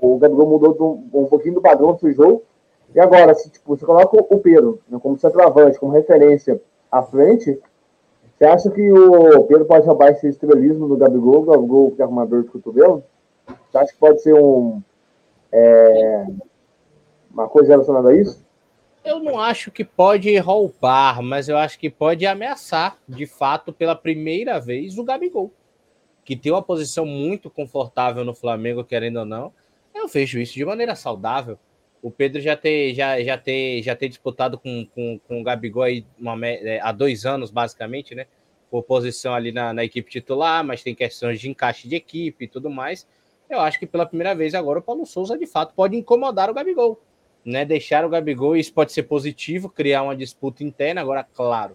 o 0.02 0.18
Gabigol 0.18 0.48
mudou 0.48 1.00
um, 1.14 1.26
pouquinho 1.26 1.54
do 1.54 1.62
padrão 1.62 1.92
do 1.92 2.12
jogo 2.12 2.42
e 2.94 3.00
agora, 3.00 3.34
se 3.34 3.50
tipo, 3.50 3.76
você 3.76 3.84
coloca 3.84 4.16
o 4.16 4.38
Pedro 4.38 4.80
né, 4.88 4.98
como 5.02 5.18
centroavante, 5.18 5.80
como 5.80 5.92
referência 5.92 6.62
à 6.90 7.02
frente, 7.02 7.60
você 8.38 8.44
acha 8.44 8.70
que 8.70 8.92
o 8.92 9.44
Pedro 9.44 9.64
pode 9.64 9.86
roubar 9.86 10.12
esse 10.12 10.28
estrelismo 10.28 10.86
do 10.86 10.96
Gabigol, 10.96 11.42
o 11.42 11.44
Gabigol 11.44 11.90
que 11.90 12.00
é 12.00 12.04
arrumador 12.04 12.42
de 12.42 12.50
cotovelo? 12.50 13.02
Você 13.46 13.78
acha 13.78 13.92
que 13.92 13.98
pode 13.98 14.22
ser 14.22 14.34
um, 14.34 14.80
é, 15.50 16.26
uma 17.32 17.48
coisa 17.48 17.70
relacionada 17.70 18.10
a 18.10 18.16
isso? 18.16 18.44
Eu 19.04 19.18
não 19.18 19.40
acho 19.40 19.72
que 19.72 19.84
pode 19.84 20.36
roubar, 20.38 21.20
mas 21.20 21.48
eu 21.48 21.58
acho 21.58 21.78
que 21.78 21.90
pode 21.90 22.24
ameaçar, 22.24 22.96
de 23.08 23.26
fato, 23.26 23.72
pela 23.72 23.96
primeira 23.96 24.60
vez, 24.60 24.96
o 24.98 25.04
Gabigol, 25.04 25.52
que 26.24 26.36
tem 26.36 26.52
uma 26.52 26.62
posição 26.62 27.04
muito 27.04 27.50
confortável 27.50 28.24
no 28.24 28.34
Flamengo, 28.34 28.84
querendo 28.84 29.18
ou 29.18 29.26
não. 29.26 29.52
Eu 29.92 30.06
vejo 30.06 30.38
isso 30.38 30.54
de 30.54 30.64
maneira 30.64 30.94
saudável 30.94 31.58
o 32.04 32.10
Pedro 32.10 32.38
já 32.38 32.54
ter, 32.54 32.92
já, 32.92 33.18
já 33.22 33.38
ter, 33.38 33.82
já 33.82 33.96
ter 33.96 34.10
disputado 34.10 34.58
com, 34.58 34.86
com, 34.94 35.18
com 35.26 35.40
o 35.40 35.42
Gabigol 35.42 35.84
aí 35.84 36.04
uma, 36.18 36.36
é, 36.46 36.78
há 36.82 36.92
dois 36.92 37.24
anos, 37.24 37.50
basicamente, 37.50 38.14
né? 38.14 38.26
Por 38.70 38.82
posição 38.82 39.32
ali 39.32 39.50
na, 39.50 39.72
na 39.72 39.82
equipe 39.82 40.10
titular, 40.10 40.62
mas 40.62 40.82
tem 40.82 40.94
questões 40.94 41.40
de 41.40 41.48
encaixe 41.48 41.88
de 41.88 41.96
equipe 41.96 42.44
e 42.44 42.48
tudo 42.48 42.68
mais. 42.68 43.08
Eu 43.48 43.58
acho 43.58 43.78
que 43.78 43.86
pela 43.86 44.04
primeira 44.04 44.34
vez 44.34 44.54
agora 44.54 44.80
o 44.80 44.82
Paulo 44.82 45.06
Souza, 45.06 45.38
de 45.38 45.46
fato, 45.46 45.72
pode 45.74 45.96
incomodar 45.96 46.50
o 46.50 46.54
Gabigol. 46.54 47.00
Né? 47.42 47.64
Deixar 47.64 48.04
o 48.04 48.10
Gabigol, 48.10 48.54
isso 48.54 48.74
pode 48.74 48.92
ser 48.92 49.04
positivo, 49.04 49.70
criar 49.70 50.02
uma 50.02 50.14
disputa 50.14 50.62
interna. 50.62 51.00
Agora, 51.00 51.24
claro, 51.24 51.74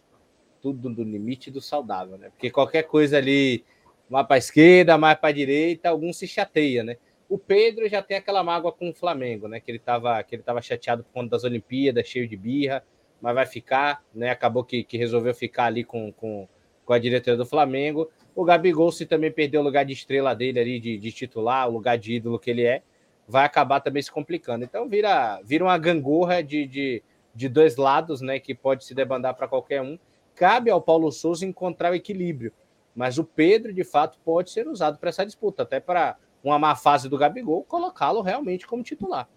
tudo 0.62 0.92
no 0.92 1.04
limite 1.04 1.50
do 1.50 1.60
saudável, 1.60 2.20
né? 2.20 2.30
Porque 2.30 2.52
qualquer 2.52 2.84
coisa 2.84 3.18
ali, 3.18 3.66
mais 4.08 4.28
para 4.28 4.38
esquerda, 4.38 4.96
mais 4.96 5.18
para 5.18 5.34
direita, 5.34 5.90
algum 5.90 6.14
se 6.14 6.28
chateia, 6.28 6.84
né? 6.84 6.98
O 7.30 7.38
Pedro 7.38 7.88
já 7.88 8.02
tem 8.02 8.18
aquela 8.18 8.44
mágoa 8.44 8.72
com 8.72 8.90
o 8.90 8.94
Flamengo, 8.94 9.48
né? 9.48 9.60
Que 9.60 9.70
ele 9.70 9.78
estava 9.78 10.22
que 10.24 10.36
ele 10.36 10.42
tava 10.42 10.62
chateado 10.64 11.04
por 11.04 11.14
conta 11.14 11.30
das 11.30 11.44
Olimpíadas, 11.44 12.08
cheio 12.08 12.28
de 12.28 12.36
birra, 12.36 12.84
mas 13.22 13.36
vai 13.36 13.46
ficar, 13.46 14.04
né? 14.14 14.32
Acabou 14.32 14.64
que, 14.64 14.84
que 14.84 14.98
resolveu 14.98 15.34
ficar 15.36 15.66
ali 15.66 15.84
com, 15.84 16.12
com, 16.12 16.48
com 16.84 16.94
a 16.94 16.98
diretoria 16.98 17.38
do 17.38 17.46
Flamengo. 17.46 18.10
O 18.36 18.44
Gabigol, 18.44 18.92
se 18.92 19.06
também 19.06 19.32
perdeu 19.32 19.62
o 19.62 19.64
lugar 19.64 19.86
de 19.86 19.94
estrela 19.94 20.34
dele 20.34 20.60
ali, 20.60 20.80
de, 20.80 20.98
de 20.98 21.12
titular, 21.12 21.70
o 21.70 21.72
lugar 21.72 22.00
de 22.00 22.16
ídolo 22.16 22.40
que 22.40 22.50
ele 22.50 22.64
é, 22.64 22.82
vai 23.28 23.46
acabar 23.46 23.80
também 23.80 24.02
se 24.02 24.12
complicando. 24.12 24.66
Então 24.66 24.90
vira, 24.90 25.40
vira 25.44 25.64
uma 25.64 25.78
gangorra 25.78 26.42
de, 26.42 26.66
de, 26.66 27.04
de 27.36 27.48
dois 27.48 27.76
lados, 27.76 28.22
né? 28.22 28.40
Que 28.40 28.56
pode 28.56 28.86
se 28.86 28.96
debandar 28.96 29.36
para 29.36 29.48
qualquer 29.48 29.84
um. 29.84 30.00
Cabe 30.34 30.72
ao 30.72 30.82
Paulo 30.82 31.12
Souza 31.12 31.46
encontrar 31.46 31.92
o 31.92 31.96
equilíbrio. 31.96 32.52
Mas 32.96 33.20
o 33.20 33.24
Pedro, 33.24 33.72
de 33.72 33.84
fato, 33.84 34.18
pode 34.26 34.50
ser 34.50 34.68
usado 34.68 34.98
para 34.98 35.10
essa 35.10 35.26
disputa, 35.26 35.62
até 35.62 35.80
para 35.80 36.18
uma 36.44 36.60
má 36.60 36.76
fase 36.76 37.10
do 37.10 37.18
Gabigol, 37.18 37.64
colocá-lo 37.64 38.22
realmente 38.22 38.68
como 38.68 38.84
titular. 38.84 39.28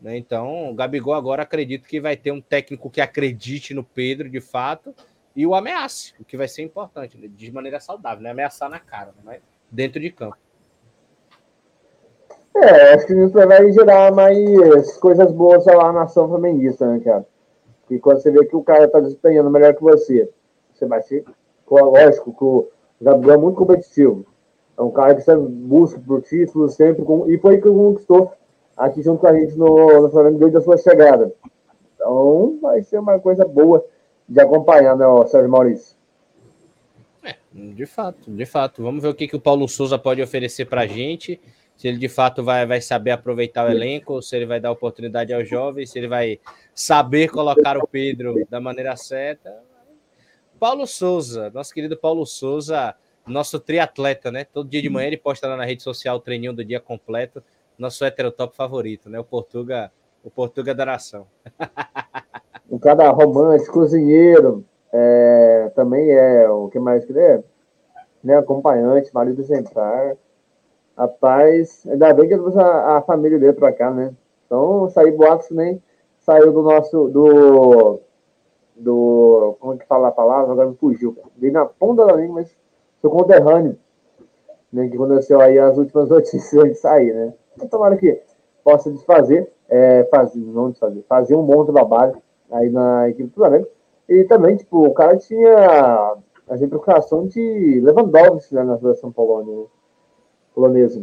Né? 0.00 0.16
Então, 0.16 0.70
o 0.70 0.74
Gabigol 0.74 1.14
agora 1.14 1.42
acredito 1.42 1.88
que 1.88 2.00
vai 2.00 2.16
ter 2.16 2.32
um 2.32 2.40
técnico 2.40 2.90
que 2.90 3.00
acredite 3.00 3.74
no 3.74 3.84
Pedro 3.84 4.28
de 4.28 4.40
fato 4.40 4.94
e 5.34 5.46
o 5.46 5.54
ameace, 5.54 6.14
o 6.18 6.24
que 6.24 6.36
vai 6.36 6.48
ser 6.48 6.62
importante, 6.62 7.16
né? 7.16 7.28
de 7.28 7.52
maneira 7.52 7.80
saudável, 7.80 8.22
não 8.22 8.28
é 8.28 8.32
ameaçar 8.32 8.68
na 8.68 8.78
cara, 8.78 9.14
né? 9.24 9.40
dentro 9.70 10.00
de 10.00 10.10
campo. 10.10 10.36
É, 12.56 12.94
acho 12.94 13.06
que 13.06 13.14
isso 13.14 13.32
vai 13.32 13.72
gerar 13.72 14.12
mais 14.12 14.96
coisas 14.98 15.30
boas 15.30 15.64
lá 15.66 15.92
na 15.92 16.00
nação 16.00 16.28
flamenguista, 16.28 16.90
né, 16.92 16.98
cara? 16.98 17.24
E 17.88 18.00
quando 18.00 18.20
você 18.20 18.30
vê 18.32 18.44
que 18.44 18.56
o 18.56 18.64
cara 18.64 18.88
tá 18.88 18.98
desempenhando 18.98 19.48
melhor 19.48 19.74
que 19.74 19.82
você, 19.82 20.28
você 20.74 20.84
vai 20.84 21.00
ser. 21.02 21.24
Lógico 21.70 22.32
que 22.32 22.44
o 22.44 22.68
Gabriel 23.00 23.34
é 23.34 23.38
muito 23.38 23.56
competitivo. 23.56 24.26
É 24.78 24.82
um 24.82 24.90
cara 24.92 25.14
que 25.14 25.22
sempre 25.22 25.48
busca 25.48 26.00
por 26.00 26.22
títulos, 26.22 26.74
sempre 26.74 27.04
com, 27.04 27.28
e 27.28 27.36
foi 27.38 27.56
que 27.60 27.68
conquistou 27.68 28.32
aqui 28.76 29.02
junto 29.02 29.20
com 29.20 29.26
a 29.26 29.34
gente 29.34 29.56
no, 29.56 30.02
no 30.02 30.08
Flamengo 30.08 30.38
desde 30.38 30.58
a 30.58 30.60
sua 30.60 30.76
chegada. 30.78 31.34
Então 31.96 32.58
vai 32.62 32.82
ser 32.84 32.98
uma 33.00 33.18
coisa 33.18 33.44
boa 33.44 33.84
de 34.28 34.40
acompanhar, 34.40 34.96
né, 34.96 35.04
Sérgio 35.26 35.50
Maurício? 35.50 35.96
É, 37.24 37.34
de 37.52 37.86
fato, 37.86 38.30
de 38.30 38.46
fato. 38.46 38.82
Vamos 38.82 39.02
ver 39.02 39.08
o 39.08 39.14
que, 39.14 39.26
que 39.26 39.34
o 39.34 39.40
Paulo 39.40 39.66
Souza 39.66 39.98
pode 39.98 40.22
oferecer 40.22 40.66
para 40.66 40.82
a 40.82 40.86
gente. 40.86 41.40
Se 41.76 41.88
ele 41.88 41.98
de 41.98 42.08
fato 42.08 42.44
vai, 42.44 42.64
vai 42.64 42.80
saber 42.80 43.10
aproveitar 43.10 43.66
o 43.66 43.70
elenco, 43.70 44.22
se 44.22 44.36
ele 44.36 44.46
vai 44.46 44.60
dar 44.60 44.70
oportunidade 44.70 45.32
aos 45.32 45.48
jovens, 45.48 45.90
se 45.90 45.98
ele 45.98 46.08
vai 46.08 46.38
saber 46.72 47.30
colocar 47.30 47.76
o 47.76 47.86
Pedro 47.86 48.46
da 48.48 48.60
maneira 48.60 48.96
certa. 48.96 49.56
Paulo 50.58 50.86
Souza, 50.86 51.50
nosso 51.50 51.72
querido 51.72 51.96
Paulo 51.96 52.26
Souza, 52.26 52.94
nosso 53.28 53.60
triatleta, 53.60 54.30
né? 54.30 54.44
Todo 54.44 54.68
dia 54.68 54.82
de 54.82 54.88
manhã 54.88 55.06
ele 55.06 55.16
posta 55.16 55.46
lá 55.46 55.56
na 55.56 55.64
rede 55.64 55.82
social 55.82 56.16
o 56.16 56.20
treininho 56.20 56.52
do 56.52 56.64
dia 56.64 56.80
completo. 56.80 57.42
Nosso 57.78 58.04
heterotop 58.04 58.56
favorito, 58.56 59.08
né? 59.08 59.18
O 59.20 59.24
Portuga, 59.24 59.92
o 60.24 60.30
Portuga 60.30 60.74
da 60.74 60.86
nação. 60.86 61.26
um 62.70 62.78
cara 62.78 63.08
romântico, 63.10 63.74
cozinheiro, 63.74 64.64
é, 64.92 65.70
também 65.74 66.10
é 66.10 66.48
o 66.50 66.68
que 66.68 66.78
mais 66.78 67.04
que 67.04 67.16
é, 67.16 67.42
né? 68.22 68.36
Acompanhante, 68.36 69.14
marido 69.14 69.40
exemplar. 69.40 70.16
Rapaz, 70.96 71.86
ainda 71.86 72.12
bem 72.12 72.26
que 72.26 72.34
ele 72.34 72.42
trouxe 72.42 72.58
a, 72.58 72.96
a 72.96 73.02
família 73.02 73.38
dele 73.38 73.52
pra 73.52 73.72
cá, 73.72 73.90
né? 73.90 74.12
Então, 74.46 74.88
sair 74.88 75.12
boatos 75.12 75.50
nem 75.50 75.80
saiu 76.28 76.52
do 76.52 76.62
nosso, 76.62 77.08
do, 77.08 78.00
do, 78.76 79.56
como 79.60 79.74
é 79.74 79.76
que 79.78 79.86
fala 79.86 80.08
a 80.08 80.12
palavra? 80.12 80.52
Agora 80.52 80.68
me 80.68 80.76
fugiu. 80.76 81.16
Veio 81.36 81.52
na 81.52 81.64
ponta 81.64 82.04
da 82.04 82.14
língua, 82.14 82.36
mas 82.36 82.54
seu 83.00 83.10
conterrâneo, 83.10 83.78
né, 84.72 84.88
que 84.88 84.96
aconteceu 84.96 85.40
aí 85.40 85.58
as 85.58 85.76
últimas 85.78 86.08
notícias 86.10 86.54
antes 86.54 86.76
de 86.76 86.80
sair, 86.80 87.14
né? 87.14 87.34
Então, 87.56 87.68
tomara 87.68 87.96
que 87.96 88.20
possa 88.62 88.90
desfazer, 88.90 89.50
é, 89.68 90.04
fazer, 90.10 90.40
não 90.40 90.70
desfazer, 90.70 91.04
fazer 91.08 91.34
um 91.34 91.42
bom 91.42 91.64
trabalho 91.64 92.16
aí 92.50 92.70
na 92.70 93.08
equipe 93.08 93.28
do 93.28 93.34
Flamengo. 93.34 93.66
E 94.08 94.24
também, 94.24 94.56
tipo, 94.56 94.86
o 94.86 94.94
cara 94.94 95.16
tinha 95.16 96.16
a 96.48 96.54
repercussão 96.54 97.26
de 97.26 97.80
Lewandowski 97.80 98.54
né, 98.54 98.62
na 98.62 98.78
seleção 98.78 99.12
polônia, 99.12 99.66
polonesa. 100.54 101.02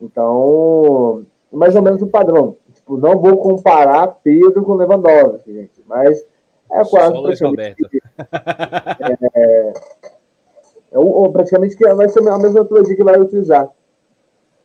Então, 0.00 1.24
mais 1.50 1.74
ou 1.74 1.82
menos 1.82 2.02
o 2.02 2.06
padrão. 2.06 2.56
Tipo, 2.74 2.96
não 2.96 3.18
vou 3.18 3.38
comparar 3.38 4.18
Pedro 4.22 4.62
com 4.62 4.74
Lewandowski, 4.74 5.52
gente, 5.52 5.82
mas 5.86 6.24
é 6.70 6.84
quase 6.84 7.22
praticamente, 7.22 7.76
é, 9.34 9.72
é, 10.92 11.28
praticamente 11.30 11.76
que 11.76 11.94
vai 11.94 12.08
ser 12.08 12.20
a 12.20 12.38
mesma 12.38 12.60
metodologia 12.60 12.96
que 12.96 13.04
vai 13.04 13.18
utilizar. 13.18 13.70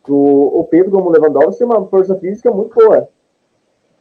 O, 0.08 0.60
o 0.60 0.64
Pedro, 0.66 0.92
como 0.92 1.10
Lewandowski, 1.10 1.60
tem 1.60 1.68
uma 1.68 1.86
força 1.88 2.16
física 2.16 2.52
muito 2.52 2.74
boa. 2.74 3.10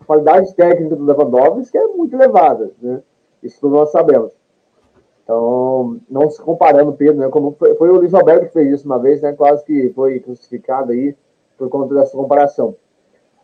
A 0.01 0.05
qualidade 0.05 0.55
técnica 0.55 0.95
do 0.95 1.05
Lewandowski 1.05 1.77
é 1.77 1.87
muito 1.89 2.15
elevada, 2.15 2.71
né? 2.81 3.03
Isso 3.43 3.61
todos 3.61 3.77
nós 3.77 3.91
sabemos. 3.91 4.33
Então, 5.23 5.99
não 6.09 6.31
se 6.31 6.41
comparando 6.41 6.91
o 6.91 6.97
Pedro, 6.97 7.17
né? 7.17 7.29
Como 7.29 7.57
foi, 7.59 7.75
foi, 7.75 7.91
o 7.91 7.97
Luiz 7.97 8.15
Alberto 8.15 8.47
que 8.47 8.53
fez 8.53 8.73
isso 8.73 8.87
uma 8.87 8.99
vez, 8.99 9.21
né? 9.23 9.33
Quase 9.33 9.65
que 9.65 9.91
foi 9.91 10.21
crucificado 10.21 10.93
aí 10.93 11.17
por 11.59 11.69
conta 11.69 11.95
dessa 11.95 12.17
comparação. 12.17 12.77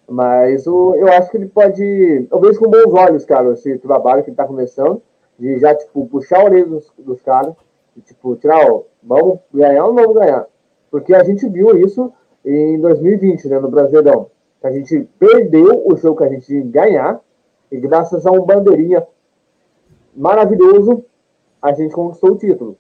Mas 0.09 0.67
o, 0.67 0.95
eu 0.95 1.09
acho 1.09 1.31
que 1.31 1.37
ele 1.37 1.49
pode. 1.49 2.29
Eu 2.31 2.41
vejo 2.41 2.61
com 2.61 2.71
bons 2.71 2.93
olhos, 2.93 3.25
cara, 3.25 3.53
esse 3.53 3.79
trabalho 3.79 4.23
que 4.23 4.31
ele 4.31 4.37
tá 4.37 4.47
começando, 4.47 5.03
de 5.39 5.59
já, 5.59 5.75
tipo, 5.75 6.07
puxar 6.07 6.41
a 6.41 6.45
orelha 6.45 6.67
dos, 6.67 6.93
dos 6.99 7.21
caras, 7.23 7.55
e, 7.97 8.01
tipo, 8.01 8.37
tirar, 8.37 8.71
ó, 8.71 8.83
vamos 9.03 9.39
ganhar 9.53 9.85
ou 9.85 9.93
não 9.93 10.03
vamos 10.03 10.21
ganhar? 10.21 10.47
Porque 10.91 11.15
a 11.15 11.23
gente 11.23 11.49
viu 11.49 11.77
isso 11.79 12.13
em 12.45 12.81
2020, 12.81 13.49
né, 13.49 13.59
no 13.59 13.71
Brasileirão. 13.71 14.31
A 14.63 14.71
gente 14.71 15.09
perdeu 15.19 15.83
o 15.87 15.97
jogo 15.97 16.19
que 16.19 16.25
a 16.25 16.29
gente 16.29 16.55
ia 16.55 16.65
ganhar, 16.65 17.21
e 17.71 17.79
graças 17.79 18.27
a 18.27 18.31
um 18.31 18.43
bandeirinha 18.43 19.07
maravilhoso, 20.15 21.05
a 21.61 21.73
gente 21.73 21.95
conquistou 21.95 22.33
o 22.33 22.37
título. 22.37 22.77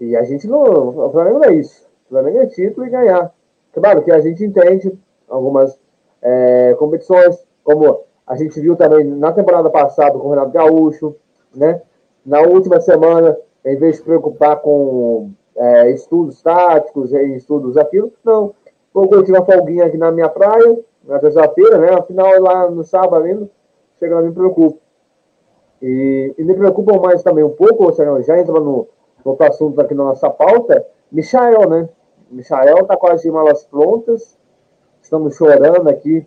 E 0.00 0.16
a 0.16 0.22
gente 0.22 0.46
não. 0.46 0.88
O 1.06 1.10
Flamengo 1.10 1.38
não 1.38 1.48
é 1.48 1.54
isso. 1.54 1.86
O 2.06 2.08
Flamengo 2.10 2.38
é 2.38 2.46
título 2.46 2.86
e 2.86 2.90
ganhar. 2.90 3.32
Claro 3.72 4.02
que 4.02 4.10
a 4.10 4.20
gente 4.20 4.44
entende 4.44 4.92
algumas 5.28 5.78
é, 6.20 6.74
competições, 6.78 7.44
como 7.64 8.00
a 8.26 8.36
gente 8.36 8.60
viu 8.60 8.76
também 8.76 9.04
na 9.04 9.32
temporada 9.32 9.70
passada 9.70 10.18
com 10.18 10.26
o 10.26 10.30
Renato 10.30 10.52
Gaúcho, 10.52 11.16
né? 11.54 11.80
Na 12.24 12.40
última 12.40 12.80
semana, 12.80 13.36
em 13.64 13.76
vez 13.76 13.92
de 13.92 13.98
se 13.98 14.04
preocupar 14.04 14.56
com 14.60 15.30
é, 15.56 15.90
estudos 15.90 16.42
táticos 16.42 17.12
e 17.12 17.36
estudos 17.36 17.76
aquilo, 17.76 18.12
não. 18.24 18.54
Vou 18.92 19.08
curtir 19.08 19.32
uma 19.32 19.44
folguinha 19.44 19.86
aqui 19.86 19.96
na 19.96 20.10
minha 20.10 20.28
praia, 20.28 20.78
na 21.04 21.18
terça-feira, 21.18 21.78
né? 21.78 21.94
Afinal, 21.94 22.40
lá 22.40 22.70
no 22.70 22.84
sábado 22.84 23.24
ainda, 23.24 23.48
chega 23.98 24.16
lá, 24.16 24.22
me 24.22 24.32
preocupo. 24.32 24.78
E, 25.80 26.34
e 26.36 26.44
me 26.44 26.54
preocupam 26.54 27.00
mais 27.00 27.22
também 27.22 27.42
um 27.42 27.50
pouco, 27.50 27.84
ou 27.84 27.92
seja, 27.92 28.22
já 28.22 28.38
entra 28.38 28.52
no, 28.54 28.60
no 28.60 28.86
outro 29.24 29.46
assunto 29.46 29.80
aqui 29.80 29.94
na 29.94 30.04
nossa 30.04 30.28
pauta, 30.30 30.86
Michael, 31.10 31.68
né? 31.68 31.88
Michael 32.30 32.86
tá 32.86 32.96
quase 32.96 33.24
de 33.24 33.30
malas 33.30 33.64
prontas, 33.64 34.38
estamos 35.02 35.36
chorando 35.36 35.88
aqui. 35.88 36.26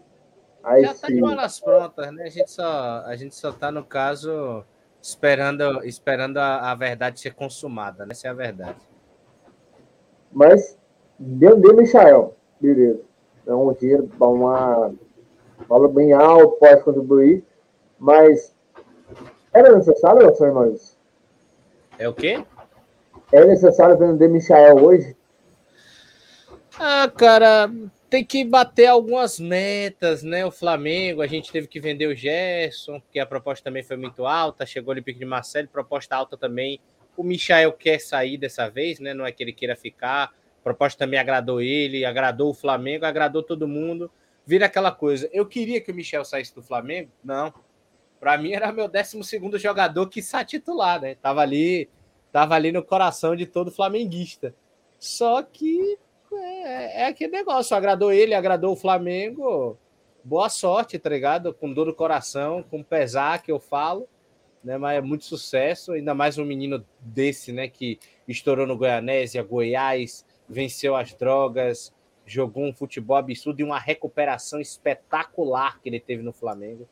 Já 0.64 0.92
está 0.92 1.08
de 1.08 1.22
malas 1.22 1.60
prontas, 1.60 2.12
né? 2.12 2.24
A 2.24 2.30
gente 2.30 2.52
só, 2.52 3.04
a 3.06 3.16
gente 3.16 3.36
só 3.36 3.52
tá, 3.52 3.72
no 3.72 3.84
caso, 3.84 4.64
esperando, 5.06 5.86
esperando 5.86 6.38
a, 6.38 6.72
a 6.72 6.76
verdade 6.76 7.20
ser 7.20 7.36
consumada, 7.36 8.06
né? 8.06 8.12
Essa 8.12 8.28
é 8.28 8.32
a 8.32 8.34
verdade. 8.34 8.80
Mas, 10.34 10.80
deu 11.20 11.60
de 11.60 11.74
Michael, 11.74 12.36
beleza. 12.60 13.02
É 13.46 13.54
um 13.54 13.72
dinheiro, 13.74 14.10
uma 14.20 14.92
valor 15.70 15.90
bem 15.90 16.12
alto, 16.12 16.58
pode 16.58 16.84
contribuir, 16.84 17.46
mas 18.00 18.56
era 19.54 19.76
necessário, 19.76 20.36
Sr. 20.36 20.48
Irmãos? 20.48 20.98
É 22.00 22.10
o 22.10 22.14
quê? 22.14 22.44
É 23.32 23.46
necessário 23.46 23.98
vender 23.98 24.28
Michael 24.28 24.84
hoje? 24.84 25.16
Ah, 26.80 27.10
cara, 27.16 27.72
tem 28.10 28.24
que 28.24 28.46
bater 28.46 28.88
algumas 28.88 29.40
metas, 29.40 30.24
né? 30.24 30.46
O 30.46 30.52
Flamengo, 30.52 31.22
a 31.22 31.28
gente 31.28 31.52
teve 31.52 31.68
que 31.68 31.80
vender 31.80 32.08
o 32.08 32.16
Gerson, 32.16 33.00
porque 33.00 33.20
a 33.20 33.26
proposta 33.26 33.64
também 33.64 33.84
foi 33.84 33.98
muito 33.98 34.26
alta. 34.26 34.66
Chegou 34.66 34.90
o 34.90 34.92
Olympique 34.94 35.20
de 35.20 35.26
Marseille, 35.26 35.68
proposta 35.68 36.16
alta 36.16 36.38
também. 36.38 36.80
O 37.18 37.24
Michael 37.24 37.74
quer 37.74 38.00
sair 38.00 38.38
dessa 38.38 38.70
vez, 38.70 39.00
né? 39.00 39.14
Não 39.14 39.26
é 39.26 39.32
que 39.32 39.44
ele 39.44 39.54
queira 39.54 39.76
ficar. 39.76 40.26
A 40.26 40.64
proposta 40.64 41.00
também 41.00 41.20
agradou 41.20 41.62
ele, 41.62 42.06
agradou 42.06 42.52
o 42.52 42.54
Flamengo, 42.54 43.06
agradou 43.06 43.42
todo 43.42 43.68
mundo. 43.68 44.12
Vira 44.46 44.68
aquela 44.68 44.92
coisa. 44.92 45.30
Eu 45.34 45.46
queria 45.46 45.82
que 45.82 45.92
o 45.92 45.96
Michel 45.96 46.24
saísse 46.24 46.54
do 46.54 46.62
Flamengo? 46.62 47.10
Não. 47.24 47.54
Para 48.20 48.38
mim 48.38 48.54
era 48.54 48.72
meu 48.72 48.88
12 48.88 49.20
jogador 49.58 50.08
que 50.08 50.20
está 50.20 50.44
titular, 50.46 51.02
né? 51.02 51.16
Tava 51.16 51.42
ali, 51.42 51.90
tava 52.32 52.56
ali 52.56 52.72
no 52.72 52.84
coração 52.84 53.36
de 53.36 53.46
todo 53.46 53.72
flamenguista. 53.72 54.54
Só 55.00 55.42
que 55.42 55.98
é, 56.38 57.02
é 57.02 57.06
aquele 57.08 57.32
negócio, 57.32 57.76
agradou 57.76 58.12
ele, 58.12 58.34
agradou 58.34 58.74
o 58.74 58.76
Flamengo. 58.76 59.78
Boa 60.24 60.50
sorte, 60.50 60.98
tá 60.98 61.10
ligado? 61.10 61.54
Com 61.54 61.72
dor 61.72 61.94
coração, 61.94 62.64
com 62.64 62.82
pesar 62.84 63.42
que 63.42 63.52
eu 63.52 63.60
falo, 63.60 64.08
né? 64.64 64.78
Mas 64.78 64.98
é 64.98 65.02
muito 65.02 65.26
sucesso, 65.26 65.94
ainda 65.94 66.14
mais 66.14 66.38
um 66.38 66.46
menino 66.46 66.84
desse, 67.00 67.52
né? 67.52 67.68
Que 67.68 68.00
estourou 68.28 68.66
no 68.66 68.78
Goianésia, 68.78 69.44
Goiás, 69.44 70.26
venceu 70.50 70.96
as 70.96 71.14
drogas, 71.14 71.94
jogou 72.26 72.64
um 72.64 72.74
futebol 72.74 73.18
absurdo 73.18 73.60
e 73.60 73.64
uma 73.64 73.80
recuperação 73.80 74.60
espetacular 74.60 75.80
que 75.80 75.90
ele 75.90 76.00
teve 76.00 76.24
no 76.24 76.34
Flamengo 76.34 76.88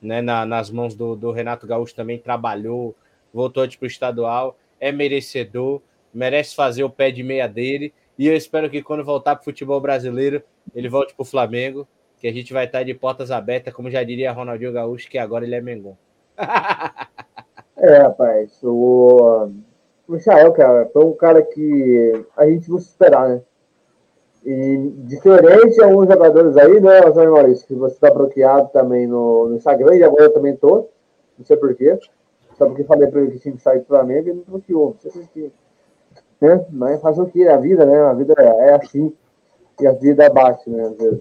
né, 0.00 0.22
na, 0.22 0.46
nas 0.46 0.70
mãos 0.70 0.94
do, 0.94 1.14
do, 1.14 1.30
Renato 1.30 1.66
Gaúcho 1.66 1.94
também 1.94 2.18
trabalhou, 2.18 2.96
voltou 3.32 3.68
para 3.68 3.84
o 3.84 3.86
estadual, 3.86 4.56
é 4.78 4.90
merecedor, 4.90 5.82
merece 6.12 6.54
fazer 6.54 6.82
o 6.82 6.90
pé 6.90 7.10
de 7.10 7.22
meia 7.22 7.46
dele. 7.46 7.92
E 8.20 8.26
eu 8.26 8.36
espero 8.36 8.68
que 8.68 8.82
quando 8.82 9.02
voltar 9.02 9.34
para 9.34 9.40
o 9.40 9.44
futebol 9.44 9.80
brasileiro, 9.80 10.42
ele 10.74 10.90
volte 10.90 11.14
para 11.14 11.22
o 11.22 11.26
Flamengo, 11.26 11.88
que 12.18 12.28
a 12.28 12.32
gente 12.34 12.52
vai 12.52 12.66
estar 12.66 12.82
de 12.82 12.92
portas 12.92 13.30
abertas, 13.30 13.72
como 13.72 13.90
já 13.90 14.04
diria 14.04 14.30
Ronaldinho 14.30 14.74
Gaúcho, 14.74 15.08
que 15.08 15.16
agora 15.16 15.42
ele 15.42 15.54
é 15.54 15.60
Mengão. 15.62 15.96
é, 17.78 17.96
rapaz, 17.96 18.62
o, 18.62 19.48
o 20.06 20.12
Michael, 20.12 20.52
cara, 20.52 20.90
foi 20.92 21.02
um 21.02 21.14
cara 21.14 21.40
que 21.40 22.26
a 22.36 22.44
gente 22.44 22.68
não 22.68 22.76
esperar, 22.76 23.26
né? 23.26 23.40
E 24.44 24.92
diferente 25.06 25.76
de 25.76 25.82
alguns 25.82 26.06
jogadores 26.06 26.58
aí, 26.58 26.78
né, 26.78 27.10
Zé 27.12 27.26
Maurício, 27.26 27.66
que 27.66 27.74
você 27.74 27.94
está 27.94 28.10
bloqueado 28.10 28.68
também 28.68 29.06
no, 29.06 29.48
no, 29.48 29.56
Instagram, 29.56 29.94
e 29.94 30.04
agora 30.04 30.24
eu 30.24 30.34
também 30.34 30.54
tô, 30.54 30.90
não 31.38 31.46
sei 31.46 31.56
porquê, 31.56 31.98
só 32.58 32.66
porque 32.66 32.84
falei 32.84 33.08
para 33.08 33.22
ele 33.22 33.30
que 33.30 33.38
tinha 33.38 33.56
que 33.56 33.62
sair 33.62 33.78
do 33.78 33.86
Flamengo 33.86 34.28
e 34.28 34.30
ele 34.32 34.44
bloqueou, 34.46 34.94
não 35.02 35.10
sei 35.10 35.22
se 35.22 35.52
né? 36.40 36.64
Mas 36.70 37.00
fazer 37.00 37.22
o 37.22 37.26
que? 37.26 37.46
A 37.46 37.56
vida, 37.56 37.84
né? 37.84 38.00
A 38.02 38.12
vida 38.12 38.34
é 38.36 38.74
assim, 38.74 39.12
e 39.80 39.86
a 39.86 39.92
vida 39.92 40.28
bate, 40.30 40.68
né, 40.68 40.82
às 40.82 40.96
vezes. 40.96 41.20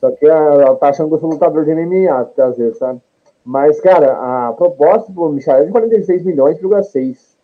Só 0.00 0.10
que 0.12 0.26
ela 0.26 0.76
tá 0.76 0.88
achando 0.88 1.08
que 1.08 1.14
eu 1.14 1.20
sou 1.20 1.30
lutador 1.30 1.64
de 1.64 1.74
MMA, 1.74 2.30
às 2.38 2.56
vezes, 2.56 2.78
sabe? 2.78 3.00
Mas, 3.44 3.80
cara, 3.80 4.48
a 4.48 4.52
proposta 4.52 5.12
pro 5.12 5.30
Michel 5.30 5.56
é 5.56 5.64
de 5.64 5.70
46 5.70 6.24
milhões, 6.24 6.58
6. 6.90 7.36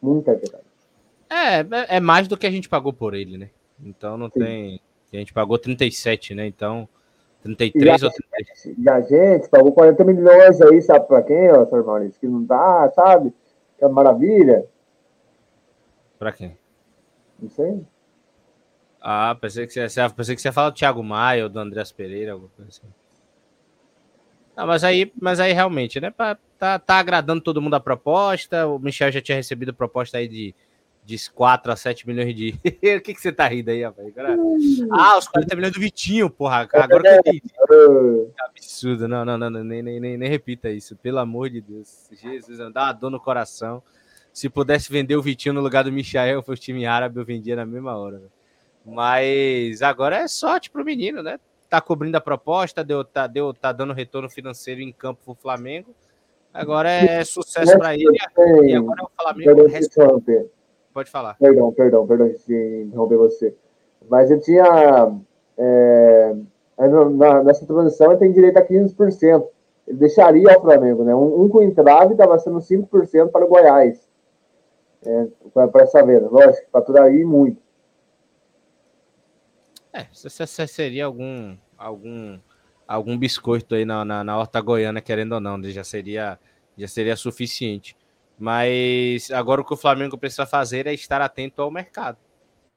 Muita 0.00 0.34
verdade. 0.34 0.64
É, 1.28 1.60
é, 1.60 1.96
é 1.96 2.00
mais 2.00 2.28
do 2.28 2.36
que 2.36 2.46
a 2.46 2.50
gente 2.50 2.68
pagou 2.68 2.92
por 2.92 3.14
ele, 3.14 3.38
né? 3.38 3.50
Então 3.84 4.16
não 4.16 4.28
Sim. 4.30 4.40
tem. 4.40 4.80
A 5.12 5.16
gente 5.16 5.32
pagou 5.32 5.58
37, 5.58 6.34
né? 6.34 6.46
Então, 6.46 6.88
33 7.42 8.02
ou 8.02 8.10
37. 8.10 8.80
E 8.80 8.88
a 8.88 9.00
gente 9.00 9.48
pagou 9.48 9.72
40 9.72 10.04
milhões 10.04 10.60
aí, 10.62 10.80
sabe 10.80 11.06
pra 11.06 11.22
quem, 11.22 11.50
ó, 11.50 11.66
Sr. 11.66 11.84
Maurício? 11.84 12.20
Que 12.20 12.26
não 12.26 12.42
dá, 12.44 12.90
sabe? 12.94 13.32
Que 13.78 13.84
é 13.84 13.88
maravilha. 13.88 14.64
Pra 16.22 16.30
quem? 16.30 16.56
Não 17.36 17.50
sei. 17.50 17.84
Ah, 19.00 19.34
pensei 19.34 19.66
que 19.66 19.72
você, 19.72 20.08
pensei 20.10 20.36
que 20.36 20.40
você 20.40 20.46
ia 20.46 20.52
falar 20.52 20.70
do 20.70 20.76
Thiago 20.76 21.02
Maia 21.02 21.42
ou 21.42 21.48
do 21.48 21.58
Andrés 21.58 21.90
Pereira, 21.90 22.30
alguma 22.30 22.48
coisa 22.50 22.70
assim. 22.70 22.86
Não, 24.56 24.64
mas 24.64 24.84
aí, 24.84 25.12
mas 25.20 25.40
aí 25.40 25.52
realmente, 25.52 26.00
né? 26.00 26.14
Tá, 26.56 26.78
tá 26.78 26.94
agradando 26.94 27.42
todo 27.42 27.60
mundo 27.60 27.74
a 27.74 27.80
proposta. 27.80 28.68
O 28.68 28.78
Michel 28.78 29.10
já 29.10 29.20
tinha 29.20 29.34
recebido 29.34 29.74
proposta 29.74 30.18
aí 30.18 30.28
de 30.28 30.54
de 31.04 31.30
4 31.32 31.72
a 31.72 31.74
7 31.74 32.06
milhões 32.06 32.32
de. 32.36 32.54
o 32.96 33.00
que, 33.00 33.14
que 33.14 33.20
você 33.20 33.32
tá 33.32 33.48
rindo 33.48 33.72
aí, 33.72 33.82
rapaz? 33.82 34.14
Ah, 34.92 35.18
os 35.18 35.26
40 35.26 35.56
milhões 35.56 35.72
do 35.72 35.80
Vitinho, 35.80 36.30
porra. 36.30 36.68
Agora 36.72 37.02
que 37.02 37.08
eu 37.08 37.18
entendi. 37.18 37.42
Absurdo. 38.38 39.08
Não, 39.08 39.24
não, 39.24 39.36
não, 39.36 39.50
não 39.50 39.64
nem, 39.64 39.82
nem, 39.82 39.98
nem, 39.98 40.16
nem, 40.16 40.28
repita 40.28 40.70
isso. 40.70 40.94
Pelo 40.94 41.18
amor 41.18 41.50
de 41.50 41.60
Deus. 41.60 42.08
Jesus, 42.12 42.58
dá 42.72 42.84
uma 42.84 42.92
dor 42.92 43.10
no 43.10 43.18
coração. 43.18 43.82
Se 44.32 44.48
pudesse 44.48 44.90
vender 44.90 45.16
o 45.16 45.22
Vitinho 45.22 45.54
no 45.54 45.60
lugar 45.60 45.84
do 45.84 45.92
Michael, 45.92 46.42
foi 46.42 46.54
o 46.54 46.58
time 46.58 46.86
árabe, 46.86 47.20
eu 47.20 47.24
vendia 47.24 47.54
na 47.54 47.66
mesma 47.66 47.96
hora. 47.96 48.22
Mas 48.84 49.82
agora 49.82 50.16
é 50.16 50.28
sorte 50.28 50.70
pro 50.70 50.84
menino, 50.84 51.22
né? 51.22 51.38
Tá 51.68 51.80
cobrindo 51.80 52.16
a 52.16 52.20
proposta, 52.20 52.82
deu, 52.82 53.04
tá, 53.04 53.26
deu, 53.26 53.52
tá 53.52 53.72
dando 53.72 53.92
retorno 53.92 54.28
financeiro 54.28 54.80
em 54.80 54.92
campo 54.92 55.20
pro 55.24 55.34
Flamengo. 55.34 55.94
Agora 56.52 56.90
é 56.90 57.24
sucesso 57.24 57.78
para 57.78 57.94
ele. 57.94 58.16
E 58.64 58.74
agora 58.74 59.00
é 59.00 59.04
o 59.04 59.10
Flamengo. 59.16 59.44
Perdão, 59.44 60.48
Pode 60.92 61.10
falar. 61.10 61.36
Perdão, 61.38 61.72
perdão, 61.72 62.06
perdão 62.06 62.28
de 62.28 62.82
interromper 62.86 63.16
você. 63.16 63.54
Mas 64.08 64.30
ele 64.30 64.40
tinha. 64.40 65.14
É, 65.56 66.34
na, 66.78 67.44
nessa 67.44 67.64
transição 67.66 68.10
ele 68.10 68.18
tem 68.18 68.32
direito 68.32 68.58
a 68.58 68.66
15%. 68.66 69.46
Ele 69.86 69.98
deixaria 69.98 70.58
o 70.58 70.60
Flamengo, 70.60 71.04
né? 71.04 71.14
Um, 71.14 71.42
um 71.42 71.48
com 71.48 71.62
entrave 71.62 72.12
estava 72.12 72.38
sendo 72.38 72.58
5% 72.58 73.30
para 73.30 73.44
o 73.44 73.48
Goiás. 73.48 74.11
É, 75.04 75.26
para 75.66 75.82
essa 75.82 76.04
venda. 76.04 76.28
Lógico, 76.28 76.70
faturaria 76.70 77.26
muito. 77.26 77.60
É, 79.92 80.06
se 80.12 80.66
seria 80.66 81.04
algum, 81.04 81.56
algum, 81.76 82.38
algum 82.86 83.18
biscoito 83.18 83.74
aí 83.74 83.84
na, 83.84 84.04
na, 84.04 84.24
na 84.24 84.38
horta 84.38 84.60
goiana, 84.60 85.00
querendo 85.00 85.32
ou 85.32 85.40
não, 85.40 85.58
né? 85.58 85.70
já 85.70 85.84
seria, 85.84 86.38
já 86.76 86.88
seria 86.88 87.16
suficiente. 87.16 87.96
Mas 88.38 89.30
agora 89.30 89.60
o 89.60 89.64
que 89.64 89.74
o 89.74 89.76
Flamengo 89.76 90.16
precisa 90.16 90.46
fazer 90.46 90.86
é 90.86 90.94
estar 90.94 91.20
atento 91.20 91.60
ao 91.60 91.70
mercado, 91.70 92.18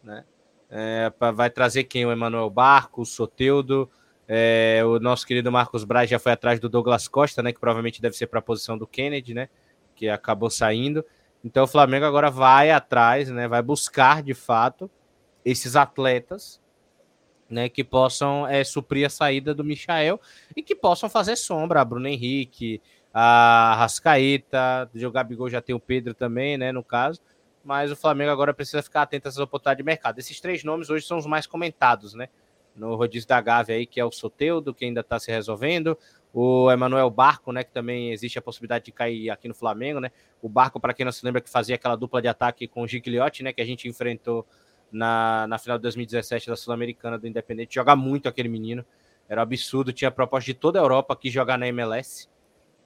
né? 0.03 0.26
É, 0.69 1.11
vai 1.34 1.49
trazer 1.49 1.86
quem? 1.86 2.05
O 2.05 2.11
Emanuel 2.11 2.49
Barco, 2.49 3.01
o 3.01 3.05
Soteudo, 3.05 3.89
é, 4.28 4.82
o 4.84 4.99
nosso 4.99 5.26
querido 5.26 5.51
Marcos 5.51 5.84
Braz 5.84 6.09
já 6.09 6.19
foi 6.19 6.32
atrás 6.32 6.59
do 6.59 6.67
Douglas 6.67 7.07
Costa, 7.07 7.41
né? 7.41 7.53
Que 7.53 7.59
provavelmente 7.59 8.01
deve 8.01 8.15
ser 8.15 8.28
para 8.28 8.39
a 8.39 8.41
posição 8.41 8.78
do 8.78 8.86
Kennedy, 8.86 9.34
né? 9.34 9.47
Que 9.95 10.09
acabou 10.09 10.49
saindo. 10.49 11.05
Então 11.45 11.65
o 11.65 11.67
Flamengo 11.67 12.05
agora 12.07 12.31
vai 12.31 12.71
atrás, 12.71 13.29
né? 13.29 13.47
Vai 13.47 13.61
buscar 13.61 14.23
de 14.23 14.33
fato 14.33 14.89
esses 15.45 15.75
atletas, 15.75 16.59
né? 17.47 17.69
Que 17.69 17.83
possam 17.83 18.47
é, 18.47 18.63
suprir 18.63 19.05
a 19.05 19.09
saída 19.11 19.53
do 19.53 19.63
Michael 19.63 20.19
e 20.55 20.63
que 20.63 20.75
possam 20.75 21.07
fazer 21.07 21.35
sombra 21.35 21.81
a 21.81 21.85
Bruno 21.85 22.07
Henrique, 22.07 22.81
a 23.13 23.75
Rascaeta, 23.77 24.89
o 24.95 25.11
Gabigol 25.11 25.47
já 25.47 25.61
tem 25.61 25.75
o 25.75 25.79
Pedro 25.79 26.15
também, 26.15 26.57
né? 26.57 26.71
No 26.71 26.83
caso. 26.83 27.21
Mas 27.63 27.91
o 27.91 27.95
Flamengo 27.95 28.31
agora 28.31 28.51
precisa 28.51 28.81
ficar 28.81 29.03
atento 29.03 29.27
a 29.27 29.29
essas 29.29 29.39
oportunidades 29.39 29.77
de 29.77 29.85
mercado. 29.85 30.17
Esses 30.17 30.41
três 30.41 30.63
nomes 30.63 30.89
hoje 30.89 31.05
são 31.05 31.19
os 31.19 31.27
mais 31.27 31.45
comentados, 31.45 32.15
né? 32.15 32.27
No 32.75 32.95
rodízio 32.95 33.29
da 33.29 33.39
Gávea 33.39 33.75
aí, 33.75 33.85
que 33.85 33.99
é 33.99 34.05
o 34.05 34.11
Soteudo, 34.11 34.73
que 34.73 34.83
ainda 34.83 35.01
está 35.01 35.19
se 35.19 35.31
resolvendo, 35.31 35.95
o 36.38 36.69
Emanuel 36.69 37.09
Barco, 37.09 37.53
né, 37.53 37.63
que 37.63 37.71
também 37.71 38.11
existe 38.11 38.38
a 38.38 38.41
possibilidade 38.41 38.83
de 38.83 38.91
cair 38.91 39.29
aqui 39.29 39.47
no 39.47 39.53
Flamengo, 39.53 40.01
né? 40.01 40.11
O 40.41 40.49
Barco, 40.49 40.81
para 40.81 40.93
quem 40.93 41.05
não 41.05 41.11
se 41.11 41.25
lembra, 41.25 41.39
que 41.39 41.49
fazia 41.49 41.75
aquela 41.75 41.95
dupla 41.95 42.21
de 42.21 42.27
ataque 42.27 42.67
com 42.67 42.81
o 42.81 42.88
Gigliotti, 42.88 43.41
né, 43.41 43.53
que 43.53 43.61
a 43.61 43.65
gente 43.65 43.88
enfrentou 43.88 44.45
na, 44.91 45.47
na 45.47 45.57
final 45.57 45.77
de 45.77 45.83
2017 45.83 46.47
da 46.49 46.57
Sul-Americana 46.57 47.17
do 47.17 47.25
Independente. 47.25 47.75
Joga 47.75 47.95
muito 47.95 48.27
aquele 48.27 48.49
menino, 48.49 48.86
era 49.29 49.39
um 49.39 49.43
absurdo, 49.43 49.93
tinha 49.93 50.11
proposta 50.11 50.45
de 50.47 50.53
toda 50.53 50.77
a 50.77 50.81
Europa 50.81 51.13
aqui 51.13 51.29
jogar 51.29 51.57
na 51.57 51.69
MLS, 51.69 52.27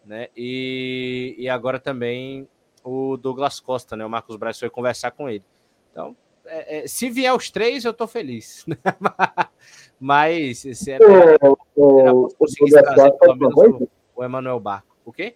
né? 0.06 0.28
E, 0.38 1.34
e 1.39 1.50
agora 1.50 1.80
também 1.80 2.47
o 2.84 3.18
Douglas 3.18 3.60
Costa, 3.60 3.97
né? 3.97 4.06
O 4.06 4.10
Marcos 4.12 4.36
Braz 4.36 4.60
foi 4.60 4.70
conversar 4.70 5.10
com 5.10 5.28
ele. 5.28 5.43
Então, 5.91 6.16
é, 6.50 6.80
é, 6.80 6.88
se 6.88 7.10
vier 7.10 7.34
os 7.34 7.50
três, 7.50 7.86
eu 7.86 7.93
tô 7.93 8.08
feliz. 8.08 8.66
Mas 10.00 10.60
se 10.60 10.91
era, 10.91 11.04
era, 11.04 11.38
era 11.41 12.14
conseguir 12.38 12.72
trazer 12.72 13.12
pelo 13.12 13.36
menos 13.36 13.56
o, 13.56 13.89
o 14.16 14.24
Emanuel 14.24 14.60
Barco. 14.60 14.95
O 15.06 15.12
quê? 15.12 15.36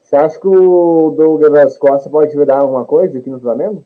Você 0.00 0.16
acha 0.16 0.40
que 0.40 0.46
o 0.46 1.10
Douglas 1.16 1.76
Costa 1.78 2.08
pode 2.08 2.36
virar 2.36 2.58
alguma 2.58 2.84
coisa 2.84 3.18
aqui 3.18 3.28
no 3.28 3.40
Flamengo? 3.40 3.84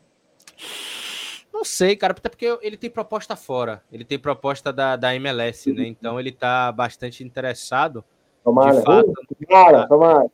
Não 1.51 1.65
sei, 1.65 1.95
cara, 1.95 2.13
até 2.13 2.29
porque 2.29 2.57
ele 2.61 2.77
tem 2.77 2.89
proposta 2.89 3.35
fora. 3.35 3.83
Ele 3.91 4.05
tem 4.05 4.19
proposta 4.19 4.71
da, 4.71 4.95
da 4.95 5.15
MLS, 5.15 5.71
né? 5.73 5.87
Então 5.87 6.19
ele 6.19 6.31
tá 6.31 6.71
bastante 6.71 7.23
interessado. 7.23 8.03
Tomara, 8.43 8.77
de 8.77 8.83
fato, 8.83 9.13
tomara, 9.47 9.87
tomara. 9.87 10.31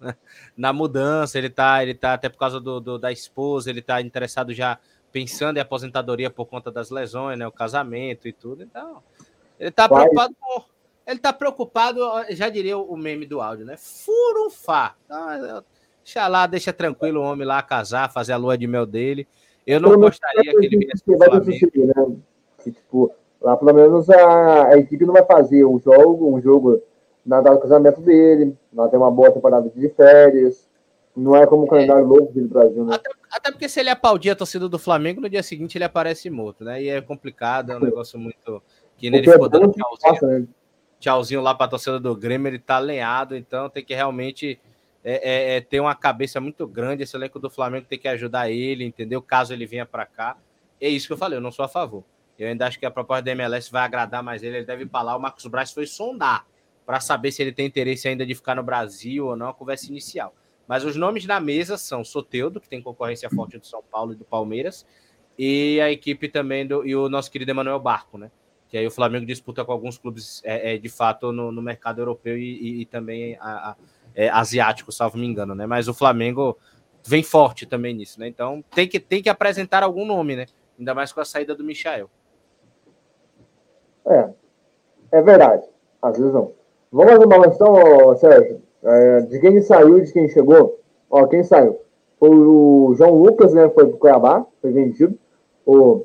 Na 0.56 0.72
mudança, 0.72 1.38
ele 1.38 1.50
tá, 1.50 1.82
ele 1.82 1.94
tá 1.94 2.14
até 2.14 2.28
por 2.28 2.38
causa 2.38 2.60
do, 2.60 2.80
do, 2.80 2.98
da 2.98 3.10
esposa, 3.12 3.70
ele 3.70 3.82
tá 3.82 4.00
interessado 4.00 4.52
já 4.52 4.78
pensando 5.12 5.56
em 5.56 5.60
aposentadoria 5.60 6.30
por 6.30 6.46
conta 6.46 6.70
das 6.70 6.90
lesões, 6.90 7.38
né? 7.38 7.46
O 7.46 7.52
casamento 7.52 8.28
e 8.28 8.32
tudo. 8.32 8.62
Então, 8.62 9.02
ele 9.58 9.70
tá 9.70 9.86
Vai. 9.86 10.00
preocupado 10.00 10.36
com. 10.40 10.62
Ele 11.06 11.18
tá 11.18 11.32
preocupado, 11.32 12.00
já 12.30 12.50
diria 12.50 12.76
o 12.76 12.94
meme 12.94 13.24
do 13.24 13.40
áudio, 13.40 13.64
né? 13.64 13.76
Furunfá. 13.78 14.94
Então, 15.06 15.64
deixa 16.04 16.28
lá, 16.28 16.46
deixa 16.46 16.70
tranquilo 16.70 17.20
o 17.20 17.24
homem 17.24 17.46
lá 17.46 17.62
casar, 17.62 18.12
fazer 18.12 18.34
a 18.34 18.36
lua 18.36 18.58
de 18.58 18.66
mel 18.66 18.84
dele. 18.84 19.26
Eu 19.66 19.80
não 19.80 19.98
gostaria 19.98 20.52
que 20.52 20.66
ele 20.66 20.76
viesse 20.76 21.02
pro 21.02 21.16
Flamengo. 21.16 21.70
Né? 21.74 22.16
Que, 22.62 22.72
tipo, 22.72 23.10
lá 23.40 23.56
pelo 23.56 23.72
menos 23.72 24.08
a, 24.10 24.68
a, 24.68 24.78
equipe 24.78 25.06
não 25.06 25.14
vai 25.14 25.24
fazer 25.24 25.64
um 25.64 25.78
jogo, 25.78 26.34
um 26.34 26.40
jogo 26.40 26.82
na 27.24 27.40
data 27.40 27.56
do 27.56 27.62
casamento 27.62 28.00
dele, 28.00 28.56
não 28.72 28.88
tem 28.88 28.98
uma 28.98 29.10
boa 29.10 29.30
temporada 29.30 29.68
de 29.68 29.88
férias. 29.90 30.68
Não 31.16 31.34
é 31.34 31.46
como 31.46 31.64
o 31.64 31.66
calendário 31.66 32.04
é. 32.04 32.06
novo 32.06 32.30
do 32.32 32.48
Brasil, 32.48 32.84
né? 32.84 32.94
Até, 32.94 33.10
até, 33.30 33.50
porque 33.50 33.68
se 33.68 33.80
ele 33.80 33.90
apaudir 33.90 34.30
a 34.30 34.36
torcida 34.36 34.68
do 34.68 34.78
Flamengo, 34.78 35.20
no 35.20 35.28
dia 35.28 35.42
seguinte 35.42 35.76
ele 35.76 35.84
aparece 35.84 36.30
morto, 36.30 36.64
né? 36.64 36.80
E 36.80 36.88
é 36.88 37.00
complicado, 37.00 37.72
é 37.72 37.76
um 37.76 37.80
negócio 37.80 38.18
muito. 38.18 38.62
Que 38.96 39.08
ele 39.08 39.22
ficou 39.22 39.48
dando 39.48 39.72
tchauzinho, 39.72 39.98
passa, 40.00 40.26
né? 40.26 40.46
tchauzinho 41.00 41.40
lá 41.40 41.54
para 41.54 41.66
a 41.66 41.70
torcida 41.70 41.98
do 41.98 42.14
Grêmio, 42.14 42.48
ele 42.48 42.58
tá 42.58 42.76
alinhado, 42.76 43.36
então 43.36 43.68
tem 43.68 43.84
que 43.84 43.94
realmente 43.94 44.60
é, 45.04 45.54
é, 45.54 45.56
é, 45.56 45.60
ter 45.60 45.80
uma 45.80 45.94
cabeça 45.94 46.40
muito 46.40 46.66
grande. 46.66 47.02
Esse 47.02 47.16
elenco 47.16 47.38
do 47.38 47.50
Flamengo 47.50 47.86
tem 47.88 47.98
que 47.98 48.08
ajudar 48.08 48.50
ele, 48.50 48.84
entendeu? 48.84 49.20
Caso 49.20 49.52
ele 49.52 49.66
venha 49.66 49.86
para 49.86 50.06
cá. 50.06 50.36
É 50.80 50.88
isso 50.88 51.06
que 51.06 51.12
eu 51.12 51.18
falei, 51.18 51.38
eu 51.38 51.42
não 51.42 51.50
sou 51.50 51.64
a 51.64 51.68
favor. 51.68 52.04
Eu 52.38 52.48
ainda 52.48 52.66
acho 52.66 52.78
que 52.78 52.86
a 52.86 52.90
proposta 52.90 53.22
da 53.22 53.32
MLS 53.32 53.70
vai 53.70 53.82
agradar 53.82 54.22
mais 54.22 54.42
ele. 54.42 54.58
Ele 54.58 54.66
deve 54.66 54.88
lá. 54.92 55.16
O 55.16 55.20
Marcos 55.20 55.44
Braz 55.46 55.72
foi 55.72 55.86
sondar 55.86 56.46
para 56.88 57.00
saber 57.00 57.30
se 57.32 57.42
ele 57.42 57.52
tem 57.52 57.66
interesse 57.66 58.08
ainda 58.08 58.24
de 58.24 58.34
ficar 58.34 58.54
no 58.54 58.62
Brasil 58.62 59.26
ou 59.26 59.36
não, 59.36 59.50
a 59.50 59.52
conversa 59.52 59.90
inicial. 59.90 60.34
Mas 60.66 60.84
os 60.84 60.96
nomes 60.96 61.26
na 61.26 61.38
mesa 61.38 61.76
são 61.76 62.02
Soteudo, 62.02 62.62
que 62.62 62.66
tem 62.66 62.80
concorrência 62.80 63.28
forte 63.28 63.58
do 63.58 63.66
São 63.66 63.82
Paulo 63.82 64.14
e 64.14 64.16
do 64.16 64.24
Palmeiras, 64.24 64.86
e 65.38 65.78
a 65.82 65.90
equipe 65.90 66.30
também 66.30 66.66
do 66.66 66.86
e 66.86 66.96
o 66.96 67.10
nosso 67.10 67.30
querido 67.30 67.50
Emanuel 67.50 67.78
Barco, 67.78 68.16
né? 68.16 68.30
Que 68.70 68.78
aí 68.78 68.86
o 68.86 68.90
Flamengo 68.90 69.26
disputa 69.26 69.66
com 69.66 69.70
alguns 69.70 69.98
clubes 69.98 70.40
é, 70.42 70.76
é 70.76 70.78
de 70.78 70.88
fato 70.88 71.30
no, 71.30 71.52
no, 71.52 71.60
mercado 71.60 72.00
europeu 72.00 72.38
e, 72.38 72.56
e, 72.58 72.80
e 72.80 72.86
também 72.86 73.36
a, 73.38 73.72
a, 73.72 73.76
é, 74.14 74.30
asiático, 74.30 74.90
salvo 74.90 75.18
me 75.18 75.26
engano, 75.26 75.54
né? 75.54 75.66
Mas 75.66 75.88
o 75.88 75.94
Flamengo 75.94 76.56
vem 77.06 77.22
forte 77.22 77.66
também 77.66 77.92
nisso, 77.92 78.18
né? 78.18 78.28
Então 78.28 78.64
tem 78.70 78.88
que, 78.88 78.98
tem 78.98 79.22
que 79.22 79.28
apresentar 79.28 79.82
algum 79.82 80.06
nome, 80.06 80.36
né? 80.36 80.46
Ainda 80.78 80.94
mais 80.94 81.12
com 81.12 81.20
a 81.20 81.24
saída 81.26 81.54
do 81.54 81.62
Michael. 81.62 82.08
É, 84.06 84.30
é 85.12 85.20
verdade. 85.20 85.68
Às 86.00 86.16
vezes 86.16 86.32
não. 86.32 86.56
Vamos 86.90 87.12
fazer 87.12 87.26
uma 87.26 87.44
questão, 87.44 88.16
Sérgio? 88.16 88.60
É, 88.82 89.20
de 89.22 89.38
quem 89.40 89.60
saiu, 89.60 90.00
de 90.00 90.12
quem 90.12 90.28
chegou. 90.28 90.78
Ó, 91.10 91.26
quem 91.26 91.44
saiu? 91.44 91.78
Foi 92.18 92.30
o 92.30 92.94
João 92.96 93.22
Lucas, 93.22 93.52
né? 93.52 93.68
Foi 93.68 93.86
pro 93.86 93.98
Cuiabá, 93.98 94.46
foi 94.62 94.72
vendido. 94.72 95.16
O, 95.66 96.04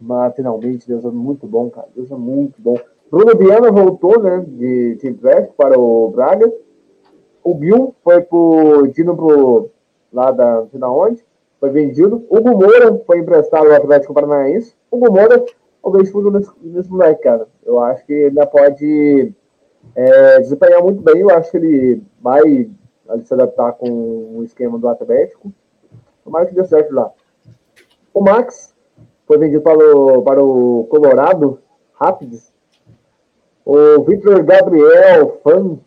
mas 0.00 0.34
finalmente, 0.34 0.88
Deus 0.88 1.04
é 1.04 1.08
muito 1.08 1.46
bom, 1.46 1.70
cara. 1.70 1.88
Deus 1.94 2.10
é 2.10 2.16
muito 2.16 2.60
bom. 2.60 2.76
Bruno 3.10 3.38
Viana 3.38 3.70
voltou, 3.70 4.20
né? 4.20 4.44
De, 4.46 4.98
empréstimo 5.04 5.54
para 5.56 5.78
o 5.78 6.08
Braga. 6.10 6.52
O 7.42 7.54
Bill 7.54 7.94
foi 8.02 8.20
pro 8.22 8.88
Dino 8.88 9.16
pro 9.16 9.70
lá 10.12 10.32
da, 10.32 10.62
não 10.62 10.68
sei 10.68 10.80
da 10.80 10.90
onde. 10.90 11.24
Foi 11.60 11.70
vendido. 11.70 12.24
O 12.28 12.38
Hugo 12.38 12.50
Moura 12.50 13.00
foi 13.06 13.18
emprestado 13.20 13.66
ao 13.68 13.76
Atlético 13.76 14.14
Paranaense. 14.14 14.74
O 14.90 14.96
Hugo 14.96 15.12
Moura, 15.12 15.44
eu 15.84 15.90
vejo 15.92 16.30
nesse, 16.30 16.50
nesse 16.60 16.90
moleque, 16.90 17.22
cara. 17.22 17.46
Eu 17.64 17.78
acho 17.80 18.04
que 18.04 18.12
ele 18.12 18.28
ainda 18.28 18.46
pode 18.46 19.32
é, 19.94 20.40
desempenhar 20.40 20.82
muito 20.82 21.02
bem. 21.02 21.20
Eu 21.20 21.30
acho 21.30 21.50
que 21.50 21.56
ele 21.56 22.02
vai 22.20 22.70
se 23.24 23.34
adaptar 23.34 23.72
com 23.72 24.36
o 24.36 24.42
esquema 24.44 24.78
do 24.78 24.88
Atlético. 24.88 25.52
Tomara 26.24 26.46
que 26.46 26.54
dê 26.54 26.64
certo 26.64 26.92
lá. 26.94 27.10
O 28.12 28.20
Max 28.20 28.74
foi 29.26 29.38
vendido 29.38 29.62
para 29.62 29.78
o, 29.78 30.22
para 30.22 30.42
o 30.42 30.86
Colorado 30.90 31.60
Rapids. 31.94 32.52
O 33.64 34.02
Victor 34.02 34.42
Gabriel, 34.42 35.40
fã, 35.42 35.78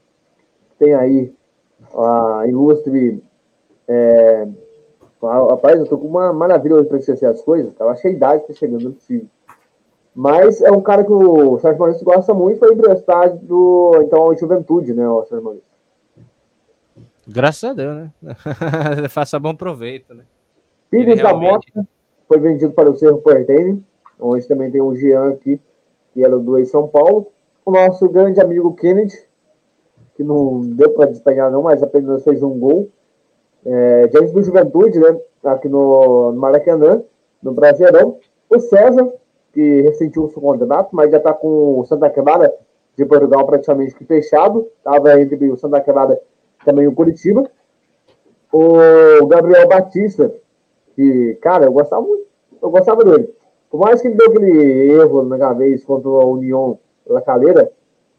tem 0.79 0.93
aí 0.93 1.33
a 1.95 2.45
ilustre. 2.47 3.23
É, 3.87 4.47
rapaz, 5.21 5.79
eu 5.79 5.87
tô 5.87 5.97
com 5.97 6.07
uma 6.07 6.33
maravilha 6.33 6.75
hoje 6.75 6.89
para 6.89 6.97
esquecer 6.97 7.25
as 7.25 7.41
coisas. 7.41 7.73
Tava 7.73 7.95
cheio 7.95 8.13
de 8.13 8.17
idade, 8.17 8.47
tá 8.47 8.53
chegando, 8.53 8.83
não 8.83 8.91
é 8.91 8.93
possível. 8.93 9.27
Mas 10.17 10.63
é 10.63 10.71
um 10.71 10.81
cara 10.81 11.03
que 11.03 11.13
o 11.13 11.59
Sérgio 11.59 11.79
Maurício 11.79 12.03
gosta 12.03 12.33
muito, 12.33 12.57
foi 12.57 12.73
emprestado 12.73 13.37
do, 13.45 14.01
então, 14.01 14.35
Juventude, 14.35 14.91
né, 14.91 15.07
o 15.07 15.23
Sérgio 15.25 15.43
Maurício. 15.43 15.67
Graças 17.27 17.69
a 17.69 17.73
Deus, 17.73 17.95
né? 17.95 18.11
Faça 19.09 19.37
bom 19.37 19.53
proveito, 19.53 20.15
né? 20.15 20.23
Pires 20.89 21.19
realmente... 21.19 21.71
da 21.71 21.81
Mota 21.81 21.87
foi 22.27 22.39
vendido 22.39 22.73
para 22.73 22.89
o 22.89 22.97
Cerro 22.97 23.19
Porteiro, 23.19 23.79
onde 24.19 24.47
também 24.47 24.71
tem 24.71 24.81
o 24.81 24.95
Jean 24.95 25.29
aqui, 25.29 25.61
que 26.13 26.23
era 26.25 26.39
do 26.39 26.65
São 26.65 26.87
Paulo. 26.87 27.27
O 27.63 27.69
nosso 27.69 28.09
grande 28.09 28.41
amigo 28.41 28.73
Kennedy, 28.73 29.15
que 30.15 30.23
não 30.23 30.61
deu 30.61 30.93
para 30.93 31.11
despenhar 31.11 31.51
não, 31.51 31.61
mas 31.61 31.83
apenas 31.83 32.23
fez 32.23 32.41
um 32.41 32.57
gol. 32.57 32.89
É, 33.63 34.07
diante 34.07 34.33
do 34.33 34.41
Juventude, 34.41 34.99
né? 34.99 35.15
Aqui 35.43 35.69
no 35.69 36.33
Maracanã, 36.33 37.03
no 37.43 37.51
Brasileirão. 37.51 38.17
O 38.49 38.59
César, 38.59 39.13
que 39.53 39.81
ressentiu 39.81 40.25
o 40.25 40.29
seu 40.29 40.41
contrato, 40.41 40.89
mas 40.91 41.11
já 41.11 41.17
está 41.17 41.33
com 41.33 41.79
o 41.79 41.85
Santa 41.85 42.09
Clara 42.09 42.53
de 42.97 43.05
Portugal 43.05 43.45
praticamente 43.45 43.95
fechado. 44.05 44.67
Estava 44.77 45.19
entre 45.21 45.49
o 45.49 45.57
Santa 45.57 45.81
Clara 45.81 46.19
também 46.65 46.87
o 46.87 46.93
Curitiba. 46.93 47.49
O 48.51 49.27
Gabriel 49.27 49.67
Batista, 49.67 50.33
que, 50.95 51.37
cara, 51.41 51.65
eu 51.65 51.71
gostava 51.71 52.01
muito, 52.01 52.25
eu 52.61 52.69
gostava 52.69 53.03
dele. 53.03 53.29
Por 53.69 53.79
mais 53.79 54.01
que 54.01 54.07
ele 54.07 54.15
deu 54.15 54.27
aquele 54.27 54.91
erro 54.93 55.23
na 55.23 55.53
vez 55.53 55.83
contra 55.83 56.09
a 56.09 56.25
União 56.25 56.79
La 57.05 57.21
Calera, 57.21 57.71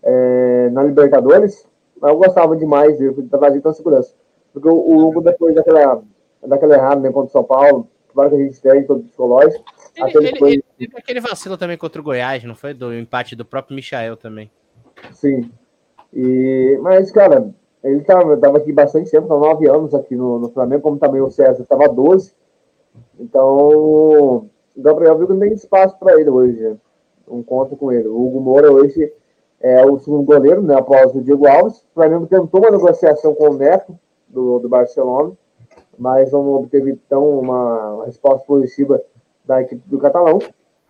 é, 0.03 0.70
na 0.70 0.83
Libertadores, 0.83 1.66
mas 2.01 2.12
eu 2.12 2.18
gostava 2.18 2.57
demais 2.57 2.99
dele, 2.99 3.29
trazia 3.31 3.61
tanta 3.61 3.74
segurança. 3.74 4.14
Porque 4.53 4.68
o 4.68 4.99
Hugo, 4.99 5.20
depois 5.20 5.55
daquela, 5.55 6.03
daquela 6.47 6.74
errada 6.74 7.01
né, 7.01 7.11
contra 7.11 7.29
o 7.29 7.33
São 7.33 7.45
Paulo, 7.45 7.89
claro 8.19 8.31
que 8.31 8.37
a 8.37 8.45
gente 8.45 8.61
tem 8.61 8.85
todo 8.85 9.05
psicológico. 9.05 9.64
Ele, 9.95 10.11
ele, 10.16 10.33
depois... 10.33 10.53
ele, 10.55 10.64
teve 10.77 10.99
aquele 10.99 11.21
vacilo 11.21 11.57
também 11.57 11.79
contra 11.79 12.01
o 12.01 12.05
Goiás, 12.05 12.43
não 12.43 12.57
foi? 12.57 12.75
Do 12.75 12.93
empate 12.93 13.37
do 13.37 13.45
próprio 13.45 13.77
Michael 13.77 14.16
também. 14.16 14.51
Sim. 15.12 15.49
E, 16.12 16.77
mas, 16.83 17.12
cara, 17.12 17.55
ele 17.85 18.01
tava, 18.01 18.37
tava 18.37 18.59
aqui 18.59 18.73
bastante 18.73 19.09
tempo, 19.09 19.29
tá 19.29 19.37
nove 19.37 19.69
anos 19.69 19.95
aqui 19.95 20.16
no, 20.16 20.41
no 20.41 20.49
Flamengo, 20.49 20.83
como 20.83 20.99
também 20.99 21.21
o 21.21 21.31
César 21.31 21.64
tava 21.64 21.89
12. 21.89 22.35
Então, 23.21 23.47
o 23.47 24.49
Gabriel 24.77 25.16
que 25.16 25.33
não 25.33 25.39
tem 25.39 25.53
espaço 25.53 25.97
para 25.97 26.21
ele 26.21 26.29
hoje. 26.29 26.61
Né? 26.61 26.77
Um 27.29 27.43
conto 27.45 27.77
com 27.77 27.93
ele. 27.93 28.09
O 28.09 28.27
Hugo 28.27 28.41
Moura 28.41 28.73
hoje 28.73 29.12
é 29.61 29.87
o 29.87 29.97
segundo 30.01 30.25
goleiro, 30.25 30.61
né, 30.61 30.75
após 30.75 31.14
o 31.14 31.23
Diego 31.23 31.47
Alves. 31.47 31.79
O 31.79 31.95
Flamengo 31.95 32.27
tentou 32.27 32.61
uma 32.61 32.71
negociação 32.73 33.33
com 33.33 33.51
o 33.51 33.55
Neto, 33.55 33.97
do, 34.27 34.59
do 34.59 34.69
Barcelona, 34.69 35.33
mas 35.99 36.32
não 36.32 36.55
obteve 36.55 36.96
tão 37.09 37.40
uma 37.40 38.05
resposta 38.05 38.46
positiva 38.46 39.03
da 39.44 39.61
equipe 39.62 39.82
do 39.86 39.99
Catalão. 39.99 40.38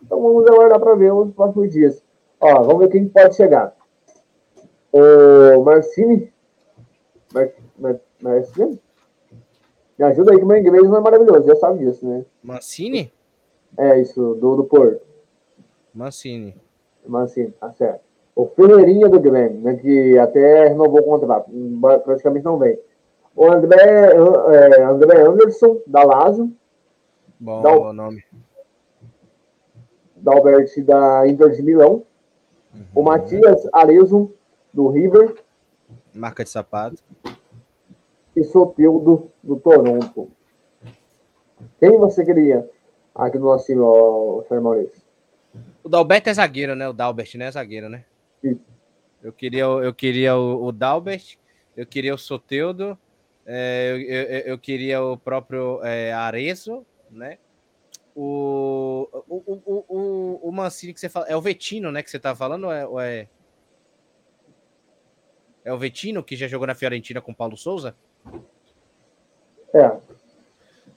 Então 0.02 0.20
vamos 0.20 0.46
aguardar 0.46 0.78
para 0.78 0.94
ver 0.94 1.12
os 1.12 1.32
próximos 1.32 1.72
dias. 1.72 2.02
Ó, 2.40 2.62
vamos 2.62 2.80
ver 2.80 2.90
quem 2.90 3.08
pode 3.08 3.34
chegar. 3.34 3.74
O 4.92 5.62
Marcini. 5.62 6.32
Mar, 7.32 7.48
Mar, 7.78 7.96
Marcini? 8.20 8.80
Me 9.98 10.04
ajuda 10.04 10.32
aí 10.32 10.38
que 10.38 10.44
meu 10.44 10.56
inglês 10.56 10.84
não 10.84 10.98
é 10.98 11.00
maravilhoso, 11.00 11.46
já 11.46 11.56
sabe 11.56 11.84
disso, 11.84 12.06
né? 12.06 12.24
Mancini? 12.42 13.12
É, 13.76 14.00
isso, 14.00 14.34
do, 14.34 14.56
do 14.56 14.64
Porto. 14.64 15.00
Mancini. 15.92 16.54
Mancini, 17.04 17.50
tá 17.52 17.72
certo. 17.72 18.00
O 18.36 18.46
Ferreirinha 18.46 19.08
do 19.08 19.18
Grêmio, 19.18 19.60
né, 19.60 19.74
que 19.74 20.16
até 20.16 20.68
renovou 20.68 21.00
o 21.00 21.02
contrato, 21.02 21.50
praticamente 22.04 22.44
não 22.44 22.56
vem. 22.56 22.78
O 23.38 23.52
André, 23.52 23.76
é, 23.78 24.82
André 24.82 25.22
Anderson, 25.22 25.80
da 25.86 26.02
Lazio. 26.02 26.52
Bom, 27.38 27.62
da, 27.62 27.72
bom 27.72 27.92
nome. 27.92 28.24
Da 30.16 30.32
Albert, 30.32 30.84
da 30.84 31.24
Inter 31.28 31.52
de 31.52 31.62
Milão. 31.62 32.04
Uhum. 32.74 32.84
O 32.96 33.02
Matias 33.04 33.68
Arezzo, 33.72 34.34
do 34.74 34.88
River. 34.88 35.36
Marca 36.12 36.42
de 36.42 36.50
sapato. 36.50 37.00
E 38.34 38.42
Soteudo, 38.42 39.30
do 39.40 39.54
Toronto. 39.54 40.28
Quem 41.78 41.96
você 41.96 42.24
queria 42.24 42.68
aqui 43.14 43.38
no 43.38 43.44
nosso 43.44 43.66
time, 43.66 43.80
o 43.80 44.42
Sérgio 44.48 44.64
Maurício? 44.64 45.00
O 45.84 45.88
Dalbert 45.88 46.26
é 46.26 46.34
zagueiro, 46.34 46.74
né? 46.74 46.88
O 46.88 46.92
Dalbert, 46.92 47.36
né? 47.36 47.44
É 47.46 47.52
zagueiro, 47.52 47.88
né? 47.88 48.04
Eu 49.22 49.32
queria, 49.32 49.62
eu 49.62 49.94
queria 49.94 50.36
o, 50.36 50.64
o 50.64 50.72
Dalbert, 50.72 51.36
eu 51.76 51.86
queria 51.86 52.12
o 52.12 52.18
Soteudo, 52.18 52.98
é, 53.50 53.92
eu, 53.92 53.98
eu, 53.98 54.40
eu, 54.40 54.58
queria 54.58 55.02
o 55.02 55.16
próprio 55.16 55.82
é, 55.82 56.12
Arezo, 56.12 56.84
né? 57.10 57.38
O, 58.14 59.08
o, 59.26 59.62
o, 59.64 59.84
o, 59.88 60.48
o 60.48 60.52
Mancini 60.52 60.92
que 60.92 61.00
você 61.00 61.08
fala. 61.08 61.26
É 61.28 61.34
o 61.34 61.40
Vetino, 61.40 61.90
né? 61.90 62.02
Que 62.02 62.10
você 62.10 62.18
tá 62.18 62.36
falando? 62.36 62.64
Ou 62.64 62.72
é, 62.72 62.86
ou 62.86 63.00
é, 63.00 63.26
é 65.64 65.72
o 65.72 65.78
Vetino 65.78 66.22
que 66.22 66.36
já 66.36 66.46
jogou 66.46 66.66
na 66.66 66.74
Fiorentina 66.74 67.22
com 67.22 67.32
o 67.32 67.34
Paulo 67.34 67.56
Souza? 67.56 67.96
É. 69.74 69.96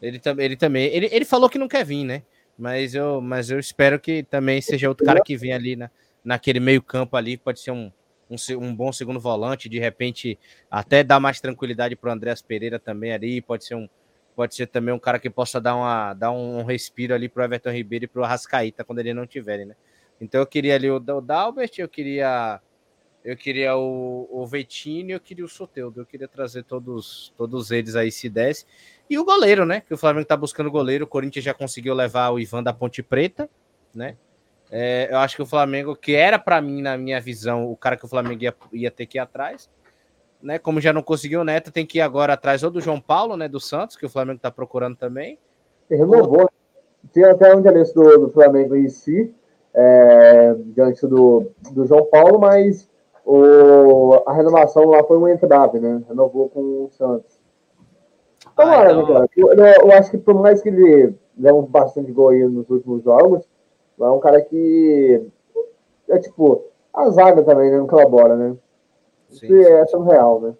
Ele, 0.01 0.19
ele 0.39 0.57
também. 0.57 0.87
Ele, 0.87 1.07
ele 1.09 1.23
falou 1.23 1.49
que 1.49 1.57
não 1.57 1.69
quer 1.69 1.85
vir, 1.85 2.03
né? 2.03 2.21
Mas 2.57 2.93
eu, 2.93 3.21
mas 3.21 3.49
eu 3.49 3.59
espero 3.59 3.97
que 3.97 4.23
também 4.23 4.61
seja 4.61 4.89
outro 4.89 5.05
cara 5.05 5.21
que 5.21 5.37
vem 5.37 5.53
ali 5.53 5.77
na, 5.77 5.89
naquele 6.21 6.59
meio-campo 6.59 7.15
ali, 7.15 7.37
pode 7.37 7.61
ser 7.61 7.71
um, 7.71 7.89
um, 8.31 8.63
um, 8.63 8.75
bom 8.75 8.91
segundo 8.91 9.19
volante, 9.19 9.69
de 9.69 9.79
repente 9.79 10.39
até 10.69 11.03
dar 11.03 11.19
mais 11.19 11.39
tranquilidade 11.39 11.95
para 11.95 12.09
o 12.09 12.13
Andréas 12.13 12.41
Pereira 12.41 12.79
também 12.79 13.11
ali, 13.13 13.41
pode 13.41 13.65
ser 13.65 13.75
um 13.75 13.87
pode 14.33 14.55
ser 14.55 14.67
também 14.67 14.93
um 14.93 14.99
cara 14.99 15.19
que 15.19 15.29
possa 15.29 15.59
dar, 15.59 15.75
uma, 15.75 16.13
dar 16.13 16.31
um 16.31 16.63
respiro 16.63 17.13
ali 17.13 17.27
para 17.27 17.41
o 17.41 17.45
Everton 17.45 17.69
Ribeiro 17.69 18.05
e 18.05 18.07
para 18.07 18.21
o 18.21 18.23
Arrascaíta 18.23 18.83
quando 18.83 18.99
ele 18.99 19.13
não 19.13 19.27
tiverem, 19.27 19.65
né? 19.65 19.75
Então 20.21 20.39
eu 20.39 20.47
queria 20.47 20.73
ali 20.75 20.89
o, 20.89 20.95
o 20.95 21.21
Dalbert, 21.21 21.71
eu 21.77 21.89
queria 21.89 22.61
eu 23.23 23.37
queria 23.37 23.75
o, 23.75 24.27
o 24.31 24.47
Vetino 24.47 25.11
e 25.11 25.13
eu 25.13 25.19
queria 25.19 25.45
o 25.45 25.49
Soteudo. 25.49 26.01
Eu 26.01 26.05
queria 26.05 26.27
trazer 26.27 26.63
todos, 26.63 27.31
todos 27.37 27.69
eles 27.69 27.95
aí, 27.95 28.11
se 28.11 28.27
desse. 28.27 28.65
E 29.07 29.17
o 29.19 29.23
goleiro, 29.23 29.65
né? 29.65 29.81
Que 29.81 29.93
o 29.93 29.97
Flamengo 29.97 30.25
tá 30.25 30.35
buscando 30.35 30.71
goleiro. 30.71 31.05
O 31.05 31.07
Corinthians 31.07 31.45
já 31.45 31.53
conseguiu 31.53 31.93
levar 31.93 32.31
o 32.31 32.39
Ivan 32.39 32.63
da 32.63 32.73
Ponte 32.73 33.03
Preta, 33.03 33.47
né? 33.93 34.17
É, 34.73 35.09
eu 35.11 35.17
acho 35.17 35.35
que 35.35 35.41
o 35.41 35.45
Flamengo, 35.45 35.93
que 35.95 36.15
era 36.15 36.39
para 36.39 36.61
mim, 36.61 36.81
na 36.81 36.97
minha 36.97 37.19
visão, 37.19 37.69
o 37.69 37.75
cara 37.75 37.97
que 37.97 38.05
o 38.05 38.07
Flamengo 38.07 38.41
ia, 38.41 38.55
ia 38.71 38.89
ter 38.89 39.05
que 39.05 39.17
ir 39.17 39.19
atrás, 39.19 39.69
né? 40.41 40.57
Como 40.57 40.79
já 40.79 40.93
não 40.93 41.03
conseguiu 41.03 41.41
o 41.41 41.43
Neto, 41.43 41.71
tem 41.71 41.85
que 41.85 41.97
ir 41.97 42.01
agora 42.01 42.33
atrás 42.33 42.63
ou 42.63 42.71
do 42.71 42.79
João 42.79 43.01
Paulo, 43.01 43.35
né? 43.35 43.49
Do 43.49 43.59
Santos, 43.59 43.97
que 43.97 44.05
o 44.05 44.09
Flamengo 44.09 44.39
tá 44.39 44.49
procurando 44.49 44.95
também. 44.95 45.37
Renovou. 45.89 46.49
Tem 47.11 47.25
até 47.25 47.53
um 47.53 47.59
interesse 47.59 47.93
do, 47.93 48.17
do 48.17 48.29
Flamengo 48.29 48.75
em 48.75 48.87
si, 48.87 49.33
é, 49.73 50.55
diante 50.67 51.05
do, 51.05 51.51
do 51.71 51.85
João 51.85 52.05
Paulo, 52.05 52.39
mas 52.39 52.87
o, 53.25 54.23
a 54.25 54.33
renovação 54.33 54.85
lá 54.85 55.03
foi 55.03 55.17
um 55.17 55.27
entrave, 55.27 55.79
né? 55.79 56.01
Renovou 56.07 56.47
com 56.47 56.85
o 56.85 56.89
Santos. 56.91 57.41
Então, 58.53 58.69
ah, 58.69 58.91
então... 58.91 59.27
Eu, 59.35 59.53
eu, 59.53 59.91
acho 59.91 60.11
que 60.11 60.17
por 60.17 60.35
mais 60.35 60.61
que 60.61 60.69
ele 60.69 61.13
leve 61.37 61.61
bastante 61.67 62.11
gol 62.11 62.29
aí 62.29 62.43
nos 62.45 62.69
últimos 62.69 63.03
jogos, 63.03 63.47
é 63.99 64.09
um 64.09 64.19
cara 64.19 64.41
que 64.41 65.27
é 66.09 66.19
tipo, 66.19 66.65
a 66.93 67.09
zaga 67.09 67.43
também, 67.43 67.71
né? 67.71 67.77
Não 67.77 67.87
colabora, 67.87 68.35
né? 68.35 68.55
Sim, 69.29 69.47
sim. 69.47 69.63
é 69.63 69.83
real, 70.11 70.41
né? 70.41 70.53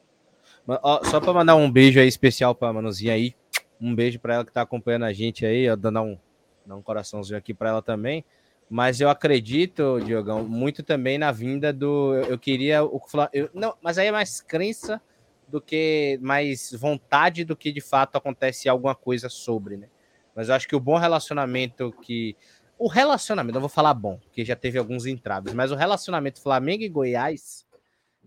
Só 1.03 1.19
para 1.19 1.33
mandar 1.33 1.55
um 1.55 1.69
beijo 1.69 1.99
aí 1.99 2.07
especial 2.07 2.55
para 2.55 2.69
a 2.69 2.73
Manuzinha 2.73 3.13
aí. 3.13 3.35
Um 3.79 3.93
beijo 3.93 4.19
para 4.19 4.35
ela 4.35 4.45
que 4.45 4.51
tá 4.51 4.61
acompanhando 4.61 5.05
a 5.05 5.13
gente 5.13 5.45
aí, 5.45 5.69
ó, 5.69 5.75
dando 5.75 6.01
um, 6.01 6.17
dando 6.65 6.79
um 6.79 6.83
coraçãozinho 6.83 7.37
aqui 7.37 7.53
para 7.53 7.69
ela 7.69 7.81
também. 7.81 8.23
Mas 8.69 9.01
eu 9.01 9.09
acredito, 9.09 9.99
Diogão, 9.99 10.43
muito 10.43 10.81
também 10.81 11.17
na 11.17 11.31
vinda 11.31 11.73
do. 11.73 12.13
Eu, 12.15 12.23
eu 12.23 12.39
queria 12.39 12.83
o 12.83 13.01
eu, 13.33 13.49
Não, 13.53 13.75
mas 13.81 13.97
aí 13.97 14.07
é 14.07 14.11
mais 14.11 14.39
crença 14.39 15.01
do 15.45 15.59
que 15.59 16.17
mais 16.21 16.71
vontade 16.71 17.43
do 17.43 17.55
que 17.55 17.71
de 17.71 17.81
fato 17.81 18.17
acontece 18.17 18.69
alguma 18.69 18.95
coisa 18.95 19.27
sobre, 19.27 19.75
né? 19.75 19.87
Mas 20.33 20.47
eu 20.47 20.55
acho 20.55 20.67
que 20.67 20.75
o 20.75 20.79
bom 20.79 20.97
relacionamento 20.97 21.91
que. 22.01 22.37
O 22.81 22.87
relacionamento, 22.87 23.53
não 23.53 23.61
vou 23.61 23.69
falar 23.69 23.93
bom, 23.93 24.17
porque 24.17 24.43
já 24.43 24.55
teve 24.55 24.79
alguns 24.79 25.05
entraves, 25.05 25.53
mas 25.53 25.71
o 25.71 25.75
relacionamento 25.75 26.41
Flamengo 26.41 26.81
e 26.81 26.89
Goiás 26.89 27.63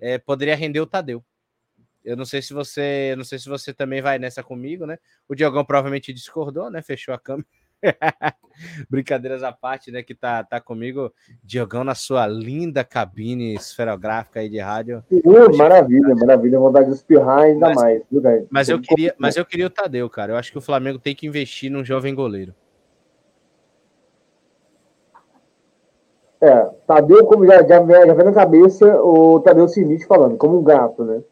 é, 0.00 0.16
poderia 0.16 0.54
render 0.54 0.78
o 0.78 0.86
Tadeu. 0.86 1.24
Eu 2.04 2.16
não 2.16 2.24
sei 2.24 2.40
se 2.40 2.54
você, 2.54 3.16
não 3.16 3.24
sei 3.24 3.40
se 3.40 3.48
você 3.48 3.74
também 3.74 4.00
vai 4.00 4.16
nessa 4.16 4.44
comigo, 4.44 4.86
né? 4.86 4.96
O 5.28 5.34
Diogão 5.34 5.64
provavelmente 5.64 6.12
discordou, 6.12 6.70
né? 6.70 6.82
Fechou 6.82 7.12
a 7.12 7.18
câmera. 7.18 7.48
Brincadeiras 8.88 9.42
à 9.42 9.50
parte, 9.50 9.90
né? 9.90 10.04
Que 10.04 10.14
tá, 10.14 10.44
tá 10.44 10.60
comigo, 10.60 11.12
Diogão, 11.42 11.82
na 11.82 11.96
sua 11.96 12.24
linda 12.24 12.84
cabine 12.84 13.56
esferográfica 13.56 14.38
aí 14.38 14.48
de 14.48 14.60
rádio. 14.60 15.02
Uh, 15.10 15.56
maravilha, 15.56 16.14
maravilha. 16.14 16.60
Vontade 16.60 16.86
de 16.86 16.92
espirrar 16.92 17.40
ainda 17.40 17.70
mas, 17.70 17.76
mais. 17.76 18.02
Mas 18.48 18.68
eu, 18.68 18.80
queria, 18.80 19.16
mas 19.18 19.36
eu 19.36 19.44
queria 19.44 19.66
o 19.66 19.70
Tadeu, 19.70 20.08
cara. 20.08 20.32
Eu 20.32 20.36
acho 20.36 20.52
que 20.52 20.58
o 20.58 20.62
Flamengo 20.62 21.00
tem 21.00 21.12
que 21.12 21.26
investir 21.26 21.72
num 21.72 21.84
jovem 21.84 22.14
goleiro. 22.14 22.54
É, 26.44 26.70
Tadeu, 26.86 27.24
como 27.24 27.46
já, 27.46 27.62
já, 27.62 27.78
já 27.78 28.14
vem 28.14 28.24
na 28.26 28.32
cabeça 28.32 29.00
o 29.00 29.40
Tadeu 29.40 29.66
Sinite 29.66 30.04
falando, 30.04 30.36
como 30.36 30.58
um 30.58 30.62
gato, 30.62 31.02
né? 31.02 31.22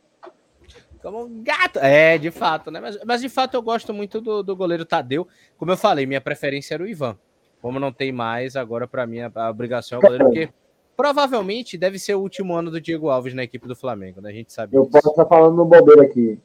Como 1.03 1.25
um 1.25 1.43
gato. 1.43 1.79
É, 1.81 2.17
de 2.17 2.31
fato, 2.31 2.71
né? 2.71 2.81
Mas, 2.81 2.99
mas 3.05 3.21
de 3.21 3.29
fato 3.29 3.55
eu 3.55 3.61
gosto 3.61 3.93
muito 3.93 4.23
do, 4.23 4.43
do 4.43 4.57
goleiro 4.57 4.87
Tadeu. 4.87 5.29
Como 5.59 5.71
eu 5.71 5.77
falei, 5.77 6.07
minha 6.07 6.21
preferência 6.21 6.75
era 6.75 6.83
o 6.83 6.89
Ivan. 6.89 7.19
Como 7.61 7.79
não 7.79 7.93
tem 7.93 8.11
mais, 8.11 8.57
agora 8.57 8.89
para 8.89 9.07
mim 9.07 9.21
a, 9.21 9.31
a, 9.35 9.51
obrigação 9.51 9.97
é 9.97 9.99
o 9.99 10.03
goleiro, 10.03 10.25
porque 10.25 10.49
provavelmente 10.97 11.77
deve 11.77 11.99
ser 11.99 12.15
o 12.15 12.21
último 12.21 12.55
ano 12.55 12.71
do 12.71 12.81
Diego 12.81 13.11
Alves 13.11 13.35
na 13.35 13.43
equipe 13.43 13.69
do 13.69 13.77
Flamengo, 13.77 14.23
né? 14.23 14.31
A 14.31 14.33
gente 14.33 14.51
sabe. 14.51 14.75
Eu 14.75 14.83
disso. 14.83 14.93
posso 14.93 15.11
estar 15.11 15.27
falando 15.27 15.57
no 15.57 15.67
bobeiro 15.67 16.01
aqui. 16.01 16.41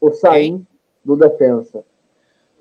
O 0.00 0.12
Saim 0.12 0.64
do 1.04 1.16
defensa. 1.16 1.82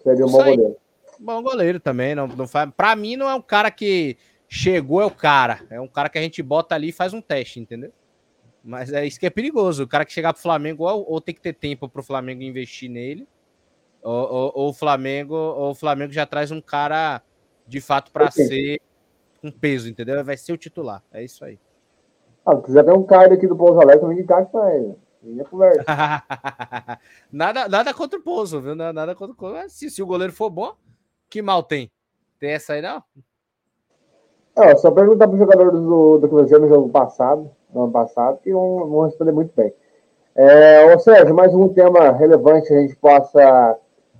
Seria 0.02 0.26
um 0.26 0.32
bom 0.32 0.38
goleiro. 0.40 0.76
Bom 1.20 1.44
goleiro 1.44 1.80
também. 1.80 2.16
Não, 2.16 2.28
não 2.28 2.48
faz... 2.48 2.72
Para 2.76 2.96
mim, 2.96 3.16
não 3.16 3.30
é 3.30 3.36
um 3.36 3.42
cara 3.42 3.70
que 3.70 4.18
chegou, 4.50 5.00
é 5.00 5.06
o 5.06 5.12
cara. 5.12 5.62
É 5.70 5.80
um 5.80 5.88
cara 5.88 6.10
que 6.10 6.18
a 6.18 6.22
gente 6.22 6.41
bota 6.41 6.74
ali 6.74 6.89
e 6.89 6.91
faz 6.91 7.14
um 7.14 7.22
teste, 7.22 7.60
entendeu? 7.60 7.93
Mas 8.64 8.91
é 8.91 9.06
isso 9.06 9.20
que 9.20 9.28
é 9.28 9.30
perigoso. 9.30 9.84
O 9.84 9.88
cara 9.88 10.04
que 10.04 10.12
chegar 10.12 10.34
pro 10.34 10.41
Flamengo 10.41 10.84
ou, 10.84 11.10
ou 11.10 11.22
tem 11.22 11.34
que 11.34 11.39
ter 11.39 11.54
tempo 11.54 11.88
pro 11.88 12.04
Flamengo 12.04 12.41
investir 12.41 12.89
nele, 12.89 13.28
ou, 14.02 14.14
ou, 14.14 14.52
ou, 14.56 14.70
o 14.70 14.74
Flamengo, 14.74 15.36
ou 15.36 15.72
o 15.72 15.76
Flamengo 15.76 16.12
já 16.12 16.26
traz 16.26 16.52
um 16.52 16.60
cara 16.60 17.22
de 17.68 17.80
fato 17.80 18.12
para 18.12 18.32
ser 18.32 18.82
um 19.43 19.52
peso, 19.52 19.88
entendeu? 19.88 20.22
Vai 20.26 20.36
ser 20.36 20.52
o 20.52 20.58
titular. 20.58 21.04
É 21.14 21.24
isso 21.24 21.45
aí. 21.45 21.60
Ah, 22.45 22.56
quiser 22.58 22.84
ter 22.84 22.91
um 22.91 23.04
card 23.04 23.36
aqui 23.36 23.47
do 23.47 23.56
Pouso 23.56 23.80
Alegre, 23.80 24.02
também 24.02 24.18
de 24.18 24.24
card 24.24 24.52
pra 24.52 24.76
ele. 24.76 24.95
Conversa. 25.50 25.84
nada, 27.32 27.68
nada 27.68 27.93
contra 27.93 28.18
o 28.18 28.24
Pouso, 28.24 28.62
viu? 28.62 28.74
Nada 28.74 29.14
contra 29.14 29.34
o 29.34 29.38
Pouso. 29.38 29.70
Se, 29.70 29.89
se 29.89 30.02
o 30.02 30.08
goleiro 30.08 30.34
for 30.34 30.50
bom, 30.50 30.76
que 31.30 31.41
mal 31.41 31.62
tem? 31.62 31.91
Tem 32.39 32.52
essa 32.52 32.74
aí, 32.74 32.82
não? 32.82 33.04
É, 34.62 34.76
só 34.76 34.91
perguntar 34.91 35.26
para 35.26 35.36
os 35.36 35.39
jogadores 35.39 35.72
do, 35.72 36.18
do 36.18 36.28
Cruzeiro 36.28 36.66
no 36.66 36.70
jogo 36.70 36.89
passado, 36.89 37.49
no 37.74 37.84
ano 37.84 37.91
passado, 37.93 38.39
que 38.43 38.51
vão, 38.51 38.89
vão 38.89 39.05
responder 39.05 39.32
muito 39.32 39.53
bem. 39.55 39.74
É, 40.36 40.91
ou 40.91 40.99
seja, 40.99 41.34
mais 41.34 41.55
um 41.55 41.70
tema 41.70 42.12
relevante 42.12 42.74
a 42.74 42.82
gente 42.82 42.93
possa 42.97 43.78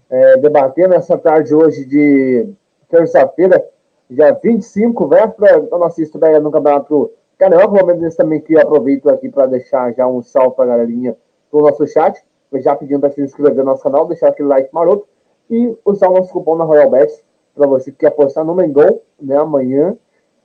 é, 0.10 0.38
debater 0.38 0.88
nessa 0.88 1.18
tarde 1.18 1.54
hoje 1.54 1.86
de 1.86 2.48
terça-feira, 2.90 3.62
dia 4.10 4.32
25, 4.42 5.08
véspera 5.10 5.60
da 5.62 5.78
nossa 5.78 6.02
estreia 6.02 6.40
no 6.40 6.52
Campeonato 6.52 7.12
Carioca. 7.38 7.68
Momento 7.68 8.00
desse 8.00 8.16
também 8.16 8.40
que 8.40 8.58
aproveito 8.58 9.10
aqui 9.10 9.28
para 9.28 9.46
deixar 9.46 9.94
já 9.94 10.08
um 10.08 10.22
salve 10.22 10.56
para 10.56 10.64
a 10.64 10.78
galerinha 10.78 11.18
do 11.52 11.60
nosso 11.60 11.86
chat, 11.86 12.18
já 12.56 12.78
pedindo 12.78 13.02
para 13.02 13.12
se 13.12 13.22
inscrever 13.22 13.58
no 13.58 13.72
nosso 13.72 13.84
canal, 13.84 14.08
deixar 14.08 14.30
aquele 14.30 14.48
like 14.48 14.74
maroto 14.74 15.06
e 15.50 15.78
usar 15.84 16.08
o 16.08 16.14
nosso 16.14 16.32
cupom 16.32 16.56
na 16.56 16.64
Royal 16.64 16.90
Bets 16.90 17.22
para 17.54 17.68
você 17.68 17.92
que 17.92 17.98
quer 17.98 18.08
apostar 18.08 18.46
no 18.46 18.56
Mengão, 18.56 19.02
né, 19.22 19.36
amanhã, 19.36 19.98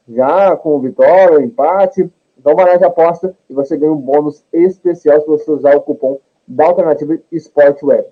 já 0.09 0.57
com 0.57 0.81
vitória, 0.81 1.45
empate. 1.45 2.11
Então 2.39 2.55
vai 2.55 2.67
lá 2.67 2.77
de 2.77 2.85
aposta 2.85 3.37
e 3.49 3.55
você 3.55 3.77
ganha 3.77 3.93
um 3.93 4.01
bônus 4.01 4.45
especial 4.53 5.21
se 5.21 5.27
você 5.27 5.51
usar 5.51 5.77
o 5.77 5.81
cupom 5.81 6.21
da 6.47 6.67
Alternativa 6.67 7.19
Sport 7.33 7.83
Web. 7.83 8.09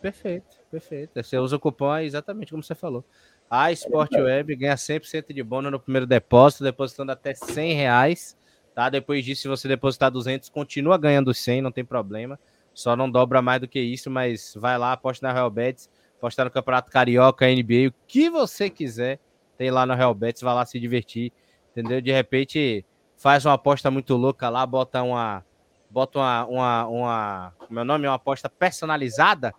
Perfeito, 0.00 0.56
perfeito. 0.70 1.22
Você 1.22 1.36
usa 1.36 1.56
o 1.56 1.60
cupom 1.60 1.96
exatamente 1.98 2.50
como 2.50 2.62
você 2.62 2.74
falou. 2.74 3.04
A 3.50 3.72
Sport 3.72 4.12
Web 4.12 4.54
ganha 4.56 4.76
100% 4.76 5.34
de 5.34 5.42
bônus 5.42 5.72
no 5.72 5.80
primeiro 5.80 6.06
depósito, 6.06 6.62
depositando 6.62 7.12
até 7.12 7.34
100 7.34 7.74
reais. 7.74 8.36
Tá? 8.74 8.88
Depois 8.88 9.24
disso, 9.24 9.42
se 9.42 9.48
você 9.48 9.66
depositar 9.66 10.10
200, 10.10 10.48
continua 10.48 10.96
ganhando 10.96 11.34
100, 11.34 11.60
não 11.60 11.72
tem 11.72 11.84
problema. 11.84 12.38
Só 12.72 12.94
não 12.94 13.10
dobra 13.10 13.42
mais 13.42 13.60
do 13.60 13.68
que 13.68 13.80
isso, 13.80 14.10
mas 14.10 14.54
vai 14.56 14.78
lá, 14.78 14.92
aposta 14.92 15.26
na 15.26 15.32
Real 15.32 15.50
Betis, 15.50 15.90
aposta 16.20 16.44
no 16.44 16.50
Campeonato 16.50 16.90
Carioca, 16.90 17.46
NBA, 17.46 17.88
o 17.88 17.94
que 18.06 18.28
você 18.28 18.68
quiser, 18.68 19.18
tem 19.56 19.70
lá 19.70 19.86
no 19.86 19.94
Real 19.94 20.14
Betis, 20.14 20.42
vai 20.42 20.54
lá 20.54 20.66
se 20.66 20.78
divertir, 20.78 21.32
entendeu? 21.70 22.00
De 22.02 22.12
repente, 22.12 22.84
faz 23.16 23.46
uma 23.46 23.54
aposta 23.54 23.90
muito 23.90 24.14
louca 24.16 24.50
lá, 24.50 24.66
bota 24.66 25.02
uma 25.02 25.44
bota 25.90 26.20
uma, 26.20 26.46
uma, 26.46 26.86
uma 26.86 27.52
meu 27.68 27.84
nome 27.84 28.06
é 28.06 28.10
uma 28.10 28.16
aposta 28.16 28.48
personalizada, 28.48 29.52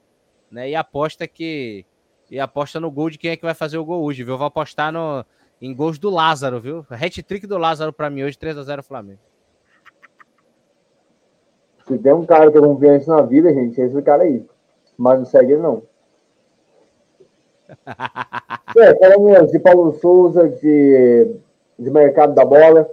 né? 0.51 0.69
E 0.69 0.75
aposta 0.75 1.27
que 1.27 1.83
e 2.29 2.39
aposta 2.39 2.79
no 2.79 2.91
gol 2.91 3.09
de 3.09 3.17
quem 3.17 3.31
é 3.31 3.35
que 3.35 3.43
vai 3.43 3.55
fazer 3.55 3.77
o 3.77 3.83
gol 3.83 4.03
hoje, 4.03 4.23
viu? 4.23 4.35
Eu 4.35 4.37
vou 4.37 4.47
apostar 4.47 4.91
no 4.91 5.25
em 5.59 5.75
gols 5.75 5.97
do 5.97 6.09
Lázaro, 6.09 6.61
viu? 6.61 6.85
Hat-trick 6.89 7.45
do 7.45 7.57
Lázaro 7.57 7.91
para 7.91 8.09
mim 8.09 8.23
hoje, 8.23 8.37
3 8.37 8.57
a 8.57 8.63
0 8.63 8.83
Flamengo. 8.83 9.19
Se 11.87 11.97
tem 11.97 12.13
um 12.13 12.25
cara 12.25 12.51
que 12.51 12.57
eu 12.57 12.63
confio 12.63 12.99
na 13.07 13.21
vida, 13.23 13.53
gente, 13.53 13.81
é 13.81 13.85
esse 13.85 14.01
cara 14.01 14.23
aí. 14.23 14.45
Mas 14.97 15.19
não 15.19 15.25
segue 15.25 15.53
ele, 15.53 15.61
não. 15.61 15.83
É, 18.77 18.95
falamos 18.95 19.51
de 19.51 19.59
Paulo 19.59 19.93
Souza, 19.93 20.49
de, 20.49 21.35
de 21.77 21.89
mercado 21.89 22.33
da 22.33 22.45
bola. 22.45 22.89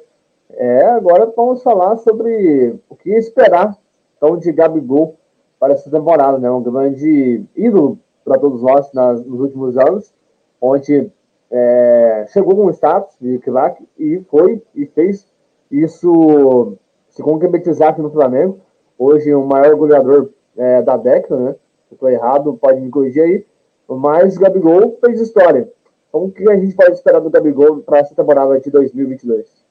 É, 0.51 0.85
agora 0.87 1.33
vamos 1.37 1.63
falar 1.63 1.97
sobre 1.99 2.75
o 2.89 2.97
que 2.97 3.11
esperar 3.11 3.77
então, 4.17 4.37
de 4.37 4.51
Gabigol 4.53 5.17
para 5.59 5.75
essa 5.75 5.91
temporada, 5.91 6.39
né? 6.39 6.51
Um 6.51 6.63
grande 6.63 7.45
ídolo 7.57 7.99
para 8.25 8.39
todos 8.39 8.63
nós 8.63 8.93
nas, 8.93 9.25
nos 9.25 9.41
últimos 9.41 9.77
anos, 9.77 10.13
onde 10.61 11.11
é, 11.51 12.27
chegou 12.29 12.57
com 12.57 12.67
um 12.67 12.71
status 12.71 13.17
de 13.21 13.39
craque 13.39 13.87
e 13.99 14.21
foi 14.31 14.63
e 14.75 14.87
fez 14.87 15.27
isso 15.71 16.77
se 17.09 17.23
concretizar 17.23 17.91
aqui 17.91 18.03
no 18.03 18.11
Flamengo. 18.11 18.59
Hoje, 18.99 19.35
o 19.35 19.45
maior 19.45 19.75
goleador 19.77 20.31
é, 20.57 20.83
da 20.83 20.97
década, 20.97 21.37
né? 21.37 21.57
Se 21.89 21.95
estou 21.95 22.09
errado, 22.09 22.59
pode 22.61 22.81
me 22.81 22.91
corrigir 22.91 23.23
aí. 23.23 23.47
Mas 23.89 24.37
Gabigol 24.37 24.99
fez 25.01 25.21
história. 25.21 25.73
Então, 26.09 26.25
o 26.25 26.31
que 26.31 26.49
a 26.49 26.57
gente 26.57 26.75
pode 26.75 26.93
esperar 26.93 27.21
do 27.21 27.31
Gabigol 27.31 27.81
para 27.81 27.99
essa 27.99 28.15
temporada 28.15 28.59
de 28.61 28.71
2022? 28.71 29.65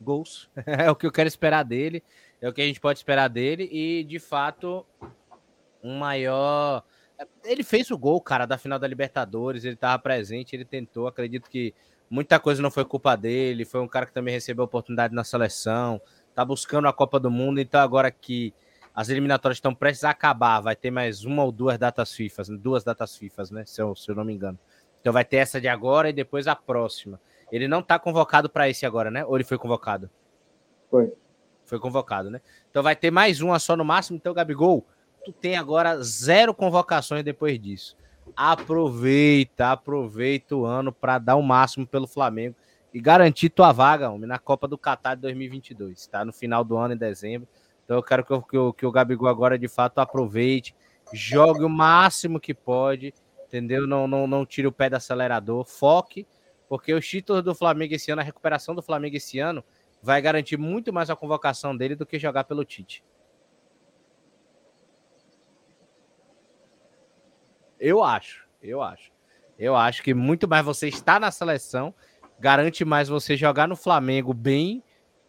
Gols. 0.00 0.48
É 0.66 0.90
o 0.90 0.96
que 0.96 1.06
eu 1.06 1.12
quero 1.12 1.28
esperar 1.28 1.64
dele. 1.64 2.02
É 2.40 2.48
o 2.48 2.52
que 2.52 2.62
a 2.62 2.64
gente 2.64 2.80
pode 2.80 2.98
esperar 2.98 3.28
dele. 3.28 3.68
E, 3.70 4.04
de 4.04 4.18
fato, 4.18 4.86
um 5.82 5.98
maior. 5.98 6.82
Ele 7.44 7.62
fez 7.62 7.90
o 7.90 7.98
gol, 7.98 8.20
cara, 8.20 8.46
da 8.46 8.56
final 8.56 8.78
da 8.78 8.86
Libertadores. 8.86 9.64
Ele 9.64 9.74
estava 9.74 9.98
presente, 9.98 10.54
ele 10.54 10.64
tentou. 10.64 11.06
Acredito 11.06 11.50
que 11.50 11.74
muita 12.08 12.38
coisa 12.38 12.62
não 12.62 12.70
foi 12.70 12.84
culpa 12.84 13.16
dele. 13.16 13.64
Foi 13.64 13.80
um 13.80 13.88
cara 13.88 14.06
que 14.06 14.12
também 14.12 14.32
recebeu 14.32 14.64
oportunidade 14.64 15.14
na 15.14 15.24
seleção. 15.24 16.00
Tá 16.34 16.44
buscando 16.44 16.88
a 16.88 16.92
Copa 16.92 17.20
do 17.20 17.30
Mundo. 17.30 17.60
Então, 17.60 17.80
agora 17.80 18.10
que 18.10 18.54
as 18.94 19.08
eliminatórias 19.08 19.56
estão 19.56 19.74
prestes 19.74 20.04
a 20.04 20.10
acabar, 20.10 20.60
vai 20.60 20.76
ter 20.76 20.90
mais 20.90 21.24
uma 21.24 21.44
ou 21.44 21.52
duas 21.52 21.78
datas 21.78 22.12
FIFA, 22.12 22.42
duas 22.58 22.84
datas 22.84 23.16
FIFA, 23.16 23.42
né? 23.52 23.64
Se 23.64 23.80
eu, 23.80 23.94
se 23.94 24.10
eu 24.10 24.14
não 24.14 24.24
me 24.24 24.32
engano. 24.32 24.58
Então 25.00 25.12
vai 25.12 25.24
ter 25.24 25.36
essa 25.36 25.60
de 25.60 25.68
agora 25.68 26.10
e 26.10 26.12
depois 26.12 26.46
a 26.46 26.54
próxima. 26.54 27.20
Ele 27.50 27.66
não 27.66 27.82
tá 27.82 27.98
convocado 27.98 28.48
para 28.48 28.68
esse 28.68 28.84
agora, 28.84 29.10
né? 29.10 29.24
Ou 29.24 29.36
ele 29.36 29.44
foi 29.44 29.58
convocado? 29.58 30.10
Foi. 30.90 31.12
Foi 31.64 31.78
convocado, 31.78 32.30
né? 32.30 32.40
Então 32.70 32.82
vai 32.82 32.94
ter 32.94 33.10
mais 33.10 33.40
uma 33.40 33.58
só 33.58 33.76
no 33.76 33.84
máximo. 33.84 34.16
Então, 34.16 34.34
Gabigol, 34.34 34.84
tu 35.24 35.32
tem 35.32 35.56
agora 35.56 36.02
zero 36.02 36.52
convocações 36.52 37.24
depois 37.24 37.58
disso. 37.60 37.96
Aproveita, 38.36 39.72
aproveita 39.72 40.54
o 40.56 40.64
ano 40.64 40.92
para 40.92 41.18
dar 41.18 41.36
o 41.36 41.42
máximo 41.42 41.86
pelo 41.86 42.06
Flamengo 42.06 42.54
e 42.92 43.00
garantir 43.00 43.50
tua 43.50 43.72
vaga, 43.72 44.10
homem, 44.10 44.28
na 44.28 44.38
Copa 44.38 44.66
do 44.66 44.76
Catar 44.76 45.14
de 45.14 45.22
2022, 45.22 46.06
tá? 46.06 46.24
No 46.24 46.32
final 46.32 46.64
do 46.64 46.76
ano, 46.76 46.94
em 46.94 46.96
dezembro. 46.96 47.48
Então 47.90 47.98
eu 47.98 48.04
quero 48.04 48.24
que, 48.24 48.32
eu, 48.32 48.40
que, 48.40 48.78
que 48.78 48.86
o 48.86 48.92
Gabigol 48.92 49.28
agora 49.28 49.58
de 49.58 49.66
fato 49.66 49.98
aproveite, 49.98 50.76
jogue 51.12 51.64
o 51.64 51.68
máximo 51.68 52.38
que 52.38 52.54
pode, 52.54 53.12
entendeu? 53.44 53.84
Não, 53.84 54.06
não, 54.06 54.28
não 54.28 54.46
tire 54.46 54.68
o 54.68 54.70
pé 54.70 54.88
do 54.88 54.94
acelerador, 54.94 55.64
foque, 55.64 56.24
porque 56.68 56.94
os 56.94 57.04
títulos 57.04 57.42
do 57.42 57.52
Flamengo 57.52 57.92
esse 57.92 58.12
ano, 58.12 58.20
a 58.20 58.24
recuperação 58.24 58.76
do 58.76 58.80
Flamengo 58.80 59.16
esse 59.16 59.40
ano, 59.40 59.64
vai 60.00 60.22
garantir 60.22 60.56
muito 60.56 60.92
mais 60.92 61.10
a 61.10 61.16
convocação 61.16 61.76
dele 61.76 61.96
do 61.96 62.06
que 62.06 62.16
jogar 62.16 62.44
pelo 62.44 62.64
Tite. 62.64 63.02
Eu 67.76 68.04
acho, 68.04 68.46
eu 68.62 68.80
acho. 68.80 69.10
Eu 69.58 69.74
acho 69.74 70.00
que 70.04 70.14
muito 70.14 70.46
mais 70.46 70.64
você 70.64 70.86
estar 70.86 71.18
na 71.18 71.32
seleção 71.32 71.92
garante 72.38 72.84
mais 72.84 73.08
você 73.08 73.36
jogar 73.36 73.66
no 73.66 73.74
Flamengo 73.74 74.32
bem 74.32 74.80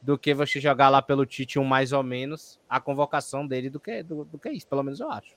do 0.02 0.18
que 0.18 0.34
você 0.34 0.60
jogar 0.60 0.89
lá 0.89 1.02
pelo 1.02 1.26
Tite 1.26 1.60
um 1.60 1.64
mais 1.64 1.93
ou 1.93 2.02
menos 2.02 2.60
a 2.68 2.80
convocação 2.80 3.45
dele 3.45 3.70
do 3.70 3.80
que, 3.80 4.02
do, 4.02 4.26
do 4.26 4.39
que 4.39 4.49
isso, 4.49 4.68
pelo 4.68 4.84
menos 4.84 4.99
eu 4.99 5.10
acho. 5.12 5.36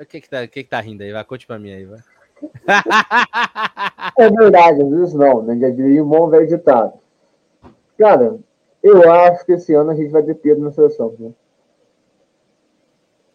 O 0.00 0.04
que 0.04 0.20
que 0.20 0.28
tá, 0.28 0.42
o 0.42 0.48
que 0.48 0.62
que 0.62 0.70
tá 0.70 0.80
rindo 0.80 1.02
aí? 1.02 1.12
Vai, 1.12 1.24
conte 1.24 1.46
pra 1.46 1.58
mim 1.58 1.72
aí, 1.72 1.84
vai. 1.84 2.00
é 4.18 4.30
verdade, 4.30 4.82
às 4.82 4.90
vezes 4.90 5.14
não, 5.14 5.42
né? 5.42 5.54
Diria 5.70 6.04
um 6.04 6.08
bom 6.08 6.28
velho 6.28 6.46
ditado. 6.46 6.98
Cara, 7.98 8.38
eu 8.82 9.10
acho 9.10 9.44
que 9.46 9.52
esse 9.52 9.72
ano 9.74 9.90
a 9.90 9.94
gente 9.94 10.10
vai 10.10 10.22
ter 10.22 10.34
Pedro 10.34 10.64
na 10.64 10.70
seleção, 10.70 11.14
né? 11.18 11.32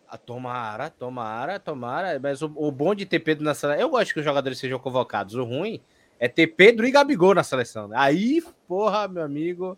Ah, 0.08 0.18
tomara, 0.18 0.90
tomara, 0.90 1.60
tomara. 1.60 2.20
Mas 2.20 2.42
o, 2.42 2.52
o 2.56 2.72
bom 2.72 2.94
de 2.94 3.06
ter 3.06 3.20
Pedro 3.20 3.44
na 3.44 3.56
seleção. 3.56 3.82
Eu 3.82 3.90
gosto 3.90 4.14
que 4.14 4.20
os 4.20 4.26
jogadores 4.26 4.60
sejam 4.60 4.78
convocados. 4.78 5.36
O 5.36 5.44
ruim 5.44 5.82
é 6.22 6.28
ter 6.28 6.46
Pedro 6.46 6.86
e 6.86 6.92
Gabigol 6.92 7.34
na 7.34 7.42
seleção. 7.42 7.88
Né? 7.88 7.96
Aí, 7.98 8.44
porra, 8.68 9.08
meu 9.08 9.24
amigo. 9.24 9.76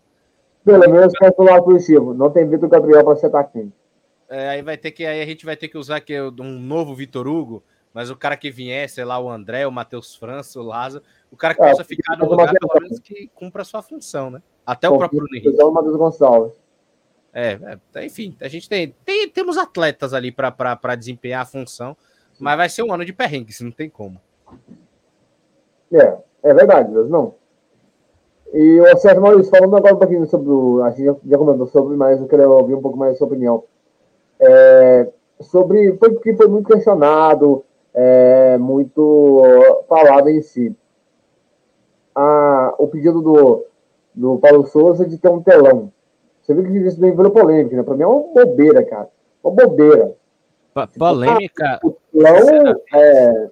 Pelo 0.62 0.90
menos 0.90 1.10
para 1.18 1.32
o 1.38 1.42
lado 1.42 1.64
positivo. 1.64 2.12
Não 2.12 2.30
tem 2.30 2.46
Vitor 2.46 2.68
Gabriel 2.68 3.02
para 3.02 3.16
ser 3.16 3.26
atacante. 3.28 3.72
É, 4.28 4.50
aí 4.50 4.62
vai 4.62 4.76
ter 4.76 4.90
que 4.90 5.06
aí 5.06 5.22
a 5.22 5.26
gente 5.26 5.46
vai 5.46 5.56
ter 5.56 5.68
que 5.68 5.78
usar 5.78 5.96
aqui 5.96 6.20
um 6.20 6.58
novo 6.58 6.94
Vitor 6.94 7.26
Hugo, 7.26 7.62
mas 7.94 8.10
o 8.10 8.16
cara 8.16 8.36
que 8.36 8.50
vier, 8.50 8.88
sei 8.90 9.06
lá, 9.06 9.18
o 9.18 9.30
André, 9.30 9.66
o 9.66 9.72
Matheus 9.72 10.16
França, 10.16 10.60
o 10.60 10.62
Lázaro, 10.62 11.02
o 11.30 11.36
cara 11.36 11.54
que 11.54 11.62
é, 11.62 11.70
possa 11.70 11.82
ficar 11.82 12.16
no 12.18 12.28
lugar, 12.28 12.52
pelo 12.52 12.82
menos 12.82 12.98
que 12.98 13.30
cumpra 13.34 13.62
a 13.62 13.64
sua 13.64 13.80
função, 13.80 14.30
né? 14.30 14.42
Até 14.66 14.86
o 14.86 14.98
próprio 14.98 15.20
Bruno 15.20 15.34
Henrique. 15.34 15.62
O 15.62 15.70
Matheus 15.70 15.96
Gonçalves. 15.96 16.52
É, 17.32 17.78
é, 17.94 18.04
enfim, 18.04 18.36
a 18.40 18.48
gente 18.48 18.68
tem, 18.68 18.94
tem 19.02 19.28
temos 19.30 19.56
atletas 19.56 20.12
ali 20.12 20.30
para 20.30 20.94
desempenhar 20.94 21.40
a 21.40 21.46
função, 21.46 21.96
mas 22.38 22.56
vai 22.56 22.68
ser 22.68 22.82
um 22.82 22.92
ano 22.92 23.04
de 23.04 23.14
perrengue, 23.14 23.52
se 23.52 23.64
não 23.64 23.72
tem 23.72 23.88
como. 23.88 24.20
É, 25.92 26.18
é 26.44 26.52
verdade, 26.52 26.92
não. 26.92 27.34
E 28.52 28.80
o 28.80 28.96
Sérgio 28.98 29.22
Maurício, 29.22 29.50
falando 29.50 29.76
agora 29.76 29.94
um 29.94 29.98
pouquinho 29.98 30.26
sobre 30.26 30.48
o. 30.48 30.82
A 30.84 30.90
gente 30.90 31.18
já 31.26 31.36
comentou 31.38 31.66
sobre, 31.66 31.96
mas 31.96 32.20
eu 32.20 32.28
queria 32.28 32.48
ouvir 32.48 32.74
um 32.74 32.82
pouco 32.82 32.96
mais 32.96 33.14
a 33.14 33.16
sua 33.16 33.26
opinião. 33.26 33.64
É, 34.38 35.08
sobre. 35.40 35.96
Foi 35.96 36.12
porque 36.12 36.36
foi 36.36 36.46
muito 36.46 36.68
questionado, 36.68 37.64
é, 37.92 38.56
muito 38.58 39.42
falado 39.88 40.28
em 40.28 40.40
si. 40.42 40.76
A, 42.14 42.74
o 42.78 42.86
pedido 42.86 43.20
do, 43.20 43.64
do 44.14 44.38
Paulo 44.38 44.66
Souza 44.66 45.04
de 45.04 45.18
ter 45.18 45.30
um 45.30 45.42
telão. 45.42 45.90
Você 46.40 46.54
viu 46.54 46.62
que 46.62 46.78
isso 46.78 47.00
virou 47.00 47.30
polêmica, 47.30 47.74
né? 47.74 47.82
Pra 47.82 47.94
mim 47.96 48.02
é 48.02 48.06
uma 48.06 48.34
bobeira, 48.34 48.84
cara. 48.84 49.08
Uma 49.42 49.52
bobeira. 49.52 50.14
Polêmica. 50.96 51.80
O 51.82 51.96
telão, 52.12 52.80
é, 52.94 53.50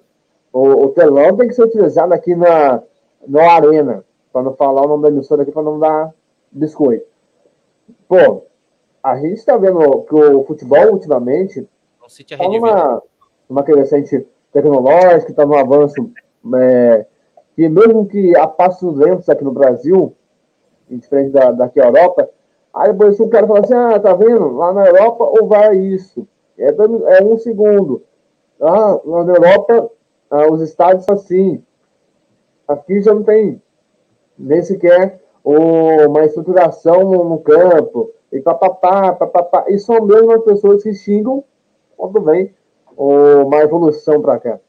o, 0.53 0.85
o 0.85 0.89
telão 0.89 1.35
tem 1.35 1.47
que 1.47 1.55
ser 1.55 1.63
utilizado 1.63 2.13
aqui 2.13 2.35
na, 2.35 2.81
no 3.27 3.39
Arena, 3.39 4.05
para 4.31 4.43
não 4.43 4.53
falar 4.53 4.85
o 4.85 4.87
nome 4.87 5.03
da 5.03 5.09
emissora 5.09 5.41
aqui, 5.41 5.51
para 5.51 5.63
não 5.63 5.79
dar 5.79 6.13
biscoito. 6.51 7.05
Pô, 8.07 8.43
a 9.01 9.17
gente 9.17 9.33
está 9.33 9.57
vendo 9.57 10.03
que 10.03 10.15
o 10.15 10.43
futebol 10.45 10.93
ultimamente 10.93 11.67
está 12.07 12.47
numa, 12.47 13.01
numa 13.49 13.63
crescente 13.63 14.25
tecnológica, 14.51 15.31
está 15.31 15.45
num 15.45 15.57
avanço 15.57 16.11
é, 16.55 17.05
que 17.55 17.67
mesmo 17.67 18.05
que 18.05 18.37
a 18.37 18.47
passos 18.47 18.95
lentos 18.95 19.27
aqui 19.29 19.43
no 19.43 19.51
Brasil, 19.51 20.15
diferente 20.89 21.31
da, 21.31 21.51
daqui 21.51 21.81
a 21.81 21.85
Europa, 21.85 22.29
aí 22.73 22.91
depois 22.91 23.19
o 23.19 23.27
cara 23.27 23.47
fala 23.47 23.59
assim, 23.59 23.73
ah, 23.73 23.99
tá 23.99 24.13
vendo? 24.13 24.55
Lá 24.55 24.71
na 24.73 24.85
Europa 24.85 25.23
ou 25.23 25.47
vai 25.47 25.75
isso. 25.77 26.27
É, 26.57 26.67
é 26.67 27.23
um 27.23 27.37
segundo. 27.37 28.03
Ah, 28.61 28.99
na 29.03 29.33
Europa, 29.33 29.89
ah, 30.29 30.51
os 30.51 30.61
estádios 30.61 31.05
são 31.05 31.15
assim. 31.15 31.63
Aqui 32.67 33.01
já 33.01 33.13
não 33.13 33.23
tem 33.23 33.61
nem 34.37 34.61
sequer 34.61 35.21
uma 35.43 36.25
estruturação 36.25 37.03
no 37.25 37.39
campo. 37.39 38.11
E 38.31 38.39
papapá, 38.41 39.13
papapá. 39.13 39.65
E 39.67 39.77
são 39.77 40.03
mesmo 40.05 40.31
as 40.31 40.43
pessoas 40.43 40.81
que 40.81 40.93
xingam 40.93 41.43
quando 41.95 42.21
vem 42.21 42.53
uma 42.97 43.57
evolução 43.57 44.21
para 44.21 44.39
cá. 44.39 44.59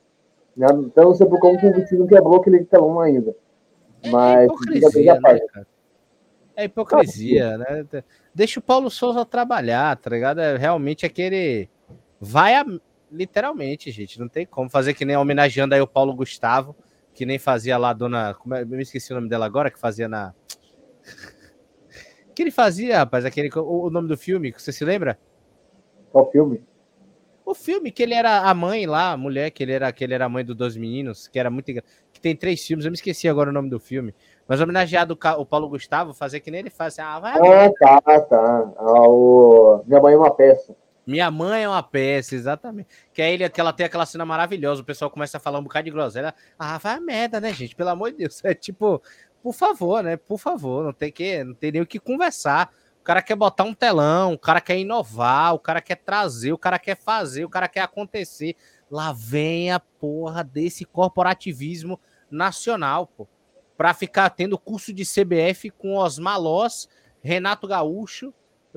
Né? 0.56 0.66
Então, 0.80 1.04
não 1.04 1.14
sei 1.14 1.26
por 1.26 1.38
como 1.40 1.56
o 1.56 1.72
Vitinho 1.72 2.00
não 2.00 2.06
quebrou 2.06 2.36
aquele 2.36 2.64
telão 2.64 3.00
ainda. 3.00 3.34
É 4.02 4.10
Mas, 4.10 4.50
é 4.70 5.20
né? 5.20 5.66
É 6.56 6.64
hipocrisia, 6.64 7.58
né? 7.58 7.86
Deixa 8.34 8.60
o 8.60 8.62
Paulo 8.62 8.90
Souza 8.90 9.24
trabalhar, 9.24 9.96
tá 9.96 10.10
ligado? 10.10 10.40
É 10.40 10.56
realmente 10.56 11.04
aquele. 11.04 11.68
Vai 12.20 12.54
a... 12.54 12.64
literalmente, 13.14 13.90
gente. 13.90 14.18
Não 14.18 14.28
tem 14.28 14.44
como 14.44 14.68
fazer 14.68 14.94
que 14.94 15.04
nem 15.04 15.16
homenageando 15.16 15.74
aí 15.74 15.80
o 15.80 15.86
Paulo 15.86 16.14
Gustavo, 16.14 16.76
que 17.14 17.24
nem 17.24 17.38
fazia 17.38 17.78
lá 17.78 17.90
a 17.90 17.92
dona. 17.92 18.34
Como 18.34 18.54
é... 18.54 18.62
Eu 18.62 18.66
me 18.66 18.82
esqueci 18.82 19.12
o 19.12 19.16
nome 19.16 19.28
dela 19.28 19.46
agora, 19.46 19.70
que 19.70 19.78
fazia 19.78 20.08
na. 20.08 20.34
que 22.34 22.42
ele 22.42 22.50
fazia, 22.50 22.98
rapaz? 22.98 23.24
Aquele... 23.24 23.50
O 23.54 23.88
nome 23.90 24.08
do 24.08 24.16
filme, 24.16 24.52
você 24.52 24.72
se 24.72 24.84
lembra? 24.84 25.18
Qual 26.10 26.30
filme? 26.30 26.62
O 27.46 27.54
filme 27.54 27.90
que 27.90 28.02
ele 28.02 28.14
era 28.14 28.40
a 28.40 28.54
mãe 28.54 28.86
lá, 28.86 29.12
a 29.12 29.16
mulher, 29.16 29.50
que 29.50 29.62
ele 29.62 29.72
era, 29.72 29.92
que 29.92 30.02
ele 30.02 30.14
era 30.14 30.24
a 30.24 30.28
mãe 30.28 30.42
dos 30.42 30.56
dois 30.56 30.76
meninos, 30.76 31.28
que 31.28 31.38
era 31.38 31.50
muito. 31.50 31.66
que 31.66 32.20
tem 32.20 32.34
três 32.34 32.66
filmes, 32.66 32.86
eu 32.86 32.90
me 32.90 32.96
esqueci 32.96 33.28
agora 33.28 33.50
o 33.50 33.52
nome 33.52 33.68
do 33.68 33.78
filme. 33.78 34.14
Mas 34.48 34.60
homenageado 34.60 35.18
o 35.38 35.44
Paulo 35.44 35.68
Gustavo, 35.68 36.14
fazer 36.14 36.40
que 36.40 36.50
nem 36.50 36.60
ele 36.60 36.70
faz. 36.70 36.98
Assim, 36.98 37.02
ah, 37.02 37.20
vai. 37.20 37.34
Ah, 37.36 38.00
tá, 38.00 38.20
tá. 38.20 38.72
Ah, 38.78 39.08
o... 39.08 39.82
Minha 39.86 40.00
mãe 40.00 40.14
é 40.14 40.16
uma 40.16 40.34
peça. 40.34 40.74
Minha 41.06 41.30
mãe 41.30 41.64
é 41.64 41.68
uma 41.68 41.82
peça, 41.82 42.34
exatamente. 42.34 42.88
Que 43.12 43.20
aí 43.20 43.34
ele, 43.34 43.48
que 43.48 43.60
ela 43.60 43.72
tem 43.72 43.84
aquela 43.84 44.06
cena 44.06 44.24
maravilhosa, 44.24 44.80
o 44.80 44.84
pessoal 44.84 45.10
começa 45.10 45.36
a 45.36 45.40
falar 45.40 45.58
um 45.58 45.62
bocado 45.62 45.84
de 45.84 45.90
groselha. 45.90 46.34
Ah, 46.58 46.78
vai 46.78 46.96
a 46.96 47.00
merda, 47.00 47.40
né, 47.40 47.52
gente? 47.52 47.76
Pelo 47.76 47.90
amor 47.90 48.10
de 48.10 48.18
Deus. 48.18 48.42
É 48.44 48.54
tipo, 48.54 49.02
por 49.42 49.52
favor, 49.52 50.02
né? 50.02 50.16
Por 50.16 50.38
favor, 50.38 50.84
não 50.84 50.92
tem 50.92 51.12
que, 51.12 51.44
não 51.44 51.54
tem 51.54 51.72
nem 51.72 51.82
o 51.82 51.86
que 51.86 51.98
conversar. 51.98 52.72
O 53.00 53.04
cara 53.04 53.20
quer 53.20 53.36
botar 53.36 53.64
um 53.64 53.74
telão, 53.74 54.32
o 54.32 54.38
cara 54.38 54.62
quer 54.62 54.78
inovar, 54.78 55.54
o 55.54 55.58
cara 55.58 55.82
quer 55.82 55.96
trazer, 55.96 56.52
o 56.54 56.58
cara 56.58 56.78
quer 56.78 56.96
fazer, 56.96 57.44
o 57.44 57.50
cara 57.50 57.68
quer 57.68 57.82
acontecer. 57.82 58.56
Lá 58.90 59.12
vem 59.12 59.70
a 59.70 59.78
porra 59.78 60.42
desse 60.42 60.86
corporativismo 60.86 62.00
nacional, 62.30 63.06
pô. 63.06 63.28
Pra 63.76 63.92
ficar 63.92 64.30
tendo 64.30 64.58
curso 64.58 64.92
de 64.92 65.04
CBF 65.04 65.68
com 65.70 65.96
Osmar 65.96 66.40
Loss, 66.40 66.88
Renato 67.20 67.66
Gaúcho, 67.66 68.32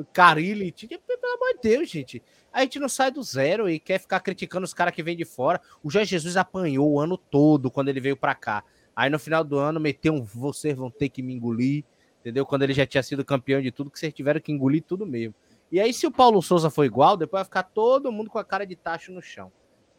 Carilli. 0.06 0.72
Pelo 0.72 1.34
amor 1.36 1.54
de 1.56 1.70
Deus, 1.70 1.90
gente. 1.90 2.22
A 2.52 2.62
gente 2.62 2.80
não 2.80 2.90
sai 2.90 3.12
do 3.12 3.22
zero 3.22 3.70
e 3.70 3.80
quer 3.80 4.00
ficar 4.00 4.20
criticando 4.20 4.66
os 4.66 4.74
caras 4.74 4.94
que 4.94 5.04
vêm 5.04 5.16
de 5.16 5.26
fora. 5.26 5.62
O 5.84 5.90
Jorge 5.90 6.10
Jesus 6.12 6.38
apanhou 6.38 6.92
o 6.92 7.00
ano 7.00 7.18
todo 7.18 7.70
quando 7.70 7.90
ele 7.90 8.00
veio 8.00 8.18
para 8.18 8.36
cá. 8.36 8.64
Aí 8.96 9.10
no 9.10 9.20
final 9.20 9.44
do 9.44 9.58
ano 9.58 9.80
meteu 9.80 10.14
um 10.14 10.24
vocês 10.24 10.76
vão 10.76 10.90
ter 10.90 11.10
que 11.10 11.22
me 11.22 11.34
engolir 11.34 11.84
entendeu? 12.28 12.46
Quando 12.46 12.64
ele 12.64 12.74
já 12.74 12.86
tinha 12.86 13.02
sido 13.02 13.24
campeão 13.24 13.62
de 13.62 13.72
tudo, 13.72 13.90
que 13.90 13.98
vocês 13.98 14.14
tiveram 14.14 14.42
que 14.42 14.52
engolir 14.52 14.84
tudo 14.84 15.06
mesmo. 15.06 15.34
E 15.72 15.80
aí, 15.80 15.94
se 15.94 16.06
o 16.06 16.12
Paulo 16.12 16.42
Souza 16.42 16.70
for 16.70 16.84
igual, 16.84 17.16
depois 17.16 17.40
vai 17.40 17.46
ficar 17.46 17.64
todo 17.64 18.12
mundo 18.12 18.30
com 18.30 18.38
a 18.38 18.44
cara 18.44 18.66
de 18.66 18.76
tacho 18.76 19.12
no 19.14 19.22
chão. 19.22 19.52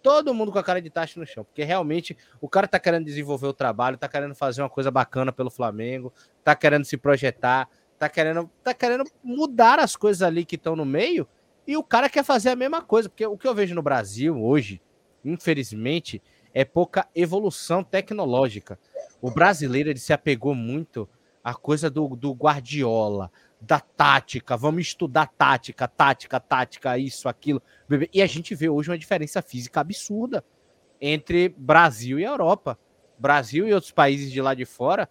Todo 0.02 0.32
mundo 0.32 0.52
com 0.52 0.58
a 0.58 0.62
cara 0.62 0.80
de 0.80 0.90
tacho 0.90 1.18
no 1.18 1.26
chão, 1.26 1.42
porque 1.42 1.64
realmente 1.64 2.16
o 2.40 2.48
cara 2.48 2.68
tá 2.68 2.78
querendo 2.78 3.04
desenvolver 3.04 3.46
o 3.46 3.52
trabalho, 3.52 3.98
tá 3.98 4.08
querendo 4.08 4.34
fazer 4.34 4.62
uma 4.62 4.70
coisa 4.70 4.90
bacana 4.90 5.32
pelo 5.32 5.50
Flamengo, 5.50 6.12
tá 6.44 6.54
querendo 6.54 6.84
se 6.84 6.96
projetar, 6.96 7.68
tá 7.98 8.08
querendo, 8.08 8.50
tá 8.62 8.72
querendo 8.72 9.04
mudar 9.22 9.78
as 9.78 9.96
coisas 9.96 10.22
ali 10.22 10.44
que 10.44 10.56
estão 10.56 10.76
no 10.76 10.84
meio, 10.84 11.26
e 11.66 11.76
o 11.76 11.82
cara 11.82 12.08
quer 12.08 12.24
fazer 12.24 12.50
a 12.50 12.56
mesma 12.56 12.80
coisa, 12.80 13.08
porque 13.08 13.26
o 13.26 13.36
que 13.36 13.46
eu 13.46 13.54
vejo 13.54 13.74
no 13.74 13.82
Brasil 13.82 14.42
hoje, 14.42 14.80
infelizmente, 15.24 16.22
é 16.54 16.64
pouca 16.64 17.06
evolução 17.14 17.84
tecnológica. 17.84 18.78
O 19.20 19.30
brasileiro 19.30 19.90
ele 19.90 19.98
se 19.98 20.12
apegou 20.12 20.54
muito 20.54 21.08
a 21.44 21.54
coisa 21.54 21.90
do, 21.90 22.08
do 22.16 22.32
Guardiola, 22.32 23.30
da 23.60 23.80
tática, 23.80 24.56
vamos 24.56 24.82
estudar 24.82 25.26
tática, 25.36 25.88
tática, 25.88 26.38
tática, 26.38 26.98
isso, 26.98 27.28
aquilo. 27.28 27.60
E 28.12 28.22
a 28.22 28.26
gente 28.26 28.54
vê 28.54 28.68
hoje 28.68 28.90
uma 28.90 28.98
diferença 28.98 29.42
física 29.42 29.80
absurda 29.80 30.44
entre 31.00 31.48
Brasil 31.50 32.18
e 32.18 32.24
Europa. 32.24 32.78
Brasil 33.18 33.66
e 33.66 33.74
outros 33.74 33.90
países 33.90 34.30
de 34.30 34.40
lá 34.40 34.54
de 34.54 34.64
fora, 34.64 35.08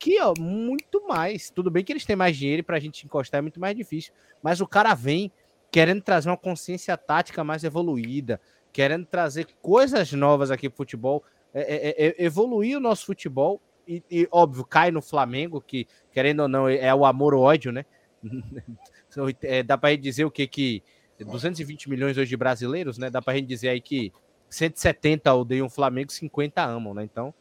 aqui, 0.00 0.18
ó, 0.18 0.32
muito 0.38 1.06
mais. 1.06 1.50
Tudo 1.50 1.70
bem 1.70 1.84
que 1.84 1.92
eles 1.92 2.06
têm 2.06 2.16
mais 2.16 2.34
dinheiro 2.34 2.64
para 2.64 2.78
a 2.78 2.80
gente 2.80 3.04
encostar 3.04 3.38
é 3.38 3.42
muito 3.42 3.60
mais 3.60 3.76
difícil, 3.76 4.14
mas 4.42 4.62
o 4.62 4.66
cara 4.66 4.94
vem 4.94 5.30
querendo 5.70 6.00
trazer 6.02 6.30
uma 6.30 6.36
consciência 6.38 6.96
tática 6.96 7.44
mais 7.44 7.62
evoluída, 7.62 8.40
querendo 8.72 9.04
trazer 9.04 9.46
coisas 9.60 10.10
novas 10.12 10.50
aqui 10.50 10.68
pro 10.68 10.78
futebol, 10.78 11.22
é, 11.52 11.60
é, 11.60 12.06
é, 12.06 12.24
evoluir 12.24 12.78
o 12.78 12.80
nosso 12.80 13.04
futebol 13.06 13.60
e, 13.86 14.02
e, 14.10 14.28
óbvio, 14.32 14.64
cai 14.64 14.90
no 14.90 15.02
Flamengo, 15.02 15.60
que, 15.60 15.86
querendo 16.12 16.40
ou 16.40 16.48
não, 16.48 16.68
é 16.68 16.94
o 16.94 17.04
amor 17.04 17.34
ou 17.34 17.42
ódio, 17.42 17.70
né? 17.70 17.84
é, 19.42 19.62
dá 19.62 19.76
para 19.76 19.90
gente 19.90 20.02
dizer 20.02 20.24
o 20.24 20.30
que? 20.30 20.46
Que 20.46 20.82
220 21.18 21.90
milhões 21.90 22.16
hoje 22.16 22.30
de 22.30 22.36
brasileiros, 22.36 22.96
né? 22.98 23.10
Dá 23.10 23.20
para 23.20 23.34
gente 23.34 23.46
dizer 23.46 23.68
aí 23.68 23.80
que 23.80 24.12
170 24.48 25.34
odeiam 25.34 25.66
o 25.66 25.70
Flamengo, 25.70 26.10
50 26.12 26.64
amam, 26.64 26.94
né? 26.94 27.04
Então, 27.04 27.34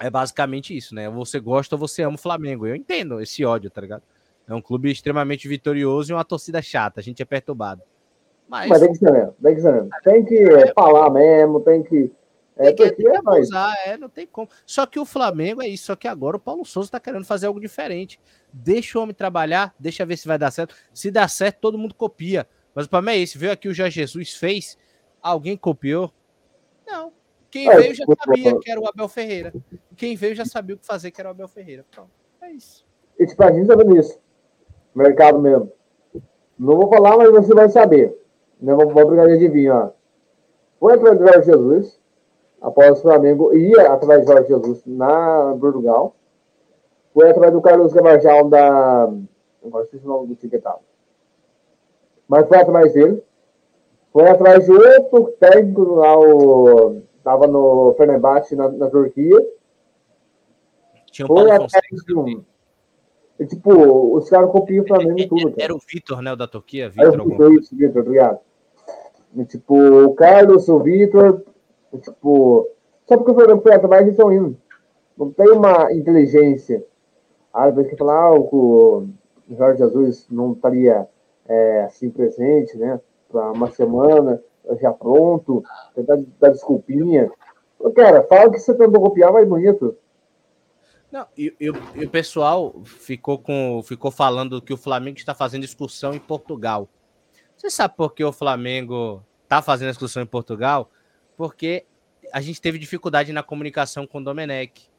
é 0.00 0.10
basicamente 0.10 0.76
isso, 0.76 0.94
né? 0.94 1.08
Você 1.10 1.40
gosta 1.40 1.74
ou 1.74 1.78
você 1.78 2.02
ama 2.02 2.14
o 2.14 2.18
Flamengo. 2.18 2.66
Eu 2.66 2.74
entendo 2.74 3.20
esse 3.20 3.44
ódio, 3.44 3.70
tá 3.70 3.80
ligado? 3.80 4.02
É 4.46 4.54
um 4.54 4.62
clube 4.62 4.90
extremamente 4.90 5.46
vitorioso 5.46 6.10
e 6.10 6.14
uma 6.14 6.24
torcida 6.24 6.62
chata. 6.62 7.00
A 7.00 7.02
gente 7.02 7.20
é 7.20 7.24
perturbado. 7.24 7.82
Mas, 8.48 8.68
Mas 8.68 8.80
tem 8.80 8.92
que 8.92 8.98
ser 8.98 9.12
mesmo, 9.12 9.34
tem 9.42 9.54
que 9.54 9.60
ser 9.60 9.72
mesmo. 9.72 9.90
Tem 10.02 10.24
que 10.24 10.36
é, 10.36 10.72
falar 10.72 11.10
mesmo, 11.10 11.60
tem 11.60 11.82
que 11.82 12.10
é, 12.56 12.72
tem 12.72 12.74
que, 12.74 12.96
tem 12.96 13.10
que 13.10 13.16
abusar, 13.16 13.76
é, 13.86 13.96
não 13.96 14.08
tem 14.08 14.26
como. 14.26 14.48
Só 14.66 14.84
que 14.84 14.98
o 14.98 15.04
Flamengo 15.04 15.62
é 15.62 15.68
isso, 15.68 15.86
só 15.86 15.96
que 15.96 16.08
agora 16.08 16.36
o 16.36 16.40
Paulo 16.40 16.64
Souza 16.64 16.90
tá 16.90 16.98
querendo 16.98 17.24
fazer 17.24 17.46
algo 17.46 17.60
diferente. 17.60 18.18
Deixa 18.52 18.98
o 18.98 19.02
homem 19.02 19.14
trabalhar, 19.14 19.72
deixa 19.78 20.04
ver 20.04 20.16
se 20.16 20.26
vai 20.26 20.36
dar 20.36 20.50
certo. 20.50 20.74
Se 20.92 21.08
dá 21.08 21.28
certo, 21.28 21.60
todo 21.60 21.78
mundo 21.78 21.94
copia. 21.94 22.48
Mas 22.74 22.86
o 22.86 22.88
problema 22.88 23.16
é 23.16 23.20
esse, 23.20 23.38
veio 23.38 23.52
aqui 23.52 23.68
o 23.68 23.74
Jorge 23.74 24.00
Jesus 24.00 24.34
fez, 24.34 24.76
alguém 25.22 25.56
copiou? 25.56 26.12
Não. 26.86 27.12
Quem 27.50 27.68
é, 27.68 27.76
veio 27.76 27.94
já 27.94 28.04
sabia 28.06 28.58
que 28.58 28.70
era 28.70 28.80
o 28.80 28.86
Abel 28.86 29.08
Ferreira. 29.08 29.52
Quem 29.96 30.16
veio 30.16 30.34
já 30.34 30.44
sabia 30.44 30.76
o 30.76 30.78
que 30.78 30.86
fazer, 30.86 31.10
que 31.10 31.20
era 31.20 31.28
o 31.28 31.32
Abel 31.32 31.48
Ferreira. 31.48 31.84
Pronto, 31.90 32.10
é 32.42 32.50
isso. 32.50 32.84
E 33.18 33.26
tipo, 33.26 33.42
a 33.42 33.50
gente 33.50 33.66
tá 33.66 33.74
vendo 33.74 33.96
isso. 33.98 34.18
Mercado 34.94 35.38
mesmo. 35.38 35.72
Não 36.58 36.76
vou 36.76 36.88
falar, 36.88 37.16
mas 37.16 37.30
você 37.30 37.54
vai 37.54 37.68
saber. 37.68 38.16
Não 38.60 38.76
vou, 38.76 38.90
vou 38.90 39.06
brigar 39.06 39.26
de 39.28 39.34
adivinho, 39.34 39.74
ó. 39.74 39.90
Foi 40.78 40.98
para 40.98 41.14
o 41.14 41.18
Jorge 41.18 41.50
Jesus, 41.50 42.00
após 42.60 42.98
o 42.98 43.02
Flamengo 43.02 43.54
ia 43.54 43.92
atrás 43.92 44.20
de 44.20 44.26
Jorge 44.26 44.48
Jesus 44.48 44.82
na 44.86 45.56
Portugal. 45.60 46.14
Foi 47.14 47.30
através 47.30 47.52
do 47.52 47.60
Carlos 47.60 47.92
Gamarjal 47.92 48.48
da. 48.48 49.10
Não 49.62 49.84
sei 49.86 50.00
o 50.00 50.06
nome 50.06 50.28
do 50.28 50.34
tiquetado. 50.36 50.80
Mas 52.28 52.46
foi 52.46 52.58
atrás 52.58 52.92
dele. 52.92 53.22
Foi 54.12 54.28
atrás 54.28 54.64
de 54.64 54.72
outro 54.72 55.32
técnico 55.40 55.94
lá, 55.94 56.18
o. 56.18 57.02
Tava 57.28 57.46
no 57.46 57.92
Fenerbahçe 57.98 58.56
na, 58.56 58.70
na 58.70 58.88
Turquia. 58.88 59.46
Tinha 61.12 61.28
um. 61.28 62.42
E, 63.38 63.46
tipo, 63.46 64.16
os 64.16 64.30
caras 64.30 64.50
copiam 64.50 64.82
o 64.82 64.86
Flamengo 64.88 65.20
e 65.20 65.28
tudo. 65.28 65.50
Cara. 65.50 65.62
Era 65.62 65.74
o 65.74 65.78
Vitor, 65.78 66.22
né? 66.22 66.32
O 66.32 66.36
da 66.36 66.48
Turquia? 66.48 66.88
Vitor, 66.88 67.12
era 67.12 67.22
o 67.22 67.28
Vitor, 67.28 67.52
isso, 67.52 67.76
Vitor, 67.76 68.00
obrigado. 68.00 68.38
E, 69.36 69.44
tipo, 69.44 69.74
o 69.76 70.14
Carlos, 70.14 70.70
o 70.70 70.78
Vitor, 70.80 71.44
Tipo, 72.00 72.66
só 73.06 73.18
porque 73.18 73.32
o 73.32 73.34
Flamengo 73.34 73.60
foi 73.60 73.74
atrás, 73.74 74.02
eles 74.02 74.14
estão 74.14 74.32
indo. 74.32 74.56
Não 75.16 75.30
tem 75.30 75.50
uma 75.50 75.92
inteligência. 75.92 76.82
Às 77.52 77.74
vezes 77.74 77.90
que 77.90 77.96
falar, 77.98 78.28
ah, 78.28 78.38
o 78.38 79.06
Jorge 79.50 79.78
Jesus 79.82 80.26
não 80.30 80.52
estaria 80.52 81.06
é, 81.46 81.82
assim 81.82 82.08
presente, 82.08 82.78
né? 82.78 82.98
Para 83.30 83.52
uma 83.52 83.70
semana, 83.70 84.42
já 84.80 84.92
pronto, 84.92 85.62
tentar 85.94 86.18
dar 86.40 86.50
desculpinha. 86.50 87.30
Cara, 87.94 88.22
fala 88.24 88.50
que 88.50 88.58
você 88.58 88.74
tentou 88.74 89.00
copiar 89.00 89.32
mais 89.32 89.48
bonito. 89.48 89.96
Não, 91.10 91.26
e, 91.36 91.54
e, 91.58 91.70
o 91.70 92.10
pessoal 92.10 92.82
ficou, 92.84 93.38
com, 93.38 93.80
ficou 93.82 94.10
falando 94.10 94.60
que 94.60 94.74
o 94.74 94.76
Flamengo 94.76 95.16
está 95.16 95.34
fazendo 95.34 95.64
excursão 95.64 96.12
em 96.12 96.18
Portugal. 96.18 96.88
Você 97.56 97.70
sabe 97.70 97.94
por 97.96 98.12
que 98.12 98.22
o 98.22 98.32
Flamengo 98.32 99.22
está 99.44 99.62
fazendo 99.62 99.90
excursão 99.90 100.22
em 100.22 100.26
Portugal? 100.26 100.90
porque 101.38 101.86
a 102.32 102.40
gente 102.40 102.60
teve 102.60 102.78
dificuldade 102.80 103.32
na 103.32 103.44
comunicação 103.44 104.06
com 104.08 104.18
o 104.18 104.24
Domenech, 104.24 104.90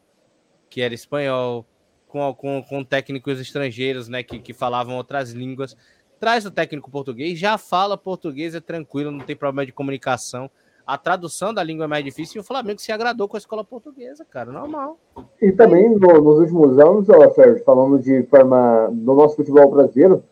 que 0.70 0.82
era 0.82 0.94
espanhol, 0.94 1.66
com, 2.08 2.34
com, 2.34 2.64
com 2.64 2.84
técnicos 2.84 3.42
estrangeiros, 3.42 4.08
né, 4.08 4.24
que, 4.24 4.40
que 4.40 4.54
falavam 4.54 4.96
outras 4.96 5.32
línguas. 5.32 5.76
Traz 6.20 6.46
o 6.46 6.52
técnico 6.52 6.92
português, 6.92 7.40
já 7.40 7.58
fala 7.58 7.98
português, 7.98 8.54
é 8.54 8.60
tranquilo, 8.60 9.12
não 9.12 9.26
tem 9.26 9.36
problema 9.36 9.66
de 9.66 9.72
comunicação. 9.72 10.50
A 10.86 10.98
tradução 10.98 11.54
da 11.54 11.64
língua 11.64 11.86
é 11.86 11.88
mais 11.88 12.04
difícil 12.04 12.40
e 12.40 12.42
o 12.42 12.44
Flamengo 12.44 12.82
se 12.82 12.92
agradou 12.92 13.28
com 13.28 13.38
a 13.38 13.40
escola 13.40 13.64
portuguesa, 13.64 14.26
cara, 14.26 14.52
normal. 14.52 14.98
E 15.42 15.52
também 15.52 15.90
no, 15.90 16.22
nos 16.22 16.40
últimos 16.40 16.78
anos, 16.80 17.08
ó, 17.10 17.30
Sérgio, 17.30 17.64
falando 17.64 18.00
de 18.00 18.24
forma 18.24 18.90
do 18.92 19.14
nosso 19.14 19.36
futebol 19.36 19.70
brasileiro, 19.70 20.24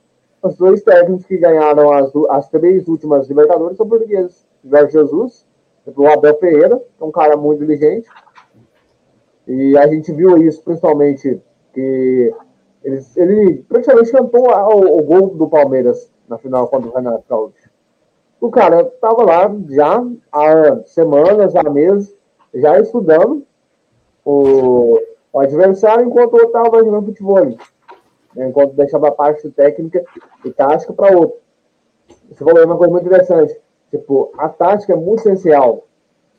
os 0.41 0.55
dois 0.55 0.81
técnicos 0.81 1.25
que 1.25 1.37
ganharam 1.37 1.91
as, 1.91 2.11
as 2.29 2.49
três 2.49 2.87
últimas 2.87 3.27
Libertadores 3.29 3.77
são 3.77 3.87
portugueses. 3.87 4.45
Jorge 4.65 4.93
Jesus, 4.93 5.45
o 5.85 6.07
Abel 6.07 6.37
Ferreira, 6.39 6.77
que 6.77 7.03
é 7.03 7.05
um 7.05 7.11
cara 7.11 7.37
muito 7.37 7.63
inteligente. 7.63 8.09
E 9.47 9.77
a 9.77 9.87
gente 9.87 10.11
viu 10.11 10.37
isso 10.37 10.61
principalmente 10.63 11.39
que 11.73 12.33
ele, 12.87 13.05
ele 13.17 13.63
praticamente 13.63 14.11
cantou 14.11 14.47
o, 14.47 14.99
o, 14.99 15.03
gol 15.03 15.27
do 15.35 15.49
Palmeiras 15.49 16.09
na 16.27 16.37
final 16.37 16.69
contra 16.69 16.89
o 16.89 16.93
Renato 16.93 17.25
Gaúcho. 17.29 17.69
O 18.39 18.49
cara 18.49 18.81
estava 18.81 19.23
lá 19.23 19.53
já 19.69 20.01
há 20.31 20.83
semanas, 20.85 21.53
há 21.53 21.63
meses, 21.69 22.15
já 22.53 22.79
estudando 22.79 23.43
o, 24.23 25.01
o 25.33 25.39
adversário 25.39 26.05
enquanto 26.05 26.33
o 26.33 26.37
outro 26.37 26.47
estava 26.47 26.83
jogando 26.83 27.07
futebol. 27.07 27.45
Né, 28.35 28.47
enquanto 28.47 28.73
deixava 28.73 29.09
a 29.09 29.11
parte 29.11 29.49
técnica 29.49 30.05
e 30.45 30.51
tática 30.51 30.93
para 30.93 31.17
outro. 31.17 31.39
Você 32.29 32.43
falou 32.43 32.63
uma 32.63 32.77
coisa 32.77 32.93
muito 32.93 33.05
interessante. 33.05 33.59
Tipo, 33.91 34.31
a 34.37 34.47
tática 34.47 34.93
é 34.93 34.95
muito 34.95 35.19
essencial 35.19 35.83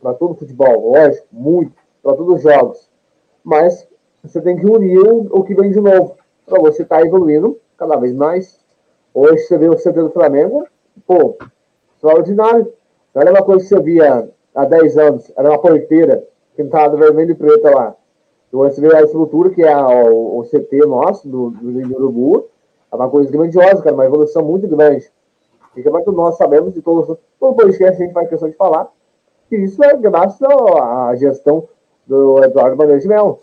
para 0.00 0.14
todo 0.14 0.34
futebol, 0.34 0.92
lógico, 0.92 1.26
muito, 1.30 1.72
para 2.02 2.14
todos 2.14 2.36
os 2.36 2.42
jogos. 2.42 2.88
Mas 3.44 3.86
você 4.22 4.40
tem 4.40 4.56
que 4.56 4.66
unir 4.66 4.98
o, 4.98 5.26
o 5.30 5.44
que 5.44 5.54
vem 5.54 5.70
de 5.70 5.80
novo, 5.80 6.17
para 6.48 6.60
você 6.60 6.82
estar 6.82 7.00
tá 7.00 7.06
evoluindo 7.06 7.58
cada 7.76 7.96
vez 7.96 8.14
mais. 8.14 8.58
Hoje 9.14 9.38
você 9.44 9.58
vê 9.58 9.68
o 9.68 9.76
CT 9.76 9.92
do 9.92 10.10
Flamengo, 10.10 10.66
pô, 11.06 11.36
extraordinário. 11.94 12.72
Não 13.14 13.22
era 13.22 13.30
uma 13.30 13.42
coisa 13.42 13.62
que 13.62 13.68
você 13.68 13.80
via 13.80 14.28
há 14.54 14.64
10 14.64 14.98
anos, 14.98 15.32
era 15.36 15.50
uma 15.50 15.58
porteira 15.58 16.26
que 16.56 16.62
estava 16.62 16.96
vermelho 16.96 17.32
e 17.32 17.34
preta 17.34 17.70
lá. 17.70 17.94
Então 18.48 18.60
você 18.60 18.80
vê 18.80 18.94
a 18.96 19.02
estrutura 19.02 19.50
que 19.50 19.62
é 19.62 19.72
a, 19.72 19.86
o, 19.86 20.38
o, 20.38 20.44
CT 20.44 20.86
nosso, 20.86 21.28
do, 21.28 21.50
do 21.50 21.96
Urubu, 21.96 22.46
é 22.90 22.96
uma 22.96 23.10
coisa 23.10 23.30
grandiosa, 23.30 23.82
cara, 23.82 23.94
uma 23.94 24.06
evolução 24.06 24.42
muito 24.42 24.66
grande. 24.66 25.10
E 25.76 25.82
como 25.82 25.98
é 25.98 26.02
que 26.02 26.10
nós 26.10 26.36
sabemos, 26.36 26.76
e 26.76 26.82
todo, 26.82 27.18
todo 27.38 27.54
podcast 27.54 28.02
a 28.02 28.04
gente 28.04 28.14
faz 28.14 28.28
questão 28.28 28.48
de 28.48 28.56
falar, 28.56 28.90
que 29.48 29.56
isso 29.56 29.82
é 29.84 29.94
graças 29.96 30.40
à 30.42 31.14
gestão 31.14 31.68
do 32.06 32.42
Eduardo 32.42 32.76
Bandeira 32.76 33.00
de 33.00 33.08
Mel. 33.08 33.40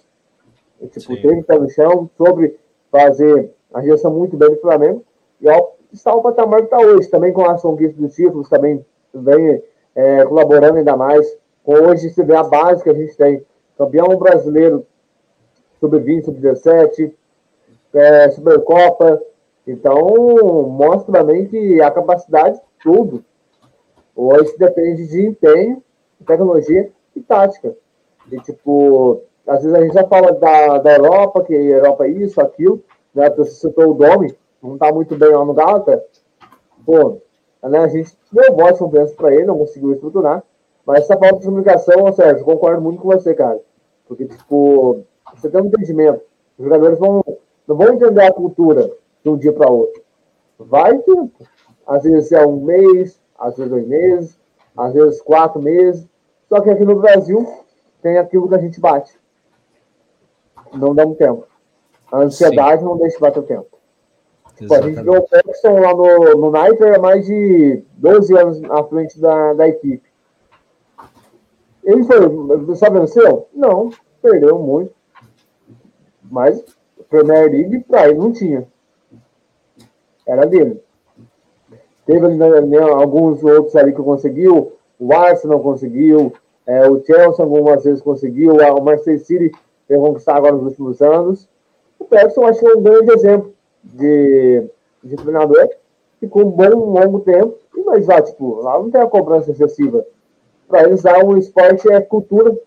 Tipo, 0.79 1.15
Sim. 1.15 1.21
teve 1.21 1.43
pé 1.43 1.59
no 1.59 1.69
chão 1.69 2.09
sobre 2.17 2.57
fazer 2.95 3.51
a 3.73 3.81
gestão 3.81 4.11
muito 4.11 4.37
bem 4.37 4.49
do 4.49 4.61
Flamengo. 4.61 5.03
E 5.41 5.49
ó, 5.49 5.71
está 5.91 6.13
o 6.13 6.21
patamar 6.21 6.61
que 6.61 6.73
está 6.73 6.79
hoje, 6.79 7.09
também 7.09 7.33
com 7.33 7.45
as 7.45 7.61
conquistas 7.61 7.97
dos 7.99 8.15
títulos, 8.15 8.47
também 8.47 8.85
vem 9.13 9.61
é, 9.93 10.23
colaborando 10.25 10.77
ainda 10.77 10.95
mais. 10.95 11.37
Com 11.63 11.73
hoje 11.73 12.09
se 12.09 12.23
vê 12.23 12.35
a 12.35 12.43
base 12.43 12.83
que 12.83 12.89
a 12.89 12.93
gente 12.93 13.15
tem. 13.17 13.43
Campeão 13.77 14.17
brasileiro 14.17 14.85
sub-20, 15.81 16.25
sub-17, 16.25 17.11
é, 17.93 18.29
Supercopa. 18.29 19.21
Então, 19.67 19.99
mostra 20.69 21.11
também 21.11 21.47
que 21.47 21.81
a 21.81 21.91
capacidade, 21.91 22.61
tudo. 22.81 23.25
Hoje 24.15 24.55
depende 24.57 25.07
de 25.07 25.25
empenho, 25.25 25.83
tecnologia 26.25 26.89
e 27.15 27.21
tática. 27.21 27.75
E, 28.31 28.39
tipo, 28.39 29.21
às 29.47 29.63
vezes 29.63 29.77
a 29.77 29.81
gente 29.81 29.93
já 29.93 30.05
fala 30.07 30.31
da, 30.33 30.79
da 30.79 30.95
Europa, 30.95 31.43
que 31.43 31.53
Europa 31.53 32.05
é 32.05 32.09
isso, 32.09 32.41
aquilo, 32.41 32.83
né? 33.13 33.29
Você 33.29 33.51
citou 33.51 33.91
o 33.91 33.93
Domi, 33.93 34.35
não 34.61 34.77
tá 34.77 34.91
muito 34.91 35.15
bem 35.15 35.29
lá 35.29 35.45
no 35.45 35.53
Galata. 35.53 36.03
Pô, 36.85 37.17
né, 37.63 37.79
a 37.79 37.87
gente 37.87 38.15
deu 38.31 38.55
voz 38.55 38.77
confiança 38.77 39.13
para 39.15 39.33
ele, 39.33 39.45
não 39.45 39.57
conseguiu 39.57 39.93
estruturar. 39.93 40.43
Mas 40.85 41.03
essa 41.03 41.17
falta 41.17 41.39
de 41.39 41.45
comunicação, 41.45 42.11
Sérgio, 42.13 42.45
concordo 42.45 42.81
muito 42.81 43.01
com 43.01 43.09
você, 43.09 43.33
cara. 43.33 43.59
Porque, 44.07 44.25
tipo, 44.25 45.03
você 45.33 45.49
tem 45.49 45.61
um 45.61 45.65
entendimento. 45.65 46.21
Os 46.57 46.63
jogadores 46.63 46.99
vão, 46.99 47.23
não 47.67 47.75
vão 47.75 47.93
entender 47.93 48.23
a 48.23 48.31
cultura 48.31 48.91
de 49.23 49.29
um 49.29 49.37
dia 49.37 49.51
para 49.51 49.69
outro. 49.69 50.01
Vai 50.59 50.97
tempo. 50.99 51.31
Às 51.87 52.03
vezes 52.03 52.31
é 52.31 52.45
um 52.45 52.57
mês, 52.57 53.19
às 53.37 53.57
vezes 53.57 53.71
dois 53.71 53.87
meses, 53.87 54.39
às 54.77 54.93
vezes 54.93 55.21
quatro 55.21 55.61
meses. 55.61 56.07
Só 56.47 56.61
que 56.61 56.69
aqui 56.69 56.85
no 56.85 56.95
Brasil 56.95 57.47
tem 58.01 58.17
aquilo 58.17 58.47
que 58.47 58.55
a 58.55 58.59
gente 58.59 58.79
bate. 58.79 59.17
Não 60.75 60.93
dá 60.93 61.05
um 61.05 61.15
tempo. 61.15 61.45
A 62.11 62.19
ansiedade 62.19 62.81
Sim. 62.81 62.85
não 62.85 62.97
deixa 62.97 63.19
bater 63.19 63.39
o 63.39 63.43
tempo. 63.43 63.67
Pô, 64.67 64.75
a 64.75 64.81
gente 64.81 65.01
viu 65.01 65.13
o 65.13 65.27
Paxson 65.27 65.79
lá 65.79 65.93
no, 65.93 66.35
no 66.37 66.51
Niter 66.51 66.95
há 66.95 66.99
mais 66.99 67.25
de 67.25 67.83
12 67.97 68.37
anos 68.37 68.63
à 68.65 68.83
frente 68.83 69.19
da, 69.19 69.53
da 69.53 69.67
equipe. 69.67 70.07
Ele 71.83 72.03
foi, 72.03 72.75
sabe, 72.75 72.99
venceu? 72.99 73.47
Não, 73.53 73.89
perdeu 74.21 74.57
muito. 74.57 74.93
Mas 76.23 76.63
Premier 77.09 77.51
League 77.51 77.79
para 77.81 78.09
ele 78.09 78.17
não 78.17 78.31
tinha. 78.31 78.67
Era 80.25 80.45
dele. 80.45 80.81
Teve 82.05 82.27
né, 82.29 82.61
né, 82.61 82.79
alguns 82.79 83.43
outros 83.43 83.75
ali 83.75 83.93
que 83.93 84.01
conseguiu. 84.01 84.73
O 84.99 85.13
Arsenal 85.13 85.59
conseguiu. 85.59 86.33
É, 86.65 86.89
o 86.89 87.03
Chelsea 87.03 87.43
algumas 87.43 87.83
vezes 87.83 88.01
conseguiu. 88.01 88.55
O 88.55 88.83
Manchester 88.83 89.19
City 89.19 89.51
veio 89.87 90.01
conquistar 90.01 90.35
agora 90.35 90.53
nos 90.53 90.65
últimos 90.65 91.01
anos. 91.01 91.47
O 91.99 92.05
Peterson 92.05 92.45
acho 92.45 92.59
que 92.59 92.67
é 92.67 92.75
um 92.75 92.81
grande 92.81 93.11
exemplo 93.11 93.53
de, 93.83 94.67
de 95.03 95.15
treinador. 95.15 95.69
Ficou 96.19 96.43
um 96.43 96.51
bom, 96.51 96.69
longo 96.69 97.19
tempo. 97.19 97.57
Mas 97.85 98.07
lá, 98.07 98.21
tipo, 98.21 98.61
lá 98.61 98.79
não 98.79 98.89
tem 98.89 99.01
a 99.01 99.07
cobrança 99.07 99.51
excessiva. 99.51 100.05
Para 100.67 100.83
eles 100.83 101.03
lá 101.03 101.23
o 101.23 101.37
esporte 101.37 101.91
é 101.91 102.01
cultura. 102.01 102.57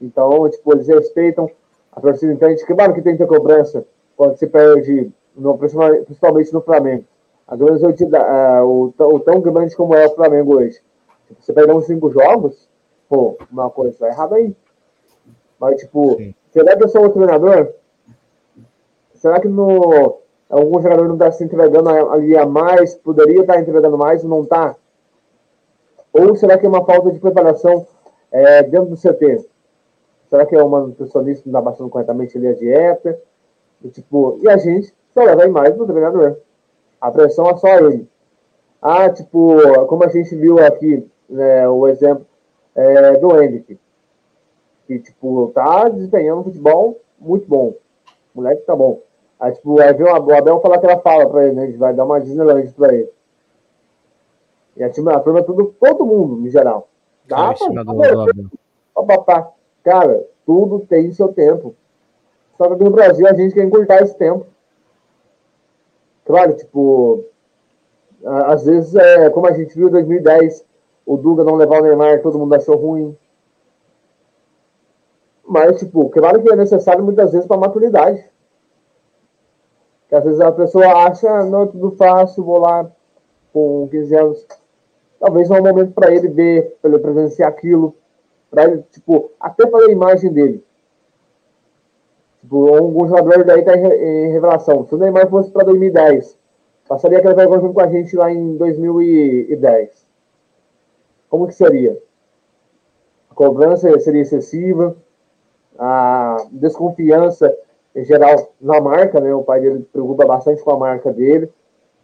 Então, 0.00 0.48
tipo, 0.48 0.72
eles 0.72 0.86
respeitam 0.86 1.50
a 1.92 2.00
torcida 2.00 2.32
entende 2.32 2.64
que, 2.64 2.74
mano, 2.74 2.94
que 2.94 3.02
tem 3.02 3.12
que 3.12 3.18
ter 3.18 3.26
cobrança 3.26 3.84
quando 4.16 4.36
se 4.36 4.46
perde, 4.46 5.10
no, 5.36 5.58
principalmente 5.58 6.52
no 6.52 6.60
Flamengo. 6.60 7.04
A 7.48 7.56
uh, 7.56 8.64
o, 8.64 8.94
o 8.96 9.20
tão 9.20 9.40
grande 9.40 9.74
como 9.74 9.94
é 9.94 10.06
o 10.06 10.14
Flamengo 10.14 10.56
hoje. 10.56 10.80
Tipo, 11.26 11.42
você 11.42 11.52
perdeu 11.52 11.76
uns 11.76 11.86
cinco 11.86 12.10
jogos, 12.10 12.68
pô, 13.08 13.36
uma 13.50 13.68
coisa 13.70 13.98
tá 13.98 14.08
errada 14.08 14.36
aí. 14.36 14.54
Mas, 15.60 15.78
tipo, 15.80 16.16
Sim. 16.16 16.34
será 16.52 16.74
que 16.74 16.84
eu 16.84 16.88
sou 16.88 17.04
o 17.04 17.10
treinador? 17.10 17.74
Será 19.14 19.38
que 19.38 19.48
no, 19.48 20.18
algum 20.48 20.80
jogador 20.80 21.06
não 21.06 21.14
está 21.14 21.30
se 21.30 21.44
entregando 21.44 21.90
ali 21.90 22.34
a 22.34 22.46
mais, 22.46 22.94
poderia 22.94 23.42
estar 23.42 23.54
tá 23.54 23.60
entregando 23.60 23.98
mais 23.98 24.22
e 24.22 24.26
não 24.26 24.42
está? 24.42 24.74
Ou 26.12 26.34
será 26.34 26.56
que 26.56 26.64
é 26.64 26.68
uma 26.68 26.84
falta 26.84 27.12
de 27.12 27.20
preparação 27.20 27.86
é, 28.32 28.62
dentro 28.62 28.88
do 28.88 28.96
CT? 28.96 29.46
Será 30.30 30.46
que 30.46 30.56
é 30.56 30.62
uma 30.62 30.80
nutricionista 30.80 31.42
que 31.42 31.50
não 31.50 31.60
está 31.60 31.70
passando 31.70 31.90
corretamente 31.90 32.38
ali 32.38 32.48
a 32.48 32.54
dieta? 32.54 33.20
E, 33.84 33.88
tipo, 33.88 34.38
e 34.42 34.48
a 34.48 34.56
gente 34.56 34.94
só 35.12 35.22
leva 35.22 35.42
a 35.42 35.46
imagem 35.46 35.76
do 35.76 35.86
treinador. 35.86 36.38
A 37.00 37.10
pressão 37.10 37.48
é 37.50 37.56
só 37.56 37.68
ele. 37.78 38.08
Ah, 38.80 39.10
tipo, 39.10 39.86
como 39.86 40.04
a 40.04 40.08
gente 40.08 40.34
viu 40.34 40.58
aqui, 40.58 41.06
né, 41.28 41.68
o 41.68 41.86
exemplo 41.86 42.26
é, 42.74 43.12
do 43.18 43.42
Henrique, 43.42 43.78
que, 44.90 44.98
tipo, 44.98 45.52
tá 45.54 45.88
desempenhando 45.88 46.40
um 46.40 46.44
futebol 46.44 46.98
muito 47.20 47.46
bom. 47.46 47.74
O 48.34 48.42
moleque 48.42 48.62
tá 48.62 48.74
bom. 48.74 49.00
Aí, 49.38 49.52
tipo, 49.52 49.80
aí 49.80 49.92
vem 49.94 50.04
o 50.04 50.14
Abel 50.14 50.60
falar 50.60 50.78
que 50.78 50.86
ela 50.86 50.98
fala 50.98 51.30
pra 51.30 51.46
ele, 51.46 51.54
né? 51.54 51.62
A 51.62 51.66
gente 51.66 51.78
vai 51.78 51.94
dar 51.94 52.04
uma 52.04 52.20
Disneyland 52.20 52.68
pra 52.72 52.92
ele. 52.92 53.08
E 54.76 54.82
a, 54.82 54.90
time, 54.90 55.12
a 55.12 55.20
turma 55.20 55.38
é 55.38 55.42
tudo, 55.42 55.74
todo 55.78 56.04
mundo, 56.04 56.44
em 56.44 56.50
geral. 56.50 56.88
Dá 57.28 57.54
pra, 59.06 59.18
pra, 59.18 59.52
Cara, 59.84 60.26
tudo 60.44 60.80
tem 60.80 61.12
seu 61.12 61.28
tempo. 61.28 61.74
Só 62.58 62.74
que 62.74 62.82
no 62.82 62.90
Brasil 62.90 63.26
a 63.28 63.32
gente 63.32 63.54
quer 63.54 63.64
encurtar 63.64 64.02
esse 64.02 64.16
tempo. 64.16 64.44
Claro, 66.24 66.54
tipo, 66.54 67.24
às 68.24 68.64
vezes, 68.64 68.94
é, 68.96 69.30
como 69.30 69.46
a 69.46 69.52
gente 69.52 69.74
viu 69.76 69.88
em 69.88 69.92
2010, 69.92 70.64
o 71.06 71.16
Duga 71.16 71.44
não 71.44 71.54
levar 71.54 71.80
o 71.80 71.82
Neymar, 71.82 72.22
todo 72.22 72.38
mundo 72.38 72.54
achou 72.54 72.76
ruim. 72.76 73.16
Mas, 75.50 75.80
tipo, 75.80 76.08
claro 76.10 76.40
que 76.40 76.52
é 76.52 76.54
necessário 76.54 77.02
muitas 77.02 77.32
vezes 77.32 77.44
para 77.44 77.56
maturidade. 77.56 78.24
Que 80.08 80.14
às 80.14 80.22
vezes 80.22 80.40
a 80.40 80.52
pessoa 80.52 80.86
acha, 81.08 81.44
não, 81.44 81.64
é 81.64 81.66
tudo 81.66 81.90
fácil, 81.96 82.44
vou 82.44 82.60
lá 82.60 82.88
com 83.52 83.88
15 83.90 84.14
anos. 84.14 84.46
Talvez 85.18 85.48
não 85.48 85.56
é 85.56 85.60
um 85.60 85.64
momento 85.64 85.92
para 85.92 86.14
ele 86.14 86.28
ver, 86.28 86.78
para 86.80 86.88
ele 86.92 87.00
presenciar 87.00 87.48
aquilo 87.48 87.96
para 88.48 88.78
tipo, 88.78 89.32
até 89.40 89.66
pela 89.66 89.90
imagem 89.90 90.32
dele. 90.32 90.64
Tipo, 92.42 92.70
um 92.80 93.08
jogador 93.08 93.44
daí 93.44 93.64
tá 93.64 93.76
em, 93.76 94.30
revelação. 94.30 94.86
Se 94.86 94.94
o 94.94 94.98
Neymar 94.98 95.28
fosse 95.28 95.50
para 95.50 95.64
2010, 95.64 96.38
passaria 96.88 97.18
aquela 97.18 97.34
vergonha 97.34 97.60
junto 97.60 97.74
com 97.74 97.80
a 97.80 97.88
gente 97.88 98.14
lá 98.14 98.30
em 98.30 98.56
2010. 98.56 100.06
Como 101.28 101.48
que 101.48 101.54
seria? 101.54 102.00
cobrança 103.34 103.98
seria 103.98 104.20
excessiva, 104.20 104.94
a 105.80 106.36
desconfiança 106.52 107.56
em 107.96 108.04
geral 108.04 108.52
na 108.60 108.78
marca, 108.80 109.18
né? 109.18 109.34
O 109.34 109.42
pai 109.42 109.62
dele 109.62 109.86
preocupa 109.90 110.26
bastante 110.26 110.62
com 110.62 110.72
a 110.72 110.76
marca 110.76 111.10
dele 111.10 111.50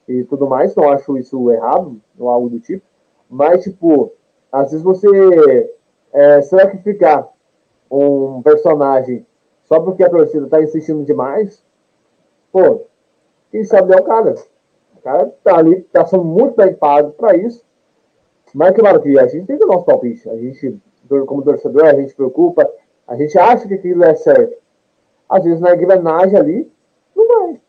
e 0.08 0.24
tudo 0.24 0.46
mais, 0.46 0.74
não 0.74 0.90
acho 0.90 1.18
isso 1.18 1.50
errado, 1.50 2.00
ou 2.18 2.30
algo 2.30 2.48
do 2.48 2.58
tipo. 2.58 2.82
Mas, 3.28 3.64
tipo, 3.64 4.12
às 4.50 4.70
vezes 4.70 4.82
você 4.82 5.70
é, 6.12 6.40
sacrificar 6.40 7.28
um 7.90 8.40
personagem 8.40 9.26
só 9.64 9.78
porque 9.80 10.02
a 10.02 10.10
torcida 10.10 10.46
tá 10.46 10.62
insistindo 10.62 11.04
demais, 11.04 11.62
pô, 12.50 12.82
quem 13.50 13.64
sabe 13.64 13.92
é 13.92 14.00
o 14.00 14.04
cara. 14.04 14.34
O 14.96 15.00
cara 15.02 15.32
tá 15.44 15.58
ali, 15.58 15.82
tá 15.82 16.06
sendo 16.06 16.24
muito 16.24 16.56
bem 16.56 16.72
pago 16.72 17.10
para 17.12 17.36
isso. 17.36 17.62
Mas, 18.54 18.74
claro 18.74 19.02
que 19.02 19.18
a 19.18 19.26
gente 19.26 19.46
tem 19.46 19.56
o 19.56 19.66
nosso 19.66 19.84
palpite. 19.84 20.28
A 20.30 20.36
gente, 20.36 20.80
como 21.26 21.42
torcedor, 21.42 21.84
a 21.84 21.94
gente 21.94 22.14
preocupa, 22.14 22.68
a 23.06 23.16
gente 23.16 23.38
acha 23.38 23.66
que 23.66 23.74
aquilo 23.74 24.04
é 24.04 24.14
certo. 24.14 24.56
Às 25.28 25.44
vezes 25.44 25.60
na 25.60 25.74
engrenagem 25.74 26.38
ali, 26.38 26.72
não 27.14 27.26
vai. 27.26 27.60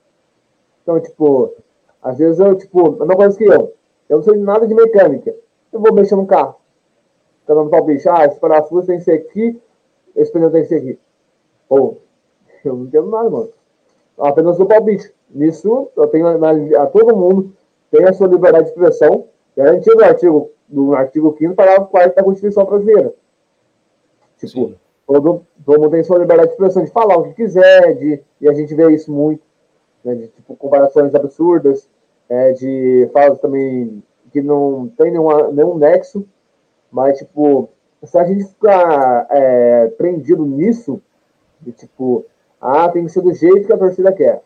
Então, 0.83 0.99
tipo, 0.99 1.53
às 2.01 2.17
vezes 2.17 2.39
eu, 2.39 2.55
tipo, 2.55 2.87
a 2.87 2.99
mesma 2.99 3.15
coisa 3.15 3.37
que 3.37 3.45
eu. 3.45 3.73
Eu 4.09 4.17
não 4.17 4.23
sei 4.23 4.37
nada 4.37 4.67
de 4.67 4.73
mecânica. 4.73 5.35
Eu 5.71 5.79
vou 5.79 5.93
mexer 5.93 6.15
no 6.15 6.25
carro. 6.25 6.55
Tá 7.45 7.53
dando 7.53 7.69
palpite. 7.69 8.07
Ah, 8.07 8.25
esse 8.25 8.39
parafuso 8.39 8.87
tem 8.87 8.97
que 8.97 9.03
ser 9.03 9.13
aqui, 9.13 9.61
esse 10.15 10.31
pneu 10.31 10.51
tem 10.51 10.63
que 10.63 10.69
ser 10.69 10.77
aqui. 10.77 10.99
Pô, 11.67 11.97
eu 12.63 12.75
não 12.75 12.85
entendo 12.85 13.09
nada, 13.09 13.29
mano. 13.29 13.49
Apenas 14.17 14.59
o 14.59 14.65
palpite. 14.65 15.13
Nisso, 15.29 15.89
eu 15.95 16.07
tenho 16.07 16.27
a, 16.27 16.83
a 16.83 16.87
todo 16.87 17.15
mundo 17.15 17.53
tem 17.91 18.03
a 18.05 18.13
sua 18.13 18.27
liberdade 18.27 18.65
de 18.65 18.71
expressão, 18.71 19.25
garantido 19.55 19.95
no 19.95 20.03
artigo, 20.03 20.51
no 20.69 20.93
artigo 20.93 21.35
5 21.37 21.55
parágrafo 21.55 21.89
4 21.89 22.15
da 22.15 22.23
Constituição 22.23 22.65
Brasileira. 22.65 23.13
Tipo, 24.37 24.73
todo, 25.07 25.47
todo 25.65 25.79
mundo 25.79 25.91
tem 25.91 26.03
sua 26.03 26.19
liberdade 26.19 26.49
de 26.49 26.53
expressão 26.53 26.83
de 26.83 26.91
falar 26.91 27.17
o 27.17 27.23
que 27.23 27.33
quiser, 27.33 27.95
de, 27.95 28.21
e 28.41 28.49
a 28.49 28.53
gente 28.53 28.75
vê 28.75 28.91
isso 28.91 29.11
muito, 29.11 29.41
né, 30.03 30.13
de 30.13 30.27
tipo, 30.27 30.55
comparações 30.55 31.15
absurdas, 31.15 31.89
é, 32.29 32.51
de 32.51 33.09
falas 33.13 33.39
também 33.39 34.03
que 34.31 34.41
não 34.41 34.91
tem 34.97 35.11
nenhuma, 35.11 35.47
nenhum 35.47 35.77
nexo, 35.77 36.27
mas, 36.91 37.17
tipo, 37.17 37.69
se 38.03 38.17
a 38.17 38.25
gente 38.25 38.43
ficar 38.43 39.27
é, 39.31 39.87
prendido 39.97 40.45
nisso, 40.45 41.01
de 41.61 41.71
tipo, 41.71 42.25
ah, 42.59 42.89
tem 42.89 43.05
que 43.05 43.11
ser 43.11 43.21
do 43.21 43.33
jeito 43.33 43.65
que 43.65 43.73
a 43.73 43.77
torcida 43.77 44.11
quer, 44.11 44.41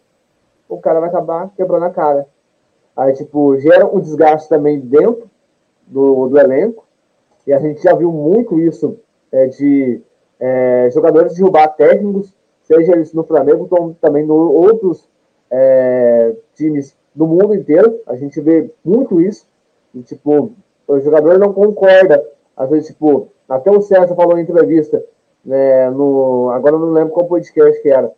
o 0.69 0.77
cara 0.77 0.99
vai 0.99 1.09
acabar 1.09 1.51
quebrando 1.55 1.85
a 1.85 1.89
cara. 1.89 2.27
Aí, 2.95 3.13
tipo, 3.13 3.57
gera 3.59 3.85
um 3.85 3.99
desgaste 3.99 4.47
também 4.47 4.79
dentro 4.79 5.29
do, 5.87 6.29
do 6.29 6.39
elenco, 6.39 6.85
e 7.47 7.51
a 7.51 7.59
gente 7.59 7.81
já 7.81 7.95
viu 7.95 8.11
muito 8.11 8.59
isso 8.59 8.99
é, 9.31 9.47
de 9.47 10.01
é, 10.41 10.89
jogadores 10.91 11.35
derrubar 11.35 11.67
técnicos, 11.67 12.33
seja 12.63 12.93
eles 12.93 13.13
no 13.13 13.23
Flamengo, 13.23 13.67
como 13.67 13.93
também 13.93 14.25
no 14.25 14.51
outros 14.51 15.07
é, 15.51 16.33
times 16.55 16.97
do 17.13 17.27
mundo 17.27 17.53
inteiro. 17.53 18.01
A 18.07 18.15
gente 18.15 18.41
vê 18.41 18.71
muito 18.83 19.21
isso. 19.21 19.45
E, 19.93 20.01
tipo, 20.01 20.53
o 20.87 20.99
jogador 20.99 21.37
não 21.37 21.53
concorda. 21.53 22.25
Às 22.57 22.69
vezes, 22.71 22.87
tipo, 22.87 23.29
até 23.47 23.69
o 23.69 23.81
César 23.81 24.15
falou 24.15 24.37
em 24.37 24.41
entrevista, 24.41 25.03
né, 25.45 25.89
no, 25.91 26.49
agora 26.49 26.77
não 26.77 26.91
lembro 26.91 27.13
qual 27.13 27.27
podcast 27.27 27.79
que 27.81 27.89
era. 27.89 28.11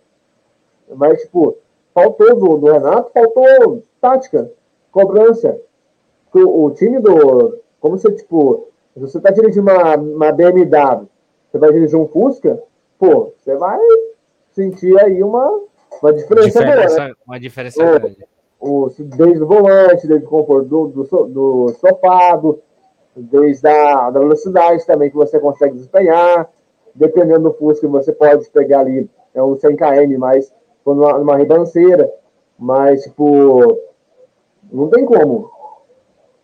Mas, 0.96 1.22
tipo, 1.24 1.58
faltou 1.94 2.36
do, 2.36 2.58
do 2.58 2.72
Renato, 2.72 3.12
faltou 3.12 3.84
tática, 4.00 4.50
cobrança. 4.92 5.60
O, 6.34 6.66
o, 6.66 6.72
time 6.72 7.00
do. 7.00 7.60
Como 7.80 7.98
você, 7.98 8.12
tipo, 8.12 8.68
se 8.94 9.00
você 9.00 9.20
tá 9.20 9.30
dirigindo 9.30 9.70
uma, 9.70 9.96
uma 9.98 10.32
BMW, 10.32 11.08
você 11.54 11.60
vai 11.60 11.72
dirigir 11.72 12.00
um 12.00 12.08
Fusca, 12.08 12.60
pô, 12.98 13.32
você 13.38 13.56
vai 13.56 13.80
sentir 14.52 15.00
aí 15.00 15.24
uma, 15.24 15.62
uma 16.02 16.12
diferença, 16.12 16.48
diferença 16.48 16.96
boa, 16.96 17.08
né? 17.08 17.14
Uma 17.28 17.40
diferença 17.40 17.80
o, 17.80 17.86
grande 17.86 18.28
o, 18.64 18.90
desde 18.90 19.44
o 19.44 19.48
volante, 19.48 20.08
desde 20.08 20.26
o 20.26 20.30
conforto 20.30 20.68
do, 20.68 20.88
do, 20.88 21.26
do 21.28 21.66
estofado, 21.70 22.62
desde 23.16 23.68
a 23.68 24.10
da 24.10 24.20
velocidade 24.20 24.86
também 24.86 25.10
que 25.10 25.16
você 25.16 25.40
consegue 25.40 25.76
desempenhar. 25.76 26.50
Dependendo 26.96 27.50
do 27.50 27.54
Fusca, 27.54 27.88
você 27.88 28.14
pode 28.14 28.50
pegar 28.50 28.80
ali 28.80 29.10
é 29.34 29.44
um 29.44 29.56
100 29.56 29.76
km, 29.76 30.18
mas 30.18 30.54
numa, 30.86 31.18
numa 31.20 31.38
ribanceira. 31.38 32.12
Mas, 32.58 33.04
tipo, 33.04 33.80
não 34.72 34.90
tem 34.90 35.06
como. 35.06 35.52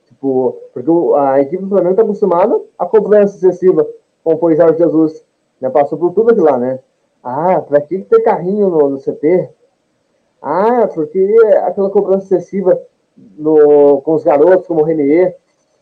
Tipo, 0.08 0.60
porque 0.74 0.90
a 1.16 1.40
equipe 1.40 1.64
do 1.64 1.70
Flamengo 1.70 1.92
está 1.92 2.04
acostumada 2.04 2.60
a 2.78 2.86
cobrança 2.86 3.38
excessiva, 3.38 3.88
como 4.30 4.40
foi 4.40 4.56
Jorge 4.56 4.78
Jesus. 4.78 5.26
Né? 5.60 5.70
Passou 5.70 5.98
por 5.98 6.14
tudo 6.14 6.30
aquilo 6.30 6.46
lá, 6.46 6.58
né? 6.58 6.80
Ah, 7.24 7.60
pra 7.62 7.82
que 7.82 8.00
ter 8.00 8.22
carrinho 8.22 8.70
no, 8.70 8.90
no 8.90 9.00
CT? 9.00 9.50
Ah, 10.42 10.88
porque 10.94 11.36
aquela 11.64 11.90
cobrança 11.90 12.26
excessiva 12.36 12.80
no, 13.18 14.02
com 14.02 14.14
os 14.14 14.24
garotos, 14.24 14.68
como 14.68 14.82
o 14.82 14.84
Renier. 14.84 15.36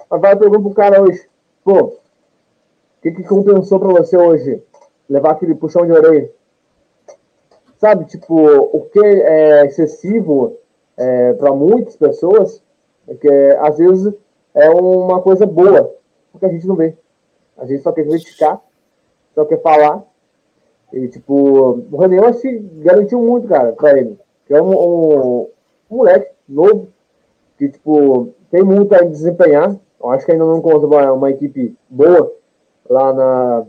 Mas 0.10 0.22
vai 0.22 0.36
perguntar 0.36 0.62
pro 0.62 0.74
cara 0.74 1.02
hoje, 1.02 1.28
pô, 1.64 1.80
o 1.82 1.94
que, 3.02 3.12
que 3.12 3.24
compensou 3.24 3.80
para 3.80 3.90
você 3.90 4.18
hoje? 4.18 4.64
Levar 5.10 5.32
aquele 5.32 5.54
puxão 5.54 5.86
de 5.86 5.92
orelha? 5.92 6.32
Sabe, 7.78 8.06
tipo, 8.06 8.36
o 8.36 8.90
que 8.92 9.00
é 9.00 9.66
excessivo 9.66 10.58
é, 10.96 11.34
para 11.34 11.54
muitas 11.54 11.96
pessoas, 11.96 12.64
é 13.08 13.14
que 13.14 13.30
às 13.60 13.78
vezes 13.78 14.14
é 14.56 14.70
uma 14.70 15.22
coisa 15.22 15.46
boa, 15.46 15.94
porque 16.32 16.46
a 16.46 16.50
gente 16.50 16.66
não 16.66 16.76
vê. 16.76 16.98
A 17.58 17.66
gente 17.66 17.84
só 17.84 17.92
quer 17.92 18.08
criticar, 18.08 18.62
só 19.34 19.46
quer 19.46 19.62
falar. 19.62 20.04
E, 20.94 21.08
tipo, 21.08 21.86
o 21.92 21.98
René, 21.98 22.32
que 22.34 22.60
garantiu 22.78 23.22
muito, 23.22 23.48
cara, 23.48 23.74
para 23.74 23.98
ele 23.98 24.18
que 24.48 24.54
é 24.54 24.62
um, 24.62 24.72
um, 24.72 25.42
um, 25.92 25.98
moleque 25.98 26.32
novo, 26.48 26.88
que, 27.58 27.68
tipo, 27.68 28.34
tem 28.50 28.64
muito 28.64 28.96
a 28.96 29.00
desempenhar. 29.00 29.76
Eu 30.00 30.10
acho 30.10 30.26
que 30.26 30.32
ainda 30.32 30.46
não 30.46 30.58
encontra 30.58 30.88
uma, 30.88 31.12
uma 31.12 31.30
equipe 31.30 31.76
boa 31.90 32.34
lá 32.90 33.14
na. 33.14 33.66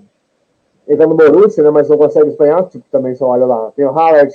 Ele 0.87 0.97
tá 0.97 1.07
no 1.07 1.17
Borussia, 1.17 1.63
né, 1.63 1.71
mas 1.71 1.89
não 1.89 1.99
consegue 1.99 2.27
desempenhar. 2.27 2.67
Tipo, 2.69 2.85
também 2.91 3.15
só 3.15 3.27
olha 3.27 3.45
lá. 3.45 3.73
Tem 3.73 3.85
o 3.85 3.91
Howard, 3.91 4.33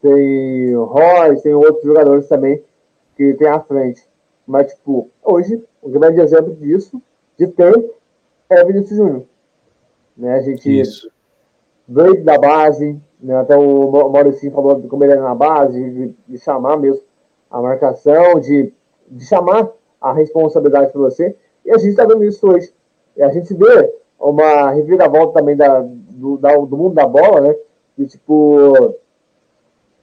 tem 0.00 0.76
o 0.76 0.84
Royce, 0.84 1.42
tem 1.42 1.52
outros 1.52 1.84
jogadores 1.84 2.28
também 2.28 2.62
que 3.16 3.34
tem 3.34 3.48
à 3.48 3.60
frente. 3.60 4.02
Mas, 4.46 4.72
tipo, 4.72 5.10
hoje, 5.22 5.62
um 5.82 5.90
grande 5.90 6.20
exemplo 6.20 6.54
disso, 6.54 7.02
de 7.36 7.46
tempo, 7.48 7.94
é 8.52 8.62
o 8.62 8.66
Vinícius 8.66 8.98
Júnior. 8.98 9.24
Né? 10.16 10.34
A 10.34 10.40
gente 10.40 10.80
Isso. 10.80 11.10
veio 11.88 12.22
da 12.24 12.38
base, 12.38 13.00
né? 13.20 13.36
Até 13.36 13.56
o 13.56 14.10
Maurício 14.10 14.50
falou 14.50 14.80
como 14.82 15.04
ele 15.04 15.12
era 15.12 15.22
na 15.22 15.34
base, 15.34 15.90
de, 15.90 16.14
de 16.28 16.38
chamar 16.38 16.76
mesmo 16.76 17.02
a 17.50 17.60
marcação, 17.60 18.40
de, 18.40 18.72
de 19.08 19.24
chamar 19.24 19.70
a 20.00 20.12
responsabilidade 20.12 20.90
para 20.90 21.00
você. 21.00 21.36
E 21.64 21.70
a 21.70 21.78
gente 21.78 21.90
está 21.90 22.04
vendo 22.04 22.24
isso 22.24 22.46
hoje. 22.48 22.72
E 23.16 23.22
a 23.22 23.28
gente 23.28 23.54
vê 23.54 23.94
uma 24.18 24.70
reviravolta 24.70 25.34
também 25.34 25.56
da, 25.56 25.80
do, 25.80 26.36
da, 26.36 26.56
do 26.56 26.76
mundo 26.76 26.94
da 26.94 27.06
bola, 27.06 27.40
né? 27.40 27.56
De 27.96 28.06
tipo. 28.06 28.96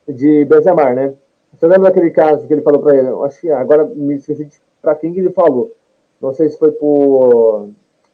De 0.08 0.46
Benzema, 0.46 0.94
né? 0.94 1.14
Você 1.54 1.68
lembra 1.68 1.90
daquele 1.90 2.12
caso 2.12 2.48
que 2.48 2.54
ele 2.54 2.62
falou 2.62 2.82
para 2.82 2.96
ele? 2.96 3.10
Eu 3.10 3.24
acho 3.24 3.42
que 3.42 3.52
agora 3.52 3.86
me 3.86 4.16
esqueci 4.16 4.50
para 4.82 4.96
quem 4.96 5.14
que 5.14 5.20
ele 5.20 5.32
falou. 5.32 5.76
Não 6.22 6.34
sei 6.34 6.50
se 6.50 6.58
foi 6.58 6.72
por. 6.72 7.70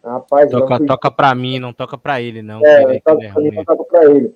Rapaz, 0.05 0.51
toca, 0.51 0.77
não, 0.77 0.85
toca 0.85 1.09
para 1.09 1.33
mim, 1.33 1.57
não 1.57 1.73
toca 1.73 1.97
para 1.97 2.21
ele, 2.21 2.43
não. 2.43 2.63
É, 2.63 2.99
toca 2.99 3.27
para 3.33 3.41
mim, 3.41 3.51
não 3.51 3.65
toca 3.65 3.83
para 3.85 4.05
ele. 4.05 4.35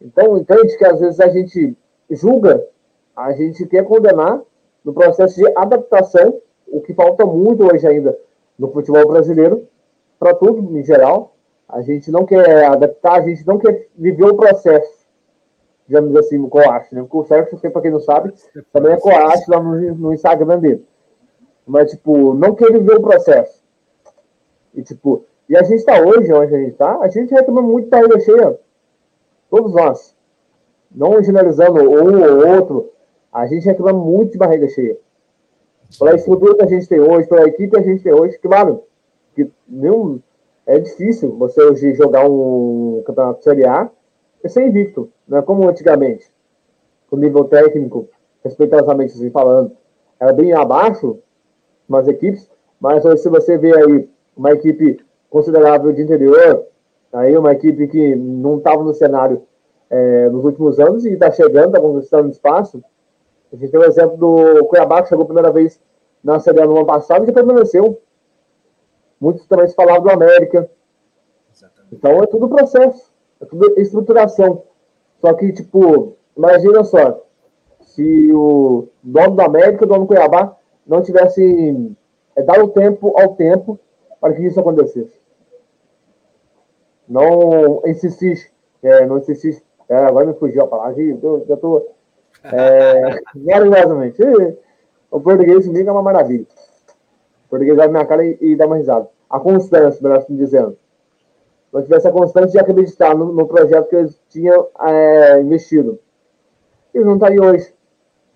Então, 0.00 0.38
entende 0.38 0.76
que 0.78 0.84
às 0.86 0.98
vezes 0.98 1.20
a 1.20 1.28
gente 1.28 1.76
julga, 2.10 2.66
a 3.14 3.30
gente 3.32 3.66
quer 3.66 3.84
condenar 3.84 4.40
no 4.82 4.94
processo 4.94 5.36
de 5.36 5.46
adaptação, 5.54 6.40
o 6.66 6.80
que 6.80 6.94
falta 6.94 7.26
muito 7.26 7.70
hoje 7.70 7.86
ainda 7.86 8.16
no 8.58 8.72
futebol 8.72 9.06
brasileiro, 9.06 9.68
para 10.18 10.34
tudo 10.34 10.78
em 10.78 10.82
geral. 10.82 11.36
A 11.68 11.82
gente 11.82 12.10
não 12.10 12.24
quer 12.24 12.64
adaptar, 12.64 13.20
a 13.20 13.22
gente 13.22 13.46
não 13.46 13.58
quer 13.58 13.88
viver 13.94 14.24
o 14.24 14.34
processo, 14.34 15.06
digamos 15.86 16.16
assim, 16.16 16.38
o 16.38 16.48
coache, 16.48 16.94
né? 16.94 17.02
Porque 17.02 17.16
o 17.18 17.24
Sérgio, 17.24 17.58
para 17.70 17.82
quem 17.82 17.90
não 17.90 18.00
sabe, 18.00 18.32
também 18.72 18.92
é 18.92 18.96
coache 18.98 19.44
lá 19.48 19.60
no, 19.60 19.94
no 19.94 20.14
Instagram 20.14 20.58
dele. 20.58 20.86
Mas, 21.66 21.90
tipo, 21.90 22.32
não 22.34 22.54
quer 22.54 22.72
viver 22.72 22.96
o 22.96 23.02
processo. 23.02 23.61
E, 24.74 24.82
tipo, 24.82 25.24
e 25.48 25.56
a 25.56 25.62
gente 25.62 25.78
está 25.78 26.00
hoje, 26.00 26.32
onde 26.32 26.54
a 26.54 26.58
gente 26.58 26.72
está, 26.72 26.98
a 27.00 27.08
gente 27.08 27.32
reclama 27.32 27.62
muito 27.62 27.88
da 27.88 28.00
ilha 28.00 28.20
cheia. 28.20 28.58
Todos 29.50 29.74
nós, 29.74 30.16
não 30.90 31.22
generalizando 31.22 31.80
um 31.80 32.22
ou 32.22 32.46
outro, 32.46 32.90
a 33.32 33.46
gente 33.46 33.66
reclama 33.66 33.98
muito 33.98 34.32
de 34.32 34.38
barriga 34.38 34.68
cheia. 34.68 34.96
Pela 35.98 36.14
estrutura 36.14 36.54
que 36.54 36.62
a 36.62 36.68
gente 36.68 36.88
tem 36.88 37.00
hoje, 37.00 37.28
pela 37.28 37.46
equipe 37.46 37.70
que 37.70 37.78
a 37.78 37.82
gente 37.82 38.02
tem 38.02 38.12
hoje, 38.12 38.38
claro, 38.38 38.84
que 39.34 39.50
nenhum, 39.68 40.20
é 40.66 40.78
difícil 40.78 41.36
você 41.36 41.62
hoje 41.62 41.94
jogar 41.94 42.26
um 42.28 43.02
campeonato 43.04 43.42
Série 43.42 43.66
A 43.66 43.90
ser 44.48 44.66
invicto, 44.66 45.10
não 45.26 45.38
é 45.38 45.42
como 45.42 45.68
antigamente. 45.68 46.30
O 47.10 47.16
nível 47.16 47.44
técnico, 47.44 48.08
respeitosamente 48.42 49.12
assim 49.12 49.30
falando, 49.30 49.76
era 50.18 50.32
bem 50.32 50.52
abaixo 50.52 51.18
umas 51.88 52.08
equipes, 52.08 52.50
mas 52.80 53.04
hoje 53.04 53.22
se 53.22 53.28
você 53.28 53.58
vê 53.58 53.76
aí 53.76 54.08
uma 54.36 54.52
equipe 54.52 55.04
considerável 55.30 55.92
de 55.92 56.02
interior, 56.02 56.66
Aí 57.12 57.36
uma 57.36 57.52
equipe 57.52 57.86
que 57.88 58.16
não 58.16 58.56
estava 58.56 58.82
no 58.82 58.94
cenário 58.94 59.42
é, 59.90 60.30
nos 60.30 60.44
últimos 60.44 60.80
anos 60.80 61.04
e 61.04 61.12
está 61.12 61.30
chegando, 61.30 61.66
está 61.66 61.80
conquistando 61.80 62.30
espaço. 62.30 62.82
A 63.52 63.56
gente 63.56 63.70
tem 63.70 63.80
o 63.80 63.84
exemplo 63.84 64.16
do 64.16 64.64
Cuiabá, 64.64 65.02
que 65.02 65.10
chegou 65.10 65.24
a 65.24 65.26
primeira 65.26 65.52
vez 65.52 65.78
na 66.24 66.40
Série 66.40 66.62
A 66.62 66.66
no 66.66 66.74
ano 66.74 66.86
passado 66.86 67.22
e 67.22 67.26
que 67.26 67.32
permaneceu. 67.32 68.00
Muitos 69.20 69.46
também 69.46 69.68
se 69.68 69.74
falavam 69.74 70.04
do 70.04 70.10
América. 70.10 70.70
Exatamente. 71.54 71.94
Então 71.94 72.12
é 72.22 72.26
tudo 72.26 72.48
processo, 72.48 73.12
é 73.42 73.44
tudo 73.44 73.78
estruturação. 73.78 74.62
Só 75.20 75.34
que, 75.34 75.52
tipo, 75.52 76.16
imagina 76.34 76.82
só, 76.82 77.22
se 77.82 78.32
o 78.32 78.88
dono 79.02 79.36
do 79.36 79.42
América 79.42 79.84
o 79.84 79.86
dono 79.86 80.00
do 80.00 80.06
Cuiabá 80.06 80.56
não 80.86 81.02
tivessem 81.02 81.94
é, 82.34 82.42
dado 82.42 82.68
tempo 82.68 83.12
ao 83.20 83.34
tempo 83.34 83.78
para 84.22 84.34
que 84.34 84.46
isso 84.46 84.60
acontecesse. 84.60 85.20
Não 87.08 87.82
insistir, 87.84 88.52
é, 88.80 89.04
não 89.04 89.18
insistir 89.18 89.60
é, 89.88 89.96
agora 89.96 90.26
me 90.26 90.34
fugiu 90.34 90.62
a 90.62 90.68
palavra, 90.68 90.94
já 91.46 91.54
estou 91.54 91.92
é, 92.44 93.20
maravilhosamente. 93.34 94.22
O 95.10 95.20
português 95.20 95.66
comigo 95.66 95.88
é 95.88 95.92
uma 95.92 96.02
maravilha. 96.02 96.46
O 97.46 97.50
português 97.50 97.76
olha 97.76 97.88
minha 97.88 98.06
cara 98.06 98.24
e, 98.24 98.38
e, 98.40 98.56
dá 98.56 98.66
uma 98.66 98.76
risada. 98.76 99.08
A 99.28 99.40
constância, 99.40 100.00
melhor 100.00 100.18
assim 100.18 100.36
dizendo. 100.36 100.78
Se 101.70 101.76
eu 101.76 101.82
tivesse 101.82 102.06
a 102.06 102.12
constância 102.12 102.52
de 102.52 102.58
acreditar 102.60 103.16
no, 103.16 103.32
no 103.32 103.48
projeto 103.48 103.88
que 103.88 103.96
eles 103.96 104.18
tinham 104.28 104.68
é, 104.80 105.40
investido. 105.40 105.98
Eles 106.94 107.06
não 107.06 107.14
estão 107.14 107.28
tá 107.28 107.34
aí 107.34 107.40
hoje. 107.40 107.74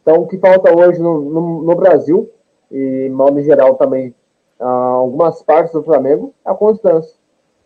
Então, 0.02 0.16
o 0.22 0.26
que 0.26 0.36
falta 0.38 0.76
hoje 0.76 1.00
no, 1.00 1.20
no, 1.20 1.62
no 1.62 1.74
Brasil, 1.76 2.28
e 2.70 3.08
modo 3.08 3.40
geral 3.40 3.76
também, 3.76 4.14
algumas 4.58 5.42
partes 5.42 5.72
do 5.72 5.82
Flamengo, 5.82 6.34
a 6.44 6.54
constância. 6.54 7.14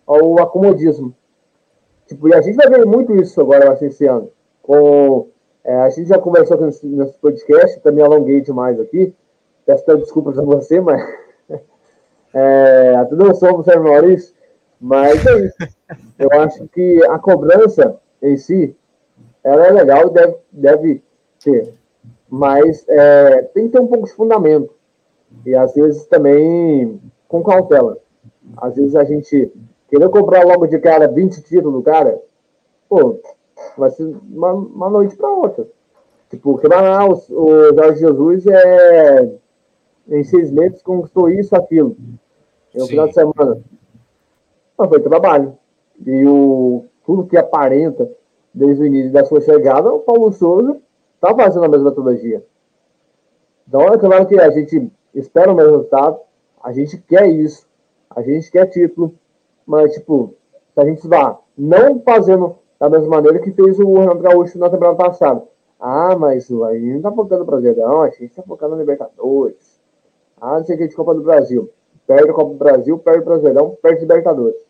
O 0.07 0.41
acomodismo. 0.41 1.15
Tipo, 2.07 2.29
e 2.29 2.35
a 2.35 2.41
gente 2.41 2.57
vai 2.57 2.69
ver 2.69 2.85
muito 2.85 3.15
isso 3.15 3.41
agora, 3.41 3.73
acho, 3.73 3.85
esse 3.85 4.05
ano. 4.07 4.31
Com, 4.63 5.29
é, 5.63 5.75
a 5.77 5.89
gente 5.91 6.09
já 6.09 6.19
conversou 6.19 6.61
nesse, 6.61 6.85
nesse 6.87 7.17
podcast, 7.19 7.79
também 7.81 8.05
alonguei 8.05 8.41
demais 8.41 8.81
aqui. 8.81 9.15
Peço 9.65 9.97
desculpas 9.97 10.39
a 10.39 10.43
você, 10.43 10.81
mas. 10.81 11.01
é, 12.35 12.97
até 12.97 13.15
não 13.15 13.33
somos 13.35 13.65
Sérgio 13.65 13.85
Maurício, 13.85 14.35
mas 14.81 15.25
é 15.25 15.39
isso. 15.41 15.57
Eu 16.19 16.29
acho 16.41 16.67
que 16.69 17.05
a 17.07 17.19
cobrança 17.19 18.01
em 18.21 18.37
si, 18.37 18.77
ela 19.45 19.67
é 19.67 19.71
legal 19.71 20.09
e 20.09 20.11
deve, 20.11 20.37
deve 20.51 21.03
ter. 21.43 21.75
Mas 22.29 22.85
é, 22.89 23.43
tem 23.55 23.67
que 23.67 23.73
ter 23.73 23.81
um 23.81 23.87
pouco 23.87 24.07
de 24.07 24.15
fundamento. 24.15 24.75
E 25.47 25.55
às 25.55 25.75
vezes 25.75 26.07
também 26.07 27.01
com 27.29 27.43
cautela. 27.43 27.99
Às 28.57 28.77
vezes 28.77 28.95
a 28.97 29.05
gente 29.05 29.53
Querer 29.91 30.09
comprar 30.09 30.47
logo 30.47 30.69
de 30.69 30.79
cara 30.79 31.09
20 31.09 31.43
títulos, 31.43 31.85
cara, 31.85 32.23
pô, 32.89 33.19
vai 33.77 33.91
ser 33.91 34.05
uma, 34.31 34.53
uma 34.53 34.89
noite 34.89 35.17
para 35.17 35.29
outra. 35.29 35.67
Tipo, 36.31 36.57
que 36.59 36.69
lá 36.69 37.05
o, 37.05 37.13
o 37.13 37.75
Jorge 37.75 37.99
Jesus 37.99 38.47
é 38.47 39.33
em 40.09 40.23
seis 40.23 40.53
meses 40.53 40.81
conquistou 40.81 41.29
isso, 41.29 41.57
aquilo. 41.57 41.97
No 42.73 42.87
final 42.87 43.09
de 43.09 43.15
semana. 43.15 43.61
Mas 44.79 44.89
foi 44.89 45.01
trabalho. 45.01 45.59
E 46.07 46.25
o, 46.25 46.85
tudo 47.05 47.27
que 47.27 47.37
aparenta 47.37 48.09
desde 48.55 48.85
o 48.85 48.87
início 48.87 49.11
da 49.11 49.25
sua 49.25 49.41
chegada, 49.41 49.93
o 49.93 49.99
Paulo 49.99 50.33
Souza 50.33 50.81
tá 51.21 51.35
fazendo 51.35 51.65
a 51.65 51.69
mesma 51.69 51.91
metodologia. 51.91 52.45
Então 53.67 53.89
é 53.89 53.99
claro 53.99 54.27
que 54.27 54.39
a 54.39 54.51
gente 54.51 54.89
espera 55.15 55.53
o 55.53 55.55
mesmo 55.55 55.73
resultado, 55.73 56.21
a 56.63 56.73
gente 56.73 56.99
quer 56.99 57.29
isso, 57.29 57.67
a 58.09 58.23
gente 58.23 58.51
quer 58.51 58.67
título, 58.67 59.15
mas, 59.67 59.93
tipo, 59.95 60.35
se 60.75 60.81
a 60.81 60.85
gente 60.85 61.07
vá 61.07 61.39
não 61.57 62.01
fazendo 62.01 62.57
da 62.81 62.89
mesma 62.89 63.09
maneira 63.09 63.39
que 63.39 63.53
fez 63.53 63.79
o 63.79 63.93
Renato 63.99 64.21
Gaúcho 64.21 64.59
na 64.59 64.71
temporada 64.71 64.97
passada. 64.97 65.43
Ah, 65.79 66.17
mas 66.19 66.51
a 66.51 66.75
gente 66.75 66.95
não 66.95 67.03
tá 67.03 67.13
focando 67.13 67.41
no 67.41 67.47
Brasileirão, 67.47 68.03
a 68.03 68.09
gente 68.09 68.35
tá 68.35 68.43
focando 68.43 68.75
no 68.75 68.81
Libertadores. 68.81 69.81
Ah, 70.41 70.59
não 70.59 70.65
sei 70.65 70.77
o 70.77 70.79
que 70.79 70.89
de 70.89 70.97
Copa 70.97 71.15
do 71.15 71.23
Brasil. 71.23 71.71
Perde 72.07 72.31
a 72.31 72.35
Copa 72.35 72.53
do 72.53 72.59
Brasil, 72.59 72.99
perde 72.99 73.21
o 73.21 73.25
Brasileirão, 73.25 73.79
perde 73.83 73.99
o 73.99 74.03
Libertadores. 74.03 74.61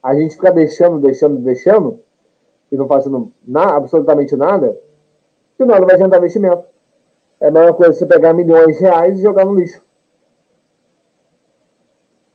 A 0.00 0.14
gente 0.14 0.36
fica 0.36 0.52
deixando, 0.52 1.00
deixando, 1.00 1.38
deixando, 1.38 1.98
e 2.70 2.76
não 2.76 2.86
fazendo 2.86 3.32
na, 3.46 3.76
absolutamente 3.76 4.36
nada, 4.36 4.78
que 5.56 5.64
nada 5.64 5.84
vai 5.84 5.94
adiantar 5.94 6.18
investimento. 6.18 6.64
É 7.40 7.48
a 7.48 7.50
mesma 7.50 7.74
coisa 7.74 7.92
você 7.92 8.06
pegar 8.06 8.32
milhões 8.32 8.76
de 8.76 8.82
reais 8.82 9.18
e 9.18 9.22
jogar 9.22 9.44
no 9.44 9.54
lixo. 9.54 9.82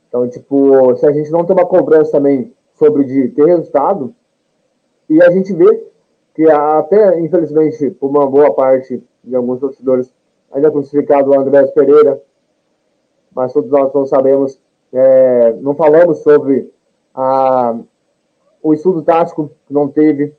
Então, 0.08 0.28
tipo, 0.28 0.96
se 0.96 1.06
a 1.06 1.12
gente 1.12 1.30
não 1.30 1.44
tem 1.44 1.54
uma 1.54 1.66
cobrança 1.66 2.12
também 2.12 2.52
sobre 2.74 3.04
de 3.04 3.28
ter 3.28 3.46
resultado, 3.46 4.14
e 5.08 5.22
a 5.22 5.30
gente 5.30 5.52
vê 5.52 5.86
que 6.34 6.48
até, 6.50 7.20
infelizmente, 7.20 7.90
por 7.90 8.10
uma 8.10 8.26
boa 8.26 8.52
parte 8.52 9.02
de 9.22 9.36
alguns 9.36 9.60
torcedores, 9.60 10.12
ainda 10.50 10.68
é 10.68 10.70
crucificado 10.70 11.30
o 11.30 11.38
André 11.38 11.66
Pereira, 11.68 12.20
mas 13.34 13.52
todos 13.52 13.70
nós 13.70 13.92
não 13.92 14.06
sabemos, 14.06 14.58
é, 14.92 15.52
não 15.60 15.74
falamos 15.74 16.18
sobre 16.18 16.72
a, 17.14 17.78
o 18.62 18.74
estudo 18.74 19.02
tático 19.02 19.50
que 19.66 19.72
não 19.72 19.88
teve, 19.88 20.34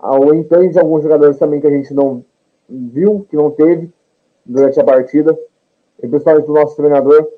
o 0.00 0.32
empenho 0.34 0.70
de 0.70 0.78
alguns 0.78 1.02
jogadores 1.02 1.38
também 1.38 1.60
que 1.60 1.66
a 1.66 1.70
gente 1.70 1.92
não 1.92 2.24
viu, 2.68 3.26
que 3.28 3.36
não 3.36 3.50
teve 3.50 3.90
durante 4.44 4.78
a 4.80 4.84
partida, 4.84 5.38
e 6.02 6.06
principalmente 6.06 6.46
do 6.46 6.52
nosso 6.52 6.76
treinador, 6.76 7.28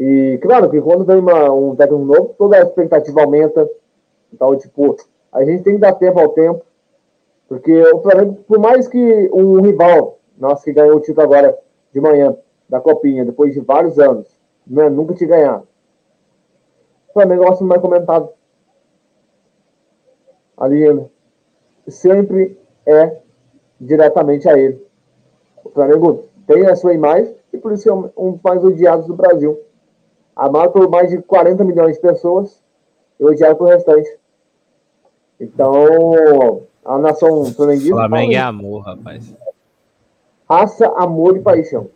e 0.00 0.38
claro 0.40 0.70
que 0.70 0.80
quando 0.80 1.04
vem 1.04 1.18
uma, 1.18 1.52
um 1.52 1.76
técnico 1.76 2.02
novo, 2.02 2.34
toda 2.38 2.56
a 2.56 2.62
expectativa 2.62 3.20
aumenta. 3.20 3.68
Então, 4.32 4.56
tipo, 4.56 4.96
a 5.30 5.44
gente 5.44 5.62
tem 5.62 5.74
que 5.74 5.80
dar 5.80 5.92
tempo 5.92 6.18
ao 6.18 6.30
tempo. 6.30 6.64
Porque 7.46 7.82
o 7.92 8.00
Flamengo, 8.00 8.38
por 8.48 8.58
mais 8.58 8.88
que 8.88 9.30
um 9.30 9.60
rival, 9.60 10.18
nosso 10.38 10.64
que 10.64 10.72
ganhou 10.72 10.96
o 10.96 11.00
título 11.00 11.26
agora 11.26 11.58
de 11.92 12.00
manhã, 12.00 12.34
da 12.66 12.80
Copinha, 12.80 13.26
depois 13.26 13.52
de 13.52 13.60
vários 13.60 13.98
anos, 13.98 14.26
né, 14.66 14.88
nunca 14.88 15.12
tinha 15.12 15.28
ganhado. 15.28 15.68
O 17.10 17.12
Flamengo 17.12 17.44
é 17.44 17.50
o 17.50 17.64
mais 17.64 17.82
comentado. 17.82 18.30
Ali, 20.56 20.94
né, 20.94 21.04
sempre 21.88 22.58
é 22.86 23.19
diretamente 23.80 24.48
a 24.48 24.58
ele. 24.58 24.84
O 25.64 25.70
Flamengo 25.70 26.24
tem 26.46 26.66
a 26.66 26.76
sua 26.76 26.94
imagem 26.94 27.34
e 27.52 27.58
por 27.58 27.72
isso 27.72 27.88
é 27.88 27.92
um 27.92 28.32
dos 28.32 28.42
mais 28.42 28.64
odiados 28.64 29.06
do 29.06 29.14
Brasil 29.14 29.58
amado 30.40 30.72
por 30.72 30.88
mais 30.88 31.10
de 31.10 31.18
40 31.18 31.62
milhões 31.64 31.96
de 31.96 32.02
pessoas 32.02 32.62
e 33.18 33.24
odiado 33.24 33.56
por 33.56 33.68
restante. 33.68 34.08
Então, 35.38 36.62
a 36.84 36.98
nação 36.98 37.44
flamenguista. 37.46 37.94
Flamengo 37.94 38.32
é 38.32 38.38
amor, 38.38 38.80
rapaz. 38.80 39.34
Raça, 40.48 40.86
amor 40.96 41.36
e 41.36 41.40
paixão. 41.40 41.90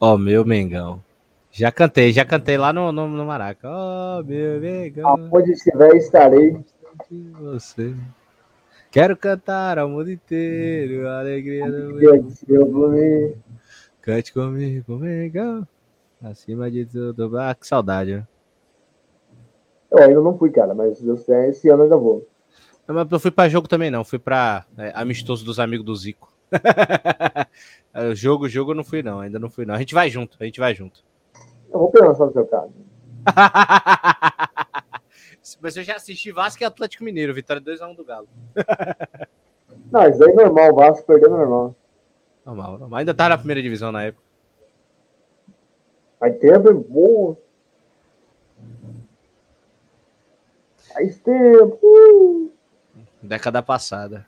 Ó, 0.00 0.14
oh, 0.14 0.18
meu 0.18 0.44
Mengão. 0.44 1.02
Já 1.50 1.70
cantei, 1.70 2.12
já 2.12 2.24
cantei 2.24 2.56
lá 2.56 2.72
no, 2.72 2.90
no, 2.90 3.06
no 3.08 3.24
Maraca. 3.24 3.68
Ó, 3.68 4.20
oh, 4.20 4.24
meu 4.24 4.60
Mengão. 4.60 5.28
Onde 5.32 5.52
estiver, 5.52 5.96
estarei. 5.96 6.56
Você. 7.40 7.94
Quero 8.94 9.16
cantar 9.16 9.76
ao 9.76 9.88
mundo 9.88 10.08
inteiro, 10.08 11.08
a 11.08 11.18
alegria 11.18 11.68
do 11.68 11.94
meu. 11.94 13.36
Cante 14.00 14.32
comigo, 14.32 14.96
Mengão. 14.96 15.66
Acima 16.22 16.70
de 16.70 16.86
tudo. 16.86 17.36
Ah, 17.36 17.56
que 17.56 17.66
saudade, 17.66 18.14
né? 18.18 18.28
Eu 19.90 19.98
ainda 19.98 20.20
não 20.20 20.38
fui, 20.38 20.48
cara, 20.48 20.76
mas 20.76 21.02
esse 21.02 21.68
ano 21.68 21.82
ainda 21.82 21.96
vou. 21.96 22.24
Não, 22.86 22.94
mas 22.94 23.10
eu 23.10 23.18
fui 23.18 23.32
para 23.32 23.48
jogo 23.48 23.66
também, 23.66 23.90
não. 23.90 24.04
Fui 24.04 24.20
para 24.20 24.64
é, 24.78 24.92
amistoso 24.94 25.44
dos 25.44 25.58
amigos 25.58 25.84
do 25.84 25.96
Zico. 25.96 26.32
jogo, 28.14 28.48
jogo 28.48 28.70
eu 28.70 28.76
não 28.76 28.84
fui, 28.84 29.02
não. 29.02 29.18
Ainda 29.18 29.40
não 29.40 29.50
fui, 29.50 29.66
não. 29.66 29.74
A 29.74 29.78
gente 29.78 29.92
vai 29.92 30.08
junto, 30.08 30.36
a 30.38 30.44
gente 30.44 30.60
vai 30.60 30.72
junto. 30.72 31.02
Eu 31.68 31.80
vou 31.80 31.90
pensar 31.90 32.26
no 32.26 32.32
seu 32.32 32.46
caso. 32.46 32.72
mas 35.60 35.76
eu 35.76 35.82
já 35.82 35.96
assisti 35.96 36.32
Vasco 36.32 36.62
e 36.62 36.66
Atlético 36.66 37.04
Mineiro, 37.04 37.34
vitória 37.34 37.60
2x1 37.62 37.96
do 37.96 38.04
Galo. 38.04 38.28
não, 39.92 40.08
isso 40.08 40.24
aí 40.24 40.30
é 40.30 40.34
normal, 40.34 40.72
o 40.72 40.74
Vasco 40.74 41.06
perdendo 41.06 41.34
é 41.34 41.38
normal. 41.38 41.74
Normal, 42.44 42.78
normal. 42.78 42.98
Ainda 42.98 43.14
tá 43.14 43.28
na 43.28 43.38
primeira 43.38 43.62
divisão 43.62 43.92
na 43.92 44.04
época. 44.04 44.22
Faz 46.18 46.38
tempo, 46.38 46.74
bom. 46.88 47.36
Faz 50.92 51.18
tempo. 51.18 51.78
Uh. 51.82 52.50
Década 53.22 53.62
passada. 53.62 54.26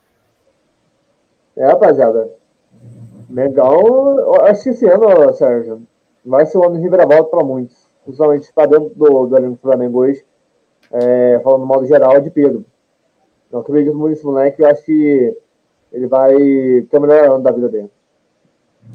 É, 1.56 1.66
rapaziada. 1.66 2.30
Legal. 3.30 4.42
Acho 4.44 4.64
que 4.64 4.68
esse 4.70 4.86
ano, 4.86 5.32
Sérgio, 5.32 5.86
vai 6.24 6.44
ser 6.46 6.58
um 6.58 6.64
ano 6.64 6.76
de 6.76 6.82
reviravolta 6.82 7.30
para 7.30 7.44
muitos. 7.44 7.86
Principalmente 8.04 8.52
para 8.52 8.66
dentro 8.66 8.90
do, 8.94 9.26
do 9.26 9.36
elenco 9.36 9.56
do 9.56 9.60
Flamengo 9.60 10.00
hoje. 10.00 10.24
É, 10.92 11.40
falando 11.42 11.60
no 11.60 11.66
modo 11.66 11.86
geral, 11.86 12.16
é 12.16 12.20
de 12.20 12.30
Pedro. 12.30 12.64
Eu 13.50 13.60
acredito 13.60 13.94
muito 13.94 14.10
nesse 14.10 14.24
moleque. 14.24 14.62
Eu 14.62 14.68
acho 14.68 14.84
que 14.84 15.36
ele 15.92 16.06
vai 16.06 16.34
ter 16.90 16.98
o 16.98 17.00
melhor 17.00 17.24
ano 17.24 17.42
da 17.42 17.52
vida 17.52 17.68
dele. 17.68 17.90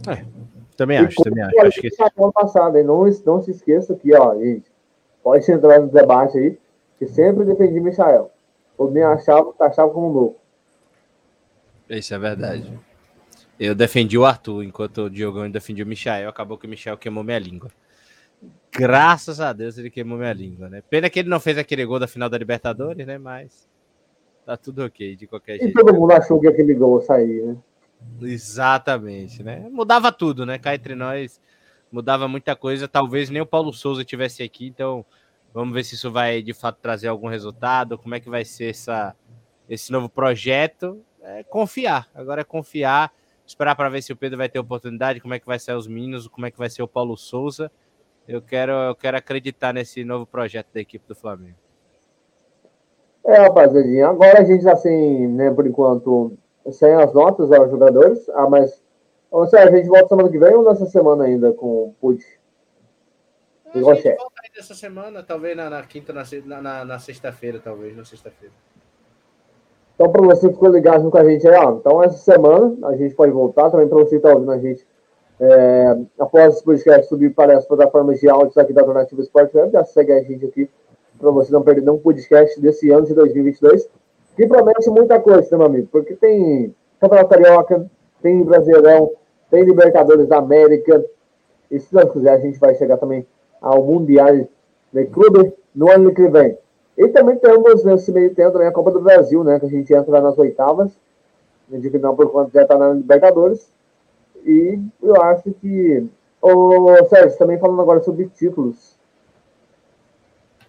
É, 0.08 0.26
também 0.76 0.98
acho, 0.98 1.22
também 1.24 1.44
acho. 1.44 1.60
acho 1.62 1.82
que... 1.82 1.90
ano 2.18 2.32
passado, 2.32 2.78
hein? 2.78 2.84
Não, 2.84 3.04
não 3.26 3.42
se 3.42 3.52
esqueça 3.52 3.96
que, 3.96 4.16
ó, 4.16 4.36
gente, 4.38 4.72
pode 5.24 5.52
entrar 5.52 5.80
no 5.80 5.88
debate 5.88 6.38
aí, 6.38 6.58
que 6.98 7.08
sempre 7.08 7.46
defendi 7.46 7.80
Michael. 7.80 8.32
Ou 8.78 8.90
nem 8.90 9.04
achava, 9.04 9.54
achava 9.60 9.92
como 9.92 10.08
louco. 10.08 10.40
Isso 11.90 12.14
é 12.14 12.18
verdade. 12.18 12.72
Eu 13.60 13.76
defendi 13.76 14.18
o 14.18 14.26
Arthur, 14.26 14.64
enquanto 14.64 15.04
o 15.04 15.10
Diogão 15.10 15.50
defendia 15.50 15.86
o 15.86 15.88
Michael. 15.88 16.30
Acabou 16.30 16.58
que 16.58 16.66
o 16.66 16.70
Michael 16.70 16.98
queimou 16.98 17.24
minha 17.24 17.38
língua. 17.38 17.70
Graças 18.72 19.42
a 19.42 19.52
Deus 19.52 19.78
ele 19.78 19.90
queimou 19.90 20.18
minha 20.18 20.34
língua, 20.34 20.70
né? 20.70 20.82
Pena 20.90 21.10
que 21.10 21.20
ele 21.20 21.30
não 21.30 21.40
fez 21.40 21.58
aquele 21.58 21.86
gol 21.86 22.00
da 22.00 22.08
final 22.08 22.30
da 22.30 22.38
Libertadores, 22.38 23.06
né? 23.06 23.18
Mas 23.18 23.68
tá 24.46 24.56
tudo 24.56 24.84
ok, 24.86 25.16
de 25.16 25.28
qualquer 25.28 25.60
jeito. 25.60 25.70
E 25.70 25.74
todo 25.74 25.94
mundo 25.94 26.12
achou 26.12 26.40
que 26.40 26.48
aquele 26.48 26.74
gol 26.74 27.02
sair, 27.02 27.44
né? 27.44 27.58
Exatamente, 28.22 29.44
né? 29.44 29.68
Mudava 29.70 30.12
tudo, 30.12 30.46
né? 30.46 30.58
Cá 30.58 30.74
entre 30.74 30.96
nós, 30.96 31.40
mudava 31.92 32.28
muita 32.28 32.56
coisa. 32.56 32.88
Talvez 32.88 33.30
nem 33.30 33.42
o 33.42 33.46
Paulo 33.46 33.74
Souza 33.74 34.06
tivesse 34.06 34.42
aqui, 34.42 34.68
então 34.68 35.06
vamos 35.54 35.74
ver 35.74 35.84
se 35.84 35.96
isso 35.96 36.10
vai 36.10 36.42
de 36.42 36.54
fato 36.54 36.78
trazer 36.82 37.10
algum 37.10 37.28
resultado. 37.28 37.98
Como 37.98 38.16
é 38.16 38.20
que 38.20 38.30
vai 38.30 38.46
ser 38.46 38.70
essa, 38.70 39.16
esse 39.70 39.92
novo 39.92 40.08
projeto? 40.08 41.02
É 41.22 41.44
confiar. 41.44 42.10
Agora 42.16 42.42
é 42.42 42.46
confiar, 42.46 43.12
esperar 43.46 43.76
para 43.76 43.90
ver 43.90 44.02
se 44.02 44.14
o 44.14 44.16
Pedro 44.16 44.38
vai 44.38 44.50
ter 44.50 44.60
oportunidade, 44.60 45.20
como 45.20 45.34
é 45.34 45.40
que 45.40 45.46
vai 45.46 45.60
ser 45.60 45.76
os 45.76 45.88
meninos, 45.88 46.28
como 46.28 46.46
é 46.46 46.52
que 46.52 46.58
vai 46.58 46.70
ser 46.70 46.82
o 46.82 46.88
Paulo 46.88 47.18
Souza. 47.18 47.70
Eu 48.32 48.42
quero, 48.42 48.72
eu 48.72 48.96
quero 48.96 49.18
acreditar 49.18 49.74
nesse 49.74 50.06
novo 50.06 50.26
projeto 50.26 50.68
da 50.74 50.80
equipe 50.80 51.06
do 51.06 51.14
Flamengo. 51.14 51.58
É, 53.26 53.36
rapaziadinha. 53.36 54.08
Agora 54.08 54.40
a 54.40 54.44
gente 54.46 54.64
sem, 54.78 55.28
né, 55.28 55.52
por 55.52 55.68
enquanto, 55.68 56.38
sem 56.72 56.94
as 56.94 57.14
notas 57.14 57.52
aos 57.52 57.70
jogadores. 57.70 58.30
Ah, 58.30 58.50
mas. 58.50 58.82
Ou 59.30 59.46
seja, 59.48 59.66
a 59.66 59.76
gente 59.76 59.90
volta 59.90 60.08
semana 60.08 60.30
que 60.30 60.38
vem 60.38 60.56
ou 60.56 60.64
nessa 60.64 60.86
semana 60.86 61.26
ainda 61.26 61.52
com 61.52 61.66
o 61.66 61.96
Pud? 62.00 62.24
A 63.66 63.78
gente 63.78 63.84
volta 63.84 64.10
ainda 64.10 64.60
essa 64.60 64.76
semana, 64.76 65.24
talvez 65.24 65.58
na, 65.58 65.70
na 65.70 65.84
quinta, 65.84 66.14
na, 66.14 66.62
na, 66.62 66.86
na 66.86 67.00
sexta-feira, 67.00 67.60
talvez, 67.62 67.98
na 67.98 68.06
sexta-feira. 68.06 68.54
Então, 69.96 70.10
para 70.10 70.22
você 70.22 70.48
que 70.48 70.54
ficou 70.54 70.70
ligado 70.70 71.12
com 71.12 71.18
a 71.18 71.30
gente 71.30 71.46
aí, 71.46 71.56
ó, 71.58 71.74
então 71.74 72.02
essa 72.02 72.18
semana 72.18 72.88
a 72.88 72.96
gente 72.96 73.14
pode 73.14 73.34
voltar 73.34 73.70
também 73.70 73.90
para 73.90 73.98
você 73.98 74.12
que 74.12 74.16
está 74.16 74.34
ouvindo 74.34 74.52
a 74.54 74.58
gente 74.58 74.88
é, 75.42 75.98
após 76.20 76.54
esse 76.54 76.64
podcast 76.64 77.10
subir 77.10 77.34
para 77.34 77.58
as 77.58 77.66
plataformas 77.66 78.20
de 78.20 78.30
áudio 78.30 78.62
aqui 78.62 78.72
da 78.72 78.82
Alternativa 78.82 79.22
Esporte 79.22 79.54
já 79.72 79.84
segue 79.84 80.12
a 80.12 80.22
gente 80.22 80.46
aqui 80.46 80.70
para 81.20 81.32
você 81.32 81.52
não 81.52 81.64
perder 81.64 81.82
nenhum 81.82 81.98
podcast 81.98 82.62
desse 82.62 82.92
ano 82.92 83.08
de 83.08 83.16
2022, 83.16 83.90
que 84.36 84.48
promete 84.48 84.88
muita 84.92 85.20
coisa, 85.20 85.42
né, 85.52 85.58
meu 85.58 85.66
amigo? 85.66 85.88
Porque 85.92 86.16
tem 86.16 86.76
Campeonato 87.00 87.30
Carioca, 87.30 87.90
tem 88.22 88.44
Brasileirão, 88.44 89.12
tem 89.50 89.64
Libertadores 89.64 90.28
da 90.28 90.38
América, 90.38 91.04
e 91.72 91.80
se 91.80 91.92
Deus 91.92 92.12
quiser, 92.12 92.34
a 92.34 92.40
gente 92.40 92.60
vai 92.60 92.76
chegar 92.76 92.98
também 92.98 93.26
ao 93.60 93.84
Mundial 93.84 94.48
de 94.94 95.06
Clube 95.06 95.54
no 95.74 95.92
ano 95.92 96.14
que 96.14 96.28
vem. 96.28 96.58
E 96.98 97.08
também 97.08 97.38
temos 97.38 97.84
nesse 97.84 98.12
meio 98.12 98.34
tempo 98.36 98.52
também 98.52 98.68
a 98.68 98.72
Copa 98.72 98.92
do 98.92 99.02
Brasil, 99.02 99.44
né? 99.44 99.60
Que 99.60 99.66
a 99.66 99.70
gente 99.70 99.92
entra 99.94 100.22
nas 100.22 100.38
oitavas, 100.38 100.92
de 101.70 101.90
final 101.90 102.16
por 102.16 102.30
conta 102.32 102.52
já 102.54 102.64
está 102.64 102.78
na 102.78 102.90
Libertadores. 102.90 103.72
E 104.46 104.80
eu 105.02 105.22
acho 105.22 105.52
que. 105.54 106.08
Ô 106.42 107.06
Sérgio, 107.06 107.38
também 107.38 107.60
falando 107.60 107.82
agora 107.82 108.02
sobre 108.02 108.28
títulos 108.28 109.00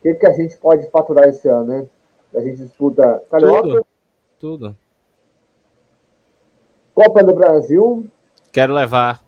que, 0.02 0.14
que 0.14 0.26
a 0.26 0.32
gente 0.32 0.56
pode 0.58 0.90
faturar 0.90 1.28
esse 1.28 1.48
ano, 1.48 1.64
né? 1.64 1.86
A 2.34 2.40
gente 2.40 2.56
disputa 2.56 3.22
Carioca. 3.30 3.62
Tudo. 3.62 3.86
Tudo. 4.38 4.76
Copa 6.94 7.22
do 7.22 7.34
Brasil. 7.34 8.06
Quero 8.50 8.74
levar. 8.74 9.22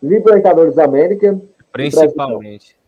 Libertadores 0.00 0.76
da 0.76 0.84
América. 0.84 1.38
Principalmente. 1.72 2.78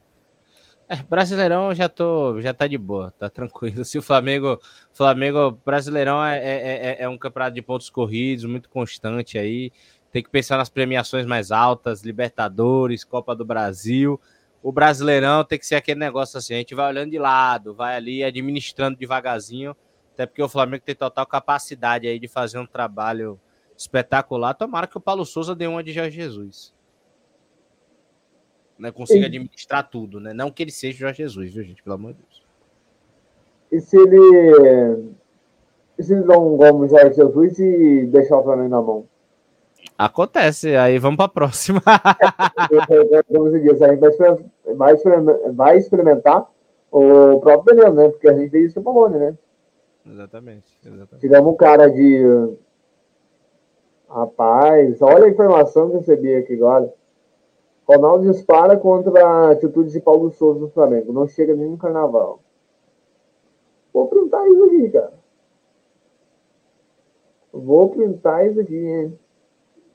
É, 0.89 0.97
Brasileirão 1.03 1.75
já 1.75 1.89
tô, 1.89 2.41
já 2.41 2.55
tá 2.55 2.69
de 2.69 2.79
boa, 2.79 3.13
tá 3.19 3.29
tranquilo. 3.29 3.83
Se 3.85 3.99
o 3.99 4.03
Flamengo, 4.03 4.61
Flamengo, 4.93 5.59
Brasileirão 5.65 6.25
é, 6.25 6.39
é, 6.39 6.87
é, 6.91 6.97
é 7.01 7.09
um 7.09 7.19
campeonato 7.19 7.55
de 7.55 7.63
pontos 7.63 7.91
corridos, 7.91 8.45
muito 8.45 8.69
constante 8.69 9.37
aí. 9.37 9.73
Tem 10.17 10.23
que 10.23 10.31
pensar 10.31 10.57
nas 10.57 10.71
premiações 10.71 11.27
mais 11.27 11.53
altas, 11.53 12.03
Libertadores, 12.03 13.05
Copa 13.05 13.37
do 13.37 13.45
Brasil 13.45 14.19
o 14.67 14.73
Brasileirão 14.73 15.45
tem 15.45 15.61
que 15.61 15.65
ser 15.65 15.77
aquele 15.77 16.01
negócio 16.01 16.39
assim, 16.39 16.55
a 16.55 16.57
gente 16.57 16.75
vai 16.75 16.89
olhando 16.89 17.13
de 17.13 17.19
lado, 17.21 17.73
vai 17.73 17.95
ali 17.95 18.25
administrando 18.25 18.99
devagarzinho, 18.99 19.77
até 20.13 20.27
porque 20.27 20.43
o 20.43 20.49
Flamengo 20.49 20.83
tem 20.85 20.93
total 20.93 21.25
capacidade 21.25 22.09
aí 22.09 22.19
de 22.19 22.27
fazer 22.27 22.59
um 22.59 22.67
trabalho 22.67 23.39
espetacular. 23.77 24.55
Tomara 24.55 24.89
que 24.89 24.97
o 24.97 25.01
Paulo 25.01 25.25
Souza 25.25 25.55
dê 25.55 25.69
uma 25.69 25.85
de 25.85 25.93
Jorge 25.93 26.17
Jesus. 26.17 26.75
Né, 28.77 28.91
consiga 28.91 29.27
administrar 29.27 29.89
tudo, 29.89 30.19
né? 30.19 30.33
Não 30.33 30.51
que 30.51 30.65
ele 30.65 30.73
seja 30.73 30.99
Jorge 30.99 31.19
Jesus, 31.19 31.55
viu, 31.55 31.63
gente? 31.63 31.81
Pelo 31.81 31.95
amor 31.95 32.15
de 32.15 32.19
Deus. 32.19 32.43
E 33.71 33.81
se 33.81 33.97
ele. 33.97 35.15
E 35.97 36.03
se 36.03 36.13
ele 36.13 36.25
dar 36.25 36.41
um 36.41 36.57
gol 36.57 36.81
no 36.81 36.89
Jorge 36.89 37.15
Jesus 37.15 37.57
e 37.61 38.07
deixar 38.07 38.39
o 38.39 38.43
Flamengo 38.43 38.69
na 38.69 38.83
mão? 38.83 39.07
Acontece, 39.99 40.77
aí 40.77 40.99
vamos 40.99 41.17
para 41.17 41.27
a 41.27 41.29
próxima. 41.29 41.81
vai, 44.77 44.95
vai 45.53 45.79
experimentar 45.79 46.47
o 46.91 47.41
próprio 47.41 47.77
veneno, 47.77 47.95
né? 47.95 48.09
Porque 48.09 48.29
a 48.29 48.35
gente 48.35 48.51
fez 48.51 48.67
isso 48.67 48.75
com 48.75 48.81
o 48.91 48.95
Polônia, 48.95 49.19
né? 49.19 49.39
Exatamente, 50.07 50.67
exatamente. 50.85 51.21
Tivemos 51.21 51.53
um 51.53 51.57
cara 51.57 51.89
de. 51.91 52.23
Rapaz, 54.09 55.03
olha 55.03 55.25
a 55.25 55.31
informação 55.31 55.89
que 55.89 55.97
eu 55.97 56.01
recebi 56.01 56.35
aqui 56.35 56.55
agora. 56.55 56.93
Ronaldo 57.89 58.31
dispara 58.31 58.77
contra 58.77 59.25
a 59.25 59.51
atitude 59.53 59.93
de 59.93 60.01
Paulo 60.01 60.31
Souza 60.33 60.61
no 60.61 60.71
Flamengo. 60.71 61.13
Não 61.13 61.27
chega 61.27 61.55
nem 61.55 61.71
no 61.71 61.79
carnaval. 61.79 62.41
Vou 63.93 64.09
printar 64.09 64.47
isso 64.47 64.65
aqui, 64.65 64.91
cara. 64.91 65.13
Vou 67.53 67.89
printar 67.91 68.47
isso 68.47 68.61
aqui, 68.61 68.77
hein? 68.77 69.19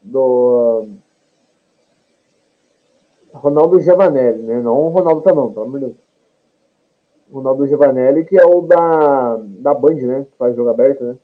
Do 0.01 0.87
Ronaldo 3.33 3.79
Giovanelli, 3.79 4.43
né? 4.43 4.59
Não 4.61 4.87
o 4.87 4.89
Ronaldo 4.89 5.21
Tanão, 5.21 5.51
pelo 5.51 5.65
amor 5.65 5.79
de 5.79 5.85
Deus. 5.87 5.97
Ronaldo 7.31 7.67
Giovanelli, 7.67 8.25
que 8.25 8.37
é 8.37 8.45
o 8.45 8.61
da, 8.61 9.37
da 9.41 9.73
Band, 9.73 9.95
né? 9.95 10.25
Que 10.29 10.37
faz 10.37 10.55
jogo 10.55 10.69
aberto, 10.69 11.03
né? 11.03 11.15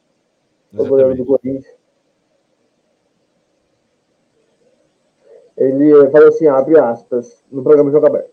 O 0.77 0.85
goleiro 0.85 1.15
do 1.15 1.25
Corinthians. 1.25 1.77
Ele 5.57 6.09
falou 6.11 6.27
assim, 6.27 6.47
abre 6.47 6.79
aspas, 6.79 7.43
no 7.51 7.63
programa 7.63 7.89
Jogo 7.89 8.05
Aberto. 8.05 8.29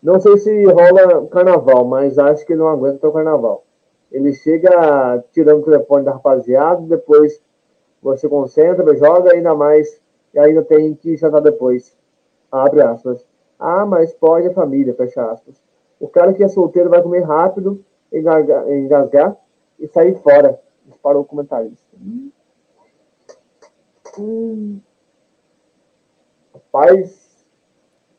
Não 0.00 0.20
sei 0.20 0.38
se 0.38 0.64
rola 0.64 1.26
carnaval, 1.26 1.84
mas 1.84 2.18
acho 2.18 2.46
que 2.46 2.52
ele 2.52 2.60
não 2.60 2.68
aguenta 2.68 3.08
o 3.08 3.12
carnaval. 3.12 3.64
Ele 4.12 4.32
chega 4.32 5.24
tirando 5.32 5.60
o 5.60 5.64
telefone 5.64 6.04
da 6.04 6.12
rapaziada, 6.12 6.80
depois 6.82 7.42
você 8.02 8.28
concentra, 8.28 8.96
joga 8.96 9.32
ainda 9.32 9.54
mais 9.54 10.00
e 10.32 10.38
ainda 10.38 10.62
tem 10.62 10.94
que 10.94 11.16
jantar 11.16 11.40
depois. 11.40 11.96
Abre 12.50 12.80
aspas. 12.82 13.24
Ah, 13.58 13.84
mas 13.84 14.12
pode 14.14 14.46
a 14.46 14.54
família, 14.54 14.94
fecha 14.94 15.30
aspas. 15.30 15.60
O 15.98 16.08
cara 16.08 16.32
que 16.32 16.44
é 16.44 16.48
solteiro 16.48 16.88
vai 16.88 17.02
comer 17.02 17.22
rápido, 17.22 17.84
engasgar, 18.12 18.70
engasgar 18.70 19.36
e 19.78 19.88
sair 19.88 20.14
fora. 20.22 20.60
Disparou 20.86 21.22
o 21.22 21.24
comentarista. 21.24 21.96
Hum. 22.00 22.30
Hum. 24.18 24.80
Rapaz, 26.54 27.44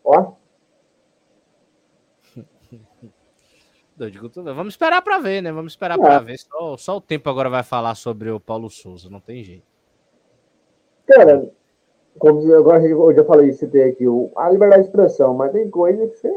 ó. 0.03 0.33
Vamos 4.55 4.73
esperar 4.73 5.01
para 5.01 5.19
ver, 5.19 5.41
né? 5.41 5.51
Vamos 5.51 5.73
esperar 5.73 5.97
é. 5.97 6.01
para 6.01 6.19
ver. 6.19 6.37
Só, 6.37 6.77
só 6.77 6.97
o 6.97 7.01
tempo 7.01 7.29
agora 7.29 7.49
vai 7.49 7.63
falar 7.63 7.95
sobre 7.95 8.29
o 8.29 8.39
Paulo 8.39 8.69
Souza, 8.69 9.09
não 9.09 9.19
tem 9.19 9.43
jeito. 9.43 9.68
Cara, 11.09 11.49
como 12.19 12.53
agora 12.53 12.85
eu 12.85 13.13
já 13.15 13.23
falei, 13.23 13.51
citei 13.51 13.83
aqui 13.89 14.07
o, 14.07 14.29
a 14.35 14.47
liberdade 14.47 14.83
de 14.83 14.89
expressão, 14.89 15.33
mas 15.33 15.51
tem 15.51 15.67
coisa 15.67 16.05
que 16.05 16.15
você, 16.15 16.31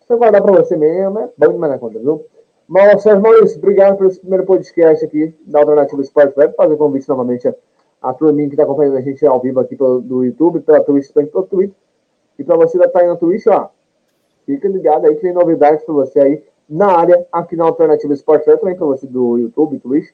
você 0.00 0.16
guardar 0.16 0.42
para 0.42 0.60
você 0.60 0.76
mesmo, 0.76 1.20
é 1.20 1.28
bom 1.38 1.52
demais 1.52 1.74
na 1.74 1.78
conta, 1.78 2.00
viu? 2.00 2.26
Mas, 2.66 3.00
Sérgio 3.00 3.22
Maurício, 3.22 3.58
obrigado 3.58 4.04
esse 4.04 4.18
primeiro 4.18 4.44
podcast 4.44 5.04
aqui 5.04 5.32
da 5.46 5.60
Alternativa 5.60 6.00
Esporte 6.02 6.36
Web. 6.36 6.54
Fazer 6.56 6.76
convite 6.76 7.08
novamente 7.08 7.46
a, 7.46 7.54
a 8.02 8.12
turminha 8.12 8.48
que 8.48 8.54
está 8.54 8.64
acompanhando 8.64 8.96
a 8.96 9.00
gente 9.00 9.24
ao 9.24 9.40
vivo 9.40 9.60
aqui 9.60 9.76
pelo, 9.76 10.00
do 10.00 10.24
YouTube, 10.24 10.60
pela 10.60 10.82
Twitch, 10.82 11.12
pelo 11.12 11.44
Twitter. 11.44 11.76
E 12.38 12.42
para 12.42 12.56
você 12.56 12.76
que 12.76 12.84
está 12.84 13.00
aí 13.00 13.06
na 13.06 13.16
Twitch, 13.16 13.46
ó, 13.46 13.68
fica 14.46 14.68
ligado 14.68 15.06
aí 15.06 15.14
que 15.14 15.20
tem 15.20 15.32
novidades 15.32 15.84
para 15.84 15.94
você 15.94 16.18
aí 16.18 16.44
na 16.68 16.86
área, 16.86 17.24
aqui 17.30 17.54
na 17.54 17.64
Alternativa 17.66 18.12
Esporte 18.12 18.46
também 18.46 18.76
para 18.76 18.86
você 18.86 19.06
do 19.06 19.38
YouTube, 19.38 19.78
Twitch 19.78 20.10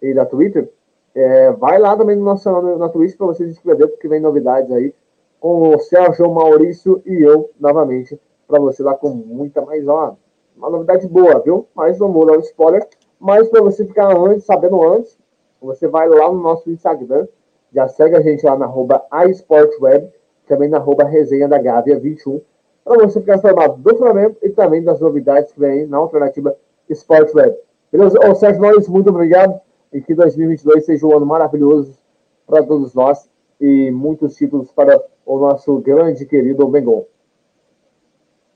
e 0.00 0.14
da 0.14 0.24
Twitter. 0.24 0.68
É, 1.14 1.50
vai 1.52 1.78
lá 1.78 1.96
também 1.96 2.16
no 2.16 2.24
nosso 2.24 2.48
na 2.78 2.88
Twitch 2.88 3.16
para 3.16 3.26
você 3.26 3.44
se 3.44 3.50
inscrever, 3.50 3.88
porque 3.88 4.08
vem 4.08 4.20
novidades 4.20 4.70
aí 4.70 4.94
com 5.40 5.74
o 5.74 5.78
Sérgio 5.80 6.30
Maurício 6.32 7.02
e 7.04 7.22
eu 7.22 7.50
novamente 7.58 8.20
para 8.46 8.60
você 8.60 8.82
lá 8.82 8.94
com 8.94 9.10
muita 9.10 9.62
mais 9.62 9.86
ó, 9.88 10.16
uma 10.56 10.70
novidade 10.70 11.06
boa, 11.08 11.38
viu? 11.40 11.66
Mas 11.74 11.98
não 11.98 12.12
vou 12.12 12.26
dar 12.26 12.36
um 12.36 12.40
spoiler, 12.40 12.86
mas 13.18 13.48
para 13.48 13.62
você 13.62 13.84
ficar 13.84 14.16
antes, 14.16 14.44
sabendo 14.44 14.82
antes, 14.86 15.18
você 15.60 15.88
vai 15.88 16.08
lá 16.08 16.30
no 16.30 16.40
nosso 16.40 16.70
Instagram, 16.70 17.26
já 17.72 17.88
segue 17.88 18.16
a 18.16 18.20
gente 18.20 18.44
lá 18.44 18.56
na 18.56 18.66
arroba 18.66 19.04
iSportWeb, 19.28 20.08
também 20.46 20.68
na 20.68 20.78
arroba 20.78 21.04
resenha 21.04 21.48
da 21.48 21.58
Gávea 21.58 21.98
21, 21.98 22.40
para 22.84 23.06
você 23.06 23.20
ficar 23.20 23.36
informado 23.36 23.76
do 23.76 23.96
Flamengo 23.96 24.36
e 24.42 24.50
também 24.50 24.82
das 24.82 25.00
novidades 25.00 25.52
que 25.52 25.60
vem 25.60 25.86
na 25.86 25.98
alternativa 25.98 26.56
Sport 26.88 27.34
Web. 27.34 27.56
Beleza? 27.92 28.18
Ô, 28.28 28.34
Sérgio 28.34 28.60
Maurício, 28.60 28.92
muito 28.92 29.10
obrigado 29.10 29.60
e 29.92 30.00
que 30.00 30.14
2022 30.14 30.84
seja 30.84 31.06
um 31.06 31.16
ano 31.16 31.26
maravilhoso 31.26 31.98
para 32.46 32.62
todos 32.62 32.94
nós 32.94 33.28
e 33.60 33.90
muitos 33.90 34.36
títulos 34.36 34.70
para 34.72 35.00
o 35.24 35.38
nosso 35.38 35.78
grande 35.78 36.24
querido 36.24 36.66
Bengon. 36.66 37.06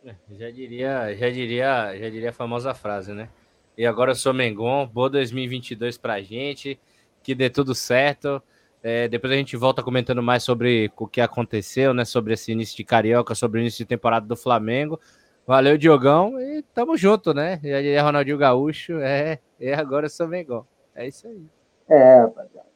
É, 0.04 0.14
já 0.32 0.50
diria, 0.50 1.14
já 1.14 1.30
diria, 1.30 1.96
já 1.96 2.10
diria 2.10 2.30
a 2.30 2.32
famosa 2.32 2.74
frase, 2.74 3.12
né? 3.12 3.28
E 3.76 3.86
agora 3.86 4.12
eu 4.12 4.14
sou 4.14 4.32
Mengon, 4.32 4.86
boa 4.86 5.10
2022 5.10 5.98
pra 5.98 6.20
gente, 6.20 6.78
que 7.22 7.34
dê 7.34 7.50
tudo 7.50 7.74
certo. 7.74 8.42
É, 8.82 9.08
depois 9.08 9.32
a 9.32 9.36
gente 9.36 9.56
volta 9.56 9.82
comentando 9.82 10.22
mais 10.22 10.42
sobre 10.42 10.92
o 10.98 11.06
que 11.06 11.20
aconteceu, 11.20 11.94
né? 11.94 12.04
Sobre 12.04 12.34
esse 12.34 12.52
início 12.52 12.76
de 12.76 12.84
Carioca, 12.84 13.34
sobre 13.34 13.58
o 13.58 13.62
início 13.62 13.78
de 13.78 13.88
temporada 13.88 14.26
do 14.26 14.36
Flamengo. 14.36 15.00
Valeu, 15.46 15.76
Diogão, 15.76 16.38
e 16.40 16.62
tamo 16.74 16.96
junto, 16.96 17.34
né? 17.34 17.58
Já 17.62 17.80
diria 17.80 18.02
Ronaldinho 18.02 18.38
Gaúcho, 18.38 18.98
é, 18.98 19.38
é 19.60 19.74
agora 19.74 20.06
eu 20.06 20.10
sou 20.10 20.28
Mengon. 20.28 20.64
É 20.94 21.08
isso 21.08 21.26
aí. 21.26 21.44
É, 21.88 22.20
rapaziada. 22.20 22.68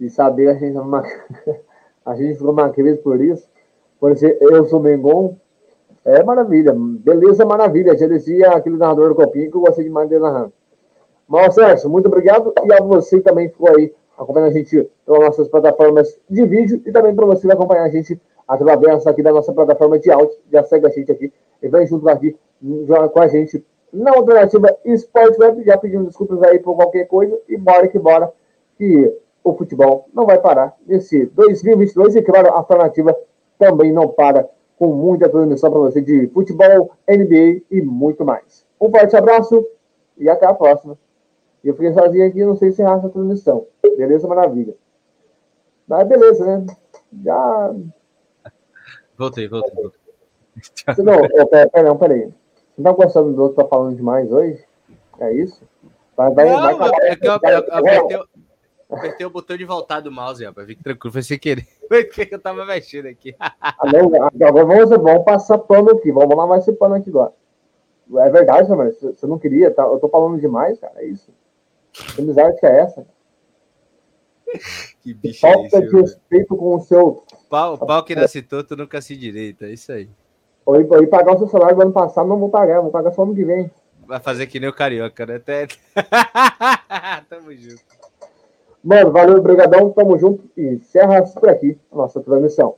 E 0.00 0.08
saber 0.08 0.48
a 0.48 0.54
gente, 0.54 0.76
a 2.04 2.14
gente 2.14 2.36
ficou 2.36 2.52
uma 2.52 2.70
crise 2.70 2.98
por 2.98 3.20
isso. 3.20 3.48
Por 4.00 4.16
ser 4.16 4.38
eu 4.40 4.64
sou 4.66 4.80
Mengon, 4.80 5.36
é 6.04 6.22
maravilha. 6.22 6.72
Beleza, 6.74 7.44
maravilha. 7.44 7.96
Já 7.96 8.06
dizia 8.06 8.50
aquele 8.50 8.76
narrador 8.76 9.08
do 9.08 9.14
Copinho 9.14 9.50
que 9.50 9.56
eu 9.56 9.60
gostei 9.60 9.84
demais 9.84 10.08
de 10.08 10.18
narrar. 10.18 10.50
Mas, 11.26 11.54
Sérgio, 11.54 11.90
muito 11.90 12.06
obrigado. 12.06 12.54
E 12.64 12.72
a 12.72 12.80
você 12.80 13.20
também 13.20 13.48
ficou 13.48 13.68
aí 13.76 13.94
acompanhando 14.16 14.50
a 14.50 14.52
gente 14.52 14.90
pelas 15.04 15.20
nossas 15.20 15.48
plataformas 15.48 16.18
de 16.28 16.44
vídeo 16.46 16.82
e 16.86 16.92
também 16.92 17.14
para 17.14 17.26
você 17.26 17.46
que 17.46 17.52
acompanhar 17.52 17.84
a 17.84 17.88
gente 17.88 18.20
através 18.46 19.06
aqui 19.06 19.22
da 19.22 19.32
nossa 19.32 19.52
plataforma 19.52 19.98
de 19.98 20.10
áudio. 20.10 20.36
Já 20.50 20.64
segue 20.64 20.86
a 20.86 20.90
gente 20.90 21.12
aqui 21.12 21.32
e 21.62 21.68
vem 21.68 21.86
junto 21.86 22.08
aqui 22.08 22.36
com 23.12 23.20
a 23.20 23.28
gente 23.28 23.64
na 23.92 24.14
alternativa 24.14 24.76
Esporte 24.84 25.40
Web. 25.40 25.64
Já 25.64 25.76
pedindo 25.78 26.06
desculpas 26.06 26.42
aí 26.42 26.58
por 26.58 26.76
qualquer 26.76 27.06
coisa 27.06 27.38
e 27.48 27.56
bora 27.56 27.88
que 27.88 27.98
bora 27.98 28.32
que 28.76 29.12
o 29.42 29.54
futebol 29.54 30.08
não 30.12 30.26
vai 30.26 30.38
parar 30.38 30.76
nesse 30.86 31.26
2022 31.26 32.16
e, 32.16 32.22
claro, 32.22 32.48
a 32.48 32.56
alternativa 32.56 33.16
também 33.58 33.92
não 33.92 34.08
para 34.08 34.48
com 34.78 34.88
muita 34.88 35.28
transmissão 35.28 35.70
para 35.70 35.80
você 35.80 36.00
de 36.00 36.28
futebol, 36.28 36.92
NBA 37.08 37.62
e 37.70 37.82
muito 37.82 38.24
mais. 38.24 38.64
Um 38.80 38.90
forte 38.90 39.16
abraço 39.16 39.66
e 40.16 40.28
até 40.28 40.46
a 40.46 40.54
próxima. 40.54 40.96
Eu 41.64 41.74
fiquei 41.74 41.92
sozinho 41.92 42.26
aqui, 42.26 42.44
não 42.44 42.56
sei 42.56 42.70
se 42.70 42.82
racha 42.82 43.08
a 43.08 43.10
transmissão. 43.10 43.66
Beleza, 43.96 44.28
maravilha. 44.28 44.74
Mas 45.86 46.06
beleza, 46.06 46.44
né? 46.44 46.66
Já. 47.24 47.74
Voltei, 49.16 49.48
voltei, 49.48 49.74
voltei. 49.74 49.98
Não, 50.98 51.48
peraí, 51.48 51.84
não, 51.84 51.96
peraí. 51.96 52.32
Você 52.78 52.82
não 52.82 52.94
tá 52.94 53.04
gostando 53.04 53.32
do 53.32 53.42
outro 53.42 53.56
tá 53.56 53.68
falando 53.68 53.96
demais 53.96 54.30
hoje? 54.30 54.64
É 55.18 55.32
isso? 55.32 55.64
Vai, 56.16 56.32
vai, 56.32 56.48
não, 56.48 56.60
vai, 56.60 56.74
eu, 56.74 56.78
eu, 57.20 57.32
apertei, 57.32 58.20
apertei 58.88 59.26
o 59.26 59.30
botão 59.30 59.56
de 59.56 59.64
voltar 59.64 59.98
do 59.98 60.12
mouse, 60.12 60.44
rapaz. 60.44 60.64
Fique 60.68 60.84
tranquilo, 60.84 61.12
foi 61.12 61.22
sem 61.22 61.38
querer. 61.38 61.66
Foi 61.88 62.04
que 62.04 62.32
eu 62.32 62.38
tava 62.38 62.64
mexendo 62.64 63.06
aqui. 63.06 63.34
ah, 63.40 63.74
não, 63.92 64.12
agora 64.24 64.64
vamos, 64.64 64.90
vamos 64.90 65.24
passar 65.24 65.58
pano 65.58 65.90
aqui. 65.90 66.12
Vamos 66.12 66.36
lavar 66.36 66.58
esse 66.58 66.72
pano 66.72 66.94
aqui 66.94 67.08
agora. 67.08 67.32
É 68.18 68.30
verdade, 68.30 68.70
mano. 68.70 68.92
Você 68.92 69.26
não 69.26 69.38
queria, 69.38 69.70
tá? 69.72 69.82
Eu 69.84 69.98
tô 69.98 70.08
falando 70.08 70.38
demais, 70.38 70.78
cara. 70.78 70.92
É 70.96 71.06
isso. 71.06 71.32
Que 71.92 72.20
amizade 72.20 72.60
que 72.60 72.66
é 72.66 72.80
essa? 72.80 73.06
Que 75.00 75.14
bicho 75.14 75.40
Falta 75.40 75.76
é 75.76 75.80
esse, 75.80 75.88
de 75.88 75.96
respeito 75.96 76.56
com 76.56 76.76
o 76.76 76.80
seu. 76.80 77.24
Pau, 77.48 77.78
pau 77.78 78.04
que 78.04 78.14
nasce 78.14 78.42
torto 78.42 78.76
nunca 78.76 79.00
se 79.00 79.16
direita. 79.16 79.66
É 79.66 79.72
isso 79.72 79.90
aí. 79.90 80.08
Ou 80.68 81.02
ir 81.02 81.06
pagar 81.06 81.34
o 81.34 81.38
seu 81.38 81.48
salário 81.48 81.76
do 81.76 81.80
ano 81.82 81.92
passado, 81.92 82.28
não 82.28 82.38
vou 82.38 82.50
pagar. 82.50 82.82
Vou 82.82 82.90
pagar 82.90 83.10
só 83.12 83.22
ano 83.22 83.34
que 83.34 83.42
vem. 83.42 83.70
Vai 84.06 84.20
fazer 84.20 84.46
que 84.46 84.60
nem 84.60 84.68
o 84.68 84.72
Carioca, 84.74 85.24
né? 85.24 85.36
Até... 85.36 85.66
Tamo 87.30 87.54
junto. 87.54 87.82
Mano, 88.84 89.10
valeu, 89.10 89.40
brigadão. 89.40 89.90
Tamo 89.92 90.18
junto. 90.18 90.44
E 90.54 90.74
encerra 90.74 91.22
por 91.22 91.48
aqui 91.48 91.78
a 91.90 91.96
nossa 91.96 92.20
transmissão. 92.20 92.76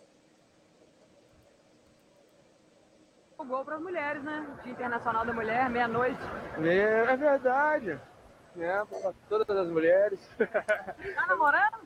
gol 3.44 3.64
para 3.64 3.74
as 3.74 3.82
mulheres, 3.82 4.22
né? 4.22 4.46
Dia 4.62 4.72
Internacional 4.72 5.26
da 5.26 5.32
Mulher, 5.32 5.68
meia-noite. 5.68 6.20
É, 6.62 7.12
é 7.12 7.16
verdade. 7.16 7.98
É, 8.56 8.84
para 8.84 9.12
todas 9.28 9.56
as 9.56 9.68
mulheres. 9.68 10.20
Tá 10.38 11.26
namorando? 11.26 11.80